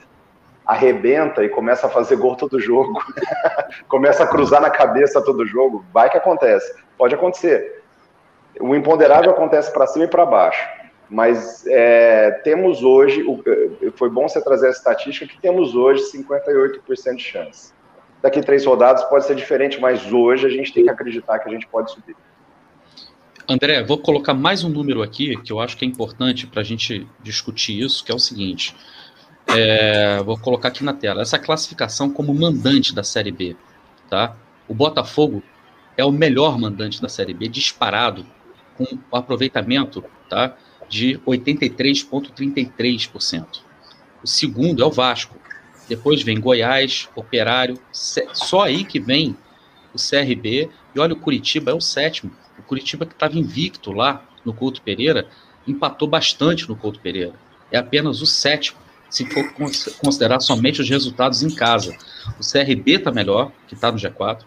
arrebenta 0.65 1.45
e 1.45 1.49
começa 1.51 1.89
a 1.89 1.91
fazer 1.91 2.17
gol 2.17 2.37
todo 2.37 2.59
jogo, 2.59 2.99
começa 3.87 4.25
a 4.25 4.27
cruzar 4.27 4.63
na 4.63 4.71
cabeça 4.71 5.21
todo 5.21 5.45
jogo, 5.45 5.85
vai 5.93 6.09
que 6.09 6.17
acontece, 6.17 6.73
pode 6.97 7.15
acontecer 7.15 7.82
o 8.61 8.75
imponderável 8.75 9.31
acontece 9.31 9.73
para 9.73 9.87
cima 9.87 10.05
e 10.05 10.09
para 10.09 10.27
baixo. 10.27 10.67
Mas 11.09 11.67
é, 11.67 12.31
temos 12.43 12.83
hoje, 12.83 13.23
é, 13.47 13.91
foi 13.97 14.09
bom 14.09 14.29
você 14.29 14.43
trazer 14.43 14.69
a 14.69 14.71
estatística, 14.71 15.27
que 15.27 15.39
temos 15.41 15.75
hoje 15.75 16.03
58% 16.11 17.17
de 17.17 17.23
chance. 17.23 17.73
Daqui 18.23 18.41
três 18.41 18.65
rodadas 18.65 19.05
pode 19.05 19.27
ser 19.27 19.35
diferente, 19.35 19.81
mas 19.81 20.11
hoje 20.13 20.47
a 20.47 20.49
gente 20.49 20.73
tem 20.73 20.85
que 20.85 20.91
acreditar 20.91 21.39
que 21.39 21.49
a 21.49 21.53
gente 21.53 21.67
pode 21.67 21.91
subir. 21.91 22.17
André, 23.49 23.83
vou 23.83 23.99
colocar 23.99 24.33
mais 24.33 24.63
um 24.63 24.69
número 24.69 25.03
aqui 25.03 25.37
que 25.37 25.53
eu 25.53 25.61
acho 25.61 25.77
que 25.77 25.85
é 25.85 25.89
importante 25.89 26.47
para 26.47 26.61
a 26.61 26.65
gente 26.65 27.07
discutir 27.21 27.83
isso, 27.83 28.05
que 28.05 28.13
é 28.13 28.15
o 28.15 28.19
seguinte: 28.19 28.75
é, 29.49 30.23
vou 30.23 30.39
colocar 30.39 30.69
aqui 30.69 30.85
na 30.85 30.95
tela, 30.95 31.21
essa 31.21 31.39
classificação 31.39 32.09
como 32.09 32.33
mandante 32.33 32.95
da 32.95 33.03
Série 33.03 33.33
B, 33.33 33.57
tá? 34.09 34.37
O 34.69 34.75
Botafogo 34.75 35.43
é 35.97 36.05
o 36.05 36.13
melhor 36.13 36.59
mandante 36.59 37.03
da 37.03 37.09
Série 37.09 37.35
B, 37.35 37.49
disparado, 37.49 38.25
com 38.77 38.85
o 39.11 39.17
aproveitamento, 39.17 40.05
tá? 40.29 40.55
De 40.89 41.19
83,33%. 41.27 43.61
O 44.23 44.27
segundo 44.27 44.83
é 44.83 44.87
o 44.87 44.91
Vasco. 44.91 45.37
Depois 45.89 46.23
vem 46.23 46.41
Goiás, 46.41 47.09
Operário, 47.15 47.79
só 47.93 48.63
aí 48.63 48.85
que 48.85 49.01
vem 49.01 49.37
o 49.93 49.99
CRB. 49.99 50.71
E 50.95 51.01
olha, 51.01 51.15
o 51.15 51.19
Curitiba 51.19 51.71
é 51.71 51.75
o 51.75 51.81
sétimo. 51.81 52.33
O 52.59 52.63
Curitiba 52.63 53.05
que 53.05 53.13
estava 53.13 53.39
invicto 53.39 53.93
lá 53.93 54.25
no 54.45 54.53
Couto 54.53 54.83
Pereira, 54.83 55.29
empatou 55.67 56.09
bastante 56.09 56.69
no 56.69 56.77
Couto 56.77 57.01
Pereira. 57.01 57.35
É 57.71 57.79
apenas 57.79 58.21
o 58.21 58.27
sétimo 58.27 58.79
se 59.09 59.27
for 59.27 59.45
considerar 60.01 60.41
somente 60.41 60.81
os 60.81 60.89
resultados 60.89 61.43
em 61.43 61.55
casa. 61.55 61.97
O 62.41 62.43
CRB 62.43 62.93
está 62.93 63.13
melhor, 63.13 63.53
que 63.69 63.75
está 63.75 63.93
no 63.93 63.99
G4. 63.99 64.43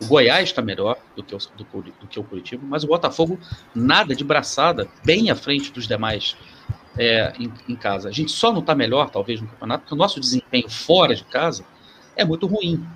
O 0.00 0.06
Goiás 0.06 0.50
está 0.50 0.62
melhor 0.62 0.96
do 1.16 1.22
que, 1.22 1.34
o, 1.34 1.38
do, 1.38 1.64
do, 1.64 2.06
que 2.08 2.20
o 2.20 2.24
Curitiba, 2.24 2.64
mas 2.66 2.84
o 2.84 2.86
Botafogo 2.86 3.38
nada 3.74 4.14
de 4.14 4.22
braçada, 4.22 4.88
bem 5.04 5.30
à 5.30 5.34
frente 5.34 5.72
dos 5.72 5.88
demais 5.88 6.36
é, 6.96 7.32
em, 7.38 7.52
em, 7.68 7.76
casa. 7.76 8.08
A 8.08 8.12
gente 8.12 8.30
só 8.30 8.52
não 8.52 8.60
está 8.60 8.74
melhor, 8.74 9.10
talvez, 9.10 9.40
no 9.40 9.48
campeonato, 9.48 9.82
porque 9.82 9.94
o 9.94 9.98
nosso 9.98 10.20
desempenho 10.20 10.68
fora 10.68 11.14
de 11.14 11.24
casa 11.24 11.64
é 12.16 12.24
muito 12.24 12.46
ruim. 12.46 12.86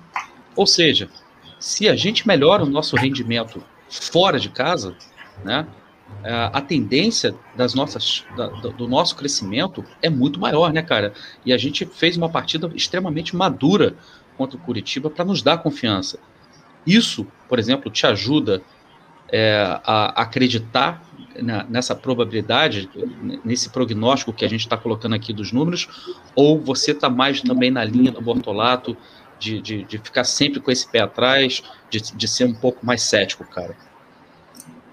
Ou 0.55 0.65
seja, 0.65 1.09
se 1.59 1.89
a 1.89 1.95
gente 1.95 2.27
melhora 2.27 2.63
o 2.63 2.69
nosso 2.69 2.95
rendimento 2.95 3.63
fora 3.89 4.39
de 4.39 4.49
casa, 4.49 4.95
né, 5.43 5.67
a 6.23 6.61
tendência 6.61 7.35
das 7.55 7.73
nossas, 7.73 8.23
da, 8.37 8.47
do 8.47 8.87
nosso 8.87 9.15
crescimento 9.15 9.83
é 10.01 10.09
muito 10.09 10.39
maior, 10.39 10.71
né, 10.71 10.81
cara? 10.81 11.13
E 11.45 11.51
a 11.51 11.57
gente 11.57 11.85
fez 11.85 12.15
uma 12.15 12.29
partida 12.29 12.71
extremamente 12.75 13.35
madura 13.35 13.95
contra 14.37 14.57
o 14.57 14.59
Curitiba 14.59 15.09
para 15.09 15.25
nos 15.25 15.41
dar 15.41 15.57
confiança. 15.57 16.19
Isso, 16.85 17.25
por 17.47 17.59
exemplo, 17.59 17.91
te 17.91 18.05
ajuda 18.05 18.61
é, 19.31 19.79
a 19.83 20.21
acreditar 20.21 21.01
na, 21.41 21.63
nessa 21.63 21.95
probabilidade, 21.95 22.89
nesse 23.43 23.69
prognóstico 23.69 24.33
que 24.33 24.45
a 24.45 24.47
gente 24.49 24.61
está 24.61 24.77
colocando 24.77 25.15
aqui 25.15 25.33
dos 25.33 25.51
números, 25.51 26.13
ou 26.35 26.59
você 26.59 26.91
está 26.91 27.09
mais 27.09 27.41
também 27.41 27.71
na 27.71 27.83
linha 27.83 28.11
do 28.11 28.21
Bortolato, 28.21 28.95
de, 29.39 29.59
de, 29.59 29.83
de, 29.83 29.97
ficar 29.97 30.23
sempre 30.23 30.59
com 30.59 30.71
esse 30.71 30.87
pé 30.87 30.99
atrás, 30.99 31.63
de, 31.89 31.99
de 31.99 32.27
ser 32.27 32.45
um 32.45 32.53
pouco 32.53 32.85
mais 32.85 33.01
cético, 33.01 33.43
cara? 33.43 33.75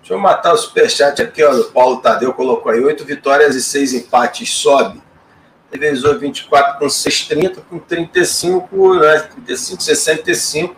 Deixa 0.01 0.15
eu 0.15 0.19
matar 0.19 0.55
o 0.55 0.57
superchat 0.57 1.23
aqui, 1.23 1.45
ó. 1.45 1.53
O 1.53 1.65
Paulo 1.71 1.99
Tadeu 1.99 2.33
colocou 2.33 2.73
aí: 2.73 2.81
oito 2.81 3.05
vitórias 3.05 3.55
e 3.55 3.62
seis 3.62 3.93
empates, 3.93 4.51
sobe. 4.51 5.01
Revezou 5.71 6.19
24 6.19 6.81
com 6.81 6.87
6,30, 6.87 7.61
com 7.69 7.79
35, 7.79 8.95
né? 8.95 9.19
35, 9.21 9.83
65. 9.83 10.77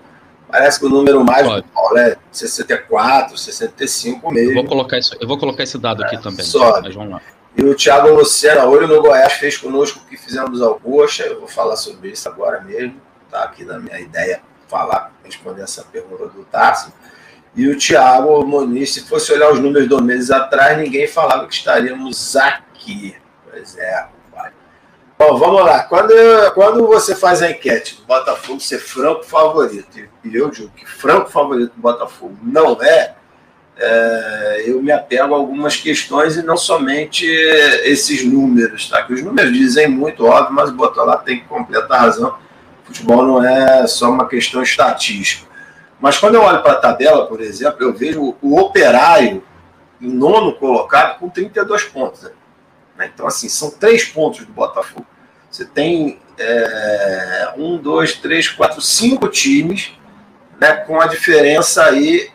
Parece 0.52 0.78
que 0.78 0.84
o 0.84 0.90
número 0.90 1.24
mais 1.24 1.48
do 1.50 1.64
Paulo 1.64 1.96
é 1.96 2.14
64, 2.30 3.38
65 3.38 4.30
mesmo. 4.30 4.50
Eu 4.50 4.54
vou 4.56 4.66
colocar, 4.66 4.98
isso, 4.98 5.16
eu 5.18 5.26
vou 5.26 5.38
colocar 5.38 5.62
esse 5.62 5.78
dado 5.78 6.04
aqui 6.04 6.16
é, 6.16 6.20
também. 6.20 6.44
Sobe. 6.44 6.88
Mas 6.88 6.94
vamos 6.94 7.12
lá. 7.12 7.22
E 7.56 7.64
o 7.64 7.74
Thiago 7.74 8.10
Lucena, 8.10 8.66
olho 8.66 8.86
no 8.86 9.00
Goiás, 9.00 9.32
fez 9.32 9.56
conosco 9.56 10.00
o 10.00 10.06
que 10.06 10.14
fizemos 10.14 10.60
ao 10.60 10.78
Coxa. 10.78 11.22
Eu 11.22 11.40
vou 11.40 11.48
falar 11.48 11.76
sobre 11.76 12.10
isso 12.10 12.28
agora 12.28 12.60
mesmo. 12.60 13.00
Tá 13.30 13.44
aqui 13.44 13.64
na 13.64 13.78
minha 13.78 13.98
ideia 13.98 14.42
falar, 14.68 15.10
responder 15.24 15.62
essa 15.62 15.84
pergunta 15.84 16.28
do 16.28 16.44
Tarso. 16.44 16.92
E 17.56 17.66
o 17.66 17.78
Thiago 17.78 18.44
Muniz, 18.44 18.92
se 18.92 19.04
fosse 19.04 19.32
olhar 19.32 19.50
os 19.52 19.58
números 19.58 19.88
do 19.88 20.02
meses 20.02 20.30
atrás, 20.30 20.76
ninguém 20.76 21.06
falava 21.06 21.46
que 21.46 21.54
estaríamos 21.54 22.36
aqui. 22.36 23.16
Pois 23.50 23.78
é. 23.78 24.06
Bom, 25.22 25.36
vamos 25.36 25.64
lá. 25.64 25.84
Quando, 25.84 26.12
quando 26.52 26.84
você 26.88 27.14
faz 27.14 27.42
a 27.42 27.50
enquete 27.50 28.02
Botafogo 28.08 28.58
ser 28.58 28.80
franco 28.80 29.22
favorito, 29.22 30.00
e 30.24 30.34
eu 30.34 30.50
digo 30.50 30.68
que 30.70 30.84
franco 30.84 31.30
favorito 31.30 31.72
do 31.76 31.80
Botafogo 31.80 32.36
não 32.42 32.82
é, 32.82 33.14
é, 33.76 34.64
eu 34.66 34.82
me 34.82 34.90
apego 34.90 35.32
a 35.32 35.36
algumas 35.36 35.76
questões 35.76 36.36
e 36.36 36.42
não 36.42 36.56
somente 36.56 37.24
esses 37.84 38.24
números, 38.24 38.90
tá? 38.90 39.04
Que 39.04 39.12
os 39.12 39.22
números 39.22 39.52
dizem 39.52 39.86
muito, 39.86 40.26
óbvio, 40.26 40.54
mas 40.54 40.70
o 40.70 40.74
Botafogo 40.74 41.24
tem 41.24 41.38
que 41.38 41.46
completar 41.46 41.98
a 41.98 42.00
razão. 42.00 42.36
Futebol 42.82 43.24
não 43.24 43.44
é 43.44 43.86
só 43.86 44.10
uma 44.10 44.26
questão 44.26 44.60
estatística. 44.60 45.48
Mas 46.00 46.18
quando 46.18 46.34
eu 46.34 46.42
olho 46.42 46.64
para 46.64 46.72
a 46.72 46.80
tabela, 46.80 47.28
por 47.28 47.40
exemplo, 47.40 47.76
eu 47.80 47.94
vejo 47.94 48.34
o 48.42 48.58
operário 48.58 49.40
em 50.00 50.08
nono 50.08 50.52
colocado 50.54 51.20
com 51.20 51.28
32 51.28 51.84
pontos. 51.84 52.28
Né? 52.96 53.08
Então, 53.14 53.24
assim, 53.24 53.48
são 53.48 53.70
três 53.70 54.02
pontos 54.02 54.44
do 54.44 54.52
Botafogo. 54.52 55.06
Você 55.52 55.64
tem 55.64 56.18
é, 56.38 57.52
um, 57.56 57.76
dois, 57.76 58.14
três, 58.14 58.48
quatro, 58.48 58.80
cinco 58.80 59.28
times 59.28 59.92
né, 60.58 60.72
com 60.72 61.00
a 61.00 61.06
diferença 61.06 61.84
aí 61.84 62.30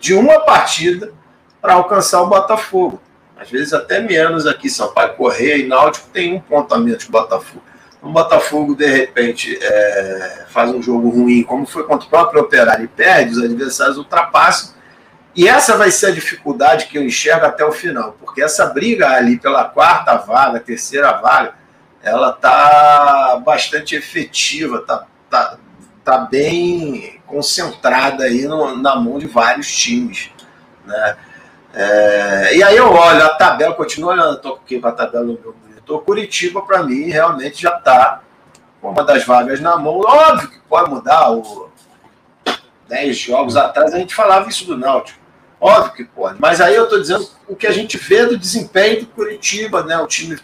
de 0.00 0.14
uma 0.14 0.40
partida 0.40 1.12
para 1.60 1.74
alcançar 1.74 2.22
o 2.22 2.26
Botafogo. 2.26 3.00
Às 3.36 3.50
vezes 3.50 3.72
até 3.72 4.00
menos 4.00 4.46
aqui, 4.46 4.68
São 4.70 4.92
Paulo 4.92 5.14
Correia 5.14 5.56
e 5.56 5.68
Náutico 5.68 6.08
tem 6.12 6.34
um 6.34 6.40
ponto 6.40 6.74
a 6.74 6.78
menos 6.78 7.04
que 7.04 7.10
Botafogo 7.12 7.62
o 8.02 8.10
Botafogo, 8.10 8.74
de 8.74 8.86
repente, 8.86 9.56
é, 9.62 10.44
faz 10.48 10.70
um 10.72 10.82
jogo 10.82 11.08
ruim, 11.08 11.44
como 11.44 11.64
foi 11.64 11.84
contra 11.84 12.04
o 12.04 12.10
próprio 12.10 12.42
Operário, 12.42 12.84
e 12.84 12.88
perde, 12.88 13.30
os 13.30 13.42
adversários 13.42 13.96
ultrapassam. 13.96 14.74
E 15.36 15.48
essa 15.48 15.76
vai 15.76 15.92
ser 15.92 16.06
a 16.06 16.10
dificuldade 16.10 16.86
que 16.86 16.98
eu 16.98 17.02
enxergo 17.04 17.46
até 17.46 17.64
o 17.64 17.70
final, 17.70 18.16
porque 18.18 18.42
essa 18.42 18.66
briga 18.66 19.08
ali 19.08 19.38
pela 19.38 19.64
quarta 19.64 20.16
vaga, 20.16 20.58
terceira 20.58 21.12
vaga, 21.12 21.54
ela 22.02 22.32
tá 22.32 23.40
bastante 23.44 23.94
efetiva, 23.94 24.82
tá, 24.82 25.06
tá, 25.30 25.58
tá 26.04 26.18
bem 26.18 27.20
concentrada 27.26 28.24
aí 28.24 28.42
no, 28.46 28.76
na 28.76 28.96
mão 28.96 29.18
de 29.18 29.26
vários 29.26 29.70
times, 29.70 30.30
né? 30.84 31.16
É, 31.74 32.56
e 32.56 32.62
aí 32.62 32.76
eu 32.76 32.92
olho 32.92 33.24
a 33.24 33.30
tabela, 33.30 33.74
continuo 33.74 34.10
olhando, 34.10 34.36
estou 34.36 34.56
aqui 34.56 34.78
com 34.78 34.88
a 34.88 34.92
tabela 34.92 35.24
no 35.24 35.38
meu 35.40 35.54
então, 35.82 35.98
Curitiba, 35.98 36.62
para 36.62 36.82
mim, 36.82 37.10
realmente 37.10 37.60
já 37.60 37.76
está 37.76 38.22
com 38.80 38.90
uma 38.90 39.04
das 39.04 39.24
vagas 39.24 39.60
na 39.60 39.76
mão. 39.76 40.00
Óbvio 40.00 40.48
que 40.48 40.58
pode 40.60 40.90
mudar. 40.90 41.32
O... 41.32 41.70
Dez 42.88 43.16
jogos 43.16 43.56
atrás 43.56 43.94
a 43.94 43.98
gente 43.98 44.14
falava 44.14 44.48
isso 44.48 44.66
do 44.66 44.76
Náutico. 44.76 45.18
Óbvio 45.60 45.92
que 45.92 46.04
pode. 46.04 46.40
Mas 46.40 46.60
aí 46.60 46.74
eu 46.74 46.84
estou 46.84 47.00
dizendo 47.00 47.26
o 47.48 47.56
que 47.56 47.66
a 47.66 47.72
gente 47.72 47.96
vê 47.96 48.26
do 48.26 48.36
desempenho 48.36 49.00
do 49.00 49.06
Curitiba, 49.06 49.82
né? 49.82 49.98
O 49.98 50.06
time 50.06 50.38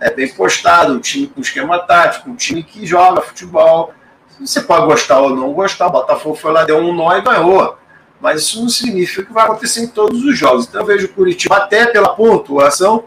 é 0.00 0.10
bem 0.10 0.28
postado, 0.28 0.94
um 0.94 1.00
time 1.00 1.26
com 1.26 1.40
esquema 1.40 1.78
tático, 1.80 2.30
um 2.30 2.34
time 2.34 2.62
que 2.62 2.86
joga 2.86 3.20
futebol. 3.20 3.92
Você 4.40 4.62
pode 4.62 4.86
gostar 4.86 5.20
ou 5.20 5.36
não 5.36 5.52
gostar. 5.52 5.88
O 5.88 5.92
Botafogo 5.92 6.34
foi 6.34 6.52
lá, 6.52 6.64
deu 6.64 6.78
um 6.78 6.94
nó 6.94 7.14
e 7.16 7.20
ganhou. 7.20 7.76
Mas 8.18 8.42
isso 8.42 8.60
não 8.60 8.68
significa 8.68 9.24
que 9.24 9.32
vai 9.32 9.44
acontecer 9.44 9.82
em 9.82 9.88
todos 9.88 10.24
os 10.24 10.36
jogos. 10.36 10.66
Então 10.66 10.80
eu 10.80 10.86
vejo 10.86 11.06
o 11.06 11.10
Curitiba 11.10 11.56
até 11.56 11.86
pela 11.86 12.14
pontuação 12.14 13.04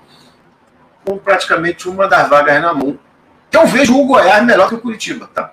com 1.03 1.17
praticamente 1.17 1.89
uma 1.89 2.07
das 2.07 2.29
vagas 2.29 2.61
na 2.61 2.73
mão. 2.73 2.97
Eu 3.51 3.65
vejo 3.67 3.97
o 3.99 4.05
Goiás 4.05 4.43
melhor 4.45 4.69
que 4.69 4.75
o 4.75 4.81
Curitiba, 4.81 5.29
tá? 5.33 5.51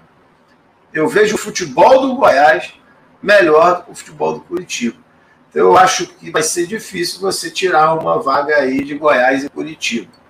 Eu 0.93 1.09
vejo 1.09 1.35
o 1.35 1.39
futebol 1.39 2.01
do 2.01 2.15
Goiás 2.17 2.75
melhor 3.23 3.77
do 3.77 3.83
que 3.85 3.91
o 3.93 3.95
futebol 3.95 4.35
do 4.35 4.41
Curitiba. 4.41 4.97
Então, 5.49 5.62
eu 5.62 5.77
acho 5.77 6.07
que 6.07 6.31
vai 6.31 6.43
ser 6.43 6.67
difícil 6.67 7.21
você 7.21 7.51
tirar 7.51 7.95
uma 7.95 8.21
vaga 8.21 8.57
aí 8.57 8.85
de 8.85 8.95
Goiás 8.95 9.45
e 9.45 9.49
Curitiba. 9.49 10.21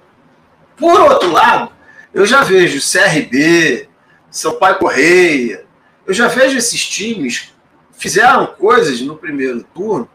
Por 0.81 0.99
outro 0.99 1.31
lado, 1.31 1.71
eu 2.13 2.25
já 2.25 2.43
vejo 2.43 2.81
CRB, 2.81 3.89
São 4.31 4.55
Paulo 4.59 4.77
Correia, 4.77 5.65
eu 6.07 6.15
já 6.15 6.27
vejo 6.27 6.57
esses 6.57 6.89
times 6.89 7.53
fizeram 7.93 8.47
coisas 8.47 9.01
no 9.03 9.17
primeiro 9.17 9.63
turno, 9.63 10.09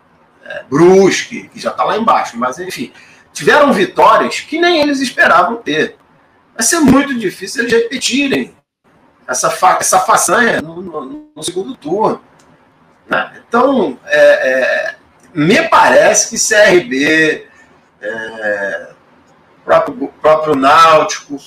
é, 0.43 0.63
Brusque, 0.63 1.47
que 1.49 1.59
já 1.59 1.69
está 1.69 1.83
lá 1.83 1.95
embaixo, 1.95 2.35
mas 2.35 2.57
enfim, 2.57 2.91
tiveram 3.31 3.71
vitórias 3.71 4.39
que 4.39 4.59
nem 4.59 4.81
eles 4.81 4.99
esperavam 4.99 5.57
ter. 5.57 5.95
Vai 6.55 6.63
ser 6.63 6.79
muito 6.79 7.13
difícil 7.17 7.61
eles 7.61 7.73
repetirem 7.73 8.55
essa, 9.27 9.51
fa 9.51 9.77
essa 9.79 9.99
façanha 9.99 10.61
no, 10.61 10.81
no, 10.81 11.29
no 11.35 11.43
segundo 11.43 11.75
turno. 11.75 12.21
Né? 13.07 13.43
Então, 13.47 13.99
é, 14.05 14.19
é, 14.19 14.95
me 15.33 15.61
parece 15.67 16.29
que 16.29 16.55
CRB, 16.55 17.47
é, 18.01 18.94
próprio, 19.65 20.13
próprio 20.21 20.55
Náutico, 20.55 21.37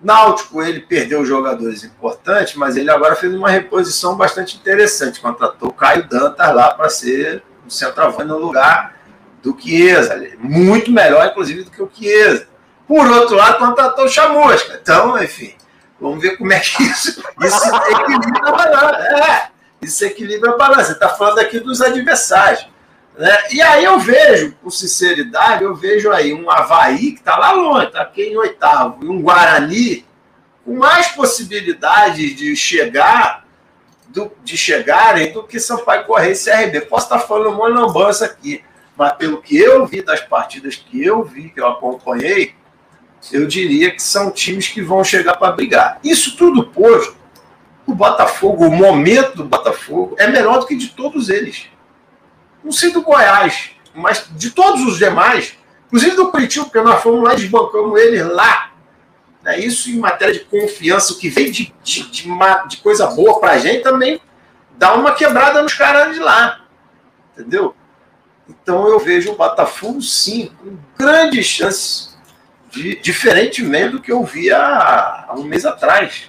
Náutico 0.00 0.62
ele 0.62 0.80
perdeu 0.80 1.24
jogadores 1.24 1.82
importantes, 1.82 2.54
mas 2.54 2.76
ele 2.76 2.90
agora 2.90 3.16
fez 3.16 3.34
uma 3.34 3.50
reposição 3.50 4.16
bastante 4.16 4.56
interessante. 4.56 5.20
Contratou 5.20 5.72
Caio 5.72 6.08
Dantas 6.08 6.54
lá 6.54 6.72
para 6.72 6.88
ser 6.88 7.42
o 7.66 7.70
centroavante 7.70 8.28
no 8.28 8.38
lugar 8.38 8.96
do 9.42 9.56
Chiesa, 9.58 10.20
muito 10.38 10.90
melhor, 10.90 11.26
inclusive, 11.26 11.64
do 11.64 11.70
que 11.70 11.82
o 11.82 11.90
Chiesa. 11.92 12.46
Por 12.86 13.06
outro 13.10 13.36
lado, 13.36 13.58
contratou 13.58 14.04
o 14.04 14.08
Chamusca. 14.08 14.78
Então, 14.80 15.22
enfim, 15.22 15.54
vamos 16.00 16.22
ver 16.22 16.36
como 16.36 16.52
é 16.52 16.60
que 16.60 16.82
isso, 16.82 17.22
isso 17.42 17.76
equilibra 17.90 18.48
a 18.48 18.52
balança. 18.52 18.98
É, 18.98 19.48
isso 19.82 20.04
equilibra 20.04 20.52
a 20.52 20.56
balança. 20.56 20.84
Você 20.84 20.92
está 20.92 21.08
falando 21.08 21.40
aqui 21.40 21.60
dos 21.60 21.80
adversários. 21.80 22.66
Né? 23.18 23.36
E 23.50 23.60
aí 23.60 23.82
eu 23.82 23.98
vejo, 23.98 24.54
com 24.62 24.70
sinceridade, 24.70 25.64
eu 25.64 25.74
vejo 25.74 26.12
aí 26.12 26.32
um 26.32 26.48
Havaí 26.48 27.10
que 27.12 27.18
está 27.18 27.36
lá 27.36 27.50
longe, 27.50 27.88
está 27.88 28.02
aqui 28.02 28.22
em 28.22 28.36
oitavo, 28.36 29.04
e 29.04 29.08
um 29.08 29.20
Guarani 29.20 30.06
com 30.64 30.76
mais 30.76 31.08
possibilidade 31.08 32.32
de 32.34 32.54
chegar 32.54 33.44
do, 34.06 34.30
de 34.44 34.56
chegarem 34.56 35.32
do 35.32 35.42
que 35.42 35.58
Sampaio 35.58 36.04
Correia 36.04 36.32
e 36.32 36.38
CRB. 36.38 36.82
Posso 36.82 37.06
estar 37.06 37.18
falando 37.18 37.56
uma 37.56 37.68
lambança 37.68 38.24
aqui, 38.24 38.62
mas 38.96 39.12
pelo 39.14 39.42
que 39.42 39.58
eu 39.58 39.84
vi 39.84 40.00
das 40.00 40.20
partidas 40.20 40.76
que 40.76 41.04
eu 41.04 41.24
vi, 41.24 41.50
que 41.50 41.60
eu 41.60 41.66
acompanhei, 41.66 42.54
eu 43.32 43.48
diria 43.48 43.90
que 43.90 44.00
são 44.00 44.30
times 44.30 44.68
que 44.68 44.80
vão 44.80 45.02
chegar 45.02 45.36
para 45.36 45.50
brigar. 45.50 45.98
Isso 46.04 46.36
tudo 46.36 46.68
posto, 46.68 47.16
o 47.84 47.92
Botafogo, 47.92 48.64
o 48.66 48.70
momento 48.70 49.38
do 49.38 49.44
Botafogo 49.44 50.14
é 50.20 50.28
melhor 50.28 50.60
do 50.60 50.66
que 50.66 50.76
de 50.76 50.90
todos 50.90 51.28
eles. 51.28 51.66
Não 52.68 52.72
sei 52.72 52.92
do 52.92 53.00
Goiás, 53.00 53.70
mas 53.94 54.28
de 54.32 54.50
todos 54.50 54.82
os 54.82 54.98
demais, 54.98 55.56
inclusive 55.86 56.14
do 56.14 56.30
Curitiba, 56.30 56.66
porque 56.66 56.82
nós 56.82 57.02
fomos 57.02 57.24
lá 57.24 57.32
e 57.32 57.36
desbancamos 57.36 57.98
eles 57.98 58.26
lá. 58.26 58.72
É 59.42 59.58
isso 59.58 59.88
em 59.88 59.98
matéria 59.98 60.34
de 60.34 60.40
confiança, 60.40 61.14
o 61.14 61.18
que 61.18 61.30
vem 61.30 61.50
de, 61.50 61.74
de, 61.82 62.10
de, 62.10 62.28
de 62.68 62.76
coisa 62.82 63.06
boa 63.06 63.40
para 63.40 63.52
a 63.52 63.58
gente 63.58 63.82
também 63.82 64.20
dá 64.76 64.92
uma 64.92 65.14
quebrada 65.14 65.62
nos 65.62 65.72
caras 65.72 66.12
de 66.12 66.20
lá. 66.20 66.60
Entendeu? 67.32 67.74
Então 68.46 68.86
eu 68.86 68.98
vejo 68.98 69.32
o 69.32 69.36
Botafogo, 69.36 70.02
sim, 70.02 70.52
com 70.60 70.76
grandes 70.98 71.46
chances, 71.46 72.18
de, 72.70 73.00
diferentemente 73.00 73.92
do 73.92 74.02
que 74.02 74.12
eu 74.12 74.22
via 74.24 74.58
há, 74.58 75.34
um 75.38 75.44
mês 75.44 75.64
atrás. 75.64 76.28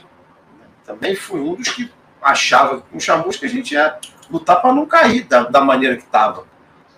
Também 0.85 1.17
fui 1.17 1.41
um 1.41 1.55
dos 1.55 1.67
que 1.67 1.91
achava 2.21 2.79
com 2.79 2.97
o 2.97 3.29
que 3.29 3.45
a 3.45 3.49
gente 3.49 3.73
ia 3.73 3.99
lutar 4.31 4.61
para 4.61 4.73
não 4.73 4.85
cair 4.85 5.23
da, 5.23 5.43
da 5.43 5.61
maneira 5.61 5.95
que 5.95 6.03
estava. 6.03 6.45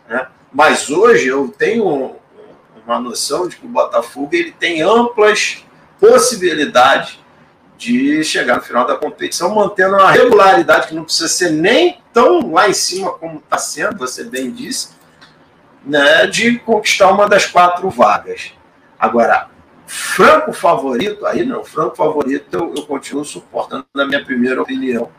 Né? 0.08 0.28
Mas 0.52 0.90
hoje 0.90 1.28
eu 1.28 1.48
tenho 1.48 2.16
uma 2.86 3.00
noção 3.00 3.48
de 3.48 3.58
que 3.58 3.66
o 3.66 3.70
Botafogo 3.70 4.30
ele 4.34 4.52
tem 4.52 4.82
amplas 4.82 5.64
possibilidades 6.00 7.20
de 7.78 8.24
chegar 8.24 8.58
no 8.58 8.62
final 8.62 8.86
da 8.86 8.96
competição, 8.96 9.56
mantendo 9.56 9.96
uma 9.96 10.12
regularidade 10.12 10.88
que 10.88 10.94
não 10.96 11.04
precisa 11.04 11.28
ser 11.28 11.52
nem 11.52 12.00
tão 12.14 12.52
lá 12.52 12.70
em 12.70 12.74
cima 12.74 13.12
como 13.12 13.40
está 13.40 13.58
sendo, 13.58 13.98
você 13.98 14.24
bem 14.24 14.52
disse, 14.52 14.90
né, 15.84 16.28
de 16.28 16.60
conquistar 16.60 17.10
uma 17.10 17.28
das 17.28 17.48
quatro 17.48 17.90
vagas. 17.90 18.54
Agora, 19.00 19.50
franco 19.88 20.54
favorito, 20.54 21.26
aí 21.26 21.44
não, 21.44 21.64
franco 21.64 21.96
favorito 21.96 22.56
eu, 22.56 22.74
eu 22.76 22.84
continuo 22.84 23.26
suportando 23.26 23.86
na 23.96 24.06
minha 24.06 24.24
primeira 24.24 24.62
opinião, 24.62 25.10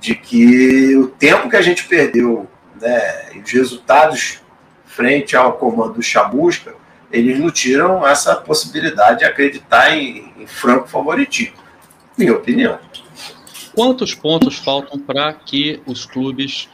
de 0.00 0.14
que 0.14 0.96
o 0.96 1.08
tempo 1.08 1.48
que 1.48 1.56
a 1.56 1.62
gente 1.62 1.84
perdeu, 1.86 2.48
né, 2.80 3.34
e 3.34 3.40
os 3.40 3.52
resultados 3.52 4.40
frente 4.86 5.36
ao 5.36 5.52
comando 5.52 5.94
do 5.94 6.02
Chamusca, 6.02 6.74
eles 7.12 7.38
não 7.38 7.50
tiram 7.50 8.06
essa 8.06 8.34
possibilidade 8.36 9.20
de 9.20 9.24
acreditar 9.24 9.96
em, 9.96 10.32
em 10.38 10.46
franco 10.46 10.88
favoritismo, 10.88 11.56
minha 12.16 12.32
opinião. 12.32 12.78
Quantos 13.74 14.14
pontos 14.14 14.56
faltam 14.58 14.98
para 14.98 15.32
que 15.32 15.80
os 15.86 16.04
clubes 16.04 16.68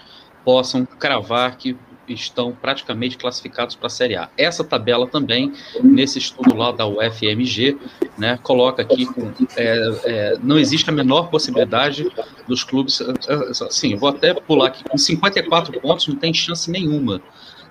possam 0.45 0.87
cravar 0.87 1.57
que 1.57 1.77
estão 2.09 2.53
praticamente 2.53 3.17
classificados 3.17 3.75
para 3.75 3.87
a 3.87 3.91
Série 3.91 4.17
A. 4.17 4.29
Essa 4.37 4.65
tabela 4.65 5.07
também, 5.07 5.53
nesse 5.83 6.19
estudo 6.19 6.55
lá 6.55 6.73
da 6.73 6.87
UFMG, 6.87 7.79
né, 8.19 8.39
coloca 8.43 8.83
aqui 8.83 9.07
com, 9.07 9.33
é, 9.57 10.01
é, 10.05 10.39
não 10.43 10.59
existe 10.59 10.89
a 10.89 10.93
menor 10.93 11.29
possibilidade 11.31 12.11
dos 12.47 12.65
clubes, 12.65 13.01
assim, 13.63 13.95
vou 13.97 14.09
até 14.09 14.35
pular 14.35 14.69
aqui, 14.69 14.85
com 14.85 14.97
54 14.97 15.81
pontos 15.81 16.07
não 16.09 16.17
tem 16.17 16.33
chance 16.33 16.71
nenhuma. 16.71 17.21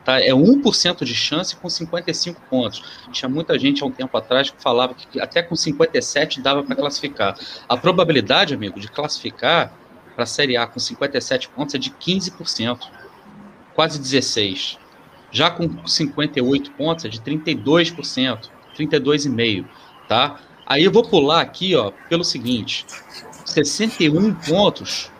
Tá? 0.05 0.21
É 0.21 0.29
1% 0.29 1.03
de 1.03 1.15
chance 1.15 1.55
com 1.55 1.67
55 1.67 2.39
pontos. 2.47 2.83
Tinha 3.11 3.27
muita 3.27 3.57
gente 3.57 3.81
há 3.81 3.87
um 3.87 3.91
tempo 3.91 4.15
atrás 4.15 4.51
que 4.51 4.61
falava 4.61 4.93
que 4.93 5.19
até 5.19 5.41
com 5.41 5.55
57 5.55 6.41
dava 6.41 6.63
para 6.63 6.75
classificar. 6.75 7.35
A 7.67 7.75
probabilidade, 7.75 8.53
amigo, 8.53 8.79
de 8.79 8.87
classificar 8.87 9.73
para 10.13 10.23
a 10.23 10.27
Série 10.27 10.55
A 10.55 10.67
com 10.67 10.79
57 10.79 11.49
pontos 11.49 11.73
é 11.73 11.79
de 11.79 11.89
15% 11.89 12.77
quase 13.75 13.99
16. 13.99 14.79
Já 15.31 15.51
com 15.51 15.85
58 15.85 16.71
pontos 16.71 17.05
é 17.05 17.09
de 17.09 17.19
32%, 17.19 18.49
32,5%, 18.77 19.65
tá? 20.07 20.39
Aí 20.65 20.83
eu 20.83 20.91
vou 20.91 21.03
pular 21.03 21.41
aqui, 21.41 21.75
ó, 21.75 21.91
pelo 22.09 22.23
seguinte: 22.23 22.85
61 23.45 24.33
pontos, 24.33 25.11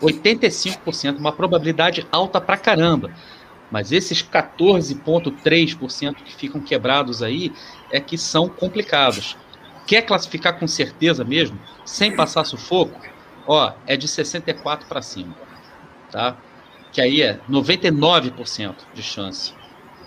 85%, 0.00 1.18
uma 1.18 1.32
probabilidade 1.32 2.06
alta 2.10 2.40
pra 2.40 2.56
caramba. 2.56 3.10
Mas 3.70 3.90
esses 3.90 4.22
14,3% 4.22 6.14
que 6.14 6.34
ficam 6.34 6.60
quebrados 6.60 7.22
aí 7.22 7.52
é 7.90 7.98
que 7.98 8.16
são 8.16 8.48
complicados. 8.48 9.36
Quer 9.86 10.02
classificar 10.02 10.58
com 10.58 10.68
certeza 10.68 11.24
mesmo, 11.24 11.58
sem 11.84 12.14
passar 12.14 12.44
sufoco? 12.44 13.00
Ó, 13.46 13.72
é 13.86 13.96
de 13.96 14.06
64 14.06 14.86
para 14.86 15.02
cima, 15.02 15.34
tá? 16.10 16.36
Que 16.94 17.00
aí 17.00 17.20
é 17.22 17.38
99% 17.50 18.74
de 18.94 19.02
chance. 19.02 19.52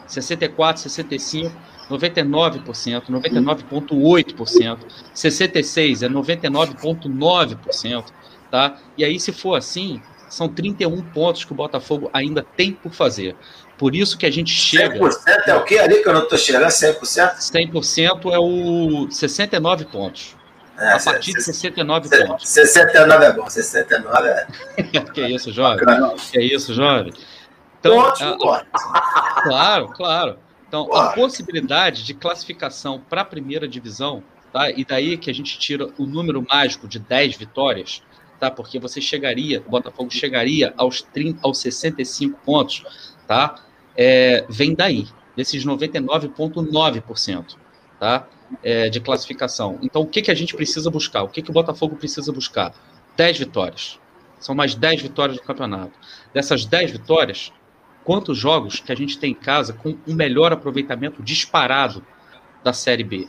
64, 0.08 0.82
65, 0.82 1.54
99%, 1.90 3.10
99,8%. 3.10 4.80
66 5.14 6.04
é 6.04 6.08
99,9%, 6.08 8.06
tá? 8.50 8.78
E 8.98 9.04
aí, 9.04 9.20
se 9.20 9.34
for 9.34 9.56
assim, 9.56 10.02
são 10.30 10.48
31 10.48 11.02
pontos 11.02 11.44
que 11.44 11.52
o 11.52 11.56
Botafogo 11.56 12.10
ainda 12.14 12.42
tem 12.56 12.72
por 12.72 12.94
fazer. 12.94 13.36
Por 13.78 13.94
isso 13.94 14.18
que 14.18 14.26
a 14.26 14.32
gente 14.32 14.52
chega. 14.52 14.98
100% 14.98 15.48
é 15.48 15.56
o 15.56 15.66
que 15.66 15.78
ali 15.78 16.02
que 16.02 16.08
eu 16.08 16.14
não 16.14 16.24
estou 16.24 16.38
chegando? 16.38 16.68
100%? 16.68 17.36
100% 17.36 18.32
é 18.34 18.40
o 18.40 19.12
69 19.12 19.86
pontos. 19.86 20.37
É, 20.78 20.94
a 20.94 21.00
partir 21.00 21.34
de 21.34 21.42
69 21.42 22.08
se, 22.08 22.26
pontos. 22.26 22.48
69 22.50 23.26
é 23.26 23.34
bom, 23.34 23.50
69 23.50 24.28
é. 24.28 24.48
que 25.14 25.22
isso, 25.22 25.52
jovem? 25.52 25.86
Que 26.32 26.40
isso, 26.40 26.74
jovem? 26.74 27.12
Então, 27.80 28.00
a, 28.00 28.12
a, 28.12 29.42
claro, 29.42 29.88
claro. 29.90 30.40
Então, 30.68 30.94
a 30.94 31.14
possibilidade 31.14 32.04
de 32.04 32.14
classificação 32.14 33.02
para 33.10 33.22
a 33.22 33.26
primeira 33.26 33.68
divisão, 33.68 34.24
tá? 34.52 34.70
E 34.70 34.86
daí 34.86 35.18
que 35.18 35.32
a 35.32 35.34
gente 35.34 35.58
tira 35.58 35.90
o 35.98 36.06
número 36.06 36.46
mágico 36.48 36.88
de 36.88 37.00
10 37.00 37.38
vitórias, 37.38 38.04
tá? 38.40 38.52
Porque 38.52 38.80
você 38.80 39.02
chegaria, 39.02 39.64
o 39.66 39.70
Botafogo 39.70 40.12
chegaria 40.12 40.74
aos 40.78 41.02
30, 41.02 41.40
aos 41.42 41.60
65 41.60 42.40
pontos, 42.46 42.84
tá? 43.26 43.56
É, 43.96 44.46
vem 44.50 44.76
daí, 44.76 45.08
desses 45.36 45.66
99,9%, 45.66 47.56
tá? 48.00 48.28
É, 48.64 48.90
de 48.90 49.00
classificação. 49.00 49.78
Então, 49.82 50.02
o 50.02 50.08
que, 50.08 50.22
que 50.22 50.32
a 50.32 50.36
gente 50.36 50.56
precisa 50.56 50.90
buscar? 50.90 51.24
O 51.24 51.30
que, 51.30 51.42
que 51.42 51.50
o 51.50 51.54
Botafogo 51.54 51.96
precisa 51.96 52.32
buscar? 52.32 52.74
10 53.16 53.40
vitórias. 53.40 54.00
São 54.40 54.54
mais 54.54 54.76
10 54.76 55.02
vitórias 55.02 55.38
no 55.38 55.44
campeonato. 55.44 55.94
Dessas 56.34 56.66
10 56.66 56.92
vitórias, 56.92 57.52
quantos 58.04 58.38
jogos 58.38 58.80
que 58.80 58.92
a 58.92 58.96
gente 58.96 59.18
tem 59.18 59.32
em 59.32 59.36
casa 59.36 59.74
com 59.74 59.98
um 60.08 60.14
melhor 60.14 60.52
aproveitamento 60.54 61.24
disparado 61.24 62.06
da 62.64 62.74
Série 62.74 63.04
B? 63.04 63.28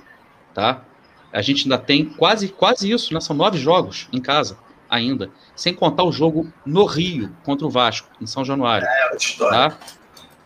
Tá? 0.55 0.85
A 1.33 1.43
gente 1.43 1.65
ainda 1.65 1.79
tem 1.79 2.05
quase, 2.05 2.49
quase 2.49 2.91
isso, 2.91 3.13
né? 3.13 3.21
São 3.21 3.35
nove 3.37 3.59
jogos 3.59 4.09
em 4.13 4.21
casa 4.21 4.59
ainda. 4.89 5.31
Sem 5.55 5.75
contar 5.75 6.05
o 6.05 6.13
jogo 6.13 6.51
no 6.65 6.85
Rio 6.85 7.35
contra 7.45 7.67
o 7.67 7.71
Vasco, 7.71 8.09
em 8.21 8.27
São 8.27 8.45
Januário. 8.45 8.87
É, 8.87 9.17
história. 9.17 9.71
Tá? 9.71 9.79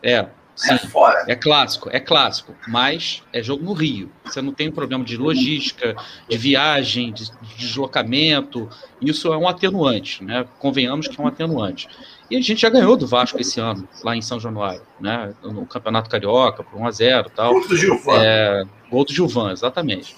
É, 0.03 0.29
Sim, 0.55 0.75
é 0.75 0.79
fora. 0.79 1.25
É 1.27 1.35
clássico, 1.35 1.89
é 1.91 1.99
clássico, 1.99 2.55
mas 2.69 3.23
é 3.33 3.43
jogo 3.43 3.65
no 3.65 3.73
Rio. 3.73 4.11
Você 4.25 4.43
não 4.43 4.53
tem 4.53 4.69
um 4.69 4.73
problema 4.73 5.05
de 5.05 5.17
logística, 5.17 5.97
de 6.29 6.37
viagem, 6.37 7.13
de, 7.13 7.31
de 7.31 7.57
deslocamento. 7.57 8.69
Isso 9.01 9.33
é 9.33 9.37
um 9.37 9.49
atenuante, 9.49 10.23
né? 10.23 10.47
Convenhamos 10.59 11.09
que 11.09 11.21
é 11.21 11.25
um 11.25 11.27
atenuante. 11.27 11.89
E 12.31 12.37
a 12.37 12.41
gente 12.41 12.61
já 12.61 12.71
ganhou 12.71 12.97
do 12.97 13.07
Vasco 13.07 13.41
esse 13.41 13.61
ano, 13.61 13.87
lá 14.03 14.17
em 14.17 14.23
São 14.23 14.39
Januário, 14.39 14.83
né? 15.01 15.35
No 15.43 15.67
Campeonato 15.67 16.09
Carioca, 16.09 16.63
por 16.63 16.81
1x0 16.81 17.31
tal. 17.35 17.53
Gol 17.53 17.69
do 17.69 17.77
Gilvan. 17.77 18.23
É, 18.23 18.65
gol 18.91 19.05
do 19.05 19.13
Gilvan, 19.13 19.53
exatamente. 19.53 20.15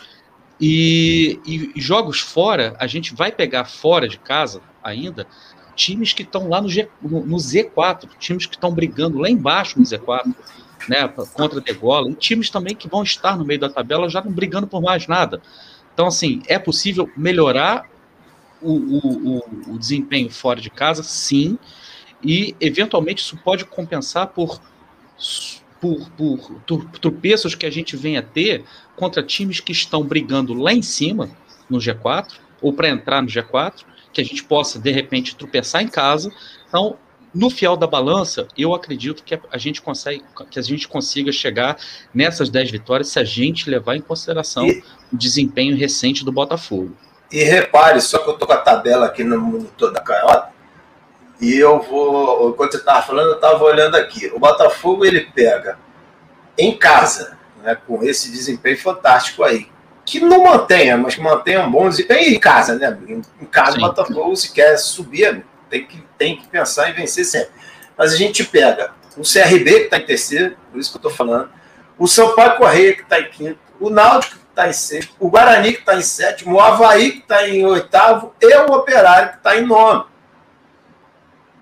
E, 0.60 1.40
e, 1.44 1.80
jogos 1.80 2.20
fora, 2.20 2.74
a 2.78 2.86
gente 2.86 3.14
vai 3.14 3.32
pegar 3.32 3.64
fora 3.64 4.08
de 4.08 4.18
casa 4.18 4.60
ainda 4.82 5.26
times 5.74 6.12
que 6.12 6.22
estão 6.22 6.48
lá 6.48 6.60
no, 6.60 6.68
G, 6.68 6.88
no, 7.00 7.24
no, 7.24 7.36
Z4, 7.36 8.08
times 8.18 8.46
que 8.46 8.54
estão 8.54 8.72
brigando 8.72 9.18
lá 9.18 9.28
embaixo 9.28 9.78
no 9.78 9.84
Z4, 9.84 10.34
né, 10.88 11.08
contra 11.08 11.58
a 11.58 11.62
Degola, 11.62 12.10
e 12.10 12.14
times 12.14 12.50
também 12.50 12.74
que 12.74 12.88
vão 12.88 13.02
estar 13.02 13.36
no 13.36 13.44
meio 13.44 13.60
da 13.60 13.68
tabela 13.68 14.08
já 14.08 14.22
não 14.22 14.32
brigando 14.32 14.66
por 14.66 14.80
mais 14.82 15.06
nada. 15.06 15.40
Então, 15.92 16.06
assim, 16.06 16.42
é 16.46 16.58
possível 16.58 17.08
melhorar 17.16 17.88
o, 18.60 18.72
o, 18.72 19.38
o, 19.38 19.74
o 19.74 19.78
desempenho 19.78 20.30
fora 20.30 20.60
de 20.60 20.70
casa, 20.70 21.02
sim, 21.02 21.58
e 22.22 22.56
eventualmente 22.60 23.22
isso 23.22 23.36
pode 23.36 23.64
compensar 23.64 24.28
por, 24.28 24.60
por, 25.80 26.10
por 26.10 26.60
tropeços 27.00 27.54
que 27.54 27.66
a 27.66 27.70
gente 27.70 27.96
vem 27.96 28.16
a 28.16 28.22
ter 28.22 28.64
contra 28.96 29.22
times 29.22 29.60
que 29.60 29.72
estão 29.72 30.02
brigando 30.02 30.54
lá 30.54 30.72
em 30.72 30.82
cima, 30.82 31.30
no 31.68 31.78
G4, 31.78 32.32
ou 32.62 32.72
para 32.72 32.88
entrar 32.88 33.20
no 33.20 33.28
G4, 33.28 33.84
que 34.14 34.20
a 34.20 34.24
gente 34.24 34.44
possa, 34.44 34.78
de 34.78 34.90
repente, 34.90 35.36
tropeçar 35.36 35.82
em 35.82 35.88
casa. 35.88 36.32
Então, 36.68 36.96
no 37.34 37.50
fiel 37.50 37.76
da 37.76 37.86
balança, 37.86 38.46
eu 38.56 38.72
acredito 38.72 39.24
que 39.24 39.38
a 39.50 39.58
gente 39.58 39.82
consegue, 39.82 40.22
que 40.50 40.58
a 40.58 40.62
gente 40.62 40.86
consiga 40.86 41.32
chegar 41.32 41.76
nessas 42.14 42.48
10 42.48 42.70
vitórias 42.70 43.08
se 43.08 43.18
a 43.18 43.24
gente 43.24 43.68
levar 43.68 43.96
em 43.96 44.00
consideração 44.00 44.66
e... 44.66 44.82
o 45.12 45.16
desempenho 45.16 45.76
recente 45.76 46.24
do 46.24 46.30
Botafogo. 46.30 46.96
E 47.32 47.42
repare, 47.42 48.00
só 48.00 48.18
que 48.18 48.30
eu 48.30 48.34
tô 48.34 48.46
com 48.46 48.52
a 48.52 48.58
tabela 48.58 49.06
aqui 49.06 49.24
no 49.24 49.40
monitor 49.40 49.92
da 49.92 50.00
canhota, 50.00 50.54
e 51.40 51.58
eu 51.58 51.82
vou, 51.82 52.50
enquanto 52.50 52.72
você 52.72 52.78
estava 52.78 53.02
falando, 53.02 53.30
eu 53.30 53.34
estava 53.34 53.64
olhando 53.64 53.96
aqui. 53.96 54.28
O 54.28 54.38
Botafogo 54.38 55.04
ele 55.04 55.20
pega 55.20 55.78
em 56.56 56.76
casa, 56.76 57.36
né, 57.62 57.74
com 57.74 58.04
esse 58.04 58.30
desempenho 58.30 58.78
fantástico 58.78 59.42
aí, 59.42 59.66
que 60.04 60.20
não 60.20 60.44
mantenha, 60.44 60.96
mas 60.96 61.14
que 61.14 61.20
mantenha 61.20 61.62
um 61.62 61.70
bom 61.70 61.88
desempenho 61.88 62.34
em 62.34 62.38
casa, 62.38 62.76
né? 62.76 62.96
Em 63.40 63.46
casa, 63.46 63.76
o 63.78 63.80
Botafogo, 63.80 64.36
se 64.36 64.52
quer 64.52 64.76
subir, 64.76 65.44
tem 65.70 65.86
que, 65.86 66.04
tem 66.18 66.36
que 66.36 66.46
pensar 66.46 66.90
em 66.90 66.92
vencer 66.92 67.24
sempre. 67.24 67.50
Mas 67.96 68.12
a 68.12 68.16
gente 68.16 68.44
pega 68.44 68.92
o 69.16 69.22
CRB, 69.22 69.64
que 69.64 69.84
está 69.84 69.96
em 69.96 70.06
terceiro, 70.06 70.56
por 70.70 70.78
isso 70.78 70.90
que 70.90 70.96
eu 70.96 71.08
estou 71.08 71.10
falando, 71.10 71.48
o 71.98 72.06
Sampaio 72.06 72.56
Correia, 72.56 72.94
que 72.94 73.02
está 73.02 73.20
em 73.20 73.30
quinto, 73.30 73.58
o 73.80 73.88
Náutico, 73.88 74.36
que 74.36 74.46
está 74.50 74.68
em 74.68 74.72
sexto, 74.72 75.14
o 75.18 75.28
Guarani, 75.28 75.72
que 75.72 75.80
está 75.80 75.94
em 75.96 76.02
sétimo, 76.02 76.56
o 76.56 76.60
Havaí, 76.60 77.12
que 77.12 77.18
está 77.18 77.48
em 77.48 77.64
oitavo, 77.64 78.34
e 78.40 78.56
o 78.56 78.72
Operário, 78.72 79.30
que 79.30 79.36
está 79.36 79.56
em 79.56 79.66
nono. 79.66 80.06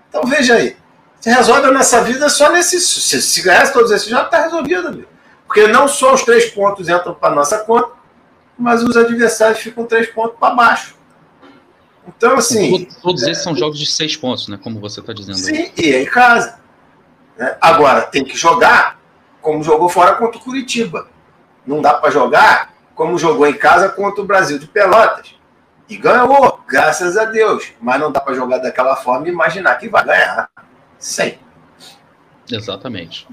Então 0.09 0.23
veja 0.25 0.55
aí. 0.55 0.77
Você 1.19 1.31
resolve 1.31 1.71
nessa 1.71 2.03
vida 2.03 2.27
só 2.27 2.51
nesse. 2.51 2.81
Se, 2.81 3.21
se 3.21 3.41
ganhar 3.41 3.71
todos 3.71 3.91
esses 3.91 4.09
já 4.09 4.23
está 4.23 4.41
resolvido, 4.43 4.89
amigo. 4.89 5.07
Porque 5.45 5.67
não 5.67 5.87
só 5.87 6.13
os 6.13 6.23
três 6.23 6.51
pontos 6.51 6.89
entram 6.89 7.13
para 7.13 7.33
nossa 7.33 7.59
conta, 7.59 7.91
mas 8.63 8.81
os 8.81 8.95
adversários 8.95 9.59
ficam 9.59 9.85
três 9.85 10.09
pontos 10.09 10.37
para 10.39 10.55
baixo. 10.55 10.95
Então, 12.07 12.35
assim. 12.35 12.85
Todos, 13.01 13.23
esses 13.23 13.43
são 13.43 13.53
jogos 13.53 13.77
de 13.77 13.85
seis 13.85 14.15
pontos, 14.15 14.47
né? 14.47 14.57
Como 14.61 14.79
você 14.79 15.01
está 15.01 15.11
dizendo. 15.11 15.37
Sim, 15.37 15.57
aí. 15.57 15.73
e 15.77 15.93
é 15.93 16.01
em 16.01 16.05
casa. 16.05 16.59
Né? 17.37 17.57
Agora, 17.59 18.03
tem 18.03 18.23
que 18.23 18.37
jogar 18.37 18.97
como 19.41 19.61
jogou 19.61 19.89
fora 19.89 20.15
contra 20.15 20.39
o 20.39 20.41
Curitiba. 20.41 21.09
Não 21.67 21.81
dá 21.81 21.93
para 21.93 22.09
jogar 22.09 22.73
como 22.95 23.17
jogou 23.17 23.45
em 23.47 23.53
casa 23.53 23.89
contra 23.89 24.21
o 24.21 24.25
Brasil 24.25 24.57
de 24.57 24.67
Pelotas. 24.67 25.35
E 25.89 25.97
ganhou, 25.97 26.63
graças 26.65 27.17
a 27.17 27.25
Deus. 27.25 27.73
Mas 27.81 27.99
não 27.99 28.13
dá 28.13 28.21
para 28.21 28.33
jogar 28.33 28.59
daquela 28.59 28.95
forma 28.95 29.27
e 29.27 29.31
imaginar 29.31 29.75
que 29.75 29.89
vai 29.89 30.05
ganhar. 30.05 30.49
Sem. 30.97 31.37
Exatamente. 32.49 33.27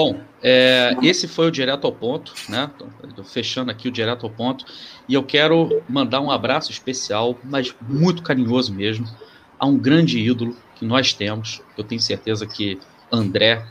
Bom, 0.00 0.20
é, 0.40 0.96
esse 1.02 1.26
foi 1.26 1.48
o 1.48 1.50
direto 1.50 1.84
ao 1.84 1.92
ponto, 1.92 2.32
né? 2.48 2.70
Tô 3.16 3.24
fechando 3.24 3.72
aqui 3.72 3.88
o 3.88 3.90
direto 3.90 4.26
ao 4.26 4.30
ponto. 4.30 4.64
E 5.08 5.14
eu 5.14 5.24
quero 5.24 5.82
mandar 5.88 6.20
um 6.20 6.30
abraço 6.30 6.70
especial, 6.70 7.36
mas 7.42 7.74
muito 7.80 8.22
carinhoso 8.22 8.72
mesmo, 8.72 9.08
a 9.58 9.66
um 9.66 9.76
grande 9.76 10.20
ídolo 10.20 10.56
que 10.76 10.84
nós 10.86 11.12
temos. 11.12 11.60
Eu 11.76 11.82
tenho 11.82 12.00
certeza 12.00 12.46
que 12.46 12.78
André 13.10 13.66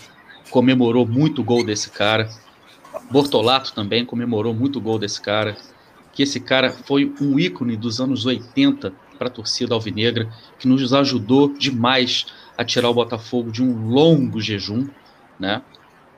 comemorou 0.49 1.07
muito 1.07 1.39
o 1.39 1.45
gol 1.45 1.63
desse 1.65 1.91
cara. 1.91 2.29
Bortolato 3.09 3.73
também 3.73 4.05
comemorou 4.05 4.53
muito 4.53 4.79
o 4.79 4.81
gol 4.81 4.99
desse 4.99 5.21
cara. 5.21 5.55
Que 6.11 6.23
esse 6.23 6.41
cara 6.41 6.71
foi 6.71 7.09
um 7.21 7.39
ícone 7.39 7.77
dos 7.77 8.01
anos 8.01 8.25
80 8.25 8.91
para 9.17 9.29
a 9.29 9.31
torcida 9.31 9.73
alvinegra, 9.73 10.29
que 10.59 10.67
nos 10.67 10.93
ajudou 10.93 11.57
demais 11.57 12.25
a 12.57 12.65
tirar 12.65 12.89
o 12.89 12.93
Botafogo 12.93 13.49
de 13.49 13.63
um 13.63 13.87
longo 13.87 14.41
jejum, 14.41 14.89
né? 15.39 15.61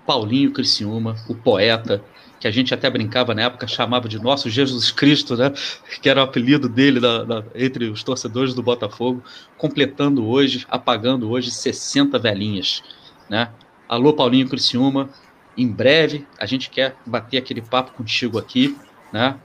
Paulinho 0.10 0.52
Criciúma, 0.52 1.16
o 1.28 1.36
poeta, 1.36 2.04
que 2.40 2.48
a 2.48 2.52
gente 2.52 2.74
até 2.74 2.90
brincava 2.90 3.36
na 3.36 3.44
época, 3.44 3.68
chamava 3.68 4.10
de 4.10 4.18
nosso 4.18 4.50
Jesus 4.50 4.90
Cristo, 4.90 5.38
né? 5.38 5.54
Que 6.02 6.10
era 6.10 6.22
o 6.22 6.24
apelido 6.24 6.68
dele 6.68 7.00
da, 7.00 7.24
da, 7.24 7.44
entre 7.54 7.86
os 7.90 8.02
torcedores 8.04 8.56
do 8.56 8.64
Botafogo, 8.64 9.24
completando 9.56 10.28
hoje, 10.28 10.66
apagando 10.68 11.30
hoje 11.30 11.52
60 11.52 12.18
velhinhas, 12.18 12.82
né? 13.30 13.52
Alô, 13.88 14.12
Paulinho 14.12 14.50
Criciúma, 14.50 15.12
em 15.56 15.68
breve 15.68 16.26
a 16.40 16.48
gente 16.48 16.72
quer 16.72 16.96
bater 17.06 17.38
aquele 17.38 17.62
papo 17.62 17.92
contigo 17.92 18.40
aqui, 18.40 18.76
né? 19.14 19.36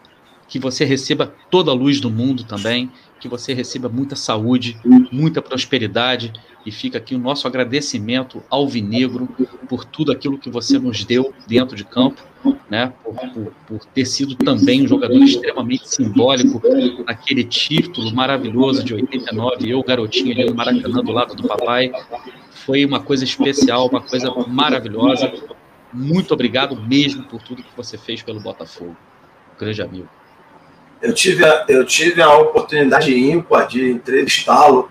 Que 0.48 0.58
você 0.58 0.86
receba 0.86 1.34
toda 1.50 1.72
a 1.72 1.74
luz 1.74 2.00
do 2.00 2.10
mundo 2.10 2.42
também, 2.42 2.90
que 3.20 3.28
você 3.28 3.52
receba 3.52 3.90
muita 3.90 4.16
saúde, 4.16 4.78
muita 5.12 5.42
prosperidade 5.42 6.32
e 6.64 6.72
fica 6.72 6.98
aqui 6.98 7.14
o 7.14 7.18
nosso 7.18 7.46
agradecimento 7.46 8.42
ao 8.48 8.66
Vinegro 8.66 9.28
por 9.68 9.84
tudo 9.84 10.10
aquilo 10.10 10.38
que 10.38 10.48
você 10.48 10.78
nos 10.78 11.04
deu 11.04 11.32
dentro 11.46 11.76
de 11.76 11.84
campo, 11.84 12.22
né? 12.70 12.92
Por, 13.02 13.14
por, 13.14 13.52
por 13.66 13.84
ter 13.86 14.06
sido 14.06 14.34
também 14.34 14.84
um 14.84 14.88
jogador 14.88 15.22
extremamente 15.22 15.88
simbólico 15.88 16.62
naquele 17.04 17.44
título 17.44 18.14
maravilhoso 18.14 18.82
de 18.82 18.94
89, 18.94 19.68
eu 19.68 19.82
garotinho 19.82 20.32
ali 20.32 20.46
no 20.46 20.54
Maracanã 20.54 21.02
do 21.02 21.12
lado 21.12 21.34
do 21.34 21.46
papai. 21.46 21.92
Foi 22.50 22.84
uma 22.84 23.00
coisa 23.00 23.24
especial, 23.24 23.88
uma 23.88 24.00
coisa 24.00 24.32
maravilhosa. 24.48 25.32
Muito 25.92 26.32
obrigado 26.32 26.74
mesmo 26.76 27.24
por 27.24 27.42
tudo 27.42 27.62
que 27.62 27.76
você 27.76 27.98
fez 27.98 28.22
pelo 28.22 28.40
Botafogo. 28.40 28.96
grande 29.58 29.82
amigo. 29.82 30.08
Eu 31.02 31.12
tive 31.12 31.44
a, 31.44 31.66
eu 31.68 31.84
tive 31.84 32.22
a 32.22 32.34
oportunidade 32.38 33.14
ímpar 33.14 33.68
de 33.68 33.90
entrevistá-lo 33.90 34.90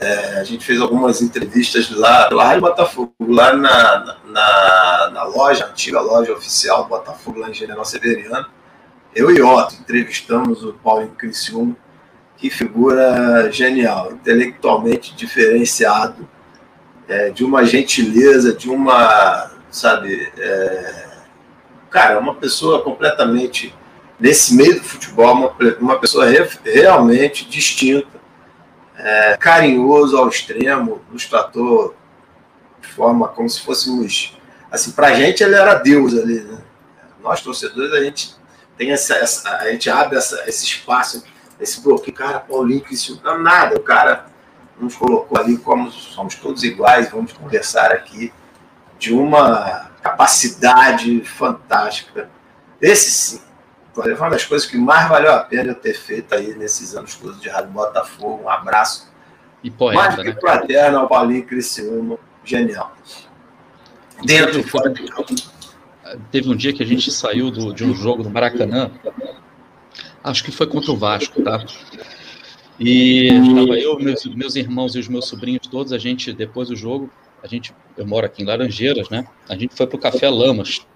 é, 0.00 0.38
a 0.38 0.44
gente 0.44 0.64
fez 0.64 0.80
algumas 0.80 1.20
entrevistas 1.20 1.90
lá, 1.90 2.28
lá 2.30 2.56
em 2.56 2.60
Botafogo, 2.60 3.12
lá 3.20 3.52
na, 3.52 4.16
na, 4.26 5.10
na 5.12 5.24
loja, 5.24 5.66
antiga 5.66 6.00
loja 6.00 6.32
oficial 6.32 6.86
Botafogo, 6.86 7.40
lá 7.40 7.50
em 7.50 7.54
General 7.54 7.84
Severiano. 7.84 8.46
Eu 9.14 9.30
e 9.30 9.42
Otto 9.42 9.74
entrevistamos 9.80 10.62
o 10.62 10.72
Paulo 10.74 11.08
Criciúma, 11.18 11.76
que 12.36 12.48
figura 12.48 13.50
genial, 13.50 14.12
intelectualmente 14.12 15.16
diferenciado, 15.16 16.28
é, 17.08 17.30
de 17.30 17.44
uma 17.44 17.64
gentileza, 17.64 18.52
de 18.52 18.70
uma, 18.70 19.50
sabe, 19.70 20.30
é, 20.38 21.08
cara, 21.90 22.20
uma 22.20 22.34
pessoa 22.36 22.82
completamente, 22.82 23.74
nesse 24.20 24.54
meio 24.54 24.74
do 24.74 24.84
futebol, 24.84 25.32
uma, 25.32 25.76
uma 25.80 25.98
pessoa 25.98 26.26
re, 26.26 26.46
realmente 26.64 27.48
distinta, 27.48 28.17
é, 28.98 29.36
carinhoso 29.36 30.16
ao 30.16 30.28
extremo, 30.28 31.00
nos 31.10 31.26
tratou 31.26 31.94
de 32.80 32.88
forma 32.88 33.28
como 33.28 33.48
se 33.48 33.60
fôssemos. 33.60 34.36
Assim, 34.70 34.90
pra 34.90 35.14
gente 35.14 35.42
ele 35.42 35.54
era 35.54 35.74
Deus 35.74 36.14
ali, 36.14 36.40
né? 36.40 36.58
Nós, 37.22 37.40
torcedores, 37.40 37.92
a 37.92 38.02
gente 38.02 38.34
tem 38.76 38.90
essa. 38.90 39.14
essa 39.16 39.56
a 39.56 39.70
gente 39.70 39.88
abre 39.88 40.16
essa, 40.16 40.44
esse 40.48 40.64
espaço, 40.64 41.24
esse 41.60 41.80
bloqueio, 41.80 42.16
cara, 42.16 42.40
Paulinho, 42.40 42.82
que 42.82 42.94
isso 42.94 43.20
não 43.24 43.38
nada. 43.38 43.76
O 43.76 43.82
cara 43.82 44.26
nos 44.78 44.96
colocou 44.96 45.38
ali 45.38 45.56
como 45.58 45.90
somos 45.90 46.34
todos 46.34 46.62
iguais, 46.62 47.10
vamos 47.10 47.32
conversar 47.32 47.92
aqui 47.92 48.32
de 48.98 49.12
uma 49.12 49.90
capacidade 50.02 51.20
fantástica. 51.24 52.30
Esse 52.80 53.10
sim, 53.10 53.42
foi 54.02 54.14
uma 54.14 54.30
das 54.30 54.44
coisas 54.44 54.68
que 54.68 54.76
mais 54.76 55.08
valeu 55.08 55.32
a 55.32 55.40
pena 55.40 55.72
eu 55.72 55.74
ter 55.74 55.94
feito 55.94 56.34
aí 56.34 56.54
nesses 56.54 56.94
anos 56.94 57.16
todos 57.16 57.40
de 57.40 57.48
Rádio 57.48 57.70
Botafogo. 57.70 58.44
Um 58.44 58.48
abraço. 58.48 59.08
E 59.62 59.70
poeta, 59.70 60.00
mais 60.00 60.14
que 60.16 60.24
né? 60.24 60.36
fraterno 60.40 60.98
ao 60.98 61.08
Paulinho 61.08 61.44
Criciúma. 61.44 62.18
Genial. 62.44 62.96
Dentro 64.24 64.60
e 64.60 64.62
fora 64.62 64.90
de 64.90 65.04
campo. 65.04 65.34
Teve 66.30 66.48
um 66.48 66.56
dia 66.56 66.72
que 66.72 66.82
a 66.82 66.86
gente 66.86 67.10
saiu 67.10 67.50
do, 67.50 67.74
de 67.74 67.84
um 67.84 67.94
jogo 67.94 68.22
no 68.22 68.30
Maracanã. 68.30 68.90
Acho 70.24 70.42
que 70.42 70.50
foi 70.50 70.66
contra 70.66 70.90
o 70.90 70.96
Vasco, 70.96 71.42
tá? 71.42 71.64
E 72.80 73.28
estava 73.28 73.78
eu, 73.78 73.98
meus, 73.98 74.24
meus 74.26 74.56
irmãos 74.56 74.94
e 74.94 75.00
os 75.00 75.08
meus 75.08 75.26
sobrinhos 75.26 75.66
todos, 75.66 75.92
a 75.92 75.98
gente, 75.98 76.32
depois 76.32 76.68
do 76.68 76.76
jogo, 76.76 77.10
a 77.42 77.46
gente, 77.46 77.74
eu 77.96 78.06
moro 78.06 78.24
aqui 78.24 78.42
em 78.42 78.46
Laranjeiras, 78.46 79.08
né? 79.08 79.26
A 79.48 79.56
gente 79.56 79.74
foi 79.74 79.86
pro 79.86 79.98
Café 79.98 80.28
Lamas, 80.28 80.86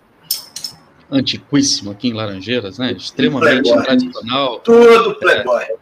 antiquíssimo 1.12 1.90
aqui 1.90 2.08
em 2.08 2.14
Laranjeiras, 2.14 2.78
né? 2.78 2.92
Extremamente 2.92 3.68
playboy. 3.68 3.84
tradicional. 3.84 4.58
Tudo 4.60 5.14
playboy. 5.16 5.62
É, 5.62 5.76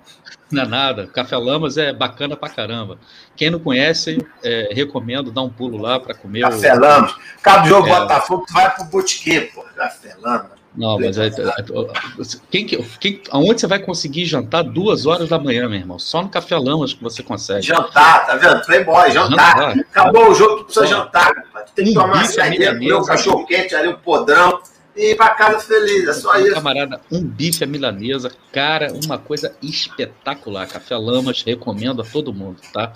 não 0.50 0.62
é 0.64 0.66
nada. 0.66 1.06
Café 1.06 1.36
Lamas 1.36 1.78
é 1.78 1.92
bacana 1.92 2.36
pra 2.36 2.48
caramba. 2.48 2.98
Quem 3.36 3.50
não 3.50 3.60
conhece, 3.60 4.18
é, 4.42 4.70
recomendo 4.72 5.30
dar 5.30 5.42
um 5.42 5.48
pulo 5.48 5.78
lá 5.78 6.00
para 6.00 6.12
comer. 6.14 6.40
Café 6.40 6.74
o... 6.74 6.80
Lamas. 6.80 7.14
Cada 7.40 7.68
jogo 7.68 7.86
é... 7.86 8.00
Botafogo, 8.00 8.44
tu 8.46 8.52
vai 8.52 8.74
pro 8.74 8.84
Botiquê, 8.84 9.52
pô. 9.54 9.62
Café 9.76 10.16
Lamas. 10.20 10.60
Não, 10.72 11.00
mas 11.00 11.18
é, 11.18 11.26
é, 11.26 11.32
quem, 12.48 12.64
quem, 12.64 13.22
aonde 13.32 13.60
você 13.60 13.66
vai 13.66 13.80
conseguir 13.80 14.24
jantar 14.24 14.62
duas 14.62 15.04
horas 15.04 15.28
da 15.28 15.36
manhã, 15.36 15.68
meu 15.68 15.80
irmão? 15.80 15.98
Só 15.98 16.22
no 16.22 16.28
Café 16.28 16.56
Lamas 16.56 16.94
que 16.94 17.02
você 17.02 17.24
consegue. 17.24 17.62
Jantar, 17.62 18.26
tá 18.26 18.36
vendo? 18.36 18.64
Playboy, 18.64 19.10
jantar. 19.10 19.56
jantar. 19.56 19.78
Acabou 19.90 20.30
o 20.30 20.34
jogo, 20.34 20.58
tu 20.58 20.64
precisa 20.66 20.86
jantar. 20.86 21.32
Tu 21.66 21.72
tem 21.74 21.84
que 21.86 21.94
tomar 21.94 22.14
uma 22.14 22.24
saída, 22.24 22.72
comer 22.72 22.94
um 22.94 23.04
cachorro 23.04 23.46
quente 23.46 23.74
ali, 23.74 23.88
um 23.88 23.96
podrão 23.96 24.60
e 24.96 25.12
ir 25.12 25.16
para 25.16 25.34
casa 25.34 25.60
feliz, 25.60 26.08
é 26.08 26.12
só 26.12 26.38
isso. 26.38 26.54
Camarada, 26.54 27.00
um 27.10 27.22
bife 27.22 27.64
à 27.64 27.66
milanesa, 27.66 28.32
cara, 28.52 28.92
uma 29.04 29.18
coisa 29.18 29.54
espetacular. 29.62 30.66
Café 30.66 30.96
Lamas, 30.96 31.42
recomendo 31.42 32.02
a 32.02 32.04
todo 32.04 32.32
mundo, 32.32 32.60
tá? 32.72 32.92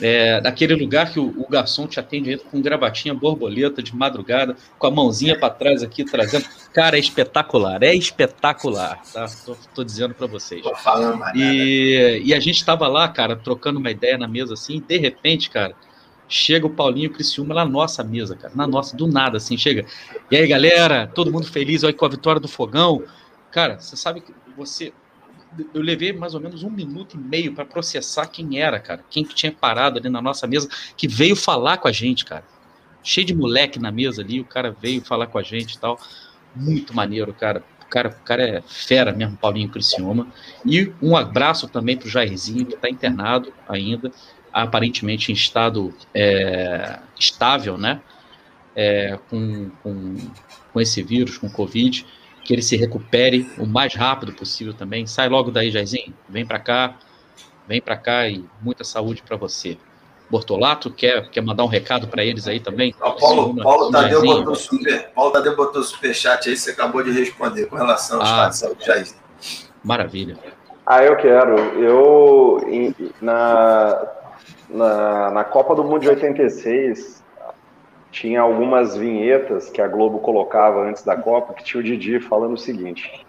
É, 0.00 0.40
daquele 0.42 0.74
lugar 0.74 1.10
que 1.10 1.18
o, 1.18 1.34
o, 1.38 1.48
garçom 1.48 1.86
te 1.86 1.98
atende 1.98 2.36
com 2.36 2.60
gravatinha 2.60 3.14
borboleta 3.14 3.82
de 3.82 3.96
madrugada, 3.96 4.54
com 4.78 4.86
a 4.86 4.90
mãozinha 4.90 5.38
para 5.38 5.48
trás 5.48 5.82
aqui 5.82 6.04
trazendo. 6.04 6.44
Cara, 6.72 6.96
é 6.96 7.00
espetacular, 7.00 7.82
é 7.82 7.94
espetacular, 7.94 9.00
tá? 9.10 9.26
Tô, 9.44 9.56
tô 9.74 9.82
dizendo 9.82 10.14
para 10.14 10.26
vocês. 10.26 10.62
Tô 10.62 10.74
falando, 10.74 11.22
e, 11.34 12.20
e 12.24 12.34
a 12.34 12.40
gente 12.40 12.62
tava 12.62 12.86
lá, 12.88 13.08
cara, 13.08 13.36
trocando 13.36 13.78
uma 13.78 13.90
ideia 13.90 14.18
na 14.18 14.28
mesa 14.28 14.52
assim, 14.52 14.82
de 14.86 14.98
repente, 14.98 15.48
cara, 15.48 15.74
chega 16.28 16.66
o 16.66 16.70
Paulinho 16.70 17.10
Criciúma 17.10 17.54
na 17.54 17.64
nossa 17.64 18.02
mesa, 18.02 18.36
cara, 18.36 18.52
na 18.54 18.66
nossa, 18.66 18.96
do 18.96 19.06
nada, 19.06 19.36
assim, 19.36 19.56
chega. 19.56 19.86
E 20.30 20.36
aí, 20.36 20.46
galera, 20.46 21.06
todo 21.06 21.30
mundo 21.30 21.46
feliz 21.46 21.84
aí 21.84 21.92
com 21.92 22.04
a 22.04 22.08
vitória 22.08 22.40
do 22.40 22.48
Fogão. 22.48 23.04
Cara, 23.50 23.78
você 23.78 23.96
sabe 23.96 24.20
que 24.20 24.34
você. 24.56 24.92
eu 25.72 25.80
levei 25.80 26.12
mais 26.12 26.34
ou 26.34 26.40
menos 26.40 26.62
um 26.62 26.70
minuto 26.70 27.16
e 27.16 27.18
meio 27.18 27.54
para 27.54 27.64
processar 27.64 28.26
quem 28.26 28.60
era, 28.60 28.78
cara. 28.80 29.04
Quem 29.08 29.24
que 29.24 29.34
tinha 29.34 29.52
parado 29.52 29.98
ali 29.98 30.08
na 30.08 30.20
nossa 30.20 30.46
mesa, 30.46 30.68
que 30.96 31.06
veio 31.06 31.36
falar 31.36 31.78
com 31.78 31.88
a 31.88 31.92
gente, 31.92 32.24
cara. 32.24 32.44
Cheio 33.02 33.26
de 33.26 33.34
moleque 33.34 33.78
na 33.78 33.92
mesa 33.92 34.20
ali, 34.20 34.40
o 34.40 34.44
cara 34.44 34.76
veio 34.80 35.00
falar 35.00 35.28
com 35.28 35.38
a 35.38 35.42
gente 35.42 35.74
e 35.74 35.78
tal. 35.78 35.98
Muito 36.54 36.94
maneiro, 36.94 37.32
cara. 37.32 37.62
O 37.82 37.88
cara, 37.88 38.08
o 38.08 38.24
cara 38.24 38.42
é 38.42 38.62
fera 38.62 39.12
mesmo, 39.12 39.36
Paulinho 39.36 39.68
Criciúma. 39.68 40.26
E 40.64 40.92
um 41.00 41.16
abraço 41.16 41.68
também 41.68 41.96
pro 41.96 42.08
Jairzinho, 42.08 42.66
que 42.66 42.74
está 42.74 42.90
internado 42.90 43.52
ainda, 43.68 44.10
aparentemente 44.62 45.30
em 45.30 45.34
estado 45.34 45.92
é, 46.14 46.98
estável, 47.18 47.76
né? 47.76 48.00
É, 48.74 49.18
com, 49.30 49.70
com, 49.82 50.16
com 50.72 50.80
esse 50.80 51.02
vírus, 51.02 51.38
com 51.38 51.48
Covid 51.48 52.06
que 52.42 52.52
ele 52.52 52.62
se 52.62 52.76
recupere 52.76 53.50
o 53.58 53.66
mais 53.66 53.94
rápido 53.94 54.32
possível 54.32 54.72
também. 54.72 55.06
Sai 55.06 55.28
logo 55.28 55.50
daí, 55.50 55.70
Jairzinho. 55.70 56.14
Vem 56.28 56.46
para 56.46 56.60
cá, 56.60 56.96
vem 57.66 57.82
para 57.82 57.96
cá 57.96 58.28
e 58.28 58.44
muita 58.62 58.84
saúde 58.84 59.22
para 59.22 59.36
você. 59.36 59.76
Bortolato, 60.30 60.90
quer, 60.90 61.28
quer 61.30 61.40
mandar 61.40 61.64
um 61.64 61.68
recado 61.68 62.08
para 62.08 62.24
eles 62.24 62.46
aí 62.46 62.60
também? 62.60 62.94
Ó, 63.00 63.12
Paulo, 63.12 63.56
Paulo, 63.56 63.90
Tadeu 63.90 64.22
botou 64.22 64.54
super, 64.54 65.10
Paulo 65.14 65.32
Tadeu 65.32 65.56
botou 65.56 65.82
superchat 65.82 66.48
aí, 66.48 66.56
você 66.56 66.70
acabou 66.70 67.02
de 67.02 67.10
responder 67.10 67.66
com 67.66 67.76
relação 67.76 68.20
ao 68.20 68.22
ah, 68.22 68.28
estado 68.28 68.50
de 68.50 68.56
saúde, 68.58 68.86
Jairzinho. 68.86 69.20
Maravilha. 69.84 70.36
Ah, 70.84 71.02
eu 71.02 71.16
quero. 71.16 71.56
Eu, 71.80 72.60
na, 73.20 74.15
na, 74.68 75.30
na 75.30 75.44
Copa 75.44 75.74
do 75.74 75.84
Mundo 75.84 76.00
de 76.00 76.08
86, 76.08 77.24
tinha 78.10 78.40
algumas 78.40 78.96
vinhetas 78.96 79.68
que 79.68 79.80
a 79.80 79.88
Globo 79.88 80.18
colocava 80.20 80.80
antes 80.82 81.02
da 81.02 81.16
Copa, 81.16 81.54
que 81.54 81.64
tinha 81.64 81.80
o 81.80 81.84
Didi 81.84 82.20
falando 82.20 82.54
o 82.54 82.58
seguinte: 82.58 83.26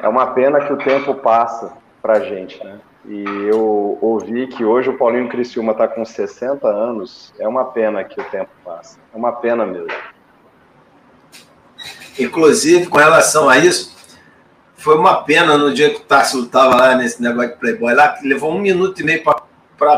é 0.00 0.08
uma 0.08 0.28
pena 0.28 0.60
que 0.60 0.72
o 0.72 0.78
tempo 0.78 1.14
passa 1.14 1.72
pra 2.02 2.20
gente, 2.20 2.62
né? 2.64 2.80
E 3.06 3.24
eu 3.50 3.96
ouvi 4.00 4.46
que 4.46 4.64
hoje 4.64 4.90
o 4.90 4.98
Paulinho 4.98 5.28
Criciúma 5.28 5.72
está 5.72 5.88
com 5.88 6.04
60 6.04 6.68
anos, 6.68 7.32
é 7.38 7.48
uma 7.48 7.64
pena 7.64 8.04
que 8.04 8.20
o 8.20 8.24
tempo 8.24 8.50
passa. 8.64 8.98
É 9.12 9.16
uma 9.16 9.32
pena 9.32 9.64
mesmo. 9.64 9.88
Inclusive, 12.18 12.88
com 12.88 12.98
relação 12.98 13.48
a 13.48 13.56
isso, 13.56 13.96
foi 14.74 14.96
uma 14.96 15.22
pena 15.22 15.56
no 15.56 15.72
dia 15.72 15.90
que 15.90 16.00
o 16.00 16.04
Tássio 16.04 16.42
estava 16.42 16.76
lá 16.76 16.94
nesse 16.94 17.22
negócio 17.22 17.52
de 17.52 17.56
Playboy 17.56 17.94
lá, 17.94 18.10
que 18.10 18.26
levou 18.26 18.52
um 18.52 18.58
minuto 18.58 19.00
e 19.00 19.04
meio 19.04 19.22
para 19.22 19.42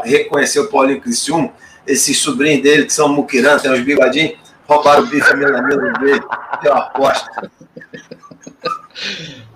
reconhecer 0.05 0.61
o 0.61 0.69
Paulinho 0.69 1.01
Criciúma 1.01 1.53
esses 1.87 2.19
sobrinhos 2.19 2.63
dele, 2.63 2.85
que 2.85 2.93
são 2.93 3.09
muquirã, 3.09 3.59
tem 3.59 3.73
uns 3.73 3.81
bigodinhos, 3.81 4.39
roubaram 4.67 5.03
o 5.03 5.07
bife 5.07 5.35
melanino 5.35 5.93
dele, 5.95 6.23
eu 6.65 6.75
aposto. 6.75 7.29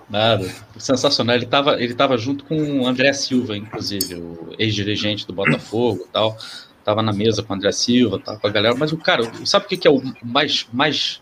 Nada, 0.08 0.48
sensacional. 0.78 1.36
Ele 1.36 1.44
estava 1.44 1.82
ele 1.82 1.94
tava 1.94 2.16
junto 2.16 2.44
com 2.44 2.80
o 2.80 2.86
André 2.86 3.12
Silva, 3.12 3.56
inclusive, 3.56 4.14
o 4.14 4.54
ex-dirigente 4.58 5.26
do 5.26 5.32
Botafogo 5.32 6.04
e 6.08 6.12
tal. 6.12 6.36
Tava 6.84 7.02
na 7.02 7.12
mesa 7.12 7.42
com 7.42 7.52
o 7.52 7.56
André 7.56 7.72
Silva, 7.72 8.18
tava 8.18 8.38
com 8.38 8.46
a 8.46 8.50
galera. 8.50 8.74
Mas 8.76 8.92
o 8.92 8.96
cara, 8.96 9.24
sabe 9.44 9.66
o 9.66 9.68
que, 9.68 9.86
é 9.86 9.90
o 9.90 10.00
mais, 10.22 10.66
mais 10.72 11.20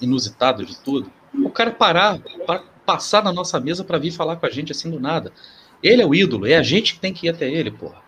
inusitado 0.00 0.64
de 0.64 0.78
tudo? 0.78 1.10
O 1.34 1.50
cara 1.50 1.70
parar, 1.70 2.18
para 2.46 2.62
passar 2.86 3.22
na 3.22 3.32
nossa 3.32 3.60
mesa 3.60 3.84
para 3.84 3.98
vir 3.98 4.10
falar 4.10 4.36
com 4.36 4.46
a 4.46 4.50
gente 4.50 4.72
assim 4.72 4.90
do 4.90 4.98
nada. 4.98 5.32
Ele 5.82 6.00
é 6.00 6.06
o 6.06 6.14
ídolo, 6.14 6.46
é 6.46 6.56
a 6.56 6.62
gente 6.62 6.94
que 6.94 7.00
tem 7.00 7.12
que 7.12 7.26
ir 7.26 7.30
até 7.30 7.50
ele, 7.50 7.70
porra. 7.70 8.00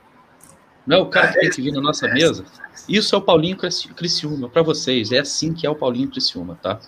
Não 0.87 0.99
é 0.99 1.01
o 1.01 1.07
cara 1.07 1.29
que 1.29 1.41
tem 1.41 1.51
que 1.51 1.63
vir 1.63 1.73
na 1.73 1.81
nossa 1.81 2.07
mesa. 2.09 2.45
Isso 2.89 3.15
é 3.15 3.19
o 3.19 3.23
Paulinho 3.23 3.57
Criciúma 3.57 4.49
para 4.49 4.63
vocês. 4.63 5.13
É 5.13 5.21
assim 5.21 5.55
que 5.55 5.67
é 5.67 5.71
o 5.71 5.75
Paulinho 5.75 6.11
Criciúma, 6.11 6.59
tá? 6.61 6.79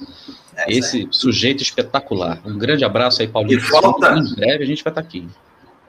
É 0.55 0.71
Esse 0.71 1.09
sujeito 1.11 1.63
espetacular. 1.63 2.41
Um 2.45 2.59
grande 2.59 2.85
abraço 2.85 3.23
aí, 3.23 3.29
Paulinho. 3.29 3.59
E 3.59 3.63
falta... 3.63 4.15
Em 4.15 4.35
breve 4.35 4.65
a 4.65 4.67
gente 4.67 4.85
vai 4.85 4.91
estar 4.91 5.01
tá 5.01 5.01
aqui. 5.01 5.27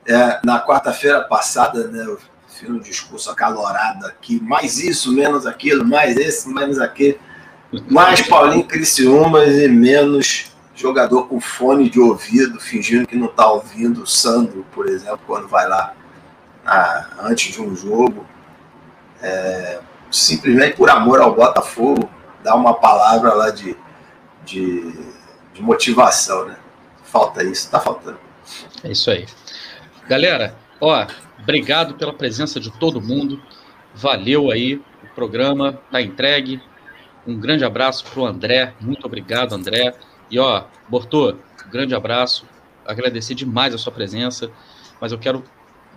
É, 0.05 0.39
na 0.43 0.59
quarta-feira 0.65 1.21
passada, 1.21 1.88
né, 1.88 2.05
eu 2.05 2.17
fiz 2.47 2.69
um 2.69 2.79
discurso 2.79 3.29
acalorado 3.29 4.05
aqui. 4.05 4.41
Mais 4.41 4.79
isso, 4.79 5.11
menos 5.11 5.45
aquilo, 5.45 5.85
mais 5.85 6.15
esse, 6.15 6.47
menos 6.49 6.79
aquele. 6.79 7.19
Mais 7.89 8.21
Paulinho 8.21 8.63
Criciúma 8.63 9.43
e 9.43 9.67
menos 9.67 10.55
jogador 10.73 11.27
com 11.27 11.41
fone 11.41 11.89
de 11.89 11.99
ouvido, 11.99 12.59
fingindo 12.59 13.07
que 13.07 13.15
não 13.17 13.25
está 13.25 13.51
ouvindo 13.51 14.03
o 14.03 14.07
Sandro, 14.07 14.65
por 14.71 14.88
exemplo, 14.88 15.19
quando 15.25 15.47
vai 15.47 15.67
lá 15.67 15.93
na, 16.68 17.07
antes 17.22 17.53
de 17.53 17.61
um 17.61 17.73
jogo, 17.73 18.26
é, 19.22 19.80
simplesmente 20.11 20.76
por 20.76 20.89
amor 20.89 21.22
ao 21.22 21.34
Botafogo, 21.34 22.10
dar 22.44 22.56
uma 22.56 22.73
palavra 22.73 23.34
lá 23.34 23.49
de, 23.49 23.76
de, 24.45 24.91
de 25.53 25.61
motivação, 25.61 26.45
né? 26.45 26.57
Falta 27.03 27.41
isso, 27.41 27.72
tá 27.72 27.80
faltando. 27.80 28.19
É 28.84 28.91
isso 28.91 29.10
aí. 29.10 29.26
Galera, 30.10 30.56
ó, 30.81 31.07
obrigado 31.39 31.95
pela 31.95 32.14
presença 32.14 32.60
de 32.60 32.69
todo 32.77 33.02
mundo. 33.02 33.41
Valeu 33.95 34.52
aí, 34.52 34.76
o 34.76 35.15
programa 35.15 35.80
tá 35.89 36.02
entregue. 36.02 36.61
Um 37.26 37.39
grande 37.39 37.64
abraço 37.64 38.03
pro 38.06 38.26
André, 38.26 38.73
muito 38.81 39.06
obrigado, 39.06 39.56
André. 39.56 39.94
E 40.30 40.38
ó, 40.38 40.65
Bortô, 40.89 41.31
um 41.31 41.69
grande 41.69 41.95
abraço. 41.95 42.45
Agradecer 42.85 43.35
demais 43.35 43.73
a 43.73 43.77
sua 43.77 43.91
presença, 43.91 44.52
mas 44.99 45.11
eu 45.11 45.18
quero 45.18 45.44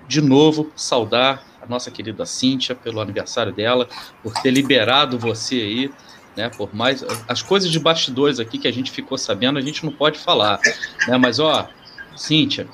de 0.06 0.20
novo, 0.20 0.70
saudar 0.74 1.44
a 1.60 1.66
nossa 1.66 1.90
querida 1.90 2.24
Cíntia 2.26 2.74
pelo 2.74 3.00
aniversário 3.00 3.52
dela, 3.52 3.88
por 4.22 4.32
ter 4.34 4.50
liberado 4.50 5.18
você 5.18 5.56
aí, 5.56 5.90
né? 6.36 6.48
Por 6.48 6.74
mais. 6.74 7.04
As 7.28 7.42
coisas 7.42 7.70
de 7.70 7.78
bastidores 7.78 8.40
aqui 8.40 8.58
que 8.58 8.68
a 8.68 8.72
gente 8.72 8.90
ficou 8.90 9.18
sabendo, 9.18 9.58
a 9.58 9.62
gente 9.62 9.84
não 9.84 9.92
pode 9.92 10.18
falar. 10.18 10.60
Né? 11.06 11.16
Mas, 11.18 11.38
ó, 11.38 11.68
Cíntia, 12.16 12.66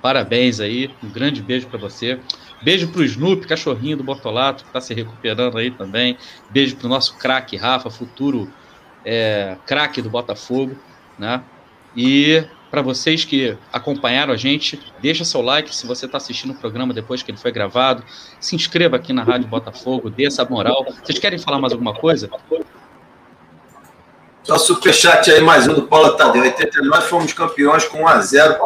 parabéns 0.00 0.60
aí, 0.60 0.90
um 1.02 1.08
grande 1.08 1.42
beijo 1.42 1.66
para 1.66 1.78
você. 1.78 2.18
Beijo 2.62 2.88
pro 2.88 3.04
Snoop, 3.04 3.46
cachorrinho 3.46 3.96
do 3.96 4.04
Bortolato, 4.04 4.64
que 4.64 4.70
tá 4.70 4.80
se 4.80 4.92
recuperando 4.92 5.56
aí 5.56 5.70
também. 5.70 6.18
Beijo 6.50 6.76
pro 6.76 6.88
nosso 6.88 7.16
craque 7.16 7.56
Rafa, 7.56 7.90
futuro 7.90 8.52
é, 9.04 9.56
craque 9.66 10.02
do 10.02 10.10
Botafogo, 10.10 10.76
né? 11.18 11.42
E 11.96 12.44
para 12.70 12.82
vocês 12.82 13.24
que 13.24 13.56
acompanharam 13.72 14.32
a 14.32 14.36
gente, 14.36 14.80
deixa 15.02 15.24
seu 15.24 15.42
like 15.42 15.74
se 15.74 15.86
você 15.86 16.06
está 16.06 16.18
assistindo 16.18 16.52
o 16.52 16.54
programa 16.54 16.94
depois 16.94 17.22
que 17.22 17.30
ele 17.30 17.38
foi 17.38 17.50
gravado. 17.50 18.04
Se 18.38 18.54
inscreva 18.54 18.96
aqui 18.96 19.12
na 19.12 19.24
Rádio 19.24 19.48
Botafogo, 19.48 20.08
dê 20.08 20.26
essa 20.26 20.44
moral. 20.44 20.86
Vocês 21.02 21.18
querem 21.18 21.38
falar 21.38 21.58
mais 21.58 21.72
alguma 21.72 21.92
coisa? 21.92 22.30
Só 24.44 24.56
superchat 24.56 25.30
aí, 25.30 25.40
mais 25.40 25.66
um 25.66 25.74
do 25.74 25.82
Paulo 25.82 26.12
Tadeu. 26.16 26.44
Em 26.44 26.48
89 26.48 27.06
fomos 27.08 27.32
campeões 27.32 27.84
com 27.86 28.04
1x0 28.04 28.58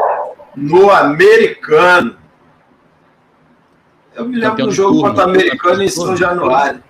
no 0.55 0.90
americano. 0.90 2.18
Eu 4.14 4.26
me 4.26 4.36
lembro 4.36 4.66
do 4.66 4.70
jogo 4.70 5.01
contra 5.01 5.26
o 5.26 5.31
americano 5.31 5.82
em 5.82 5.89
São 5.89 6.14
Januário. 6.14 6.82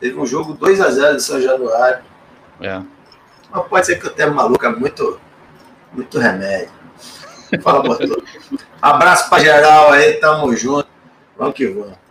Teve 0.00 0.18
um 0.18 0.26
jogo 0.26 0.56
2x0 0.56 1.16
em 1.16 1.20
São 1.20 1.40
Januário. 1.40 2.02
É. 2.60 2.80
Mas 3.50 3.66
pode 3.66 3.86
ser 3.86 4.00
que 4.00 4.06
eu 4.06 4.10
tenha 4.10 4.30
maluca 4.30 4.70
muito 4.70 5.20
muito 5.94 6.18
remédio. 6.18 6.72
Fala, 7.62 7.82
Botou. 7.82 8.22
Abraço 8.82 9.28
pra 9.30 9.38
geral 9.38 9.92
aí, 9.92 10.14
tamo 10.14 10.54
junto. 10.56 10.88
Vamos 11.36 11.54
que 11.54 11.66
vamos. 11.66 12.04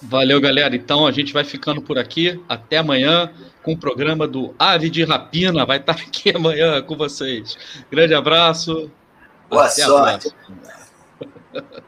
Valeu, 0.00 0.40
galera. 0.40 0.76
Então 0.76 1.06
a 1.06 1.12
gente 1.12 1.32
vai 1.32 1.44
ficando 1.44 1.82
por 1.82 1.98
aqui. 1.98 2.40
Até 2.48 2.78
amanhã 2.78 3.32
com 3.62 3.72
o 3.72 3.78
programa 3.78 4.26
do 4.28 4.54
Ave 4.58 4.88
de 4.88 5.04
Rapina. 5.04 5.66
Vai 5.66 5.78
estar 5.78 5.92
aqui 5.92 6.30
amanhã 6.34 6.80
com 6.82 6.96
vocês. 6.96 7.56
Grande 7.90 8.14
abraço. 8.14 8.90
Boa 9.50 9.66
Até 9.66 9.82
sorte. 9.82 10.32